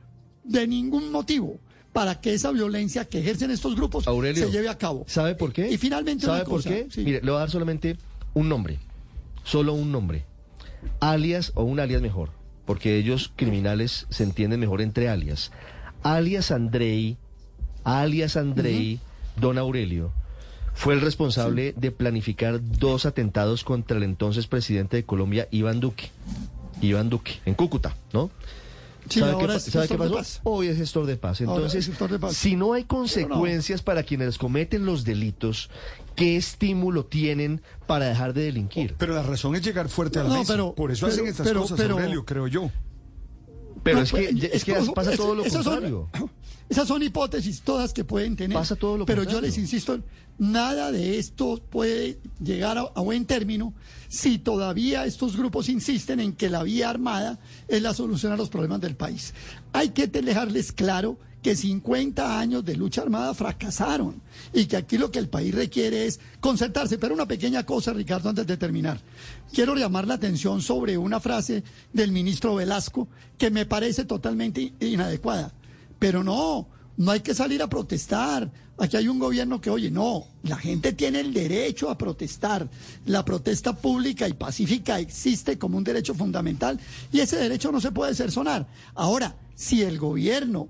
de 0.45 0.67
ningún 0.69 1.11
motivo 1.11 1.59
para 1.93 2.21
que 2.21 2.33
esa 2.35 2.51
violencia 2.53 3.05
que 3.05 3.19
ejercen 3.19 3.51
estos 3.51 3.77
grupos 3.77 4.07
Aurelio, 4.07 4.47
se 4.47 4.53
lleve 4.53 4.69
a 4.69 4.79
cabo. 4.79 5.05
¿Sabe 5.09 5.35
por 5.35 5.53
qué? 5.53 5.71
Y 5.71 5.77
finalmente 5.77 6.25
¿Sabe 6.25 6.39
una 6.39 6.45
por 6.45 6.55
cosa, 6.55 6.71
qué? 6.71 6.87
sí. 6.91 7.03
Mire, 7.03 7.21
le 7.21 7.31
voy 7.31 7.37
a 7.37 7.41
dar 7.41 7.51
solamente 7.51 7.97
un 8.35 8.49
nombre. 8.49 8.79
Solo 9.45 9.75
un 9.75 9.93
nombre. 9.93 10.25
Alias 11.01 11.53
o 11.55 11.65
un 11.65 11.81
alias 11.81 12.01
mejor. 12.01 12.31
Porque 12.65 12.97
ellos 12.97 13.33
criminales 13.37 14.07
se 14.09 14.23
entienden 14.23 14.61
mejor 14.61 14.81
entre 14.81 15.09
alias. 15.09 15.51
Alias 16.03 16.51
Andrei, 16.51 17.19
alias 17.85 18.37
Andrei, 18.37 18.99
Don 19.37 19.59
Aurelio, 19.59 20.13
fue 20.75 20.95
el 20.95 21.01
responsable 21.01 21.75
de 21.77 21.91
planificar 21.91 22.61
dos 22.63 23.05
atentados 23.07 23.65
contra 23.65 23.97
el 23.97 24.03
entonces 24.05 24.47
presidente 24.47 24.97
de 24.97 25.05
Colombia, 25.05 25.49
Iván 25.51 25.81
Duque. 25.81 26.11
Iván 26.81 27.11
Duque, 27.11 27.33
en 27.45 27.55
Cúcuta, 27.55 27.95
¿no? 28.13 28.31
Sí, 29.09 29.19
¿Sabe, 29.19 29.33
ahora 29.33 29.47
qué, 29.47 29.53
pa- 29.53 29.57
es 29.57 29.63
sabe 29.65 29.89
qué 29.89 29.95
gestor 29.95 29.99
de 29.99 30.15
pasó? 30.15 30.15
paz. 30.15 30.41
Hoy 30.45 30.67
es 30.69 30.77
gestor 30.77 31.07
de 31.07 31.17
paz. 31.17 31.41
Entonces, 31.41 31.91
de 32.11 32.19
paz. 32.21 32.37
si 32.37 32.55
no 32.57 32.73
hay 32.73 32.83
no. 32.83 32.89
consecuencias 32.89 33.83
para 33.83 34.05
quienes 34.05 34.39
cometen 34.39 34.87
los 34.87 35.05
delitos, 35.05 35.71
¿qué 36.15 36.37
estímulo 36.37 37.05
tienen 37.05 37.63
para 37.89 38.07
dejar 38.07 38.33
de 38.33 38.43
delinquir? 38.45 38.95
Pero 38.99 39.15
la 39.15 39.23
razón 39.25 39.57
es 39.57 39.63
llegar 39.63 39.89
fuerte 39.89 40.21
a 40.21 40.23
la 40.23 40.29
No, 40.29 40.39
mesa. 40.39 40.53
pero- 40.53 40.75
Por 40.75 40.93
eso 40.93 41.07
pero- 41.07 41.15
hacen 41.15 41.27
estas 41.27 41.47
pero- 41.49 41.63
cosas, 41.63 41.79
pero- 41.79 41.95
Aurelio, 41.95 42.25
creo 42.25 42.47
yo. 42.47 42.71
Pero 43.83 43.99
No, 43.99 44.03
es 44.05 44.13
que, 44.13 44.51
es 44.53 44.65
que 44.65 44.75
pasa 44.95 45.17
todo 45.17 45.35
lo 45.35 45.45
esas 45.45 45.65
son- 45.65 45.73
contrario. 45.75 46.09
esas 46.69 46.87
son 46.89 47.03
hipótesis 47.03 47.63
todas 47.63 47.93
que 47.93 48.05
pueden 48.05 48.37
tener. 48.37 48.57
Pasa 48.57 48.77
todo 48.77 48.97
lo 48.99 49.07
pero 49.07 49.25
yo 49.25 49.41
les 49.41 49.59
insisto, 49.59 49.99
nada 50.39 50.93
de 50.93 51.19
esto 51.19 51.61
puede 51.71 52.19
llegar 52.43 52.79
a, 52.79 52.83
a 52.95 53.01
buen 53.01 53.25
término 53.27 53.75
si 54.09 54.39
todavía 54.39 55.05
estos 55.07 55.37
grupos 55.37 55.69
insisten 55.69 56.21
en 56.21 56.33
que 56.35 56.49
la 56.51 56.63
vía 56.63 56.91
armada 56.91 57.41
es 57.69 57.83
la 57.83 57.93
solución 57.95 58.33
a 58.33 58.37
los 58.37 58.49
problemas 58.51 58.81
del 58.81 58.95
país. 58.95 59.35
Hay 59.73 59.91
que 59.91 60.07
dejarles 60.07 60.71
claro 60.73 61.19
que 61.43 61.57
50 61.57 62.39
años 62.39 62.65
de 62.65 62.77
lucha 62.77 63.03
armada 63.03 63.35
fracasaron 63.35 64.23
y 64.55 64.67
que 64.67 64.77
aquí 64.77 64.97
lo 64.97 65.11
que 65.11 65.19
el 65.19 65.29
país 65.29 65.53
requiere 65.55 66.07
es 66.07 66.21
concertarse. 66.41 66.99
Pero 66.99 67.15
una 67.15 67.27
pequeña 67.27 67.65
cosa, 67.67 67.93
Ricardo, 67.93 68.29
antes 68.29 68.47
de 68.47 68.57
terminar. 68.57 69.01
Quiero 69.53 69.75
llamar 69.75 70.07
la 70.07 70.15
atención 70.15 70.63
sobre 70.63 70.97
una 70.97 71.19
frase 71.21 71.65
del 71.93 72.13
ministro 72.13 72.55
Velasco 72.55 73.09
que 73.37 73.51
me 73.51 73.67
parece 73.67 74.05
totalmente 74.05 74.61
in- 74.63 74.75
inadecuada. 74.81 75.53
Pero 75.99 76.23
no, 76.23 76.69
no 76.97 77.11
hay 77.11 77.21
que 77.21 77.35
salir 77.35 77.61
a 77.63 77.69
protestar. 77.69 78.51
Aquí 78.79 78.97
hay 78.97 79.09
un 79.09 79.19
gobierno 79.19 79.61
que, 79.61 79.69
oye, 79.71 79.91
no, 79.91 80.27
la 80.45 80.57
gente 80.57 80.93
tiene 80.93 81.21
el 81.21 81.33
derecho 81.35 81.91
a 81.91 81.99
protestar. 81.99 82.69
La 83.07 83.25
protesta 83.25 83.73
pública 83.73 84.29
y 84.29 84.33
pacífica 84.33 85.01
existe 85.01 85.59
como 85.59 85.77
un 85.77 85.85
derecho 85.85 86.15
fundamental 86.15 86.79
y 87.13 87.19
ese 87.21 87.37
derecho 87.37 87.73
no 87.73 87.81
se 87.81 87.91
puede 87.93 88.15
cercenar. 88.15 88.67
Ahora, 88.95 89.37
si 89.55 89.83
el 89.83 89.99
gobierno 89.99 90.69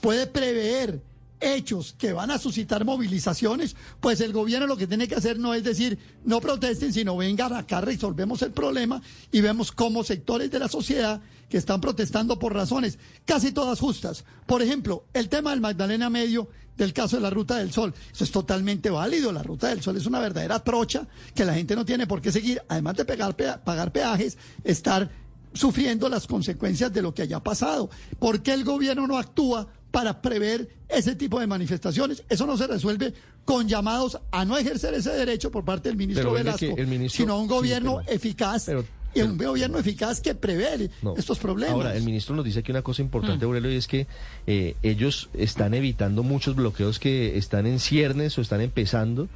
puede 0.00 0.26
prever 0.26 1.00
hechos 1.42 1.94
que 1.98 2.12
van 2.12 2.30
a 2.30 2.38
suscitar 2.38 2.84
movilizaciones, 2.84 3.76
pues 4.00 4.20
el 4.20 4.32
gobierno 4.32 4.66
lo 4.66 4.76
que 4.76 4.86
tiene 4.86 5.08
que 5.08 5.16
hacer 5.16 5.38
no 5.38 5.54
es 5.54 5.64
decir, 5.64 5.98
no 6.24 6.40
protesten, 6.40 6.92
sino 6.92 7.16
vengan 7.16 7.52
acá, 7.52 7.80
resolvemos 7.80 8.42
el 8.42 8.52
problema 8.52 9.02
y 9.30 9.40
vemos 9.40 9.72
cómo 9.72 10.04
sectores 10.04 10.50
de 10.50 10.60
la 10.60 10.68
sociedad 10.68 11.20
que 11.48 11.58
están 11.58 11.80
protestando 11.80 12.38
por 12.38 12.54
razones 12.54 12.98
casi 13.24 13.52
todas 13.52 13.80
justas. 13.80 14.24
Por 14.46 14.62
ejemplo, 14.62 15.04
el 15.12 15.28
tema 15.28 15.50
del 15.50 15.60
Magdalena 15.60 16.08
Medio, 16.08 16.48
del 16.76 16.94
caso 16.94 17.16
de 17.16 17.22
la 17.22 17.30
Ruta 17.30 17.58
del 17.58 17.72
Sol. 17.72 17.92
Eso 18.10 18.24
es 18.24 18.30
totalmente 18.30 18.88
válido. 18.88 19.30
La 19.32 19.42
Ruta 19.42 19.68
del 19.68 19.82
Sol 19.82 19.96
es 19.96 20.06
una 20.06 20.20
verdadera 20.20 20.60
trocha 20.60 21.06
que 21.34 21.44
la 21.44 21.52
gente 21.52 21.76
no 21.76 21.84
tiene 21.84 22.06
por 22.06 22.22
qué 22.22 22.32
seguir, 22.32 22.62
además 22.68 22.96
de 22.96 23.04
pegar, 23.04 23.36
pagar 23.36 23.92
peajes, 23.92 24.38
estar 24.64 25.10
sufriendo 25.52 26.08
las 26.08 26.26
consecuencias 26.26 26.92
de 26.92 27.02
lo 27.02 27.12
que 27.12 27.22
haya 27.22 27.40
pasado. 27.40 27.90
¿Por 28.18 28.42
qué 28.42 28.54
el 28.54 28.64
gobierno 28.64 29.06
no 29.06 29.18
actúa 29.18 29.68
para 29.92 30.20
prever 30.20 30.68
ese 30.88 31.14
tipo 31.14 31.38
de 31.38 31.46
manifestaciones? 31.46 32.24
Eso 32.28 32.44
no 32.46 32.56
se 32.56 32.66
resuelve 32.66 33.14
con 33.44 33.68
llamados 33.68 34.18
a 34.32 34.44
no 34.44 34.58
ejercer 34.58 34.94
ese 34.94 35.10
derecho 35.12 35.52
por 35.52 35.64
parte 35.64 35.88
del 35.88 35.96
ministro 35.98 36.32
Pero 36.32 36.44
Velasco, 36.44 36.74
que 36.74 36.80
el 36.82 36.88
ministro- 36.88 37.22
sino 37.22 37.34
a 37.34 37.38
un 37.38 37.46
sí, 37.48 37.54
gobierno 37.54 37.98
pero- 38.04 38.16
eficaz 38.16 38.68
y 39.14 39.20
un 39.20 39.36
gobierno 39.36 39.78
eficaz 39.78 40.22
que 40.22 40.34
prevé 40.34 40.88
No. 41.02 41.14
estos 41.18 41.38
problemas. 41.38 41.74
Ahora, 41.74 41.94
el 41.94 42.02
ministro 42.02 42.34
nos 42.34 42.46
dice 42.46 42.62
que 42.62 42.72
una 42.72 42.80
cosa 42.80 43.02
importante, 43.02 43.44
Aurelio, 43.44 43.70
y 43.70 43.76
es 43.76 43.86
que 43.86 44.06
eh, 44.46 44.74
ellos 44.82 45.28
están 45.34 45.74
evitando 45.74 46.22
muchos 46.22 46.56
bloqueos 46.56 46.98
que 46.98 47.36
están 47.36 47.66
en 47.66 47.78
ciernes 47.78 48.38
o 48.38 48.40
están 48.40 48.62
empezando, 48.62 49.28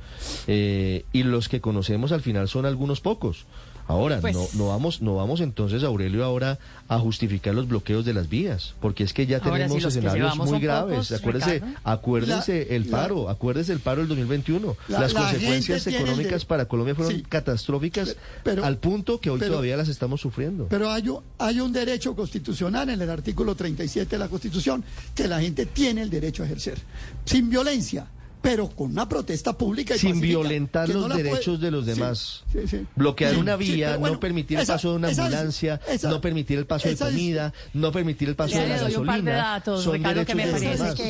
eh, 0.47 1.05
y 1.13 1.25
los 1.25 1.51
que 1.51 1.61
conocemos 1.61 2.13
al 2.13 2.23
final 2.23 2.49
son 2.49 2.65
algunos 2.65 3.01
pocos. 3.03 3.45
Ahora, 3.89 4.21
Pues- 4.21 4.35
no, 4.35 4.49
no 4.55 4.69
vamos, 4.69 5.01
no 5.01 5.15
vamos 5.15 5.41
entonces, 5.41 5.85
Aurelio, 5.85 6.25
ahora 6.25 6.59
a 6.89 6.99
justificar 6.99 7.55
los 7.55 7.69
bloqueos 7.69 8.05
de 8.05 8.15
las 8.15 8.29
vías, 8.29 8.75
porque 8.81 9.05
es 9.05 9.13
que 9.13 9.27
ya 9.27 9.39
Ahora, 9.39 9.53
tenemos 9.53 9.85
escenarios 9.85 10.37
muy 10.37 10.59
graves. 10.61 11.07
pocos, 11.09 11.13
acuérdese, 11.13 11.63
acuérdese 11.85 12.67
La- 12.69 12.75
el 12.77 12.91
la- 12.91 12.97
paro, 12.97 13.29
acuérdese 13.29 13.73
el 13.73 13.79
paro 13.81 14.01
del 14.01 14.09
2021. 14.09 14.77
La- 14.89 15.01
las 15.01 15.13
la 15.13 15.21
consecuencias 15.21 15.87
económicas 15.87 16.41
de- 16.43 16.47
para 16.47 16.65
Colombia 16.67 16.95
fueron 16.95 17.15
Sí. 17.15 17.23
catastróficas 17.29 18.17
Pero- 18.43 18.65
al 18.65 18.79
punto 18.79 19.21
que 19.21 19.31
hoy 19.31 19.39
pero- 19.39 19.53
todavía 19.53 19.77
las 19.77 19.89
estamos 19.89 20.21
sufriendo. 20.21 20.67
Pero 20.69 20.91
hay 20.91 21.09
un, 21.09 21.21
hay 21.39 21.61
un 21.61 21.73
derecho 21.73 22.15
constitucional 22.17 22.89
en 22.91 23.01
el 23.01 23.11
artículo 23.11 23.55
37 23.55 24.17
de 24.17 24.19
la 24.19 24.29
Constitución 24.29 24.83
que 25.15 25.29
la 25.29 25.41
gente 25.41 25.65
tiene 25.67 26.03
el 26.03 26.11
derecho 26.11 26.43
a 26.43 26.47
ejercer, 26.47 26.79
sin 27.25 27.49
violencia, 27.51 28.07
pero 28.43 28.69
con 28.69 28.93
una 28.93 29.09
protesta 29.09 29.57
pública 29.57 29.97
y 29.97 29.99
sin 29.99 30.11
pacífica, 30.11 30.29
violentar 30.39 30.87
que 30.87 30.93
no 30.93 31.01
los 31.01 31.09
la 31.09 31.15
puede- 31.17 31.31
derechos 31.31 31.61
de 31.61 31.71
los 31.71 31.85
demás. 31.87 32.45
sí, 32.53 32.59
sí. 32.69 32.87
Bloquear 32.95 33.35
Sí, 33.35 33.41
una 33.41 33.57
sí, 33.59 33.73
vía, 33.73 33.97
bueno, 33.97 34.15
no 34.15 34.21
permitir 34.21 34.59
el 34.59 34.63
esa- 34.63 34.75
paso 34.75 34.91
de 34.91 34.97
una 34.97 35.09
ambulancia, 35.09 35.81
esa- 35.89 36.09
no 36.11 36.21
permitir 36.21 36.59
el 36.59 36.67
paso 36.67 36.87
de 36.89 36.95
es- 36.95 37.01
comida, 37.01 37.53
no 37.75 37.91
permitir 37.93 38.29
el 38.29 38.37
paso 38.37 38.55
Ya 38.55 38.63
de 38.63 38.69
la 38.69 38.75
doy 38.79 38.85
un 38.97 39.07
gasolina. 39.07 39.13
par 39.15 39.23
de 39.25 39.33
datos, 39.33 39.85
son 39.85 39.95
Ricardo, 39.95 40.25
que 40.27 40.35
me 40.35 40.47
derechos 40.47 40.61
de 40.61 40.69
los 40.71 40.79
parece 40.79 41.03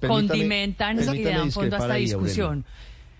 que 0.00 0.06
condimentan 0.06 0.98
y 1.16 1.22
dan 1.22 1.52
fondo 1.52 1.76
a 1.76 1.78
esta 1.80 1.92
ahí, 1.94 2.10
Aurelio. 2.12 2.64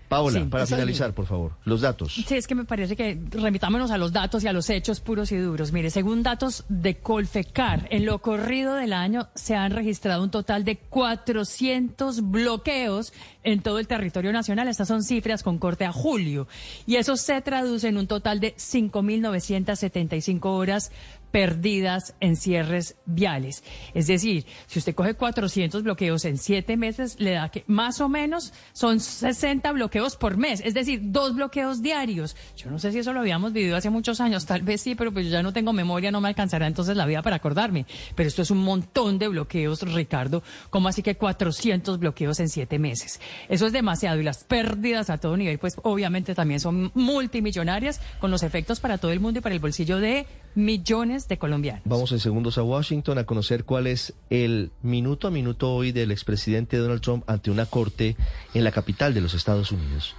Paola, 0.09 0.39
Sí. 0.39 0.45
para 0.45 0.65
finalizar, 0.65 1.13
por 1.13 1.27
favor, 1.27 1.53
los 1.65 1.81
datos. 1.81 2.13
Sí, 2.27 2.35
es 2.35 2.47
que 2.47 2.55
me 2.55 2.65
parece 2.65 2.95
que 2.95 3.17
remitámonos 3.29 3.91
a 3.91 3.97
los 3.97 4.11
datos 4.11 4.43
y 4.43 4.47
a 4.47 4.53
los 4.53 4.69
hechos 4.69 4.99
puros 4.99 5.31
y 5.31 5.37
duros. 5.37 5.71
Mire, 5.71 5.91
según 5.91 6.23
datos 6.23 6.65
de 6.67 6.97
Colfecar, 6.97 7.87
en 7.91 8.05
lo 8.05 8.19
corrido 8.19 8.73
del 8.75 8.91
año 8.93 9.29
se 9.35 9.55
han 9.55 9.71
registrado 9.71 10.23
un 10.23 10.31
total 10.31 10.65
de 10.65 10.77
400 10.77 12.29
bloqueos 12.31 13.13
en 13.43 13.61
todo 13.61 13.79
el 13.79 13.87
territorio 13.87 14.33
nacional. 14.33 14.67
Estas 14.67 14.87
son 14.87 15.03
cifras 15.03 15.43
con 15.43 15.59
corte 15.59 15.85
a 15.85 15.91
julio. 15.93 16.47
Y 16.87 16.95
eso 16.95 17.15
se 17.15 17.39
traduce 17.41 17.87
en 17.87 17.97
un 17.97 18.07
total 18.07 18.39
de 18.39 18.55
5.975 18.55 20.45
horas 20.45 20.91
perdidas 21.31 22.15
en 22.19 22.35
cierres 22.35 22.95
viales. 23.05 23.63
Es 23.93 24.07
decir, 24.07 24.45
si 24.67 24.79
usted 24.79 24.95
coge 24.95 25.13
400 25.13 25.83
bloqueos 25.83 26.25
en 26.25 26.37
siete 26.37 26.77
meses, 26.77 27.19
le 27.19 27.31
da 27.31 27.49
que 27.49 27.63
más 27.67 28.01
o 28.01 28.09
menos 28.09 28.53
son 28.73 28.99
60 28.99 29.71
bloqueos 29.71 30.15
por 30.15 30.37
mes, 30.37 30.61
es 30.63 30.73
decir, 30.73 30.99
dos 31.03 31.35
bloqueos 31.35 31.81
diarios. 31.81 32.35
Yo 32.55 32.69
no 32.69 32.79
sé 32.79 32.91
si 32.91 32.99
eso 32.99 33.13
lo 33.13 33.19
habíamos 33.19 33.53
vivido 33.53 33.75
hace 33.75 33.89
muchos 33.89 34.19
años, 34.21 34.45
tal 34.45 34.61
vez 34.61 34.81
sí, 34.81 34.95
pero 34.95 35.11
pues 35.11 35.25
yo 35.25 35.31
ya 35.31 35.43
no 35.43 35.53
tengo 35.53 35.73
memoria, 35.73 36.11
no 36.11 36.21
me 36.21 36.29
alcanzará 36.29 36.67
entonces 36.67 36.95
la 36.97 37.05
vida 37.05 37.21
para 37.21 37.37
acordarme. 37.37 37.85
Pero 38.15 38.27
esto 38.27 38.41
es 38.41 38.51
un 38.51 38.59
montón 38.59 39.19
de 39.19 39.27
bloqueos, 39.27 39.81
Ricardo, 39.81 40.43
como 40.69 40.87
así 40.87 41.01
que 41.03 41.15
400 41.15 41.99
bloqueos 41.99 42.39
en 42.39 42.49
siete 42.49 42.79
meses. 42.79 43.19
Eso 43.47 43.65
es 43.65 43.73
demasiado 43.73 44.19
y 44.19 44.23
las 44.23 44.43
pérdidas 44.43 45.09
a 45.09 45.17
todo 45.17 45.37
nivel, 45.37 45.59
pues 45.59 45.75
obviamente 45.83 46.35
también 46.35 46.59
son 46.59 46.91
multimillonarias 46.93 48.01
con 48.19 48.31
los 48.31 48.43
efectos 48.43 48.79
para 48.79 48.97
todo 48.97 49.11
el 49.11 49.19
mundo 49.19 49.39
y 49.39 49.41
para 49.41 49.55
el 49.55 49.61
bolsillo 49.61 49.99
de 49.99 50.27
millones 50.55 51.27
de 51.27 51.37
colombianos. 51.37 51.83
Vamos 51.85 52.11
en 52.11 52.19
segundos 52.19 52.57
a 52.57 52.63
Washington 52.63 53.17
a 53.17 53.25
conocer 53.25 53.63
cuál 53.63 53.87
es 53.87 54.13
el 54.29 54.71
minuto 54.81 55.27
a 55.27 55.31
minuto 55.31 55.73
hoy 55.73 55.91
del 55.91 56.11
expresidente 56.11 56.77
Donald 56.77 57.01
Trump 57.01 57.23
ante 57.27 57.51
una 57.51 57.65
corte 57.65 58.15
en 58.53 58.63
la 58.63 58.71
capital 58.71 59.13
de 59.13 59.21
los 59.21 59.33
Estados 59.33 59.71
Unidos. 59.71 60.15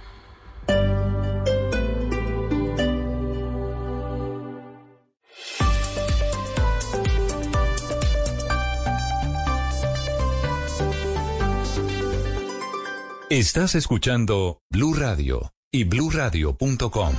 Estás 13.31 13.75
escuchando 13.75 14.59
Blue 14.69 14.93
Radio 14.93 15.53
y 15.71 15.85
bluradio.com. 15.85 17.13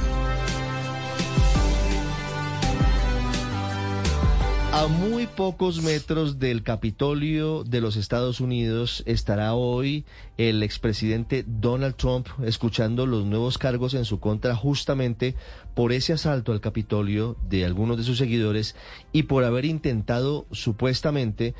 A 4.75 4.87
muy 4.87 5.27
pocos 5.27 5.83
metros 5.83 6.39
del 6.39 6.63
Capitolio 6.63 7.63
de 7.63 7.83
los 7.83 7.97
Estados 7.97 8.41
Unidos 8.41 9.03
estará 9.05 9.53
hoy 9.53 10.07
el 10.39 10.63
expresidente 10.63 11.45
Donald 11.47 11.95
Trump 11.97 12.29
escuchando 12.43 13.05
los 13.05 13.27
nuevos 13.27 13.59
cargos 13.59 13.93
en 13.93 14.07
su 14.07 14.19
contra 14.19 14.57
justamente 14.57 15.35
por 15.75 15.93
ese 15.93 16.15
asalto 16.15 16.53
al 16.53 16.63
Capitolio 16.63 17.37
de 17.51 17.67
algunos 17.67 17.99
de 17.99 18.03
sus 18.03 18.17
seguidores 18.17 18.75
y 19.13 19.25
por 19.25 19.45
haber 19.45 19.67
intentado 19.67 20.47
supuestamente 20.53 21.55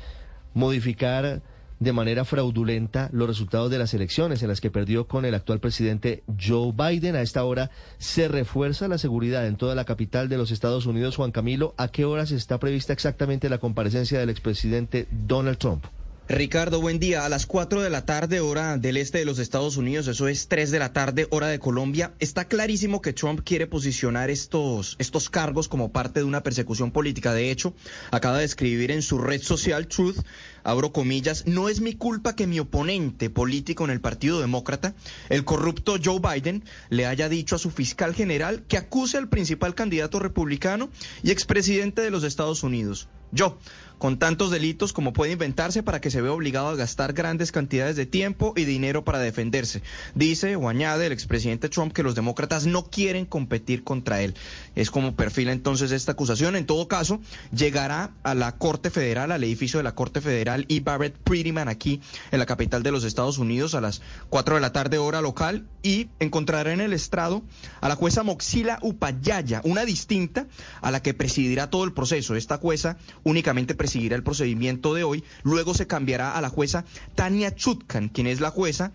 modificar 0.55 1.43
de 1.83 1.93
manera 1.93 2.23
fraudulenta 2.23 3.09
los 3.11 3.27
resultados 3.27 3.69
de 3.69 3.77
las 3.77 3.93
elecciones 3.93 4.41
en 4.41 4.47
las 4.47 4.61
que 4.61 4.71
perdió 4.71 5.05
con 5.07 5.25
el 5.25 5.35
actual 5.35 5.59
presidente 5.59 6.23
Joe 6.39 6.71
Biden. 6.71 7.15
A 7.15 7.21
esta 7.21 7.43
hora 7.43 7.71
se 7.97 8.29
refuerza 8.29 8.87
la 8.87 8.97
seguridad 8.97 9.45
en 9.45 9.57
toda 9.57 9.75
la 9.75 9.83
capital 9.83 10.29
de 10.29 10.37
los 10.37 10.51
Estados 10.51 10.85
Unidos. 10.85 11.17
Juan 11.17 11.31
Camilo, 11.31 11.73
¿a 11.77 11.89
qué 11.89 12.05
horas 12.05 12.31
está 12.31 12.57
prevista 12.57 12.93
exactamente 12.93 13.49
la 13.49 13.57
comparecencia 13.57 14.19
del 14.19 14.29
expresidente 14.29 15.07
Donald 15.11 15.57
Trump? 15.57 15.83
Ricardo, 16.29 16.79
buen 16.79 16.99
día. 16.99 17.25
A 17.25 17.29
las 17.29 17.45
4 17.45 17.81
de 17.81 17.89
la 17.89 18.05
tarde, 18.05 18.39
hora 18.39 18.77
del 18.77 18.95
este 18.95 19.17
de 19.17 19.25
los 19.25 19.39
Estados 19.39 19.75
Unidos, 19.75 20.07
eso 20.07 20.29
es 20.29 20.47
3 20.47 20.71
de 20.71 20.79
la 20.79 20.93
tarde, 20.93 21.27
hora 21.31 21.47
de 21.47 21.59
Colombia. 21.59 22.13
Está 22.19 22.45
clarísimo 22.45 23.01
que 23.01 23.11
Trump 23.11 23.41
quiere 23.43 23.67
posicionar 23.67 24.29
estos, 24.29 24.95
estos 24.99 25.29
cargos 25.29 25.67
como 25.67 25.91
parte 25.91 26.21
de 26.21 26.25
una 26.25 26.41
persecución 26.41 26.91
política. 26.91 27.33
De 27.33 27.51
hecho, 27.51 27.73
acaba 28.09 28.37
de 28.37 28.45
escribir 28.45 28.89
en 28.91 29.01
su 29.01 29.17
red 29.17 29.41
social 29.41 29.87
Truth, 29.87 30.19
abro 30.63 30.93
comillas, 30.93 31.45
no 31.45 31.67
es 31.67 31.81
mi 31.81 31.93
culpa 31.93 32.37
que 32.37 32.47
mi 32.47 32.57
oponente 32.61 33.29
político 33.29 33.83
en 33.83 33.91
el 33.91 33.99
Partido 33.99 34.39
Demócrata, 34.39 34.95
el 35.27 35.43
corrupto 35.43 35.97
Joe 36.01 36.21
Biden, 36.21 36.63
le 36.89 37.05
haya 37.05 37.27
dicho 37.27 37.57
a 37.57 37.59
su 37.59 37.69
fiscal 37.69 38.15
general 38.15 38.63
que 38.69 38.77
acuse 38.77 39.17
al 39.17 39.27
principal 39.27 39.75
candidato 39.75 40.19
republicano 40.19 40.89
y 41.21 41.31
expresidente 41.31 42.01
de 42.01 42.11
los 42.11 42.23
Estados 42.23 42.63
Unidos. 42.63 43.09
Yo, 43.33 43.57
con 44.03 44.19
tantos 44.19 44.51
delitos 44.51 44.91
como 44.91 45.13
puede 45.13 45.31
inventarse 45.31 45.81
para 45.81 46.01
que 46.01 46.11
se 46.11 46.19
vea 46.19 46.33
obligado 46.33 46.67
a 46.67 46.75
gastar 46.75 47.13
grandes 47.13 47.53
cantidades 47.53 47.95
de 47.95 48.05
tiempo 48.05 48.53
y 48.57 48.65
dinero 48.65 49.05
para 49.05 49.17
defenderse. 49.17 49.81
Dice 50.13 50.57
o 50.57 50.67
añade 50.67 51.05
el 51.05 51.13
expresidente 51.13 51.69
Trump 51.69 51.93
que 51.93 52.03
los 52.03 52.13
demócratas 52.13 52.65
no 52.65 52.83
quieren 52.83 53.25
competir 53.25 53.85
contra 53.85 54.21
él. 54.21 54.35
Es 54.75 54.91
como 54.91 55.15
perfila 55.15 55.53
entonces 55.53 55.93
esta 55.93 56.11
acusación. 56.11 56.57
En 56.57 56.65
todo 56.65 56.89
caso, 56.89 57.21
llegará 57.55 58.11
a 58.23 58.35
la 58.35 58.57
Corte 58.57 58.89
Federal, 58.89 59.31
al 59.31 59.45
edificio 59.45 59.79
de 59.79 59.85
la 59.85 59.95
Corte 59.95 60.19
Federal 60.19 60.65
y 60.67 60.81
Barrett 60.81 61.15
Prettyman 61.15 61.69
aquí 61.69 62.01
en 62.31 62.39
la 62.39 62.45
capital 62.45 62.83
de 62.83 62.91
los 62.91 63.05
Estados 63.05 63.37
Unidos 63.37 63.73
a 63.73 63.79
las 63.79 64.01
4 64.27 64.55
de 64.55 64.61
la 64.61 64.73
tarde 64.73 64.97
hora 64.97 65.21
local 65.21 65.65
y 65.81 66.09
encontrará 66.19 66.73
en 66.73 66.81
el 66.81 66.91
estrado 66.91 67.41
a 67.79 67.87
la 67.87 67.95
jueza 67.95 68.23
Moxila 68.23 68.79
Upayaya, 68.81 69.61
una 69.63 69.85
distinta 69.85 70.47
a 70.81 70.91
la 70.91 71.01
que 71.01 71.13
presidirá 71.13 71.69
todo 71.69 71.85
el 71.85 71.93
proceso. 71.93 72.35
Esta 72.35 72.57
jueza 72.57 72.97
únicamente 73.23 73.75
presidirá 73.75 73.92
el 73.95 74.23
procedimiento 74.23 74.93
de 74.93 75.03
hoy, 75.03 75.23
luego 75.43 75.73
se 75.73 75.87
cambiará 75.87 76.35
a 76.35 76.41
la 76.41 76.49
jueza 76.49 76.85
Tania 77.15 77.55
Chutkan, 77.55 78.09
quien 78.09 78.27
es 78.27 78.41
la 78.41 78.49
jueza 78.49 78.91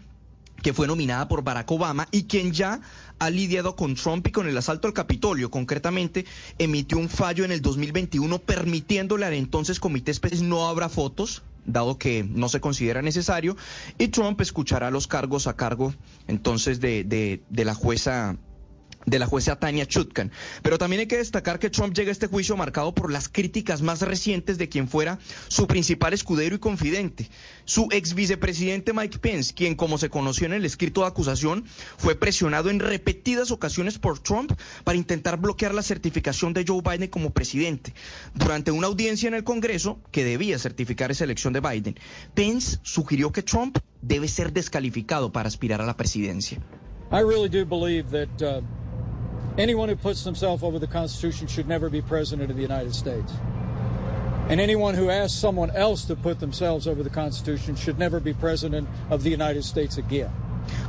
que 0.62 0.72
fue 0.72 0.88
nominada 0.88 1.28
por 1.28 1.44
Barack 1.44 1.70
Obama 1.70 2.08
y 2.10 2.24
quien 2.24 2.52
ya 2.52 2.80
ha 3.18 3.30
lidiado 3.30 3.76
con 3.76 3.94
Trump 3.94 4.26
y 4.26 4.32
con 4.32 4.48
el 4.48 4.58
asalto 4.58 4.88
al 4.88 4.94
Capitolio. 4.94 5.50
Concretamente, 5.50 6.26
emitió 6.58 6.98
un 6.98 7.08
fallo 7.08 7.44
en 7.44 7.52
el 7.52 7.62
2021 7.62 8.40
permitiéndole 8.40 9.26
al 9.26 9.34
entonces 9.34 9.78
Comité 9.78 10.10
Especial 10.10 10.48
no 10.48 10.68
habrá 10.68 10.88
fotos 10.88 11.42
dado 11.64 11.98
que 11.98 12.24
no 12.24 12.48
se 12.48 12.60
considera 12.60 13.02
necesario, 13.02 13.54
y 13.98 14.08
Trump 14.08 14.40
escuchará 14.40 14.90
los 14.90 15.06
cargos 15.06 15.46
a 15.46 15.54
cargo 15.54 15.94
entonces 16.26 16.80
de, 16.80 17.04
de, 17.04 17.42
de 17.50 17.64
la 17.66 17.74
jueza 17.74 18.38
de 19.10 19.18
la 19.18 19.26
jueza 19.26 19.58
Tania 19.58 19.86
Chutkan. 19.86 20.30
Pero 20.62 20.78
también 20.78 21.00
hay 21.00 21.06
que 21.06 21.18
destacar 21.18 21.58
que 21.58 21.70
Trump 21.70 21.94
llega 21.94 22.10
a 22.10 22.12
este 22.12 22.26
juicio 22.26 22.56
marcado 22.56 22.94
por 22.94 23.10
las 23.10 23.28
críticas 23.28 23.82
más 23.82 24.02
recientes 24.02 24.58
de 24.58 24.68
quien 24.68 24.88
fuera 24.88 25.18
su 25.48 25.66
principal 25.66 26.12
escudero 26.12 26.54
y 26.54 26.58
confidente, 26.58 27.28
su 27.64 27.88
ex 27.90 28.14
vicepresidente 28.14 28.92
Mike 28.92 29.18
Pence, 29.18 29.54
quien 29.54 29.74
como 29.74 29.98
se 29.98 30.10
conoció 30.10 30.46
en 30.46 30.52
el 30.52 30.64
escrito 30.64 31.02
de 31.02 31.08
acusación, 31.08 31.64
fue 31.96 32.14
presionado 32.14 32.70
en 32.70 32.80
repetidas 32.80 33.50
ocasiones 33.50 33.98
por 33.98 34.18
Trump 34.18 34.52
para 34.84 34.98
intentar 34.98 35.38
bloquear 35.38 35.74
la 35.74 35.82
certificación 35.82 36.52
de 36.52 36.64
Joe 36.66 36.82
Biden 36.82 37.08
como 37.08 37.30
presidente. 37.30 37.94
Durante 38.34 38.70
una 38.70 38.86
audiencia 38.86 39.28
en 39.28 39.34
el 39.34 39.44
Congreso 39.44 40.00
que 40.10 40.24
debía 40.24 40.58
certificar 40.58 41.10
esa 41.10 41.24
elección 41.24 41.52
de 41.52 41.60
Biden, 41.60 41.98
Pence 42.34 42.78
sugirió 42.82 43.32
que 43.32 43.42
Trump 43.42 43.78
debe 44.02 44.28
ser 44.28 44.52
descalificado 44.52 45.32
para 45.32 45.48
aspirar 45.48 45.80
a 45.80 45.86
la 45.86 45.96
presidencia. 45.96 46.58
I 47.10 47.22
really 47.22 47.48
do 47.48 47.64
believe 47.64 48.12
uh, 48.12 48.60
anyone 49.56 49.88
who 49.88 49.96
puts 49.96 50.24
themselves 50.24 50.62
over 50.62 50.78
the 50.78 50.86
Constitution 50.86 51.46
should 51.46 51.68
never 51.68 51.90
be 51.90 52.00
president 52.00 52.50
of 52.50 52.56
the 52.56 52.62
United 52.62 52.94
States. 52.94 53.32
And 54.48 54.60
anyone 54.60 54.94
who 54.94 55.10
asks 55.10 55.38
someone 55.38 55.70
else 55.72 56.04
to 56.06 56.16
put 56.16 56.40
themselves 56.40 56.86
over 56.86 57.02
the 57.02 57.10
Constitution 57.10 57.76
should 57.76 57.98
never 57.98 58.18
be 58.18 58.32
president 58.32 58.88
of 59.10 59.22
the 59.22 59.30
United 59.30 59.64
States 59.64 59.98
again. 59.98 60.32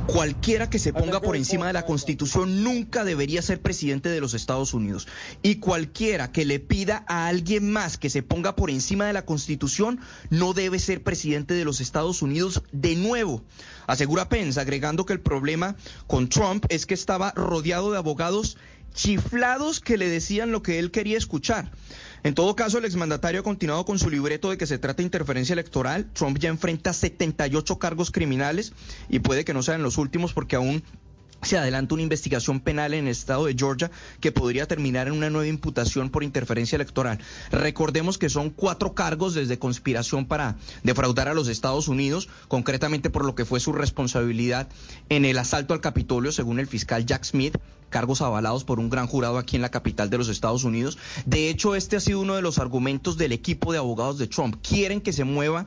Cualquiera 0.06 0.68
que 0.68 0.78
se 0.78 0.92
ponga 0.92 1.20
por 1.20 1.36
encima 1.36 1.66
de 1.66 1.72
la 1.72 1.86
Constitución 1.86 2.64
nunca 2.64 3.04
debería 3.04 3.42
ser 3.42 3.60
presidente 3.60 4.08
de 4.08 4.20
los 4.20 4.34
Estados 4.34 4.74
Unidos. 4.74 5.06
Y 5.42 5.56
cualquiera 5.56 6.32
que 6.32 6.44
le 6.44 6.58
pida 6.58 7.04
a 7.06 7.28
alguien 7.28 7.70
más 7.70 7.96
que 7.96 8.10
se 8.10 8.22
ponga 8.22 8.56
por 8.56 8.70
encima 8.70 9.06
de 9.06 9.12
la 9.12 9.24
Constitución 9.24 10.00
no 10.30 10.52
debe 10.52 10.78
ser 10.78 11.02
presidente 11.02 11.54
de 11.54 11.64
los 11.64 11.80
Estados 11.80 12.22
Unidos 12.22 12.62
de 12.72 12.96
nuevo. 12.96 13.42
Asegura 13.86 14.28
Pence, 14.28 14.60
agregando 14.60 15.06
que 15.06 15.12
el 15.12 15.20
problema 15.20 15.76
con 16.06 16.28
Trump 16.28 16.66
es 16.68 16.86
que 16.86 16.94
estaba 16.94 17.32
rodeado 17.32 17.92
de 17.92 17.98
abogados 17.98 18.56
chiflados 18.94 19.80
que 19.80 19.96
le 19.96 20.08
decían 20.08 20.50
lo 20.50 20.62
que 20.62 20.78
él 20.78 20.90
quería 20.90 21.18
escuchar. 21.18 21.70
En 22.22 22.34
todo 22.34 22.54
caso, 22.54 22.78
el 22.78 22.84
exmandatario 22.84 23.40
ha 23.40 23.44
continuado 23.44 23.84
con 23.84 23.98
su 23.98 24.10
libreto 24.10 24.50
de 24.50 24.58
que 24.58 24.66
se 24.66 24.78
trata 24.78 24.98
de 24.98 25.04
interferencia 25.04 25.54
electoral. 25.54 26.10
Trump 26.12 26.38
ya 26.38 26.50
enfrenta 26.50 26.92
78 26.92 27.78
cargos 27.78 28.10
criminales 28.10 28.72
y 29.08 29.20
puede 29.20 29.44
que 29.44 29.54
no 29.54 29.62
sean 29.62 29.82
los 29.82 29.96
últimos 29.96 30.34
porque 30.34 30.56
aún 30.56 30.82
se 31.42 31.58
adelanta 31.58 31.94
una 31.94 32.02
investigación 32.02 32.60
penal 32.60 32.94
en 32.94 33.06
el 33.06 33.10
estado 33.10 33.46
de 33.46 33.54
Georgia 33.56 33.90
que 34.20 34.32
podría 34.32 34.66
terminar 34.66 35.08
en 35.08 35.14
una 35.14 35.30
nueva 35.30 35.46
imputación 35.46 36.10
por 36.10 36.24
interferencia 36.24 36.76
electoral. 36.76 37.18
Recordemos 37.50 38.18
que 38.18 38.28
son 38.28 38.50
cuatro 38.50 38.94
cargos 38.94 39.34
desde 39.34 39.58
conspiración 39.58 40.26
para 40.26 40.56
defraudar 40.82 41.28
a 41.28 41.34
los 41.34 41.48
Estados 41.48 41.88
Unidos, 41.88 42.28
concretamente 42.48 43.10
por 43.10 43.24
lo 43.24 43.34
que 43.34 43.44
fue 43.44 43.60
su 43.60 43.72
responsabilidad 43.72 44.68
en 45.08 45.24
el 45.24 45.38
asalto 45.38 45.74
al 45.74 45.80
Capitolio, 45.80 46.32
según 46.32 46.58
el 46.58 46.66
fiscal 46.66 47.06
Jack 47.06 47.24
Smith 47.24 47.56
cargos 47.90 48.22
avalados 48.22 48.62
por 48.62 48.78
un 48.78 48.88
gran 48.88 49.08
jurado 49.08 49.36
aquí 49.36 49.56
en 49.56 49.62
la 49.62 49.70
capital 49.70 50.08
de 50.10 50.18
los 50.18 50.28
Estados 50.28 50.62
Unidos. 50.62 50.96
De 51.26 51.50
hecho, 51.50 51.74
este 51.74 51.96
ha 51.96 52.00
sido 52.00 52.20
uno 52.20 52.36
de 52.36 52.42
los 52.42 52.58
argumentos 52.58 53.18
del 53.18 53.32
equipo 53.32 53.72
de 53.72 53.78
abogados 53.78 54.16
de 54.16 54.28
Trump. 54.28 54.56
Quieren 54.62 55.00
que 55.00 55.12
se 55.12 55.24
mueva 55.24 55.66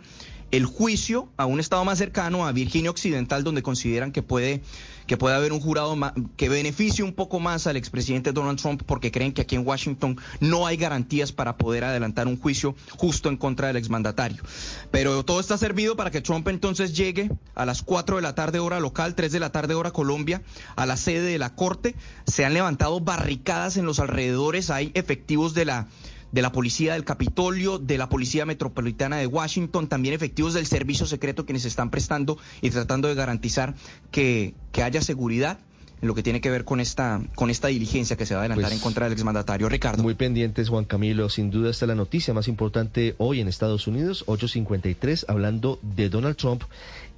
el 0.53 0.65
juicio 0.65 1.29
a 1.35 1.47
un 1.47 1.59
estado 1.59 1.83
más 1.83 1.97
cercano, 1.97 2.45
a 2.45 2.51
Virginia 2.51 2.91
Occidental, 2.91 3.43
donde 3.43 3.63
consideran 3.63 4.11
que 4.11 4.21
puede, 4.21 4.61
que 5.07 5.17
puede 5.17 5.35
haber 5.35 5.53
un 5.53 5.59
jurado 5.59 5.95
que 6.37 6.49
beneficie 6.49 7.03
un 7.03 7.13
poco 7.13 7.39
más 7.39 7.67
al 7.67 7.77
expresidente 7.77 8.31
Donald 8.31 8.59
Trump, 8.59 8.83
porque 8.85 9.11
creen 9.11 9.33
que 9.33 9.41
aquí 9.41 9.55
en 9.55 9.67
Washington 9.67 10.17
no 10.39 10.67
hay 10.67 10.77
garantías 10.77 11.31
para 11.31 11.57
poder 11.57 11.83
adelantar 11.83 12.27
un 12.27 12.39
juicio 12.39 12.75
justo 12.97 13.29
en 13.29 13.37
contra 13.37 13.67
del 13.67 13.77
exmandatario. 13.77 14.43
Pero 14.91 15.23
todo 15.23 15.39
está 15.39 15.57
servido 15.57 15.95
para 15.95 16.11
que 16.11 16.21
Trump 16.21 16.47
entonces 16.47 16.95
llegue 16.95 17.31
a 17.55 17.65
las 17.65 17.81
4 17.81 18.17
de 18.17 18.21
la 18.21 18.35
tarde 18.35 18.59
hora 18.59 18.79
local, 18.79 19.15
3 19.15 19.31
de 19.31 19.39
la 19.39 19.51
tarde 19.51 19.73
hora 19.73 19.91
Colombia, 19.91 20.41
a 20.75 20.85
la 20.85 20.97
sede 20.97 21.21
de 21.21 21.39
la 21.39 21.55
Corte. 21.55 21.95
Se 22.25 22.45
han 22.45 22.53
levantado 22.53 22.99
barricadas 22.99 23.77
en 23.77 23.85
los 23.85 23.99
alrededores, 23.99 24.69
hay 24.69 24.91
efectivos 24.93 25.53
de 25.53 25.65
la 25.65 25.87
de 26.33 26.41
la 26.41 26.51
Policía 26.51 26.93
del 26.93 27.05
Capitolio, 27.05 27.77
de 27.77 27.97
la 27.97 28.09
Policía 28.09 28.45
Metropolitana 28.45 29.17
de 29.17 29.27
Washington, 29.27 29.87
también 29.87 30.15
efectivos 30.15 30.55
del 30.55 30.65
Servicio 30.65 31.05
Secreto 31.05 31.45
quienes 31.45 31.63
están 31.63 31.91
prestando 31.91 32.39
y 32.61 32.71
tratando 32.71 33.07
de 33.07 33.13
garantizar 33.13 33.75
que, 34.11 34.55
que 34.71 34.81
haya 34.81 35.01
seguridad 35.01 35.59
en 36.01 36.07
lo 36.07 36.15
que 36.15 36.23
tiene 36.23 36.41
que 36.41 36.49
ver 36.49 36.65
con 36.65 36.81
esta, 36.81 37.21
con 37.33 37.49
esta 37.49 37.69
diligencia 37.69 38.17
que 38.17 38.25
se 38.25 38.33
va 38.33 38.41
a 38.41 38.43
adelantar 38.43 38.65
Pues, 38.65 38.73
en 38.73 38.79
contra 38.81 39.05
del 39.05 39.13
exmandatario 39.13 39.69
Ricardo. 39.69 40.03
Muy 40.03 40.15
pendientes, 40.15 40.67
Juan 40.67 40.83
Camilo. 40.83 41.29
Sin 41.29 41.49
duda 41.49 41.69
esta 41.69 41.85
es 41.85 41.87
la 41.87 41.95
noticia 41.95 42.33
más 42.33 42.49
importante 42.49 43.15
hoy 43.19 43.39
en 43.39 43.47
Estados 43.47 43.87
Unidos, 43.87 44.23
853, 44.27 45.27
hablando 45.29 45.79
de 45.81 46.09
Donald 46.09 46.35
Trump. 46.35 46.63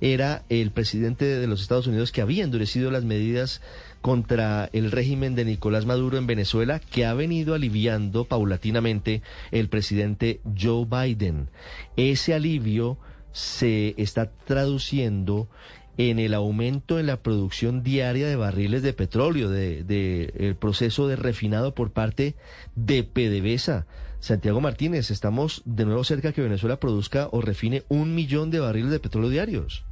Era 0.02 0.44
el 0.50 0.70
presidente 0.70 1.26
de 1.26 1.48
los 1.48 1.62
Estados 1.62 1.88
Unidos 1.88 2.12
que 2.12 2.22
había 2.22 2.44
endurecido 2.44 2.92
las 2.92 3.06
medidas 3.06 3.62
contra 4.06 4.69
el 4.72 4.91
régimen 4.91 5.34
de 5.34 5.45
Nicolás 5.45 5.88
Maduro 5.88 6.19
en 6.19 6.27
Venezuela, 6.27 6.80
que 6.80 7.07
ha 7.07 7.15
venido 7.15 7.56
aliviando 7.56 8.26
paulatinamente 8.26 9.23
el 9.49 9.68
presidente 9.68 10.41
Joe 10.56 10.86
Biden. 10.86 11.49
Ese 11.98 12.36
alivio 12.36 12.99
se 13.32 13.95
está 13.98 14.30
traduciendo 14.30 15.49
en 15.98 16.19
el 16.19 16.36
aumento 16.36 16.99
en 16.99 17.07
la 17.07 17.23
producción 17.23 17.82
diaria 17.82 18.27
de 18.27 18.36
barriles 18.36 18.84
de 18.84 18.94
petróleo, 18.94 19.49
de, 19.49 19.84
de 19.84 20.32
el 20.38 20.56
proceso 20.56 21.07
de 21.07 21.15
refinado 21.15 21.73
por 21.73 21.90
parte 21.90 22.36
de 22.76 23.03
PDVSA. 23.03 23.88
Santiago 24.19 24.61
Martínez, 24.61 25.10
estamos 25.10 25.64
de 25.65 25.84
nuevo 25.84 26.03
cerca 26.03 26.32
que 26.32 26.44
Venezuela 26.44 26.80
produzca 26.80 27.27
o 27.32 27.41
refine 27.41 27.86
un 27.90 28.14
millón 28.14 28.52
de 28.52 28.60
barriles 28.60 28.91
de 28.91 28.99
petróleo 28.99 29.32
diarios. 29.32 29.84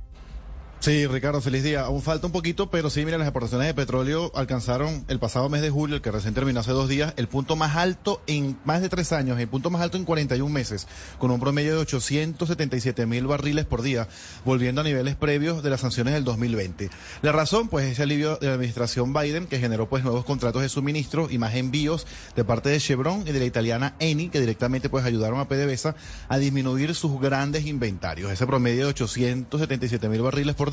Sí, 0.84 1.08
Ricardo, 1.08 1.40
feliz 1.40 1.64
día. 1.64 1.84
Aún 1.84 2.02
falta 2.02 2.28
un 2.28 2.34
poquito, 2.34 2.70
pero 2.70 2.90
sí, 2.90 3.06
mira, 3.06 3.18
las 3.18 3.26
exportaciones 3.26 3.68
de 3.68 3.74
petróleo 3.74 4.34
alcanzaron 4.36 5.06
el 5.08 5.18
pasado 5.18 5.48
mes 5.48 5.62
de 5.62 5.70
julio, 5.70 5.96
el 5.96 6.02
que 6.02 6.12
recién 6.12 6.34
terminó 6.34 6.60
hace 6.60 6.72
dos 6.72 6.90
días, 6.90 7.14
el 7.16 7.30
punto 7.30 7.56
más 7.56 7.78
alto 7.78 8.22
en 8.28 8.58
más 8.66 8.82
de 8.82 8.90
tres 8.90 9.14
años, 9.14 9.40
el 9.40 9.48
punto 9.48 9.70
más 9.70 9.82
alto 9.82 9.96
en 9.96 10.04
41 10.04 10.54
meses, 10.54 10.90
con 11.20 11.32
un 11.32 11.40
promedio 11.40 11.76
de 11.76 11.78
877 11.84 13.06
mil 13.06 13.28
barriles 13.28 13.64
por 13.64 13.82
día, 13.82 14.10
volviendo 14.44 14.82
a 14.82 14.84
niveles 14.84 15.16
previos 15.16 15.64
de 15.64 15.70
las 15.70 15.80
sanciones 15.80 16.16
del 16.16 16.26
2020. 16.26 16.90
La 17.22 17.32
razón, 17.32 17.70
pues, 17.70 17.86
ese 17.86 18.04
alivio 18.04 18.36
de 18.36 18.48
la 18.48 18.56
administración 18.56 19.14
Biden, 19.14 19.48
que 19.48 19.60
generó, 19.60 19.88
pues, 19.88 20.04
nuevos 20.04 20.26
contratos 20.26 20.64
de 20.64 20.68
suministro 20.68 21.30
y 21.32 21.38
más 21.38 21.56
envíos 21.56 22.06
de 22.36 22.44
parte 22.44 22.68
de 22.68 22.82
Chevron 22.82 23.26
y 23.26 23.32
de 23.32 23.40
la 23.40 23.46
italiana 23.46 23.96
Eni, 24.00 24.28
que 24.28 24.42
directamente, 24.42 24.90
pues, 24.90 25.06
ayudaron 25.06 25.40
a 25.40 25.48
PDVSA 25.48 25.96
a 26.28 26.38
disminuir 26.40 26.94
sus 26.94 27.22
grandes 27.22 27.68
inventarios. 27.68 28.34
Ese 28.34 28.46
promedio 28.46 28.84
de 28.84 28.90
877 28.90 30.10
mil 30.10 30.22
barriles 30.22 30.56
por 30.56 30.73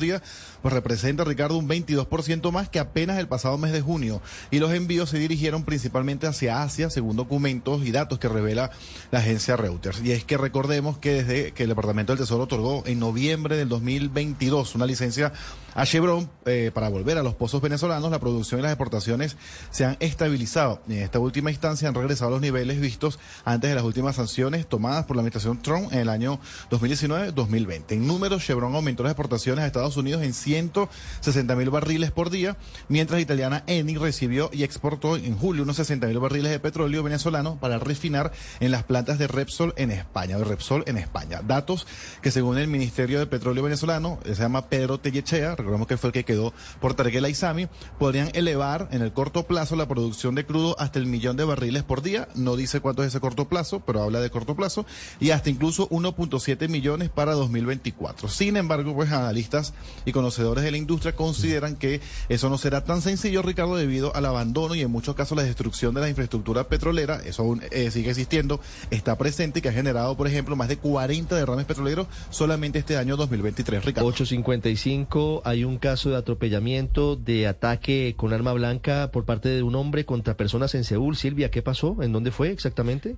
pues 0.61 0.73
representa, 0.73 1.23
Ricardo, 1.23 1.57
un 1.57 1.67
22% 1.67 2.51
más 2.51 2.69
que 2.69 2.79
apenas 2.79 3.19
el 3.19 3.27
pasado 3.27 3.57
mes 3.57 3.71
de 3.71 3.81
junio. 3.81 4.21
Y 4.49 4.59
los 4.59 4.71
envíos 4.73 5.09
se 5.09 5.19
dirigieron 5.19 5.63
principalmente 5.63 6.27
hacia 6.27 6.61
Asia, 6.61 6.89
según 6.89 7.15
documentos 7.15 7.85
y 7.85 7.91
datos 7.91 8.19
que 8.19 8.29
revela 8.29 8.71
la 9.11 9.19
agencia 9.19 9.55
Reuters. 9.55 10.01
Y 10.03 10.11
es 10.11 10.23
que 10.23 10.37
recordemos 10.37 10.97
que 10.97 11.23
desde 11.23 11.51
que 11.53 11.63
el 11.63 11.69
Departamento 11.69 12.13
del 12.13 12.19
Tesoro 12.19 12.43
otorgó 12.43 12.83
en 12.85 12.99
noviembre 12.99 13.57
del 13.57 13.69
2022 13.69 14.75
una 14.75 14.85
licencia 14.85 15.33
a 15.73 15.85
Chevron 15.85 16.29
eh, 16.45 16.71
para 16.73 16.89
volver 16.89 17.17
a 17.17 17.23
los 17.23 17.35
pozos 17.35 17.61
venezolanos, 17.61 18.11
la 18.11 18.19
producción 18.19 18.59
y 18.59 18.63
las 18.63 18.71
exportaciones 18.71 19.37
se 19.69 19.85
han 19.85 19.97
estabilizado. 19.99 20.81
En 20.87 20.97
esta 20.97 21.19
última 21.19 21.51
instancia 21.51 21.87
han 21.87 21.95
regresado 21.95 22.29
a 22.29 22.31
los 22.31 22.41
niveles 22.41 22.79
vistos 22.79 23.19
antes 23.45 23.69
de 23.69 23.75
las 23.75 23.83
últimas 23.83 24.15
sanciones 24.15 24.67
tomadas 24.67 25.05
por 25.05 25.15
la 25.15 25.21
administración 25.21 25.61
Trump 25.61 25.91
en 25.93 25.99
el 25.99 26.09
año 26.09 26.39
2019-2020. 26.71 27.91
En 27.91 28.07
números, 28.07 28.43
Chevron 28.43 28.75
aumentó 28.75 29.03
las 29.03 29.11
exportaciones 29.11 29.63
a 29.63 29.67
Estados 29.67 29.90
Unidos 29.97 30.23
en 30.23 30.33
160 30.33 31.55
mil 31.55 31.69
barriles 31.69 32.11
por 32.11 32.29
día, 32.29 32.57
mientras 32.87 33.21
italiana 33.21 33.63
Eni 33.67 33.95
recibió 33.95 34.49
y 34.53 34.63
exportó 34.63 35.15
en 35.15 35.37
julio 35.37 35.63
unos 35.63 35.77
60 35.77 36.07
mil 36.07 36.19
barriles 36.19 36.51
de 36.51 36.59
petróleo 36.59 37.03
venezolano 37.03 37.57
para 37.59 37.79
refinar 37.79 38.31
en 38.59 38.71
las 38.71 38.83
plantas 38.83 39.19
de 39.19 39.27
Repsol 39.27 39.73
en 39.77 39.91
España, 39.91 40.37
de 40.37 40.43
Repsol 40.43 40.83
en 40.87 40.97
España. 40.97 41.41
Datos 41.45 41.87
que 42.21 42.31
según 42.31 42.57
el 42.57 42.67
Ministerio 42.67 43.19
de 43.19 43.27
Petróleo 43.27 43.63
venezolano, 43.63 44.19
se 44.25 44.35
llama 44.35 44.67
Pedro 44.67 44.99
Tellechea, 44.99 45.55
recordemos 45.55 45.87
que 45.87 45.97
fue 45.97 46.09
el 46.09 46.13
que 46.13 46.25
quedó 46.25 46.53
por 46.79 46.93
Targuela 46.93 47.29
y 47.29 47.35
Sami, 47.35 47.67
podrían 47.99 48.29
elevar 48.33 48.87
en 48.91 49.01
el 49.01 49.13
corto 49.13 49.47
plazo 49.47 49.75
la 49.75 49.87
producción 49.87 50.35
de 50.35 50.45
crudo 50.45 50.75
hasta 50.79 50.99
el 50.99 51.05
millón 51.05 51.37
de 51.37 51.43
barriles 51.43 51.83
por 51.83 52.01
día. 52.01 52.27
No 52.35 52.55
dice 52.55 52.79
cuánto 52.79 53.03
es 53.03 53.09
ese 53.09 53.19
corto 53.19 53.47
plazo, 53.47 53.81
pero 53.81 54.03
habla 54.03 54.19
de 54.19 54.29
corto 54.29 54.55
plazo, 54.55 54.85
y 55.19 55.31
hasta 55.31 55.49
incluso 55.49 55.89
1.7 55.89 56.67
millones 56.69 57.09
para 57.09 57.33
2024. 57.33 58.29
Sin 58.29 58.57
embargo, 58.57 58.93
pues 58.93 59.11
analistas 59.11 59.73
y 60.05 60.11
conocedores 60.11 60.63
de 60.63 60.71
la 60.71 60.77
industria 60.77 61.15
consideran 61.15 61.75
que 61.75 62.01
eso 62.29 62.49
no 62.49 62.57
será 62.57 62.83
tan 62.83 63.01
sencillo, 63.01 63.41
Ricardo, 63.41 63.75
debido 63.75 64.15
al 64.15 64.25
abandono 64.25 64.75
y 64.75 64.81
en 64.81 64.91
muchos 64.91 65.15
casos 65.15 65.37
la 65.37 65.43
destrucción 65.43 65.93
de 65.93 66.01
la 66.01 66.09
infraestructura 66.09 66.65
petrolera. 66.65 67.21
Eso 67.23 67.43
aún 67.43 67.61
eh, 67.71 67.91
sigue 67.91 68.09
existiendo, 68.09 68.59
está 68.89 69.17
presente 69.17 69.59
y 69.59 69.61
que 69.61 69.69
ha 69.69 69.73
generado, 69.73 70.15
por 70.15 70.27
ejemplo, 70.27 70.55
más 70.55 70.67
de 70.67 70.77
40 70.77 71.35
derrames 71.35 71.65
petroleros 71.65 72.07
solamente 72.29 72.79
este 72.79 72.97
año 72.97 73.17
2023, 73.17 73.85
Ricardo. 73.85 74.07
855, 74.07 75.41
hay 75.45 75.63
un 75.63 75.77
caso 75.77 76.09
de 76.09 76.17
atropellamiento, 76.17 77.15
de 77.15 77.47
ataque 77.47 78.15
con 78.17 78.33
arma 78.33 78.53
blanca 78.53 79.11
por 79.11 79.25
parte 79.25 79.49
de 79.49 79.63
un 79.63 79.75
hombre 79.75 80.05
contra 80.05 80.37
personas 80.37 80.75
en 80.75 80.83
Seúl. 80.83 81.15
Silvia, 81.15 81.51
¿qué 81.51 81.61
pasó? 81.61 81.97
¿En 82.01 82.11
dónde 82.11 82.31
fue 82.31 82.51
exactamente? 82.51 83.15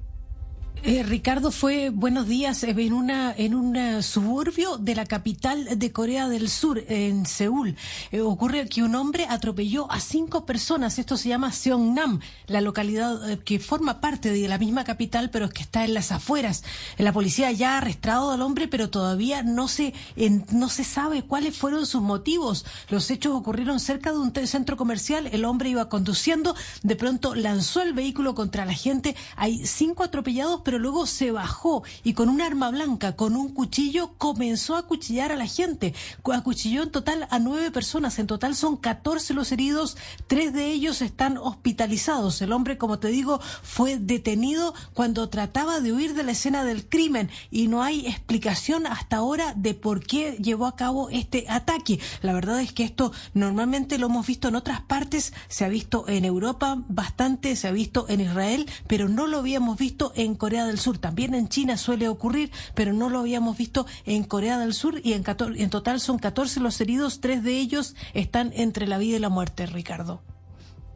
Eh, 0.81 1.01
Ricardo 1.03 1.49
fue 1.51 1.91
buenos 1.91 2.27
días 2.27 2.61
en 2.63 2.91
una 2.91 3.33
en 3.37 3.55
un 3.55 4.03
suburbio 4.03 4.75
de 4.77 4.95
la 4.95 5.05
capital 5.05 5.79
de 5.79 5.91
Corea 5.93 6.27
del 6.27 6.49
Sur 6.49 6.83
en 6.89 7.25
Seúl. 7.25 7.77
Eh, 8.11 8.19
ocurre 8.19 8.67
que 8.67 8.83
un 8.83 8.93
hombre 8.95 9.25
atropelló 9.29 9.89
a 9.89 10.01
cinco 10.01 10.45
personas. 10.45 10.99
Esto 10.99 11.15
se 11.15 11.29
llama 11.29 11.53
Seongnam, 11.53 12.19
la 12.47 12.59
localidad 12.59 13.29
eh, 13.31 13.39
que 13.39 13.59
forma 13.61 14.01
parte 14.01 14.29
de 14.31 14.45
la 14.49 14.57
misma 14.57 14.83
capital, 14.83 15.29
pero 15.29 15.49
que 15.49 15.61
está 15.61 15.85
en 15.85 15.93
las 15.93 16.11
afueras. 16.11 16.65
La 16.97 17.13
policía 17.13 17.49
ya 17.53 17.75
ha 17.75 17.77
arrestado 17.77 18.31
al 18.31 18.41
hombre, 18.41 18.67
pero 18.67 18.89
todavía 18.89 19.41
no 19.41 19.69
se 19.69 19.93
en- 20.17 20.45
no 20.51 20.67
se 20.67 20.83
sabe 20.83 21.23
cuáles 21.23 21.55
fueron 21.55 21.85
sus 21.85 22.01
motivos. 22.01 22.65
Los 22.89 23.09
hechos 23.09 23.33
ocurrieron 23.33 23.79
cerca 23.79 24.11
de 24.11 24.17
un 24.17 24.33
centro 24.45 24.75
comercial. 24.75 25.27
El 25.31 25.45
hombre 25.45 25.69
iba 25.69 25.87
conduciendo, 25.87 26.57
de 26.81 26.97
pronto 26.97 27.35
lanzó 27.35 27.81
el 27.81 27.93
vehículo 27.93 28.35
contra 28.35 28.65
la 28.65 28.73
gente. 28.73 29.15
Hay 29.37 29.65
cinco 29.65 30.03
atropellados, 30.03 30.59
pero 30.63 30.79
luego 30.79 31.05
se 31.05 31.31
bajó 31.31 31.83
y 32.03 32.13
con 32.13 32.29
un 32.29 32.41
arma 32.41 32.69
blanca, 32.71 33.15
con 33.15 33.35
un 33.35 33.49
cuchillo, 33.53 34.13
comenzó 34.17 34.75
a 34.75 34.79
acuchillar 34.79 35.31
a 35.31 35.35
la 35.35 35.47
gente. 35.47 35.93
Cu- 36.21 36.33
Acuchilló 36.33 36.83
en 36.83 36.91
total 36.91 37.27
a 37.29 37.39
nueve 37.39 37.71
personas. 37.71 38.19
En 38.19 38.27
total 38.27 38.55
son 38.55 38.77
14 38.77 39.33
los 39.33 39.51
heridos. 39.51 39.97
Tres 40.27 40.51
de 40.53 40.71
ellos 40.71 41.01
están 41.01 41.37
hospitalizados. 41.37 42.41
El 42.41 42.51
hombre, 42.51 42.77
como 42.77 42.99
te 42.99 43.07
digo, 43.09 43.39
fue 43.61 43.97
detenido 43.97 44.73
cuando 44.93 45.29
trataba 45.29 45.79
de 45.79 45.93
huir 45.93 46.13
de 46.13 46.23
la 46.23 46.31
escena 46.33 46.63
del 46.63 46.87
crimen 46.87 47.29
y 47.51 47.67
no 47.67 47.81
hay 47.83 48.05
explicación 48.07 48.85
hasta 48.87 49.17
ahora 49.17 49.53
de 49.55 49.73
por 49.73 50.05
qué 50.05 50.37
llevó 50.41 50.65
a 50.65 50.75
cabo 50.75 51.09
este 51.09 51.45
ataque. 51.49 51.99
La 52.21 52.33
verdad 52.33 52.59
es 52.61 52.71
que 52.73 52.83
esto 52.83 53.11
normalmente 53.33 53.97
lo 53.97 54.07
hemos 54.07 54.27
visto 54.27 54.47
en 54.47 54.55
otras 54.55 54.81
partes, 54.81 55.33
se 55.47 55.65
ha 55.65 55.69
visto 55.69 56.05
en 56.07 56.25
Europa 56.25 56.83
bastante, 56.87 57.55
se 57.55 57.67
ha 57.67 57.71
visto 57.71 58.05
en 58.09 58.21
Israel, 58.21 58.69
pero 58.87 59.09
no 59.09 59.27
lo 59.27 59.39
habíamos 59.39 59.77
visto 59.77 60.11
en 60.15 60.35
Corea 60.35 60.52
del 60.61 60.79
Sur. 60.79 60.97
También 60.97 61.33
en 61.33 61.49
China 61.49 61.77
suele 61.77 62.07
ocurrir, 62.07 62.51
pero 62.75 62.93
no 62.93 63.09
lo 63.09 63.19
habíamos 63.19 63.57
visto 63.57 63.85
en 64.05 64.23
Corea 64.23 64.59
del 64.59 64.73
Sur 64.73 65.01
y 65.03 65.13
en, 65.13 65.23
14 65.23 65.61
en 65.61 65.69
total 65.69 65.99
son 65.99 66.19
14 66.19 66.59
los 66.59 66.79
heridos, 66.79 67.19
tres 67.19 67.43
de 67.43 67.59
ellos 67.59 67.95
están 68.13 68.51
entre 68.53 68.87
la 68.87 68.97
vida 68.97 69.17
y 69.17 69.19
la 69.19 69.29
muerte, 69.29 69.65
Ricardo. 69.65 70.21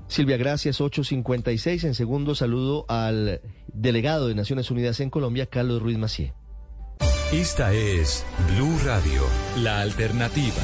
Silvia, 0.07 0.38
gracias. 0.38 0.79
856. 0.79 1.84
En 1.84 1.93
segundo, 1.93 2.35
saludo 2.35 2.85
al 2.88 3.41
delegado 3.67 4.27
de 4.27 4.35
Naciones 4.35 4.71
Unidas 4.71 4.99
en 4.99 5.09
Colombia, 5.09 5.47
Carlos 5.47 5.81
Ruiz 5.81 5.97
Macié. 5.97 6.34
Esta 7.34 7.73
es 7.73 8.25
Blue 8.55 8.79
Radio, 8.85 9.21
la 9.57 9.81
alternativa. 9.81 10.63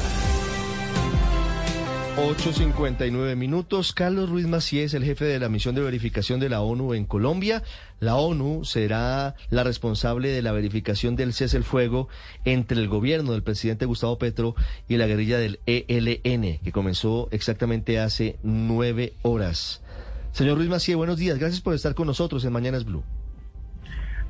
8.59 2.16 3.34
minutos. 3.34 3.92
Carlos 3.92 4.30
Ruiz 4.30 4.46
Macié 4.46 4.84
es 4.84 4.94
el 4.94 5.02
jefe 5.02 5.24
de 5.24 5.40
la 5.40 5.48
misión 5.48 5.74
de 5.74 5.80
verificación 5.80 6.38
de 6.38 6.48
la 6.48 6.60
ONU 6.60 6.94
en 6.94 7.06
Colombia. 7.06 7.64
La 7.98 8.14
ONU 8.14 8.64
será 8.64 9.34
la 9.50 9.64
responsable 9.64 10.28
de 10.28 10.40
la 10.40 10.52
verificación 10.52 11.16
del 11.16 11.32
cese 11.32 11.56
el 11.56 11.64
fuego 11.64 12.06
entre 12.44 12.78
el 12.78 12.86
gobierno 12.86 13.32
del 13.32 13.42
presidente 13.42 13.84
Gustavo 13.84 14.16
Petro 14.16 14.54
y 14.88 14.96
la 14.96 15.08
guerrilla 15.08 15.38
del 15.38 15.58
ELN, 15.66 16.60
que 16.62 16.72
comenzó 16.72 17.28
exactamente 17.32 17.98
hace 17.98 18.38
nueve 18.44 19.14
horas. 19.22 19.82
Señor 20.30 20.58
Ruiz 20.58 20.68
Macié, 20.68 20.94
buenos 20.94 21.18
días. 21.18 21.40
Gracias 21.40 21.62
por 21.62 21.74
estar 21.74 21.96
con 21.96 22.06
nosotros 22.06 22.44
en 22.44 22.52
Mañanas 22.52 22.84
Blue. 22.84 23.02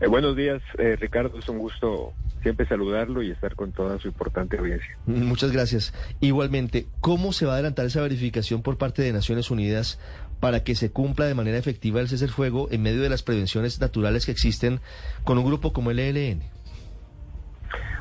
Eh, 0.04 0.06
buenos 0.06 0.36
días, 0.36 0.60
eh, 0.76 0.96
Ricardo. 1.00 1.38
Es 1.38 1.48
un 1.48 1.56
gusto 1.56 2.12
siempre 2.42 2.66
saludarlo 2.66 3.22
y 3.22 3.30
estar 3.30 3.54
con 3.54 3.72
toda 3.72 3.98
su 3.98 4.08
importante 4.08 4.58
audiencia. 4.58 4.98
Muchas 5.06 5.50
gracias. 5.50 5.94
Igualmente, 6.20 6.86
¿cómo 7.00 7.32
se 7.32 7.46
va 7.46 7.52
a 7.52 7.54
adelantar 7.54 7.86
esa 7.86 8.02
verificación 8.02 8.60
por 8.60 8.76
parte 8.76 9.00
de 9.00 9.14
Naciones 9.14 9.50
Unidas 9.50 9.98
para 10.40 10.62
que 10.62 10.74
se 10.74 10.92
cumpla 10.92 11.24
de 11.24 11.34
manera 11.34 11.56
efectiva 11.56 12.02
el 12.02 12.08
cese 12.08 12.28
fuego 12.28 12.68
en 12.70 12.82
medio 12.82 13.00
de 13.00 13.08
las 13.08 13.22
prevenciones 13.22 13.80
naturales 13.80 14.26
que 14.26 14.32
existen 14.32 14.80
con 15.24 15.38
un 15.38 15.46
grupo 15.46 15.72
como 15.72 15.90
el 15.90 15.98
ELN? 15.98 16.42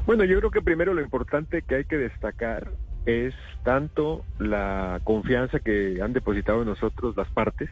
Bueno, 0.05 0.25
yo 0.25 0.39
creo 0.39 0.51
que 0.51 0.61
primero 0.61 0.93
lo 0.93 1.01
importante 1.01 1.61
que 1.61 1.75
hay 1.75 1.85
que 1.85 1.97
destacar 1.97 2.71
es 3.05 3.33
tanto 3.63 4.25
la 4.39 4.99
confianza 5.05 5.61
que 5.61 6.01
han 6.01 6.11
depositado 6.11 6.63
en 6.63 6.67
nosotros 6.67 7.15
las 7.15 7.29
partes 7.29 7.69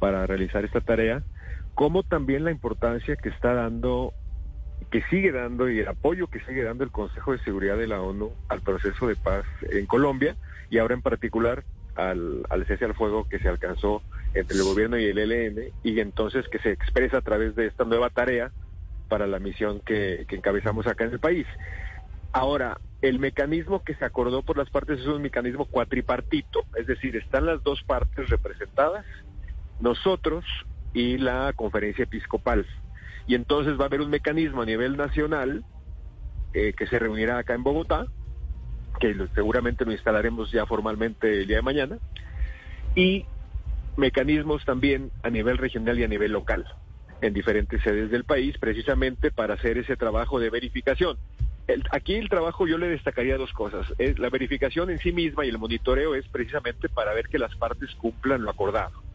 para 0.00 0.26
realizar 0.26 0.64
esta 0.64 0.80
tarea, 0.80 1.22
como 1.78 2.02
también 2.02 2.42
la 2.42 2.50
importancia 2.50 3.14
que 3.14 3.28
está 3.28 3.54
dando, 3.54 4.12
que 4.90 5.00
sigue 5.10 5.30
dando 5.30 5.70
y 5.70 5.78
el 5.78 5.86
apoyo 5.86 6.26
que 6.26 6.40
sigue 6.40 6.64
dando 6.64 6.82
el 6.82 6.90
Consejo 6.90 7.30
de 7.30 7.38
Seguridad 7.38 7.76
de 7.76 7.86
la 7.86 8.02
ONU 8.02 8.32
al 8.48 8.62
proceso 8.62 9.06
de 9.06 9.14
paz 9.14 9.44
en 9.70 9.86
Colombia 9.86 10.34
y 10.70 10.78
ahora 10.78 10.94
en 10.94 11.02
particular 11.02 11.62
al, 11.94 12.44
cese 12.66 12.84
al 12.84 12.96
fuego 12.96 13.28
que 13.28 13.38
se 13.38 13.48
alcanzó 13.48 14.02
entre 14.34 14.56
el 14.56 14.64
gobierno 14.64 14.98
y 14.98 15.04
el 15.04 15.18
ELN 15.18 15.72
y 15.84 16.00
entonces 16.00 16.48
que 16.48 16.58
se 16.58 16.72
expresa 16.72 17.18
a 17.18 17.22
través 17.22 17.54
de 17.54 17.68
esta 17.68 17.84
nueva 17.84 18.10
tarea 18.10 18.50
para 19.08 19.28
la 19.28 19.38
misión 19.38 19.78
que, 19.78 20.26
que 20.26 20.34
encabezamos 20.34 20.88
acá 20.88 21.04
en 21.04 21.12
el 21.12 21.20
país. 21.20 21.46
Ahora, 22.32 22.80
el 23.02 23.20
mecanismo 23.20 23.84
que 23.84 23.94
se 23.94 24.04
acordó 24.04 24.42
por 24.42 24.58
las 24.58 24.68
partes 24.68 24.98
es 24.98 25.06
un 25.06 25.22
mecanismo 25.22 25.64
cuatripartito, 25.64 26.64
es 26.76 26.88
decir, 26.88 27.14
están 27.14 27.46
las 27.46 27.62
dos 27.62 27.84
partes 27.84 28.28
representadas, 28.30 29.06
nosotros 29.78 30.44
y 30.98 31.16
la 31.16 31.52
conferencia 31.52 32.02
episcopal. 32.02 32.66
Y 33.28 33.36
entonces 33.36 33.78
va 33.78 33.84
a 33.84 33.86
haber 33.86 34.00
un 34.00 34.10
mecanismo 34.10 34.62
a 34.62 34.66
nivel 34.66 34.96
nacional 34.96 35.64
eh, 36.54 36.72
que 36.76 36.88
se 36.88 36.98
reunirá 36.98 37.38
acá 37.38 37.54
en 37.54 37.62
Bogotá, 37.62 38.06
que 38.98 39.14
seguramente 39.32 39.84
lo 39.84 39.92
instalaremos 39.92 40.50
ya 40.50 40.66
formalmente 40.66 41.42
el 41.42 41.46
día 41.46 41.58
de 41.58 41.62
mañana, 41.62 41.98
y 42.96 43.26
mecanismos 43.96 44.64
también 44.64 45.12
a 45.22 45.30
nivel 45.30 45.58
regional 45.58 46.00
y 46.00 46.02
a 46.02 46.08
nivel 46.08 46.32
local, 46.32 46.66
en 47.20 47.32
diferentes 47.32 47.80
sedes 47.82 48.10
del 48.10 48.24
país, 48.24 48.58
precisamente 48.58 49.30
para 49.30 49.54
hacer 49.54 49.78
ese 49.78 49.96
trabajo 49.96 50.40
de 50.40 50.50
verificación. 50.50 51.16
aquí 51.92 52.16
el 52.16 52.28
trabajo 52.28 52.66
yo 52.66 52.76
le 52.76 52.88
destacaría 52.88 53.36
dos 53.36 53.52
cosas. 53.52 53.86
Es, 53.98 54.18
la 54.18 54.30
verificación 54.30 54.90
en 54.90 54.98
sí 54.98 55.12
misma 55.12 55.46
y 55.46 55.50
el 55.50 55.58
monitoreo 55.58 56.16
es 56.16 56.26
precisamente 56.26 56.88
para 56.88 57.14
ver 57.14 57.28
que 57.28 57.38
las 57.38 57.54
partes 57.54 57.94
cumplan 57.94 58.42
lo 58.42 58.50
acordado 58.50 59.07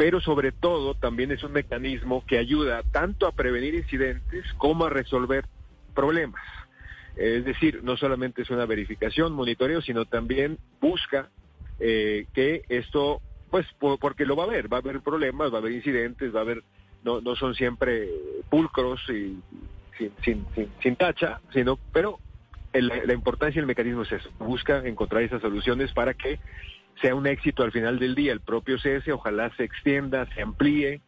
pero 0.00 0.18
sobre 0.18 0.50
todo 0.50 0.94
también 0.94 1.30
es 1.30 1.44
un 1.44 1.52
mecanismo 1.52 2.24
que 2.26 2.38
ayuda 2.38 2.82
tanto 2.90 3.26
a 3.26 3.32
prevenir 3.32 3.74
incidentes 3.74 4.50
como 4.56 4.86
a 4.86 4.88
resolver 4.88 5.44
problemas. 5.94 6.40
Es 7.16 7.44
decir, 7.44 7.84
no 7.84 7.98
solamente 7.98 8.40
es 8.40 8.48
una 8.48 8.64
verificación, 8.64 9.34
monitoreo, 9.34 9.82
sino 9.82 10.06
también 10.06 10.56
busca 10.80 11.28
eh, 11.78 12.24
que 12.32 12.62
esto, 12.70 13.20
pues, 13.50 13.66
porque 13.78 14.24
lo 14.24 14.36
va 14.36 14.44
a 14.44 14.46
haber, 14.46 14.72
va 14.72 14.78
a 14.78 14.80
haber 14.80 15.02
problemas, 15.02 15.52
va 15.52 15.56
a 15.56 15.60
haber 15.60 15.72
incidentes, 15.72 16.34
va 16.34 16.38
a 16.38 16.44
haber, 16.44 16.64
no, 17.04 17.20
no 17.20 17.36
son 17.36 17.54
siempre 17.54 18.08
pulcros 18.48 19.02
y 19.10 19.36
sin, 20.24 20.46
sin, 20.82 20.96
tacha, 20.96 21.42
sino, 21.52 21.78
pero 21.92 22.18
la 22.72 23.12
importancia 23.12 23.60
del 23.60 23.66
mecanismo 23.66 24.00
es 24.00 24.12
eso, 24.12 24.30
busca 24.38 24.78
encontrar 24.78 25.20
esas 25.24 25.42
soluciones 25.42 25.92
para 25.92 26.14
que 26.14 26.40
sea 27.00 27.14
un 27.14 27.26
éxito 27.26 27.62
al 27.62 27.72
final 27.72 27.98
del 27.98 28.14
día 28.14 28.32
el 28.32 28.40
propio 28.40 28.78
cese, 28.78 29.12
ojalá 29.12 29.54
se 29.56 29.64
extienda, 29.64 30.26
se 30.34 30.42
amplíe 30.42 31.00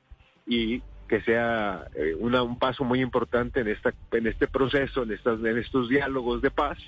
y 0.46 0.82
que 1.08 1.20
sea 1.22 1.86
eh, 1.94 2.14
un 2.18 2.58
paso 2.58 2.84
muy 2.84 3.00
importante 3.02 3.60
en 3.60 3.68
esta 3.68 3.92
en 4.12 4.26
este 4.26 4.48
proceso, 4.48 5.02
en 5.02 5.12
estas 5.12 5.38
en 5.44 5.58
estos 5.58 5.88
diálogos 5.88 6.40
de 6.40 6.50
paz 6.50 6.78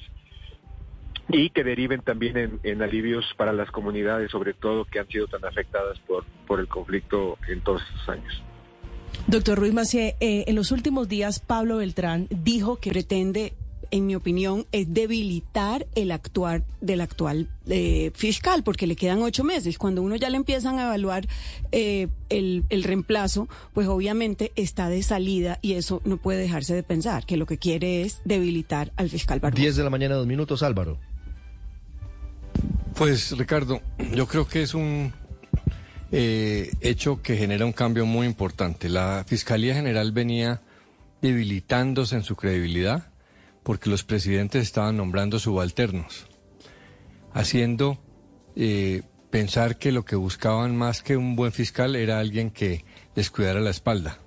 y 1.29 1.51
que 1.51 1.65
deriven 1.65 2.01
también 2.03 2.61
en, 2.63 2.83
alivios 2.83 3.25
para 3.37 3.53
las 3.53 3.71
comunidades, 3.71 4.31
sobre 4.31 4.53
todo 4.53 4.85
que 4.85 4.99
han 4.99 5.09
sido 5.09 5.27
tan 5.27 5.45
afectadas 5.45 5.99
por 6.01 6.25
por 6.47 6.61
el 6.61 6.69
conflicto 6.69 7.39
en 7.49 7.61
todos 7.61 7.83
estos 7.83 8.09
años. 8.09 8.43
Doctor 9.27 9.59
Ruiz 9.59 9.73
Macié, 9.73 10.17
eh, 10.21 10.45
en 10.47 10.57
los 10.57 10.73
últimos 10.73 11.09
días 11.09 11.41
Pablo 11.41 11.77
Beltrán 11.77 12.27
dijo 12.31 12.77
que 12.77 12.91
pretende 12.91 13.55
en 13.95 14.07
mi 14.07 14.17
opinión, 14.17 14.67
es 14.73 14.93
debilitar 14.93 15.87
el 15.95 16.11
actuar 16.11 16.65
del 16.81 17.01
actual 17.01 17.49
eh, 17.69 18.11
fiscal, 18.13 18.65
porque 18.65 18.89
le 18.89 18.97
quedan 18.97 19.23
ocho 19.23 19.45
meses. 19.45 19.79
Cuando 19.79 20.03
uno 20.03 20.17
ya 20.17 20.31
le 20.31 20.37
empiezan 20.37 20.81
a 20.81 20.87
evaluar 20.87 21.29
eh, 21.71 22.09
el, 22.29 22.65
el, 22.71 22.83
reemplazo, 22.83 23.49
pues 23.73 23.87
obviamente 23.87 24.51
está 24.57 24.89
de 24.89 25.01
salida 25.05 25.61
y 25.63 25.75
eso 25.75 26.03
no 26.05 26.17
puede 26.17 26.41
dejarse 26.41 26.75
de 26.75 26.83
pensar, 26.83 27.25
que 27.25 27.37
lo 27.37 27.47
que 27.47 27.57
quiere 27.57 28.03
es 28.03 28.21
debilitar 28.25 28.93
al 28.97 29.11
fiscal 29.11 29.39
Barbosa. 29.39 29.63
Diez 29.63 29.77
de 29.77 29.85
la 29.85 29.91
mañana, 29.91 30.17
dos 30.17 30.27
minutos, 30.27 30.65
Álvaro. 30.65 30.99
Pues, 32.97 33.31
Ricardo, 33.39 33.81
yo 34.13 34.27
creo 34.27 34.49
que 34.49 34.63
es 34.63 34.75
un 34.75 35.13
eh, 36.11 36.73
hecho 36.81 37.23
que 37.23 37.37
genera 37.37 37.65
un 37.65 37.73
cambio 37.73 38.07
muy 38.07 38.27
importante. 38.27 38.89
La 38.89 39.25
Fiscalía 39.25 39.73
General 39.73 40.11
venía 40.11 40.63
debilitándose 41.23 42.17
en 42.17 42.25
su 42.25 42.35
credibilidad 42.35 43.14
porque 43.65 43.91
los 43.91 44.05
presidentes 44.05 44.63
estaban 44.63 44.97
nombrando 44.97 45.41
subalternos, 45.41 46.27
haciendo 47.33 47.99
eh, 48.55 49.03
pensar 49.31 49.79
que 49.79 49.91
lo 49.91 50.05
que 50.05 50.15
buscaban 50.15 50.77
más 50.77 51.03
que 51.03 51.17
un 51.17 51.35
buen 51.35 51.51
fiscal 51.51 51.97
era 51.97 52.21
alguien 52.21 52.51
que 52.51 52.85
les 53.17 53.31
cuidara 53.31 53.61
la 53.61 53.71
espalda, 53.71 54.21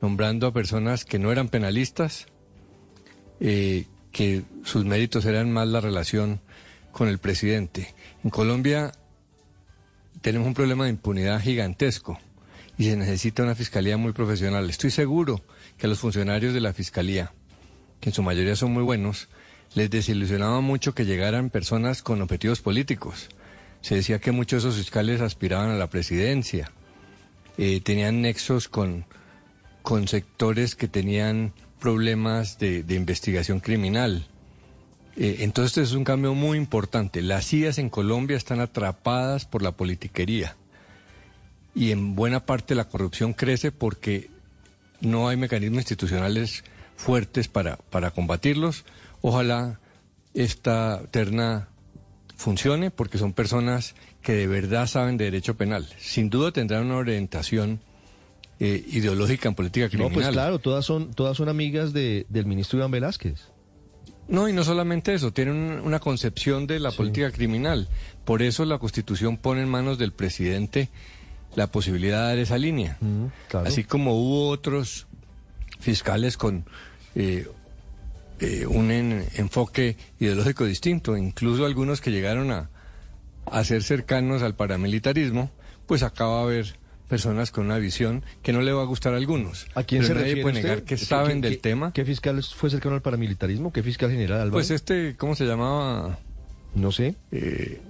nombrando 0.00 0.46
a 0.46 0.52
personas 0.52 1.04
que 1.04 1.18
no 1.18 1.30
eran 1.30 1.48
penalistas, 1.48 2.26
eh, 3.40 3.84
que 4.12 4.44
sus 4.64 4.84
méritos 4.84 5.26
eran 5.26 5.52
más 5.52 5.68
la 5.68 5.80
relación 5.80 6.40
con 6.92 7.08
el 7.08 7.18
presidente. 7.18 7.94
En 8.24 8.30
Colombia 8.30 8.92
tenemos 10.20 10.46
un 10.46 10.54
problema 10.54 10.84
de 10.84 10.90
impunidad 10.90 11.40
gigantesco 11.40 12.18
y 12.78 12.84
se 12.84 12.96
necesita 12.96 13.42
una 13.42 13.56
fiscalía 13.56 13.96
muy 13.96 14.12
profesional. 14.12 14.70
Estoy 14.70 14.90
seguro 14.90 15.44
que 15.76 15.88
los 15.88 15.98
funcionarios 15.98 16.54
de 16.54 16.60
la 16.60 16.72
fiscalía 16.72 17.32
que 18.00 18.10
en 18.10 18.14
su 18.14 18.22
mayoría 18.22 18.56
son 18.56 18.72
muy 18.72 18.82
buenos, 18.82 19.28
les 19.74 19.90
desilusionaba 19.90 20.60
mucho 20.60 20.94
que 20.94 21.04
llegaran 21.04 21.50
personas 21.50 22.02
con 22.02 22.22
objetivos 22.22 22.60
políticos. 22.60 23.28
Se 23.80 23.94
decía 23.94 24.18
que 24.18 24.32
muchos 24.32 24.62
de 24.62 24.70
esos 24.70 24.80
fiscales 24.80 25.20
aspiraban 25.20 25.70
a 25.70 25.76
la 25.76 25.90
presidencia, 25.90 26.70
eh, 27.58 27.80
tenían 27.80 28.22
nexos 28.22 28.68
con, 28.68 29.04
con 29.82 30.08
sectores 30.08 30.74
que 30.74 30.88
tenían 30.88 31.52
problemas 31.78 32.58
de, 32.58 32.84
investigación 32.88 33.60
criminal. 33.60 34.26
Eh, 35.16 35.38
entonces 35.40 35.78
este 35.78 35.82
es 35.82 35.92
un 35.92 36.04
cambio 36.04 36.34
muy 36.34 36.58
importante. 36.58 37.22
Las 37.22 37.46
CIAs 37.46 37.78
en 37.78 37.88
Colombia 37.88 38.36
están 38.36 38.60
atrapadas 38.60 39.44
por 39.44 39.62
la 39.62 39.72
politiquería 39.72 40.56
y 41.74 41.90
en 41.90 42.14
buena 42.14 42.44
parte 42.44 42.74
la 42.74 42.88
corrupción 42.88 43.32
crece 43.32 43.72
porque 43.72 44.30
no 45.00 45.28
hay 45.28 45.36
mecanismos 45.36 45.78
institucionales 45.78 46.64
fuertes 46.98 47.48
para, 47.48 47.76
para 47.76 48.10
combatirlos. 48.10 48.84
Ojalá 49.22 49.80
esta 50.34 51.00
terna 51.10 51.68
funcione 52.36 52.90
porque 52.90 53.16
son 53.16 53.32
personas 53.32 53.94
que 54.20 54.32
de 54.32 54.46
verdad 54.46 54.86
saben 54.86 55.16
de 55.16 55.24
derecho 55.24 55.56
penal. 55.56 55.88
Sin 55.98 56.28
duda 56.28 56.52
tendrán 56.52 56.86
una 56.86 56.96
orientación 56.96 57.80
eh, 58.60 58.84
ideológica 58.88 59.48
en 59.48 59.54
política 59.54 59.88
criminal. 59.88 60.10
No, 60.10 60.14
pues 60.14 60.28
claro, 60.28 60.58
todas 60.58 60.84
son, 60.84 61.14
todas 61.14 61.36
son 61.36 61.48
amigas 61.48 61.92
de, 61.92 62.26
del 62.28 62.44
ministro 62.44 62.78
Iván 62.78 62.90
Velázquez. 62.90 63.48
No, 64.26 64.48
y 64.48 64.52
no 64.52 64.62
solamente 64.62 65.14
eso, 65.14 65.32
tienen 65.32 65.80
una 65.82 66.00
concepción 66.00 66.66
de 66.66 66.80
la 66.80 66.90
política 66.90 67.30
criminal. 67.30 67.88
Por 68.26 68.42
eso 68.42 68.66
la 68.66 68.78
Constitución 68.78 69.38
pone 69.38 69.62
en 69.62 69.68
manos 69.68 69.96
del 69.96 70.12
presidente 70.12 70.90
la 71.54 71.68
posibilidad 71.68 72.22
de 72.22 72.26
dar 72.26 72.38
esa 72.38 72.58
línea. 72.58 72.98
Mm, 73.00 73.56
Así 73.64 73.84
como 73.84 74.12
hubo 74.20 74.48
otros 74.48 75.06
fiscales 75.80 76.36
con 76.36 76.66
eh, 77.18 77.46
eh, 78.40 78.66
un 78.66 78.90
enfoque 78.90 79.96
ideológico 80.20 80.64
distinto, 80.64 81.16
incluso 81.16 81.66
algunos 81.66 82.00
que 82.00 82.10
llegaron 82.10 82.50
a, 82.52 82.70
ser 83.64 83.82
cercanos 83.82 84.42
al 84.42 84.54
paramilitarismo, 84.54 85.50
pues 85.86 86.02
acá 86.02 86.24
va 86.26 86.38
a 86.40 86.42
haber 86.44 86.76
personas 87.08 87.50
con 87.50 87.64
una 87.66 87.78
visión 87.78 88.22
que 88.42 88.52
no 88.52 88.60
le 88.60 88.72
va 88.72 88.82
a 88.82 88.84
gustar 88.84 89.14
a 89.14 89.16
algunos. 89.16 89.66
¿A 89.74 89.82
quién 89.82 90.02
Pero 90.02 90.08
se 90.08 90.14
nadie 90.14 90.24
refiere 90.26 90.42
puede 90.42 90.56
usted? 90.56 90.68
negar 90.68 90.84
que 90.84 90.96
¿Qué- 90.96 91.04
saben 91.04 91.40
qué- 91.40 91.48
del 91.48 91.56
qué- 91.56 91.62
tema. 91.62 91.92
¿Qué 91.92 92.04
fiscal 92.04 92.42
fue 92.42 92.70
cercano 92.70 92.94
al 92.94 93.02
paramilitarismo? 93.02 93.72
¿Qué 93.72 93.82
fiscal 93.82 94.10
general 94.10 94.36
Álvaro? 94.40 94.52
Pues 94.52 94.70
este, 94.70 95.16
¿cómo 95.16 95.34
se 95.34 95.44
llamaba? 95.46 96.18
No 96.74 96.92
sé. 96.92 97.14
Eh, 97.32 97.80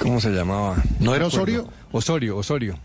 ¿Cómo 0.00 0.20
se 0.20 0.30
llamaba? 0.30 0.76
¿No 1.00 1.14
era 1.14 1.24
me 1.24 1.28
acuerdo. 1.28 1.62
Osorio? 1.62 1.68
Osorio, 1.92 2.36
Osorio. 2.36 2.78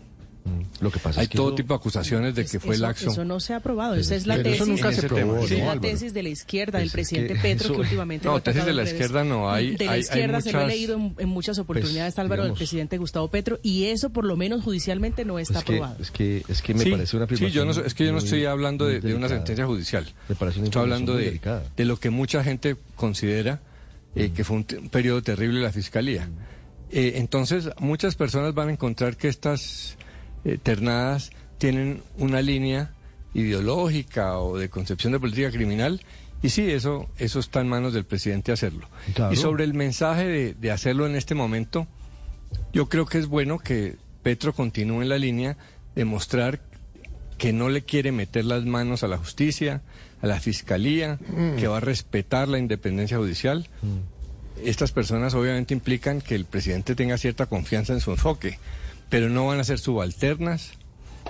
Lo 0.80 0.90
que 0.90 0.98
pasa 0.98 1.20
Hay 1.20 1.24
es 1.24 1.30
que 1.30 1.36
todo 1.38 1.48
eso- 1.48 1.56
tipo 1.56 1.74
de 1.74 1.78
acusaciones 1.78 2.34
de 2.34 2.44
que 2.46 2.60
fue 2.60 2.74
eso, 2.74 2.82
laxo. 2.84 3.10
eso 3.10 3.24
no 3.24 3.40
se 3.40 3.54
ha 3.54 3.56
aprobado. 3.56 3.94
Esa 3.94 4.14
es 4.14 4.26
la 4.26 4.36
pero 4.36 4.50
eso 4.50 4.64
tesis. 4.64 4.82
nunca 4.82 4.92
se 4.94 5.08
probó, 5.08 5.38
es 5.44 5.50
¿no, 5.58 5.74
la 5.74 5.80
tesis 5.80 6.14
de 6.14 6.22
la 6.22 6.28
izquierda, 6.28 6.78
del 6.78 6.88
Pues 6.90 7.02
es 7.02 7.08
presidente 7.10 7.34
que 7.34 7.40
Petro, 7.40 7.74
que 7.74 7.80
últimamente 7.80 8.24
No, 8.26 8.32
lo 8.32 8.36
ha 8.38 8.40
tesis 8.42 8.64
de 8.64 8.72
la 8.72 8.82
izquierda 8.84 9.24
no, 9.24 9.50
hay- 9.50 9.76
De 9.76 9.84
la 9.84 9.90
hay- 9.92 9.96
hay 9.96 10.00
izquierda 10.02 10.40
se 10.40 10.52
lo 10.52 10.60
he 10.62 10.66
leído 10.66 10.96
en, 10.96 11.14
en 11.18 11.28
muchas 11.28 11.58
oportunidades, 11.58 12.14
Pues, 12.14 12.22
Álvaro, 12.24 12.44
del 12.44 12.52
presidente 12.54 12.98
Gustavo 12.98 13.28
Petro, 13.28 13.58
y 13.62 13.84
eso 13.84 14.10
por 14.10 14.24
lo 14.24 14.36
menos 14.36 14.62
judicialmente 14.64 15.24
no 15.24 15.38
está 15.38 15.58
es 15.58 15.64
que, 15.64 15.72
aprobado. 15.76 16.02
es 16.02 16.10
que, 16.10 16.42
es 16.48 16.62
que 16.62 16.74
me 16.74 16.84
Sí, 16.84 16.90
parece 16.90 17.16
una 17.16 17.26
Sí, 17.26 17.34
afirmación 17.34 17.50
yo 17.52 17.64
no, 17.80 17.86
es 17.86 17.94
que 17.94 18.04
yo 18.06 18.12
no 18.12 18.18
estoy 18.18 18.44
hablando 18.44 18.86
de, 18.86 19.00
de 19.00 19.14
una 19.14 19.28
sentencia 19.28 19.66
judicial. 19.66 20.06
Me 20.28 20.34
parece 20.34 20.58
una 20.60 20.66
Estoy 20.68 20.82
hablando 20.82 21.16
de, 21.16 21.40
de 21.76 21.84
lo 21.84 21.98
que 21.98 22.10
mucha 22.10 22.42
gente 22.44 22.76
considera 22.96 23.60
eh, 24.14 24.30
que 24.34 24.42
fue 24.44 24.56
un, 24.56 24.66
un 24.80 24.88
periodo 24.88 25.22
terrible 25.22 25.60
la 25.60 25.70
fiscalía. 25.70 26.28
Eh, 26.90 27.12
entonces, 27.16 27.68
muchas 27.78 28.16
personas 28.16 28.54
van 28.54 28.68
a 28.68 28.72
encontrar 28.72 29.18
que 29.18 29.28
estas 29.28 29.97
eh, 30.44 30.58
ternadas 30.62 31.30
tienen 31.58 32.02
una 32.16 32.40
línea 32.42 32.92
ideológica 33.34 34.38
o 34.38 34.58
de 34.58 34.68
concepción 34.68 35.12
de 35.12 35.20
política 35.20 35.50
criminal. 35.50 36.00
Y 36.42 36.50
sí, 36.50 36.70
eso, 36.70 37.08
eso 37.18 37.40
está 37.40 37.60
en 37.60 37.68
manos 37.68 37.92
del 37.92 38.04
presidente 38.04 38.52
hacerlo. 38.52 38.88
Claro. 39.14 39.32
Y 39.32 39.36
sobre 39.36 39.64
el 39.64 39.74
mensaje 39.74 40.24
de, 40.26 40.54
de 40.54 40.70
hacerlo 40.70 41.06
en 41.06 41.16
este 41.16 41.34
momento, 41.34 41.86
yo 42.72 42.88
creo 42.88 43.06
que 43.06 43.18
es 43.18 43.26
bueno 43.26 43.58
que 43.58 43.96
Petro 44.22 44.52
continúe 44.54 45.02
en 45.02 45.08
la 45.08 45.18
línea 45.18 45.56
de 45.96 46.04
mostrar 46.04 46.60
que 47.38 47.52
no 47.52 47.68
le 47.68 47.82
quiere 47.82 48.12
meter 48.12 48.44
las 48.44 48.64
manos 48.64 49.02
a 49.02 49.08
la 49.08 49.16
justicia, 49.18 49.82
a 50.22 50.26
la 50.26 50.40
fiscalía, 50.40 51.18
Mm. 51.28 51.56
que 51.56 51.66
va 51.68 51.78
a 51.78 51.80
respetar 51.80 52.48
la 52.48 52.58
independencia 52.58 53.16
judicial. 53.16 53.68
Estas 54.64 54.90
personas 54.92 55.34
obviamente 55.34 55.72
implican 55.74 56.20
que 56.20 56.34
el 56.34 56.44
presidente 56.44 56.94
tenga 56.96 57.16
cierta 57.18 57.46
confianza 57.46 57.92
en 57.92 58.00
su 58.00 58.10
enfoque, 58.10 58.58
pero 59.08 59.28
no 59.28 59.46
van 59.46 59.60
a 59.60 59.64
ser 59.64 59.78
subalternas, 59.78 60.72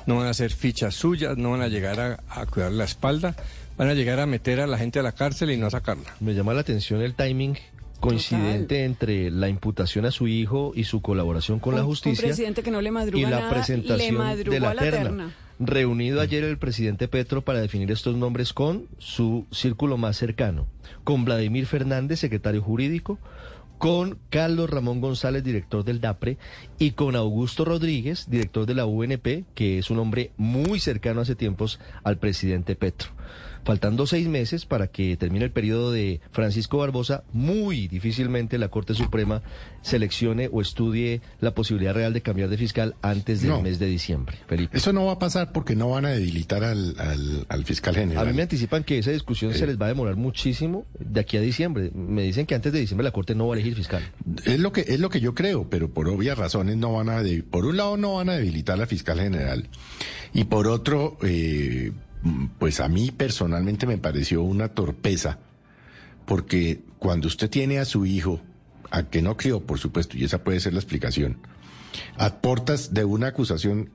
no 0.07 0.17
van 0.17 0.27
a 0.29 0.35
ser 0.35 0.51
fichas 0.53 0.95
suyas, 0.95 1.37
no 1.37 1.51
van 1.53 1.63
a 1.63 1.69
llegar 1.69 2.01
a, 2.01 2.21
a 2.29 2.47
cuidar 2.47 2.73
la 2.73 2.85
espalda, 2.85 3.35
van 3.77 3.89
a 3.89 3.95
llegar 3.95 4.21
a 4.21 4.27
meter 4.27 4.61
a 4.61 4.67
la 4.67 4.79
gente 4.79 4.99
a 4.99 5.03
la 5.03 5.13
cárcel 5.13 5.51
y 5.51 5.57
no 5.57 5.67
a 5.67 5.71
sacarla. 5.71 6.15
Me 6.21 6.35
llama 6.35 6.55
la 6.55 6.61
atención 6.61 7.01
el 7.03 7.15
timing 7.15 7.57
coincidente 8.01 8.85
entre 8.85 9.31
la 9.31 9.49
imputación 9.49 10.07
a 10.07 10.11
su 10.13 10.29
hijo 10.29 10.73
y 10.75 10.85
su 10.85 11.03
colaboración 11.03 11.59
con 11.59 11.75
Un- 11.75 11.81
la 11.81 11.85
un 11.85 11.91
justicia 11.91 12.27
presidente 12.29 12.63
que 12.63 12.71
no 12.71 12.81
le 12.81 12.89
y 12.89 12.93
madruga 12.93 13.29
la 13.31 13.41
nada, 13.41 13.51
presentación 13.51 14.17
de 14.45 14.61
la 14.61 14.71
a 14.71 14.75
la 14.75 14.83
terna. 14.83 15.03
terna. 15.03 15.35
Reunido 15.61 16.21
ayer 16.21 16.45
el 16.45 16.57
presidente 16.59 17.09
Petro 17.09 17.43
para 17.43 17.61
definir 17.61 17.91
estos 17.91 18.15
nombres 18.17 18.53
con 18.53 18.85
su 18.99 19.47
círculo 19.51 19.97
más 19.97 20.17
cercano, 20.17 20.69
con 21.03 21.25
Vladimir 21.25 21.67
Fernández, 21.67 22.21
secretario 22.21 22.63
jurídico, 22.63 23.19
con 23.79 24.19
Carlos 24.29 24.69
Ramón 24.69 25.01
González, 25.01 25.43
director 25.43 25.85
del 25.85 26.01
DAPRE, 26.01 26.37
y 26.79 26.93
con 26.93 27.17
Augusto 27.17 27.65
Rodríguez, 27.65 28.29
director 28.29 28.67
de 28.67 28.75
la 28.75 28.87
UNP, 28.87 29.45
que 29.55 29.79
es 29.79 29.91
un 29.91 29.99
hombre 29.99 30.33
muy 30.37 30.81
cercano 30.81 31.21
hace 31.21 31.37
tiempos 31.37 31.81
al 32.03 32.19
presidente 32.19 32.77
Petro. 32.77 33.11
Faltando 33.69 34.07
seis 34.07 34.27
meses 34.29 34.65
para 34.65 34.87
que 34.87 35.19
termine 35.19 35.45
el 35.45 35.51
periodo 35.51 35.93
de 35.93 36.23
Francisco 36.31 36.79
Barbosa, 36.79 37.25
muy 37.35 37.87
difícilmente 37.87 38.57
la 38.57 38.69
Corte 38.69 38.95
Suprema 38.95 39.43
seleccione 39.83 40.49
o 40.51 40.63
estudie 40.63 41.21
la 41.43 41.55
posibilidad 41.55 41.93
real 41.95 42.15
de 42.15 42.23
cambiar 42.23 42.49
de 42.49 42.57
fiscal 42.57 42.95
antes 43.03 43.43
del 43.43 43.51
No. 43.51 43.61
mes 43.61 43.79
de 43.79 43.85
diciembre. 43.85 44.39
Felipe. 44.47 44.75
Eso 44.75 44.95
no 44.95 45.05
va 45.05 45.13
a 45.13 45.19
pasar 45.19 45.53
porque 45.53 45.77
no 45.77 45.91
van 45.91 46.07
a 46.07 46.13
debilitar 46.13 46.65
al, 46.65 46.95
al- 46.99 47.45
al 47.51 47.65
fiscal 47.67 47.95
A 47.95 47.99
general. 47.99 48.27
mí 48.29 48.33
me 48.33 48.41
anticipan 48.41 48.85
que 48.85 48.97
esa 48.97 49.11
discusión 49.11 49.53
se 49.53 49.67
les 49.67 49.79
va 49.79 49.85
a 49.85 49.89
demorar 49.91 50.17
muchísimo 50.17 50.87
de 50.99 51.21
aquí 51.21 51.37
a 51.37 51.43
diciembre. 51.43 51.91
Me 51.95 52.23
dicen 52.23 52.47
que 52.47 52.55
antes 52.55 52.73
de 52.73 52.81
diciembre 52.81 53.05
la 53.05 53.11
Corte 53.13 53.35
no 53.35 53.49
va 53.49 53.55
a 53.55 53.59
elegir 53.59 53.75
fiscal. 53.77 54.03
Es 54.47 54.61
lo 54.61 54.73
que 54.73 54.81
es 54.89 54.99
lo 54.99 55.11
que 55.11 55.21
yo 55.21 55.35
creo, 55.35 55.69
pero 55.69 55.91
por 55.93 56.09
obvias 56.09 56.39
razones 56.39 56.79
no 56.79 56.95
van 56.95 57.11
a 57.11 57.23
por 57.51 57.67
un 57.67 57.77
lado 57.77 57.99
no 57.99 58.15
van 58.15 58.31
a 58.31 58.37
debilitar 58.39 58.79
la 58.79 58.87
fiscal 58.87 59.21
general 59.21 59.69
y 60.33 60.45
por 60.45 60.69
otro 60.69 61.19
eh, 61.23 61.93
pues 62.59 62.81
a 62.81 62.89
mí 62.89 63.11
personalmente 63.11 63.87
me 63.87 63.99
pareció 63.99 64.43
una 64.43 64.69
torpeza 64.69 65.39
porque 66.29 66.83
cuando 66.99 67.27
usted 67.27 67.49
tiene 67.49 67.79
a 67.79 67.85
su 67.85 68.05
hijo 68.05 68.41
a 68.91 69.05
que 69.05 69.23
no 69.23 69.37
crió, 69.37 69.61
por 69.61 69.79
supuesto, 69.79 70.17
y 70.17 70.25
esa 70.25 70.45
puede 70.45 70.61
ser 70.61 70.75
la 70.75 70.81
explicación, 70.81 71.39
a 72.17 72.41
portas 72.41 72.93
de 72.93 73.05
una 73.05 73.29
acusación 73.29 73.91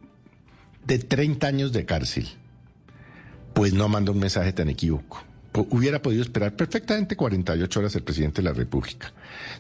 de 0.86 1.00
30 1.00 1.46
años 1.48 1.72
de 1.72 1.86
cárcel, 1.86 2.28
pues 3.54 3.74
no 3.74 3.88
manda 3.88 4.12
un 4.12 4.20
mensaje 4.20 4.52
tan 4.52 4.70
equívoco. 4.70 5.24
Hubiera 5.70 6.02
podido 6.02 6.24
esperar 6.24 6.56
perfectamente 6.56 7.16
48 7.16 7.80
horas 7.80 7.96
el 7.96 8.02
presidente 8.02 8.42
de 8.42 8.50
la 8.50 8.56
República. 8.56 9.14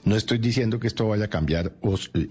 No 0.04 0.16
estoy 0.16 0.40
diciendo 0.40 0.80
que 0.80 0.88
esto 0.88 1.08
vaya 1.08 1.26
a 1.26 1.30
cambiar 1.30 1.74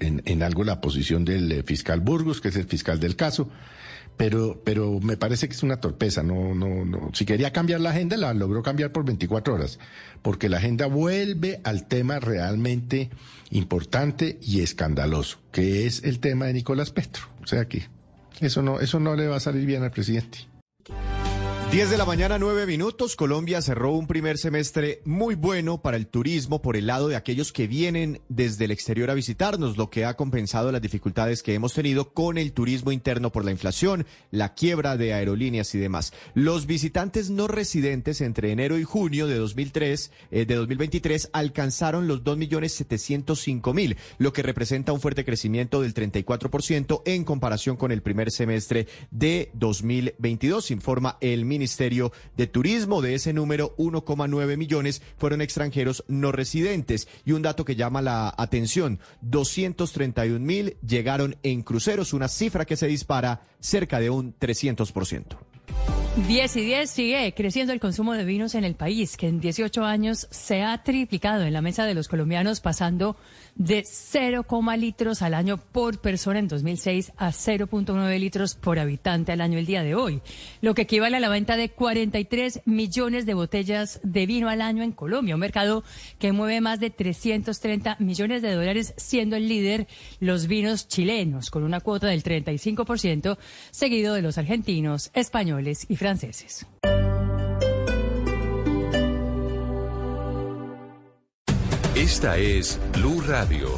en, 0.01 0.23
en 0.25 0.43
algo 0.43 0.65
la 0.65 0.81
posición 0.81 1.25
del 1.25 1.53
eh, 1.53 1.63
fiscal 1.63 2.01
Burgos, 2.01 2.41
que 2.41 2.49
es 2.49 2.57
el 2.57 2.67
fiscal 2.67 2.99
del 2.99 3.15
caso, 3.15 3.49
pero, 4.17 4.61
pero 4.65 5.01
me 5.01 5.17
parece 5.17 5.49
que 5.49 5.55
es 5.55 5.63
una 5.63 5.81
torpeza. 5.81 6.23
No, 6.23 6.55
no, 6.55 6.85
no. 6.85 7.11
Si 7.13 7.25
quería 7.25 7.53
cambiar 7.53 7.81
la 7.81 7.91
agenda, 7.91 8.17
la 8.17 8.35
logró 8.35 8.63
cambiar 8.63 8.93
por 8.93 9.05
24 9.05 9.55
horas, 9.55 9.79
porque 10.23 10.49
la 10.49 10.59
agenda 10.59 10.87
vuelve 10.87 11.61
al 11.65 11.87
tema 11.87 12.21
realmente 12.21 13.11
importante 13.51 14.39
y 14.43 14.61
escandaloso, 14.61 15.39
que 15.51 15.87
es 15.87 16.05
el 16.05 16.21
tema 16.21 16.47
de 16.47 16.55
Nicolás 16.55 16.91
Petro. 16.91 17.25
O 17.43 17.47
sea 17.47 17.67
que 17.67 17.89
eso 18.41 18.63
no, 18.63 18.81
eso 18.81 19.01
no 19.01 19.15
le 19.17 19.29
va 19.29 19.37
a 19.37 19.41
salir 19.41 19.67
bien 19.67 19.83
al 19.83 19.91
presidente. 19.91 20.49
10 21.73 21.89
de 21.89 21.97
la 21.97 22.05
mañana, 22.05 22.39
9 22.39 22.67
minutos. 22.67 23.17
Colombia 23.17 23.63
cerró 23.63 23.93
un 23.93 24.07
primer 24.07 24.37
semestre 24.37 25.01
muy 25.07 25.37
bueno 25.37 25.81
para 25.81 25.97
el 25.97 26.07
turismo 26.07 26.61
por 26.61 26.77
el 26.77 26.87
lado 26.87 27.09
de 27.09 27.17
aquellos 27.17 27.51
que 27.51 27.67
vienen 27.67 28.21
desde 28.29 28.67
el 28.67 28.73
exterior 28.73 29.11
a 29.11 29.15
visitarnos, 29.15 29.79
lo 29.79 29.89
que 29.89 30.05
ha 30.05 30.13
compensado 30.13 30.71
las 30.71 30.83
dificultades 30.83 31.43
que 31.43 31.55
hemos 31.55 31.73
tenido 31.73 32.13
con 32.13 32.37
el 32.37 32.53
turismo 32.53 32.93
interno 32.93 33.33
por 33.33 33.47
la 33.47 33.53
inflación, 33.53 34.05
la 34.31 34.53
quiebra 34.53 34.99
de 34.99 35.15
aerolíneas 35.15 35.75
y 35.75 35.79
demás. 35.79 36.13
Los 36.35 36.67
visitantes 36.67 37.31
no 37.31 37.49
residentes 37.49 38.21
entre 38.21 38.53
enero 38.53 38.77
y 38.77 38.85
junio 38.85 39.27
de 39.27 39.37
2003, 39.37 40.11
eh, 40.31 40.45
de 40.45 40.55
2023 40.55 41.31
alcanzaron 41.33 42.07
los 42.07 42.23
2.705.000, 42.23 43.97
lo 44.19 44.35
que 44.35 44.43
representa 44.43 44.93
un 44.93 45.01
fuerte 45.01 45.25
crecimiento 45.25 45.81
del 45.81 45.95
34% 45.95 47.01
en 47.07 47.25
comparación 47.25 47.79
con 47.79 47.93
el 47.93 48.03
primer 48.03 48.31
semestre 48.31 48.89
de 49.11 49.51
2022, 49.55 50.71
informa 50.71 51.17
el 51.23 51.47
Ministerio 51.47 51.62
de 52.37 52.47
Turismo. 52.47 53.03
De 53.03 53.15
ese 53.15 53.33
número, 53.33 53.75
1,9 53.77 54.57
millones 54.57 55.03
fueron 55.17 55.41
extranjeros 55.41 56.05
no 56.09 56.33
residentes. 56.33 57.09
Y 57.25 57.33
un 57.33 57.43
dato 57.43 57.65
que 57.65 57.77
llama 57.77 58.03
la 58.03 58.35
atención, 58.37 58.99
231 59.23 60.45
mil 60.45 60.77
llegaron 60.87 61.37
en 61.43 61.63
cruceros, 61.63 62.13
una 62.13 62.29
cifra 62.29 62.65
que 62.65 62.77
se 62.77 62.87
dispara 62.87 63.43
cerca 63.61 64.01
de 64.01 64.11
un 64.11 64.35
300%. 64.39 65.37
10 66.29 66.57
y 66.57 66.61
10 66.61 66.91
sigue 66.91 67.35
creciendo 67.35 67.73
el 67.73 67.81
consumo 67.81 68.13
de 68.13 68.27
vinos 68.27 68.55
en 68.55 68.65
el 68.65 68.75
país, 68.75 69.17
que 69.17 69.29
en 69.29 69.41
18 69.41 69.83
años 69.83 70.29
se 70.31 70.63
ha 70.63 70.83
triplicado 70.83 71.43
en 71.45 71.55
la 71.55 71.63
mesa 71.63 71.87
de 71.87 71.95
los 71.95 72.07
colombianos, 72.07 72.61
pasando 72.61 73.17
de 73.55 73.85
0, 73.85 74.47
litros 74.77 75.23
al 75.23 75.35
año 75.35 75.57
por 75.59 76.01
persona 76.01 76.39
en 76.39 76.49
2006 76.49 77.13
a 77.17 77.31
0.9 77.31 78.19
litros 78.19 78.55
por 78.55 78.79
habitante 78.79 79.33
al 79.33 79.41
año 79.41 79.59
el 79.59 79.67
día 79.67 79.83
de 79.83 79.95
hoy, 79.95 80.21
lo 80.61 80.75
que 80.75 80.83
equivale 80.83 81.17
a 81.17 81.21
la 81.21 81.29
venta 81.29 81.57
de 81.57 81.71
43 81.71 82.63
millones 82.65 83.27
de 83.27 83.35
botellas 83.35 84.01
de 84.03 84.27
vino 84.27 84.49
al 84.49 84.63
año 84.63 84.83
en 84.83 84.93
Colombia, 84.93 85.35
un 85.35 85.41
mercado 85.41 85.85
que 86.19 86.33
mueve 86.33 86.61
más 86.61 86.81
de 86.81 86.91
330 86.91 87.97
millones 87.99 88.43
de 88.43 88.55
dólares, 88.55 88.95
siendo 88.97 89.37
el 89.37 89.49
líder 89.49 89.87
los 90.21 90.47
vinos 90.47 90.89
chilenos, 90.89 91.51
con 91.51 91.63
una 91.63 91.81
cuota 91.81 92.07
del 92.09 92.23
35%, 92.23 93.39
seguido 93.71 94.15
de 94.15 94.23
los 94.23 94.39
argentinos, 94.39 95.11
españoles 95.15 95.87
y 95.89 95.97
franceses. 95.97 96.67
Esta 102.03 102.37
es 102.37 102.81
Blue 102.95 103.21
Radio. 103.21 103.69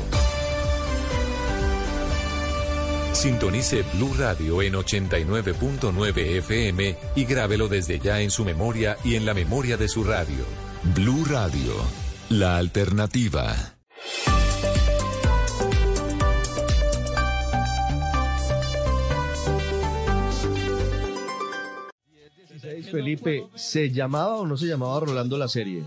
Sintonice 3.12 3.84
Blue 3.92 4.14
Radio 4.16 4.62
en 4.62 4.72
89.9 4.72 6.38
FM 6.38 6.96
y 7.16 7.24
grábelo 7.26 7.68
desde 7.68 7.98
ya 7.98 8.22
en 8.22 8.30
su 8.30 8.46
memoria 8.46 8.96
y 9.04 9.16
en 9.16 9.26
la 9.26 9.34
memoria 9.34 9.76
de 9.76 9.88
su 9.88 10.04
radio. 10.04 10.42
Blue 10.94 11.26
Radio, 11.26 11.74
la 12.30 12.56
alternativa. 12.56 13.74
Felipe, 22.90 23.48
¿se 23.54 23.90
llamaba 23.90 24.36
o 24.36 24.46
no 24.46 24.56
se 24.56 24.64
llamaba 24.64 25.00
Rolando 25.00 25.36
la 25.36 25.46
serie? 25.46 25.84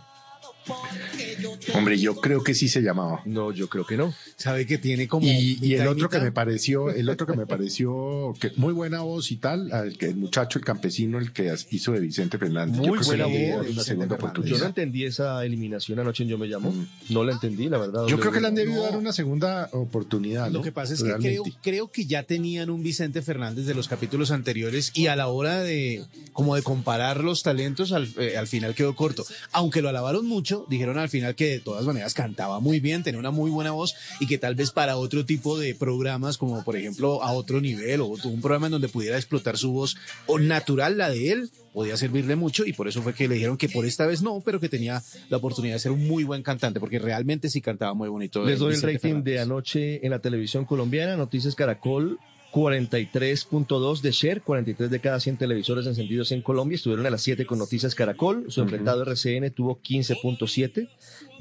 Hombre, 1.74 1.98
yo 2.00 2.16
creo 2.16 2.44
que 2.44 2.54
sí 2.54 2.68
se 2.68 2.82
llamaba. 2.82 3.22
No, 3.26 3.52
yo 3.52 3.68
creo 3.70 3.86
que 3.86 3.98
no. 3.98 4.14
Sabe 4.36 4.66
que 4.66 4.78
tiene 4.78 5.08
como. 5.08 5.26
Y, 5.28 5.60
y 5.62 5.74
el 5.76 5.88
otro 5.88 6.10
que 6.10 6.20
me 6.20 6.32
pareció, 6.32 6.90
el 6.90 7.10
otro 7.10 7.28
que 7.28 7.34
me 7.36 7.46
pareció 7.46 8.34
que 8.40 8.52
muy 8.56 8.74
buena 8.74 9.02
voz 9.02 9.32
y 9.32 9.38
tal, 9.38 9.72
al 9.72 9.98
que 9.98 10.08
el 10.08 10.16
muchacho, 10.16 10.60
el 10.60 10.66
campesino, 10.66 11.20
el 11.20 11.32
que 11.34 11.54
hizo 11.72 11.92
de 11.92 12.00
Vicente 12.00 12.38
Fernández. 12.38 12.78
Yo 12.82 12.88
Muy 12.88 13.00
creo 13.00 13.08
buena 13.08 13.26
voz, 13.26 13.70
una 13.70 13.84
segunda 13.84 13.84
Fernández. 13.84 13.90
Yo 14.08 14.08
no 14.08 14.16
oportunidad. 14.16 14.68
entendí 14.68 15.06
esa 15.06 15.46
eliminación 15.46 16.00
anoche 16.00 16.24
en 16.24 16.30
Yo 16.30 16.38
Me 16.38 16.48
Llamo. 16.48 16.74
No 17.10 17.24
la 17.24 17.34
entendí, 17.34 17.70
la 17.70 17.78
verdad. 17.78 18.08
Yo 18.08 18.20
creo 18.20 18.32
que 18.32 18.42
le 18.42 18.48
han 18.48 18.56
debido 18.56 18.78
No. 18.78 18.84
dar 18.84 18.98
una 18.98 19.14
segunda 19.14 19.70
oportunidad. 19.74 20.50
Lo 20.52 20.62
que 20.62 20.72
pasa 20.72 20.94
es 20.94 21.04
que 21.04 21.40
creo 21.62 21.92
que 21.92 22.06
ya 22.06 22.24
tenían 22.24 22.70
un 22.70 22.84
Vicente 22.84 23.22
Fernández 23.22 23.66
de 23.66 23.74
los 23.74 23.88
capítulos 23.88 24.32
anteriores 24.32 24.92
y 24.96 25.08
a 25.08 25.16
la 25.16 25.28
hora 25.28 25.62
de 25.62 26.06
como 26.34 26.56
de 26.56 26.62
comparar 26.62 27.24
los 27.24 27.44
talentos 27.44 27.92
al, 27.92 28.08
eh, 28.18 28.38
al 28.38 28.48
final 28.48 28.74
quedó 28.76 28.96
corto. 28.96 29.26
Aunque 29.52 29.82
lo 29.82 29.90
alabaron 29.90 30.26
mucho, 30.26 30.57
dijeron 30.68 30.98
al 30.98 31.10
final 31.10 31.36
que 31.36 31.46
de 31.46 31.60
todas 31.60 31.86
maneras 31.86 32.14
cantaba 32.14 32.60
muy 32.60 32.80
bien, 32.80 33.04
tenía 33.04 33.20
una 33.20 33.32
muy 33.32 33.52
buena 33.52 33.72
voz 33.72 33.96
y 34.20 34.28
que 34.28 34.38
tal 34.38 34.56
vez 34.56 34.72
para 34.72 34.98
otro 34.98 35.26
tipo 35.26 35.58
de 35.58 35.76
programas 35.76 36.38
como 36.38 36.64
por 36.64 36.76
ejemplo 36.76 37.24
a 37.24 37.32
otro 37.32 37.62
nivel 37.62 38.02
o 38.02 38.08
un 38.08 38.42
programa 38.42 38.68
en 38.68 38.74
donde 38.74 38.90
pudiera 38.90 39.18
explotar 39.18 39.58
su 39.58 39.72
voz 39.72 39.98
o 40.26 40.40
natural 40.40 40.98
la 40.98 41.10
de 41.10 41.32
él 41.32 41.52
podía 41.78 41.96
servirle 41.96 42.36
mucho 42.36 42.66
y 42.66 42.74
por 42.74 42.88
eso 42.88 43.04
fue 43.04 43.14
que 43.14 43.28
le 43.28 43.36
dijeron 43.36 43.56
que 43.56 43.70
por 43.70 43.86
esta 43.86 44.08
vez 44.08 44.24
no, 44.24 44.42
pero 44.44 44.60
que 44.60 44.68
tenía 44.68 45.04
la 45.30 45.38
oportunidad 45.38 45.76
de 45.76 45.80
ser 45.80 45.92
un 45.92 46.08
muy 46.08 46.24
buen 46.24 46.42
cantante 46.42 46.80
porque 46.80 46.98
realmente 46.98 47.50
sí 47.50 47.62
cantaba 47.62 47.94
muy 47.94 48.10
bonito. 48.10 48.44
Les 48.44 48.58
doy 48.58 48.74
el 48.74 48.82
rating 48.82 49.00
Fernández. 49.00 49.34
de 49.36 49.40
anoche 49.40 50.04
en 50.04 50.10
la 50.10 50.18
televisión 50.18 50.66
colombiana. 50.66 51.16
Noticias 51.16 51.54
Caracol. 51.54 52.18
43.2 52.52 54.02
de 54.02 54.12
share, 54.12 54.42
43 54.42 54.90
de 54.90 55.00
cada 55.00 55.20
100 55.20 55.38
televisores 55.38 55.86
encendidos 55.86 56.32
en 56.32 56.42
Colombia. 56.42 56.76
Estuvieron 56.76 57.06
a 57.06 57.10
las 57.10 57.22
7 57.22 57.46
con 57.46 57.60
Noticias 57.60 57.94
Caracol. 57.94 58.46
Su 58.50 58.62
enfrentado 58.62 59.04
RCN 59.04 59.52
tuvo 59.52 59.80
15.7. 59.82 60.90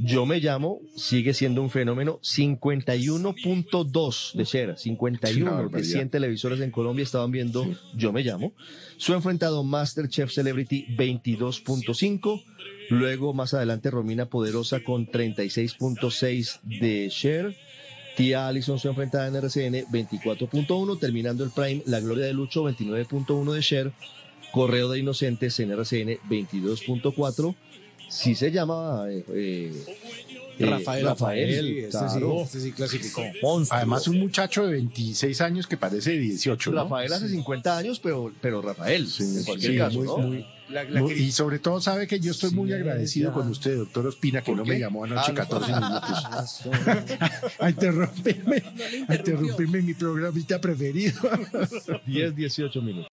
Yo 0.01 0.27
me 0.27 0.41
llamo, 0.41 0.81
sigue 0.97 1.33
siendo 1.33 1.63
un 1.63 1.71
fenómeno, 1.71 2.21
51.2 2.23 4.35
de 4.35 4.45
share. 4.45 4.71
Una 4.71 4.77
51 4.77 5.45
de 5.45 5.57
barbaridad. 5.57 5.91
100 5.91 6.11
televisores 6.11 6.61
en 6.61 6.71
Colombia 6.71 7.03
estaban 7.03 7.31
viendo 7.31 7.67
Yo 7.95 8.13
me 8.13 8.23
llamo. 8.23 8.53
Su 8.99 9.15
enfrentado 9.15 9.65
Masterchef 9.65 10.31
Celebrity 10.31 10.87
22.5. 10.97 12.43
Luego 12.91 13.33
más 13.33 13.55
adelante 13.55 13.91
Romina 13.91 14.27
Poderosa 14.27 14.81
con 14.81 15.07
36.6 15.07 16.61
de 16.63 17.09
share. 17.11 17.57
Tía 18.17 18.49
Allison 18.49 18.79
su 18.79 18.89
enfrentada 18.89 19.29
en 19.29 19.37
RCN 19.37 19.87
24.1, 19.91 20.99
terminando 20.99 21.45
el 21.45 21.51
Prime 21.51 21.83
La 21.87 22.01
Gloria 22.01 22.25
de 22.27 22.33
Lucho 22.33 22.65
29.1 22.65 23.53
de 23.53 23.61
share, 23.61 23.93
Correo 24.53 24.89
de 24.89 24.99
Inocentes 25.01 25.61
en 25.61 25.71
RCN 25.73 26.19
22.4, 26.29 27.55
sí 28.09 28.35
se 28.35 28.51
llama 28.51 29.05
eh, 29.11 29.25
eh, 29.35 29.85
eh, 30.59 30.67
Rafael, 30.67 31.05
Rafael, 31.05 31.51
sí, 31.51 31.79
este 31.81 32.09
sí, 32.09 32.19
este 32.43 32.61
sí 32.61 32.73
clasificó. 32.73 33.23
Además, 33.71 34.09
un 34.09 34.19
muchacho 34.21 34.65
de 34.67 34.73
26 34.73 35.41
años 35.43 35.67
que 35.67 35.77
parece 35.77 36.13
de 36.13 36.19
18. 36.21 36.71
¿no? 36.71 36.83
Rafael 36.85 37.13
hace 37.13 37.29
50 37.29 37.77
años, 37.77 38.01
pero, 38.03 38.33
pero 38.41 38.63
Rafael, 38.63 39.07
en 39.21 39.45
cualquier 39.45 39.73
Sí, 39.73 39.79
caso, 39.79 39.99
muy- 39.99 40.07
¿no? 40.07 40.17
muy- 40.19 40.47
La- 40.69 40.83
la 40.85 41.01
muy- 41.01 41.15
que- 41.15 41.21
y 41.23 41.31
sobre 41.33 41.59
todo 41.61 41.81
sabe 41.81 42.07
que 42.07 42.19
yo 42.21 42.33
estoy 42.33 42.51
muy 42.51 42.73
agradecido 42.73 43.33
con 43.33 43.49
usted, 43.49 43.77
doctor 43.77 44.07
Ospina, 44.09 44.41
que 44.43 44.47
¿Por 44.53 44.57
no 44.59 44.65
qué? 44.65 44.71
me 44.73 44.79
llamó 44.81 45.05
anoche 45.05 45.23
Ah, 45.27 45.29
no. 45.29 45.35
14 45.35 45.73
minutos 45.81 46.63
a 47.61 47.71
interrumpirme, 47.71 48.63
a 49.09 49.15
interrumpirme 49.15 49.79
en 49.79 49.87
mi 49.87 49.95
programita 49.95 50.61
preferido. 50.61 51.21
10, 52.07 52.35
18 52.37 52.83
minutos. 52.83 53.11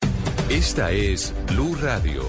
Esta 0.49 0.91
es 0.91 1.33
Blue 1.51 1.75
Radio. 1.81 2.23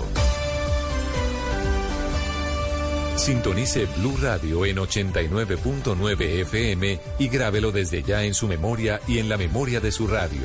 Sintonice 3.16 3.86
Blue 3.98 4.16
Radio 4.20 4.66
en 4.66 4.76
89.9 4.76 6.20
FM 6.42 7.00
y 7.18 7.28
grábelo 7.28 7.72
desde 7.72 8.02
ya 8.02 8.22
en 8.24 8.34
su 8.34 8.46
memoria 8.48 9.00
y 9.08 9.18
en 9.18 9.28
la 9.28 9.38
memoria 9.38 9.80
de 9.80 9.92
su 9.92 10.06
radio. 10.06 10.42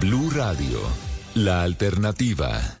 Blue 0.00 0.30
Radio, 0.30 0.80
la 1.34 1.62
alternativa. 1.62 2.80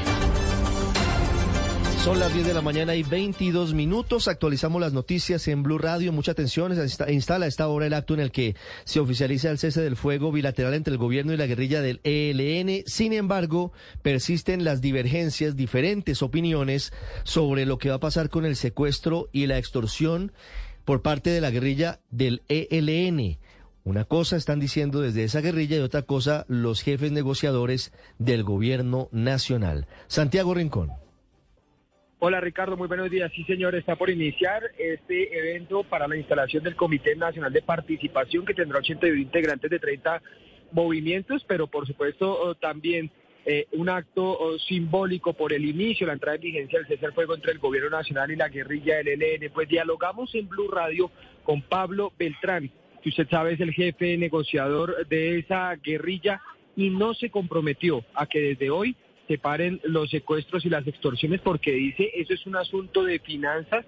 Son 2.03 2.19
las 2.19 2.33
10 2.33 2.47
de 2.47 2.53
la 2.55 2.61
mañana 2.61 2.95
y 2.95 3.03
22 3.03 3.75
minutos. 3.75 4.27
Actualizamos 4.27 4.81
las 4.81 4.91
noticias 4.91 5.47
en 5.47 5.61
Blue 5.61 5.77
Radio. 5.77 6.11
Mucha 6.11 6.31
atención. 6.31 6.75
Se 6.75 6.81
insta- 6.83 7.11
instala 7.11 7.45
a 7.45 7.47
esta 7.47 7.67
hora 7.67 7.85
el 7.85 7.93
acto 7.93 8.15
en 8.15 8.21
el 8.21 8.31
que 8.31 8.55
se 8.85 8.99
oficializa 8.99 9.51
el 9.51 9.59
cese 9.59 9.81
del 9.81 9.95
fuego 9.95 10.31
bilateral 10.31 10.73
entre 10.73 10.93
el 10.93 10.97
gobierno 10.97 11.31
y 11.31 11.37
la 11.37 11.45
guerrilla 11.45 11.79
del 11.81 12.01
ELN. 12.03 12.83
Sin 12.87 13.13
embargo, 13.13 13.71
persisten 14.01 14.63
las 14.63 14.81
divergencias, 14.81 15.55
diferentes 15.55 16.23
opiniones 16.23 16.91
sobre 17.23 17.67
lo 17.67 17.77
que 17.77 17.89
va 17.89 17.95
a 17.95 17.99
pasar 17.99 18.29
con 18.29 18.45
el 18.45 18.55
secuestro 18.55 19.29
y 19.31 19.45
la 19.45 19.59
extorsión 19.59 20.31
por 20.85 21.03
parte 21.03 21.29
de 21.29 21.39
la 21.41 21.51
guerrilla 21.51 21.99
del 22.09 22.41
ELN. 22.47 23.37
Una 23.83 24.05
cosa 24.05 24.37
están 24.37 24.59
diciendo 24.59 25.01
desde 25.01 25.23
esa 25.23 25.41
guerrilla 25.41 25.77
y 25.77 25.81
otra 25.81 26.01
cosa 26.01 26.45
los 26.47 26.81
jefes 26.81 27.11
negociadores 27.11 27.93
del 28.17 28.43
gobierno 28.43 29.07
nacional. 29.11 29.85
Santiago 30.07 30.55
Rincón. 30.55 30.89
Hola 32.23 32.39
Ricardo, 32.39 32.77
muy 32.77 32.87
buenos 32.87 33.09
días. 33.09 33.31
Sí 33.35 33.43
señor, 33.45 33.73
está 33.73 33.95
por 33.95 34.11
iniciar 34.11 34.61
este 34.77 35.35
evento 35.35 35.83
para 35.83 36.07
la 36.07 36.15
instalación 36.15 36.63
del 36.63 36.75
Comité 36.75 37.15
Nacional 37.15 37.51
de 37.51 37.63
Participación 37.63 38.45
que 38.45 38.53
tendrá 38.53 38.77
81 38.77 39.19
integrantes 39.19 39.71
de 39.71 39.79
30 39.79 40.21
movimientos, 40.71 41.43
pero 41.47 41.65
por 41.65 41.87
supuesto 41.87 42.31
oh, 42.31 42.53
también 42.53 43.09
eh, 43.43 43.65
un 43.71 43.89
acto 43.89 44.37
oh, 44.39 44.59
simbólico 44.59 45.33
por 45.33 45.51
el 45.51 45.65
inicio, 45.65 46.05
la 46.05 46.13
entrada 46.13 46.35
en 46.35 46.43
vigencia 46.43 46.77
del 46.77 46.87
cese 46.89 47.11
fuego 47.11 47.33
entre 47.33 47.53
el 47.53 47.57
Gobierno 47.57 47.89
Nacional 47.89 48.29
y 48.29 48.35
la 48.35 48.49
guerrilla 48.49 48.97
del 48.97 49.19
ELN. 49.19 49.51
Pues 49.51 49.67
dialogamos 49.67 50.35
en 50.35 50.47
Blue 50.47 50.69
Radio 50.69 51.09
con 51.41 51.63
Pablo 51.63 52.13
Beltrán, 52.19 52.69
que 53.01 53.09
usted 53.09 53.27
sabe 53.31 53.53
es 53.53 53.59
el 53.61 53.73
jefe 53.73 54.15
negociador 54.15 55.07
de 55.07 55.39
esa 55.39 55.75
guerrilla 55.77 56.39
y 56.75 56.91
no 56.91 57.15
se 57.15 57.31
comprometió 57.31 58.05
a 58.13 58.27
que 58.27 58.41
desde 58.41 58.69
hoy 58.69 58.95
se 59.31 59.37
paren 59.37 59.79
los 59.85 60.09
secuestros 60.09 60.65
y 60.65 60.69
las 60.69 60.85
extorsiones 60.85 61.39
porque 61.39 61.71
dice 61.71 62.11
eso 62.15 62.33
es 62.33 62.45
un 62.45 62.57
asunto 62.57 63.05
de 63.05 63.19
finanzas 63.19 63.85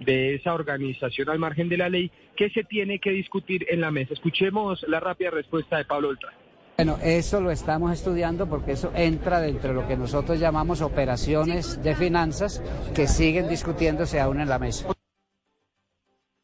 de 0.00 0.34
esa 0.34 0.52
organización 0.52 1.28
al 1.28 1.38
margen 1.38 1.68
de 1.68 1.76
la 1.76 1.88
ley 1.88 2.10
que 2.36 2.50
se 2.50 2.64
tiene 2.64 2.98
que 2.98 3.10
discutir 3.10 3.66
en 3.70 3.80
la 3.82 3.92
mesa. 3.92 4.14
Escuchemos 4.14 4.84
la 4.88 4.98
rápida 4.98 5.30
respuesta 5.30 5.76
de 5.76 5.84
Pablo 5.84 6.08
Beltrán. 6.08 6.34
Bueno, 6.76 6.98
eso 7.04 7.40
lo 7.40 7.52
estamos 7.52 7.92
estudiando 7.92 8.48
porque 8.48 8.72
eso 8.72 8.90
entra 8.96 9.40
dentro 9.40 9.68
de 9.68 9.74
lo 9.80 9.86
que 9.86 9.96
nosotros 9.96 10.40
llamamos 10.40 10.80
operaciones 10.80 11.80
de 11.84 11.94
finanzas 11.94 12.60
que 12.92 13.06
siguen 13.06 13.48
discutiéndose 13.48 14.18
aún 14.18 14.40
en 14.40 14.48
la 14.48 14.58
mesa. 14.58 14.88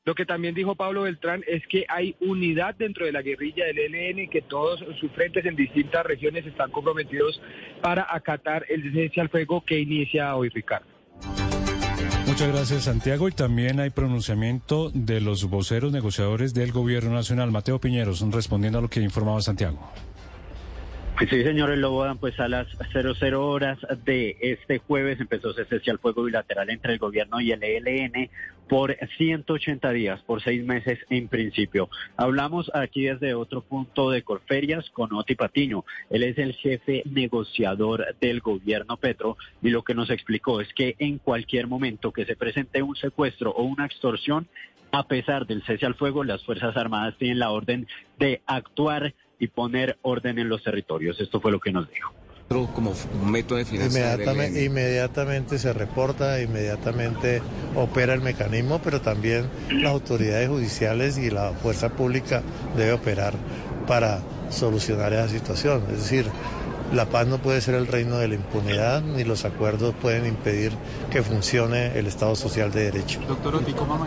Lo 0.07 0.15
que 0.15 0.25
también 0.25 0.55
dijo 0.55 0.77
Pablo 0.77 1.03
Beltrán 1.03 1.43
es 1.49 1.67
que 1.67 1.85
hay 1.89 2.15
unidad 2.21 2.77
dentro 2.77 3.05
de 3.07 3.11
la 3.11 3.23
guerrilla 3.23 3.67
del 3.67 3.79
ELN, 3.79 4.31
que 4.31 4.41
todos 4.41 4.79
sus 5.01 5.11
frentes 5.11 5.45
en 5.45 5.57
distintas 5.57 6.07
regiones 6.07 6.47
están 6.47 6.71
comprometidos 6.71 7.43
para 7.83 8.07
acatar 8.09 8.65
el 8.69 8.93
cese 8.93 9.21
al 9.21 9.29
fuego 9.31 9.65
que 9.65 9.81
inicia 9.81 10.37
hoy, 10.37 10.49
Ricardo. 10.51 10.87
Muchas 12.25 12.53
gracias, 12.53 12.85
Santiago. 12.85 13.29
Y 13.29 13.33
también 13.33 13.81
hay 13.81 13.91
pronunciamiento 13.91 14.93
de 14.95 15.21
los 15.21 15.51
voceros 15.51 15.91
negociadores 15.91 16.55
del 16.55 16.71
Gobierno 16.71 17.11
Nacional. 17.11 17.51
Mateo 17.51 17.81
Piñeros, 17.81 18.25
respondiendo 18.31 18.79
a 18.79 18.83
lo 18.83 18.89
que 18.89 19.01
informaba 19.01 19.43
Santiago. 19.43 19.91
Pues 21.17 21.31
Sí, 21.31 21.43
señores, 21.43 21.81
pues 22.21 22.39
a 22.39 22.47
las 22.47 22.69
00 22.93 23.49
horas 23.49 23.79
de 24.05 24.37
este 24.39 24.79
jueves 24.79 25.19
empezó 25.19 25.53
cese 25.55 25.91
al 25.91 25.99
fuego 25.99 26.23
bilateral 26.23 26.69
entre 26.69 26.93
el 26.93 26.99
gobierno 26.99 27.41
y 27.41 27.53
el 27.53 27.63
ELN 27.65 28.31
por 28.69 28.97
180 29.17 29.91
días, 29.91 30.21
por 30.23 30.43
seis 30.43 30.65
meses 30.65 30.99
en 31.11 31.29
principio. 31.29 31.89
Hablamos 32.17 32.71
aquí 32.75 33.05
desde 33.05 33.35
otro 33.35 33.63
punto 33.63 34.11
de 34.11 34.23
Corferias 34.23 34.91
con 34.91 35.13
Oti 35.13 35.35
Patiño. 35.35 35.85
Él 36.11 36.23
es 36.23 36.39
el 36.39 36.55
jefe 36.55 37.03
negociador 37.05 38.17
del 38.21 38.41
gobierno 38.41 38.97
Petro 38.97 39.37
y 39.63 39.71
lo 39.71 39.83
que 39.83 39.95
nos 39.95 40.11
explicó 40.11 40.61
es 40.61 40.73
que 40.75 40.97
en 40.99 41.19
cualquier 41.19 41.67
momento 41.67 42.13
que 42.13 42.25
se 42.25 42.37
presente 42.37 42.83
un 42.83 42.97
secuestro 42.97 43.51
o 43.51 43.63
una 43.63 43.87
extorsión, 43.87 44.49
a 44.93 45.07
pesar 45.07 45.47
del 45.47 45.63
cese 45.65 45.87
al 45.87 45.95
fuego, 45.95 46.25
las 46.25 46.45
Fuerzas 46.45 46.77
Armadas 46.77 47.17
tienen 47.19 47.39
la 47.39 47.51
orden 47.51 47.87
de 48.19 48.41
actuar 48.47 49.15
y 49.39 49.49
poner 49.49 49.99
orden 50.03 50.39
en 50.39 50.49
los 50.49 50.63
territorios. 50.63 51.21
Esto 51.21 51.41
fue 51.41 51.53
lo 51.53 51.61
que 51.61 51.73
nos 51.73 51.89
dijo. 51.91 52.26
Como 52.49 52.93
método 53.25 53.59
de 53.59 53.65
financiar 53.65 54.21
Inmediatamente, 54.21 54.65
inmediatamente 54.65 55.59
se 55.59 55.73
reporta, 55.73 56.41
inmediatamente 56.41 57.43
opera 57.75 58.15
el 58.15 58.21
mecanismo, 58.21 58.81
pero 58.83 59.01
también 59.01 59.47
las 59.71 59.93
autoridades 59.93 60.49
judiciales 60.49 61.19
y 61.19 61.31
la 61.31 61.53
fuerza 61.53 61.91
pública 61.91 62.43
debe 62.77 62.93
operar 62.93 63.35
para 63.87 64.21
solucionar 64.51 65.13
esa 65.13 65.29
situación. 65.29 65.83
Es 65.91 65.99
decir, 65.99 66.27
La 66.93 67.07
paz 67.07 67.27
no 67.27 67.39
puede 67.39 67.61
ser 67.61 67.75
el 67.75 67.89
reino 67.89 68.19
de 68.19 68.29
la 68.29 68.37
impunidad, 68.37 69.03
ni 69.03 69.25
los 69.25 69.45
acuerdos 69.45 69.93
pueden 70.01 70.25
impedir 70.25 70.73
que 71.11 71.21
funcione 71.21 71.99
el 71.99 72.07
Estado 72.07 72.37
social 72.37 72.71
de 72.71 72.85
derecho. 72.85 73.19
Doctor 73.27 73.61
¿cómo 73.75 74.07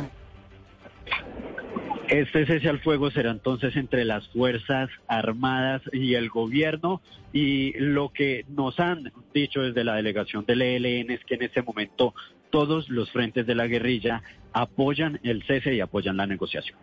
este 2.10 2.45
cese 2.48 2.68
al 2.69 2.80
fuego 2.80 3.11
será 3.11 3.30
entonces 3.30 3.76
entre 3.76 4.03
las 4.03 4.27
Fuerzas 4.30 4.90
Armadas 5.07 5.84
y 5.94 6.15
el 6.15 6.30
gobierno 6.30 7.02
y 7.34 7.73
lo 7.77 8.10
que 8.10 8.45
nos 8.49 8.80
han 8.80 9.11
dicho 9.34 9.61
desde 9.61 9.84
la 9.84 9.95
delegación 9.95 10.44
del 10.45 10.64
ELN 10.64 11.11
es 11.11 11.23
que 11.26 11.36
en 11.36 11.44
este 11.44 11.61
momento 11.61 12.15
todos 12.49 12.90
los 12.90 13.11
frentes 13.11 13.45
de 13.45 13.53
la 13.53 13.68
guerrilla 13.68 14.23
apoyan 14.53 15.19
el 15.23 15.44
cese 15.44 15.76
y 15.76 15.81
apoyan 15.81 16.18
la 16.18 16.26
negociación. 16.26 16.77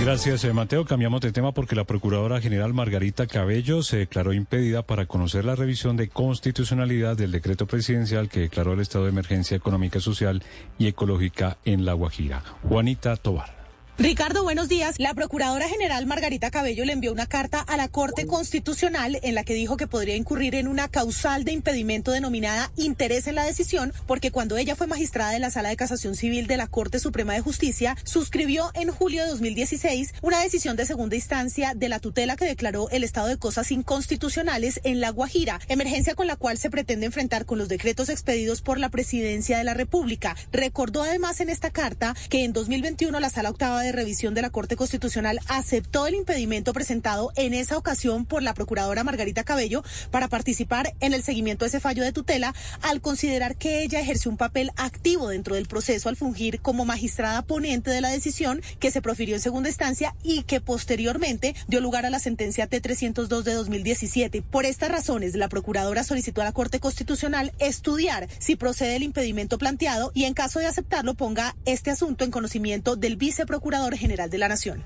Gracias, 0.00 0.44
eh, 0.44 0.52
Mateo. 0.52 0.84
Cambiamos 0.84 1.20
de 1.20 1.32
tema 1.32 1.52
porque 1.52 1.76
la 1.76 1.84
Procuradora 1.84 2.40
General 2.40 2.74
Margarita 2.74 3.26
Cabello 3.26 3.82
se 3.82 3.98
declaró 3.98 4.32
impedida 4.32 4.82
para 4.82 5.06
conocer 5.06 5.44
la 5.44 5.54
revisión 5.54 5.96
de 5.96 6.08
constitucionalidad 6.08 7.16
del 7.16 7.30
decreto 7.30 7.66
presidencial 7.66 8.28
que 8.28 8.40
declaró 8.40 8.74
el 8.74 8.80
estado 8.80 9.04
de 9.04 9.10
emergencia 9.10 9.56
económica, 9.56 10.00
social 10.00 10.42
y 10.78 10.88
ecológica 10.88 11.56
en 11.64 11.84
La 11.84 11.94
Guajira. 11.94 12.42
Juanita 12.68 13.16
Tobar. 13.16 13.63
Ricardo, 13.96 14.42
buenos 14.42 14.68
días. 14.68 14.96
La 14.98 15.14
Procuradora 15.14 15.68
General 15.68 16.04
Margarita 16.04 16.50
Cabello 16.50 16.84
le 16.84 16.92
envió 16.92 17.12
una 17.12 17.28
carta 17.28 17.60
a 17.60 17.76
la 17.76 17.86
Corte 17.86 18.26
Constitucional 18.26 19.20
en 19.22 19.36
la 19.36 19.44
que 19.44 19.54
dijo 19.54 19.76
que 19.76 19.86
podría 19.86 20.16
incurrir 20.16 20.56
en 20.56 20.66
una 20.66 20.88
causal 20.88 21.44
de 21.44 21.52
impedimento 21.52 22.10
denominada 22.10 22.72
interés 22.74 23.28
en 23.28 23.36
la 23.36 23.44
decisión, 23.44 23.92
porque 24.06 24.32
cuando 24.32 24.56
ella 24.56 24.74
fue 24.74 24.88
magistrada 24.88 25.30
de 25.30 25.38
la 25.38 25.52
Sala 25.52 25.68
de 25.68 25.76
Casación 25.76 26.16
Civil 26.16 26.48
de 26.48 26.56
la 26.56 26.66
Corte 26.66 26.98
Suprema 26.98 27.34
de 27.34 27.40
Justicia, 27.40 27.96
suscribió 28.02 28.72
en 28.74 28.90
julio 28.90 29.22
de 29.22 29.30
2016 29.30 30.14
una 30.22 30.40
decisión 30.40 30.74
de 30.74 30.86
segunda 30.86 31.14
instancia 31.14 31.74
de 31.76 31.88
la 31.88 32.00
tutela 32.00 32.34
que 32.34 32.46
declaró 32.46 32.90
el 32.90 33.04
estado 33.04 33.28
de 33.28 33.38
cosas 33.38 33.70
inconstitucionales 33.70 34.80
en 34.82 35.00
La 35.00 35.10
Guajira, 35.10 35.60
emergencia 35.68 36.16
con 36.16 36.26
la 36.26 36.34
cual 36.34 36.58
se 36.58 36.68
pretende 36.68 37.06
enfrentar 37.06 37.46
con 37.46 37.58
los 37.58 37.68
decretos 37.68 38.08
expedidos 38.08 38.60
por 38.60 38.80
la 38.80 38.88
Presidencia 38.88 39.56
de 39.56 39.64
la 39.64 39.74
República. 39.74 40.34
Recordó 40.50 41.04
además 41.04 41.38
en 41.38 41.48
esta 41.48 41.70
carta 41.70 42.16
que 42.28 42.42
en 42.42 42.52
2021 42.52 43.20
la 43.20 43.30
Sala 43.30 43.50
Octava 43.50 43.83
de 43.84 43.92
Revisión 43.92 44.34
de 44.34 44.42
la 44.42 44.50
Corte 44.50 44.76
Constitucional 44.76 45.38
aceptó 45.46 46.06
el 46.06 46.14
impedimento 46.14 46.72
presentado 46.72 47.32
en 47.36 47.54
esa 47.54 47.76
ocasión 47.76 48.24
por 48.24 48.42
la 48.42 48.54
Procuradora 48.54 49.04
Margarita 49.04 49.44
Cabello 49.44 49.84
para 50.10 50.28
participar 50.28 50.94
en 51.00 51.12
el 51.12 51.22
seguimiento 51.22 51.64
de 51.64 51.68
ese 51.68 51.80
fallo 51.80 52.02
de 52.02 52.12
tutela 52.12 52.54
al 52.80 53.00
considerar 53.00 53.56
que 53.56 53.82
ella 53.82 54.00
ejerció 54.00 54.30
un 54.30 54.38
papel 54.38 54.70
activo 54.76 55.28
dentro 55.28 55.54
del 55.54 55.68
proceso 55.68 56.08
al 56.08 56.16
fungir 56.16 56.60
como 56.60 56.84
magistrada 56.84 57.42
ponente 57.42 57.90
de 57.90 58.00
la 58.00 58.08
decisión 58.08 58.62
que 58.80 58.90
se 58.90 59.02
profirió 59.02 59.34
en 59.34 59.42
segunda 59.42 59.68
instancia 59.68 60.14
y 60.22 60.44
que 60.44 60.60
posteriormente 60.60 61.54
dio 61.68 61.80
lugar 61.80 62.06
a 62.06 62.10
la 62.10 62.18
sentencia 62.18 62.68
T302 62.68 63.42
de 63.42 63.52
2017. 63.52 64.42
Por 64.42 64.64
estas 64.64 64.90
razones, 64.90 65.34
la 65.34 65.48
Procuradora 65.48 66.04
solicitó 66.04 66.40
a 66.40 66.44
la 66.44 66.52
Corte 66.52 66.80
Constitucional 66.80 67.52
estudiar 67.58 68.28
si 68.38 68.56
procede 68.56 68.96
el 68.96 69.02
impedimento 69.02 69.58
planteado 69.58 70.10
y 70.14 70.24
en 70.24 70.34
caso 70.34 70.58
de 70.58 70.66
aceptarlo 70.66 71.14
ponga 71.14 71.54
este 71.66 71.90
asunto 71.90 72.24
en 72.24 72.30
conocimiento 72.30 72.96
del 72.96 73.16
viceprocurador 73.16 73.73
General 73.96 74.30
de 74.30 74.38
la 74.38 74.48
Nación. 74.48 74.84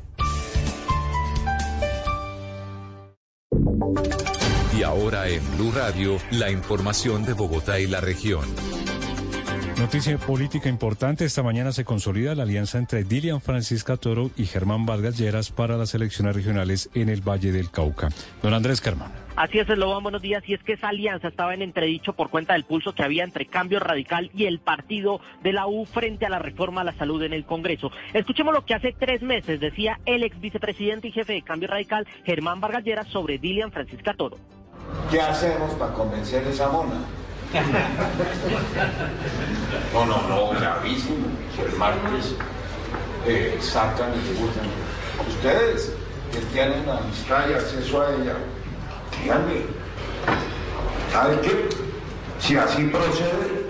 Y 4.77 4.83
ahora 4.83 5.29
en 5.29 5.43
Blue 5.57 5.73
Radio, 5.73 6.17
la 6.31 6.51
información 6.51 7.25
de 7.25 7.35
Bogotá 7.35 7.79
y 7.81 7.87
la 7.87 8.01
región. 8.01 8.47
Noticia 9.79 10.17
política 10.19 10.69
importante. 10.69 11.25
Esta 11.25 11.43
mañana 11.43 11.73
se 11.73 11.85
consolida 11.85 12.35
la 12.35 12.45
alianza 12.45 12.79
entre 12.79 13.05
Dilian 13.05 13.41
Francisca 13.41 13.97
Toro 13.97 14.31
y 14.37 14.47
Germán 14.47 14.87
Vargas 14.87 15.19
Lleras 15.19 15.51
para 15.51 15.77
las 15.77 15.95
elecciones 15.95 16.35
regionales 16.35 16.89
en 16.95 17.11
el 17.11 17.21
Valle 17.21 17.53
del 17.53 17.71
Cauca. 17.71 18.09
Don 18.43 18.55
Andrés 18.55 18.81
Carmán. 18.81 19.28
Así 19.39 19.61
es, 19.61 19.69
Lobo, 19.69 20.01
buenos 20.01 20.21
días. 20.21 20.43
Y 20.49 20.55
es 20.55 20.63
que 20.65 20.73
esa 20.73 20.89
alianza 20.89 21.29
estaba 21.29 21.55
en 21.55 21.63
entredicho 21.63 22.13
por 22.13 22.29
cuenta 22.29 22.55
del 22.55 22.65
pulso 22.65 22.93
que 22.93 23.05
había 23.05 23.23
entre 23.23 23.47
Cambio 23.47 23.79
Radical 23.79 24.33
y 24.35 24.47
el 24.47 24.59
partido 24.59 25.21
de 25.45 25.53
la 25.53 25.69
U 25.69 25.87
frente 25.87 26.27
a 26.27 26.29
la 26.29 26.41
reforma 26.41 26.81
a 26.81 26.85
la 26.85 26.93
salud 26.95 27.23
en 27.23 27.33
el 27.33 27.45
Congreso. 27.45 27.93
Escuchemos 28.13 28.53
lo 28.53 28.65
que 28.65 28.75
hace 28.75 28.97
tres 28.99 29.23
meses 29.23 29.61
decía 29.61 30.01
el 30.07 30.25
ex 30.25 30.41
vicepresidente 30.41 31.07
y 31.07 31.13
jefe 31.13 31.35
de 31.35 31.43
Cambio 31.43 31.69
Radical, 31.69 32.05
Germán 32.25 32.61
Vargas 32.61 32.83
Lleras, 32.83 33.07
sobre 33.07 33.39
Dilian 33.39 33.71
Francisca 33.71 34.13
Toro. 34.13 34.39
¿Qué 35.09 35.21
hacemos 35.21 35.73
para 35.75 35.93
convencer 35.93 36.45
a 36.45 36.51
esa 36.51 36.69
mona? 36.71 37.05
No, 39.95 40.05
no, 40.05 40.29
no, 40.29 40.51
gravísimo. 40.51 41.29
El 41.65 41.77
martes 41.77 42.35
eh, 43.25 43.57
sacan 43.61 44.11
y 44.15 44.41
gustan. 44.41 44.67
Ustedes 45.29 45.95
que 46.33 46.41
tienen 46.53 46.89
amistad 46.89 47.49
y 47.49 47.53
acceso 47.53 48.03
a 48.03 48.15
ella, 48.17 48.37
Si 52.49 52.57
así 52.57 52.85
procede, 52.85 53.67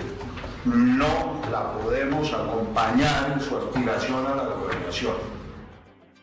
no 0.63 1.41
la 1.51 1.73
podemos 1.73 2.31
acompañar 2.31 3.33
en 3.33 3.41
su 3.41 3.57
aspiración 3.57 4.25
a 4.25 4.35
la 4.35 4.43
gobernación. 4.43 5.15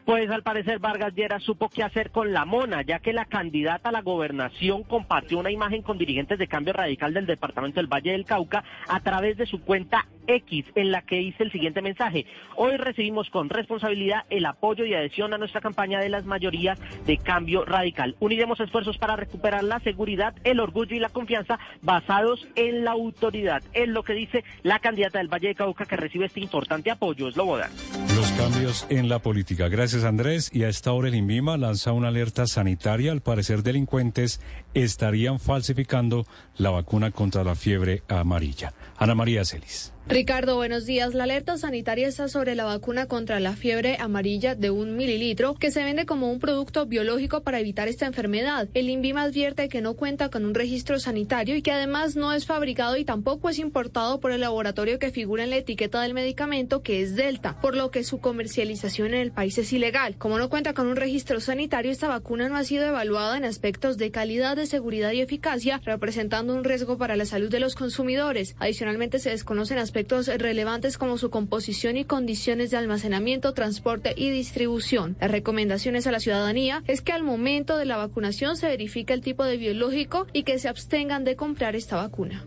Pues 0.07 0.31
al 0.31 0.43
parecer 0.43 0.79
Vargas 0.79 1.13
Lleras 1.15 1.43
supo 1.43 1.69
qué 1.69 1.83
hacer 1.83 2.13
con 2.13 2.33
la 2.33 2.45
mona, 2.45 2.83
ya 2.83 3.01
que 3.01 3.13
la 3.13 3.25
candidata 3.25 3.89
a 3.89 3.93
la 3.93 4.03
gobernación 4.03 4.85
compartió 4.85 5.39
una 5.39 5.51
imagen 5.51 5.83
con 5.83 5.99
dirigentes 5.99 6.39
de 6.39 6.47
cambio 6.47 6.73
radical 6.73 7.13
del 7.13 7.27
departamento 7.27 7.81
del 7.81 7.93
Valle 7.93 8.13
del 8.13 8.25
Cauca 8.25 8.63
a 8.89 9.01
través 9.01 9.37
de 9.37 9.47
su 9.47 9.61
cuenta 9.63 10.07
X, 10.27 10.67
en 10.75 10.91
la 10.91 11.03
que 11.03 11.17
dice 11.17 11.43
el 11.43 11.53
siguiente 11.53 11.83
mensaje. 11.83 12.27
Hoy 12.57 12.77
recibimos 12.77 13.31
con 13.31 13.49
responsabilidad 13.49 14.25
el 14.31 14.47
apoyo 14.47 14.85
y 14.85 14.95
adhesión 14.95 15.35
a 15.35 15.39
nuestra 15.39 15.61
campaña 15.61 16.01
de 16.01 16.09
las 16.09 16.25
mayorías 16.25 16.79
de 17.07 17.19
cambio 17.19 17.65
radical. 17.65 18.17
Uniremos 18.21 18.61
esfuerzos 18.61 18.99
para 18.99 19.17
recuperar 19.17 19.65
la 19.65 19.81
seguridad, 19.81 20.35
el 20.45 20.61
orgullo 20.61 20.97
y 20.97 21.01
la 21.01 21.09
confianza 21.09 21.59
basados 21.83 22.47
en 22.55 22.85
la 22.85 22.93
autoridad. 22.93 23.63
Es 23.73 23.89
lo 23.89 24.03
que 24.03 24.15
dice 24.15 24.45
la 24.63 24.79
candidata 24.79 25.19
del 25.19 25.29
Valle 25.29 25.49
del 25.49 25.57
Cauca 25.57 25.85
que 25.85 25.97
recibe 25.97 26.27
este 26.27 26.41
importante 26.41 26.91
apoyo. 26.91 27.29
Es 27.29 27.37
Loboda. 27.37 27.71
Los 28.15 28.31
cambios 28.33 28.87
en 28.89 29.09
la 29.09 29.19
política. 29.19 29.69
Gracias. 29.69 30.05
Andrés. 30.05 30.51
Y 30.53 30.65
a 30.65 30.69
esta 30.69 30.93
hora 30.93 31.09
el 31.09 31.15
INVIMA 31.15 31.57
lanza 31.57 31.93
una 31.93 32.09
alerta 32.09 32.47
sanitaria. 32.47 33.13
Al 33.13 33.21
parecer 33.21 33.63
delincuentes 33.63 34.41
estarían 34.85 35.41
falsificando 35.41 36.27
la 36.59 36.71
vacuna 36.71 37.11
contra 37.11 37.43
la 37.45 37.55
fiebre 37.55 38.03
amarilla. 38.09 38.75
Ana 38.99 39.15
María 39.15 39.45
Celis. 39.45 39.93
Ricardo, 40.09 40.55
buenos 40.55 40.87
días. 40.87 41.15
La 41.15 41.25
alerta 41.25 41.59
sanitaria 41.59 42.07
está 42.07 42.29
sobre 42.29 42.55
la 42.55 42.65
vacuna 42.65 43.07
contra 43.07 43.41
la 43.41 43.57
fiebre 43.57 43.97
amarilla 43.99 44.55
de 44.55 44.71
un 44.71 44.95
mililitro 44.95 45.55
que 45.55 45.73
se 45.73 45.83
vende 45.83 46.07
como 46.07 46.31
un 46.31 46.39
producto 46.39 46.87
biológico 46.87 47.43
para 47.43 47.59
evitar 47.59 47.89
esta 47.89 48.07
enfermedad. 48.07 48.69
El 48.75 48.89
INVIMA 48.89 49.23
advierte 49.23 49.69
que 49.69 49.81
no 49.81 49.95
cuenta 49.95 50.29
con 50.29 50.45
un 50.45 50.55
registro 50.55 51.01
sanitario 51.01 51.57
y 51.57 51.63
que 51.63 51.73
además 51.73 52.15
no 52.15 52.33
es 52.33 52.47
fabricado 52.47 52.97
y 52.97 53.05
tampoco 53.05 53.49
es 53.49 53.59
importado 53.59 54.21
por 54.21 54.31
el 54.31 54.43
laboratorio 54.43 55.01
que 55.01 55.11
figura 55.11 55.43
en 55.43 55.51
la 55.51 55.57
etiqueta 55.57 56.01
del 56.01 56.15
medicamento 56.15 56.83
que 56.83 57.03
es 57.03 57.17
Delta, 57.17 57.61
por 57.61 57.75
lo 57.75 57.91
que 57.91 58.05
su 58.05 58.21
comercialización 58.21 59.09
en 59.09 59.23
el 59.23 59.33
país 59.33 59.59
es 59.59 59.73
ilegal. 59.73 60.17
Como 60.19 60.39
no 60.39 60.49
cuenta 60.49 60.73
con 60.73 60.87
un 60.87 60.95
registro 60.95 61.41
sanitario, 61.41 61.91
esta 61.91 62.07
vacuna 62.07 62.49
no 62.49 62.57
ha 62.57 62.63
sido 62.63 62.87
evaluada 62.87 63.37
en 63.37 63.45
aspectos 63.45 63.99
de 63.99 64.13
calidad, 64.13 64.55
de 64.55 64.66
seguridad 64.67 65.13
y 65.13 65.21
eficacia, 65.21 65.81
representando 65.85 66.55
un 66.55 66.65
riesgo 66.65 66.99
para 66.99 67.17
la 67.17 67.25
salud 67.25 67.51
de 67.51 67.61
los 67.61 67.75
consumidores. 67.75 68.57
Adicionalmente 68.59 69.19
se 69.19 69.31
desconocen 69.31 69.79
aspectos 69.79 70.29
relevantes 70.29 70.99
como 70.99 71.19
su 71.19 71.31
composición 71.31 71.97
y 71.97 72.05
condiciones 72.05 72.71
de 72.71 72.77
almacenamiento, 72.77 73.55
transporte 73.55 74.15
y 74.17 74.31
distribución. 74.31 75.17
Las 75.21 75.31
recomendaciones 75.31 76.07
a 76.07 76.13
la 76.13 76.21
ciudadanía 76.21 76.83
es 76.87 77.01
que 77.01 77.13
al 77.13 77.23
momento 77.23 77.77
de 77.77 77.85
la 77.85 77.97
vacunación 77.97 78.57
se 78.57 78.69
verifique 78.69 79.13
el 79.13 79.21
tipo 79.21 79.45
de 79.45 79.57
biológico 79.57 80.27
y 80.33 80.43
que 80.43 80.59
se 80.59 80.69
abstengan 80.69 81.25
de 81.25 81.37
comprar 81.37 81.77
esta 81.77 81.97
vacuna. 81.97 82.45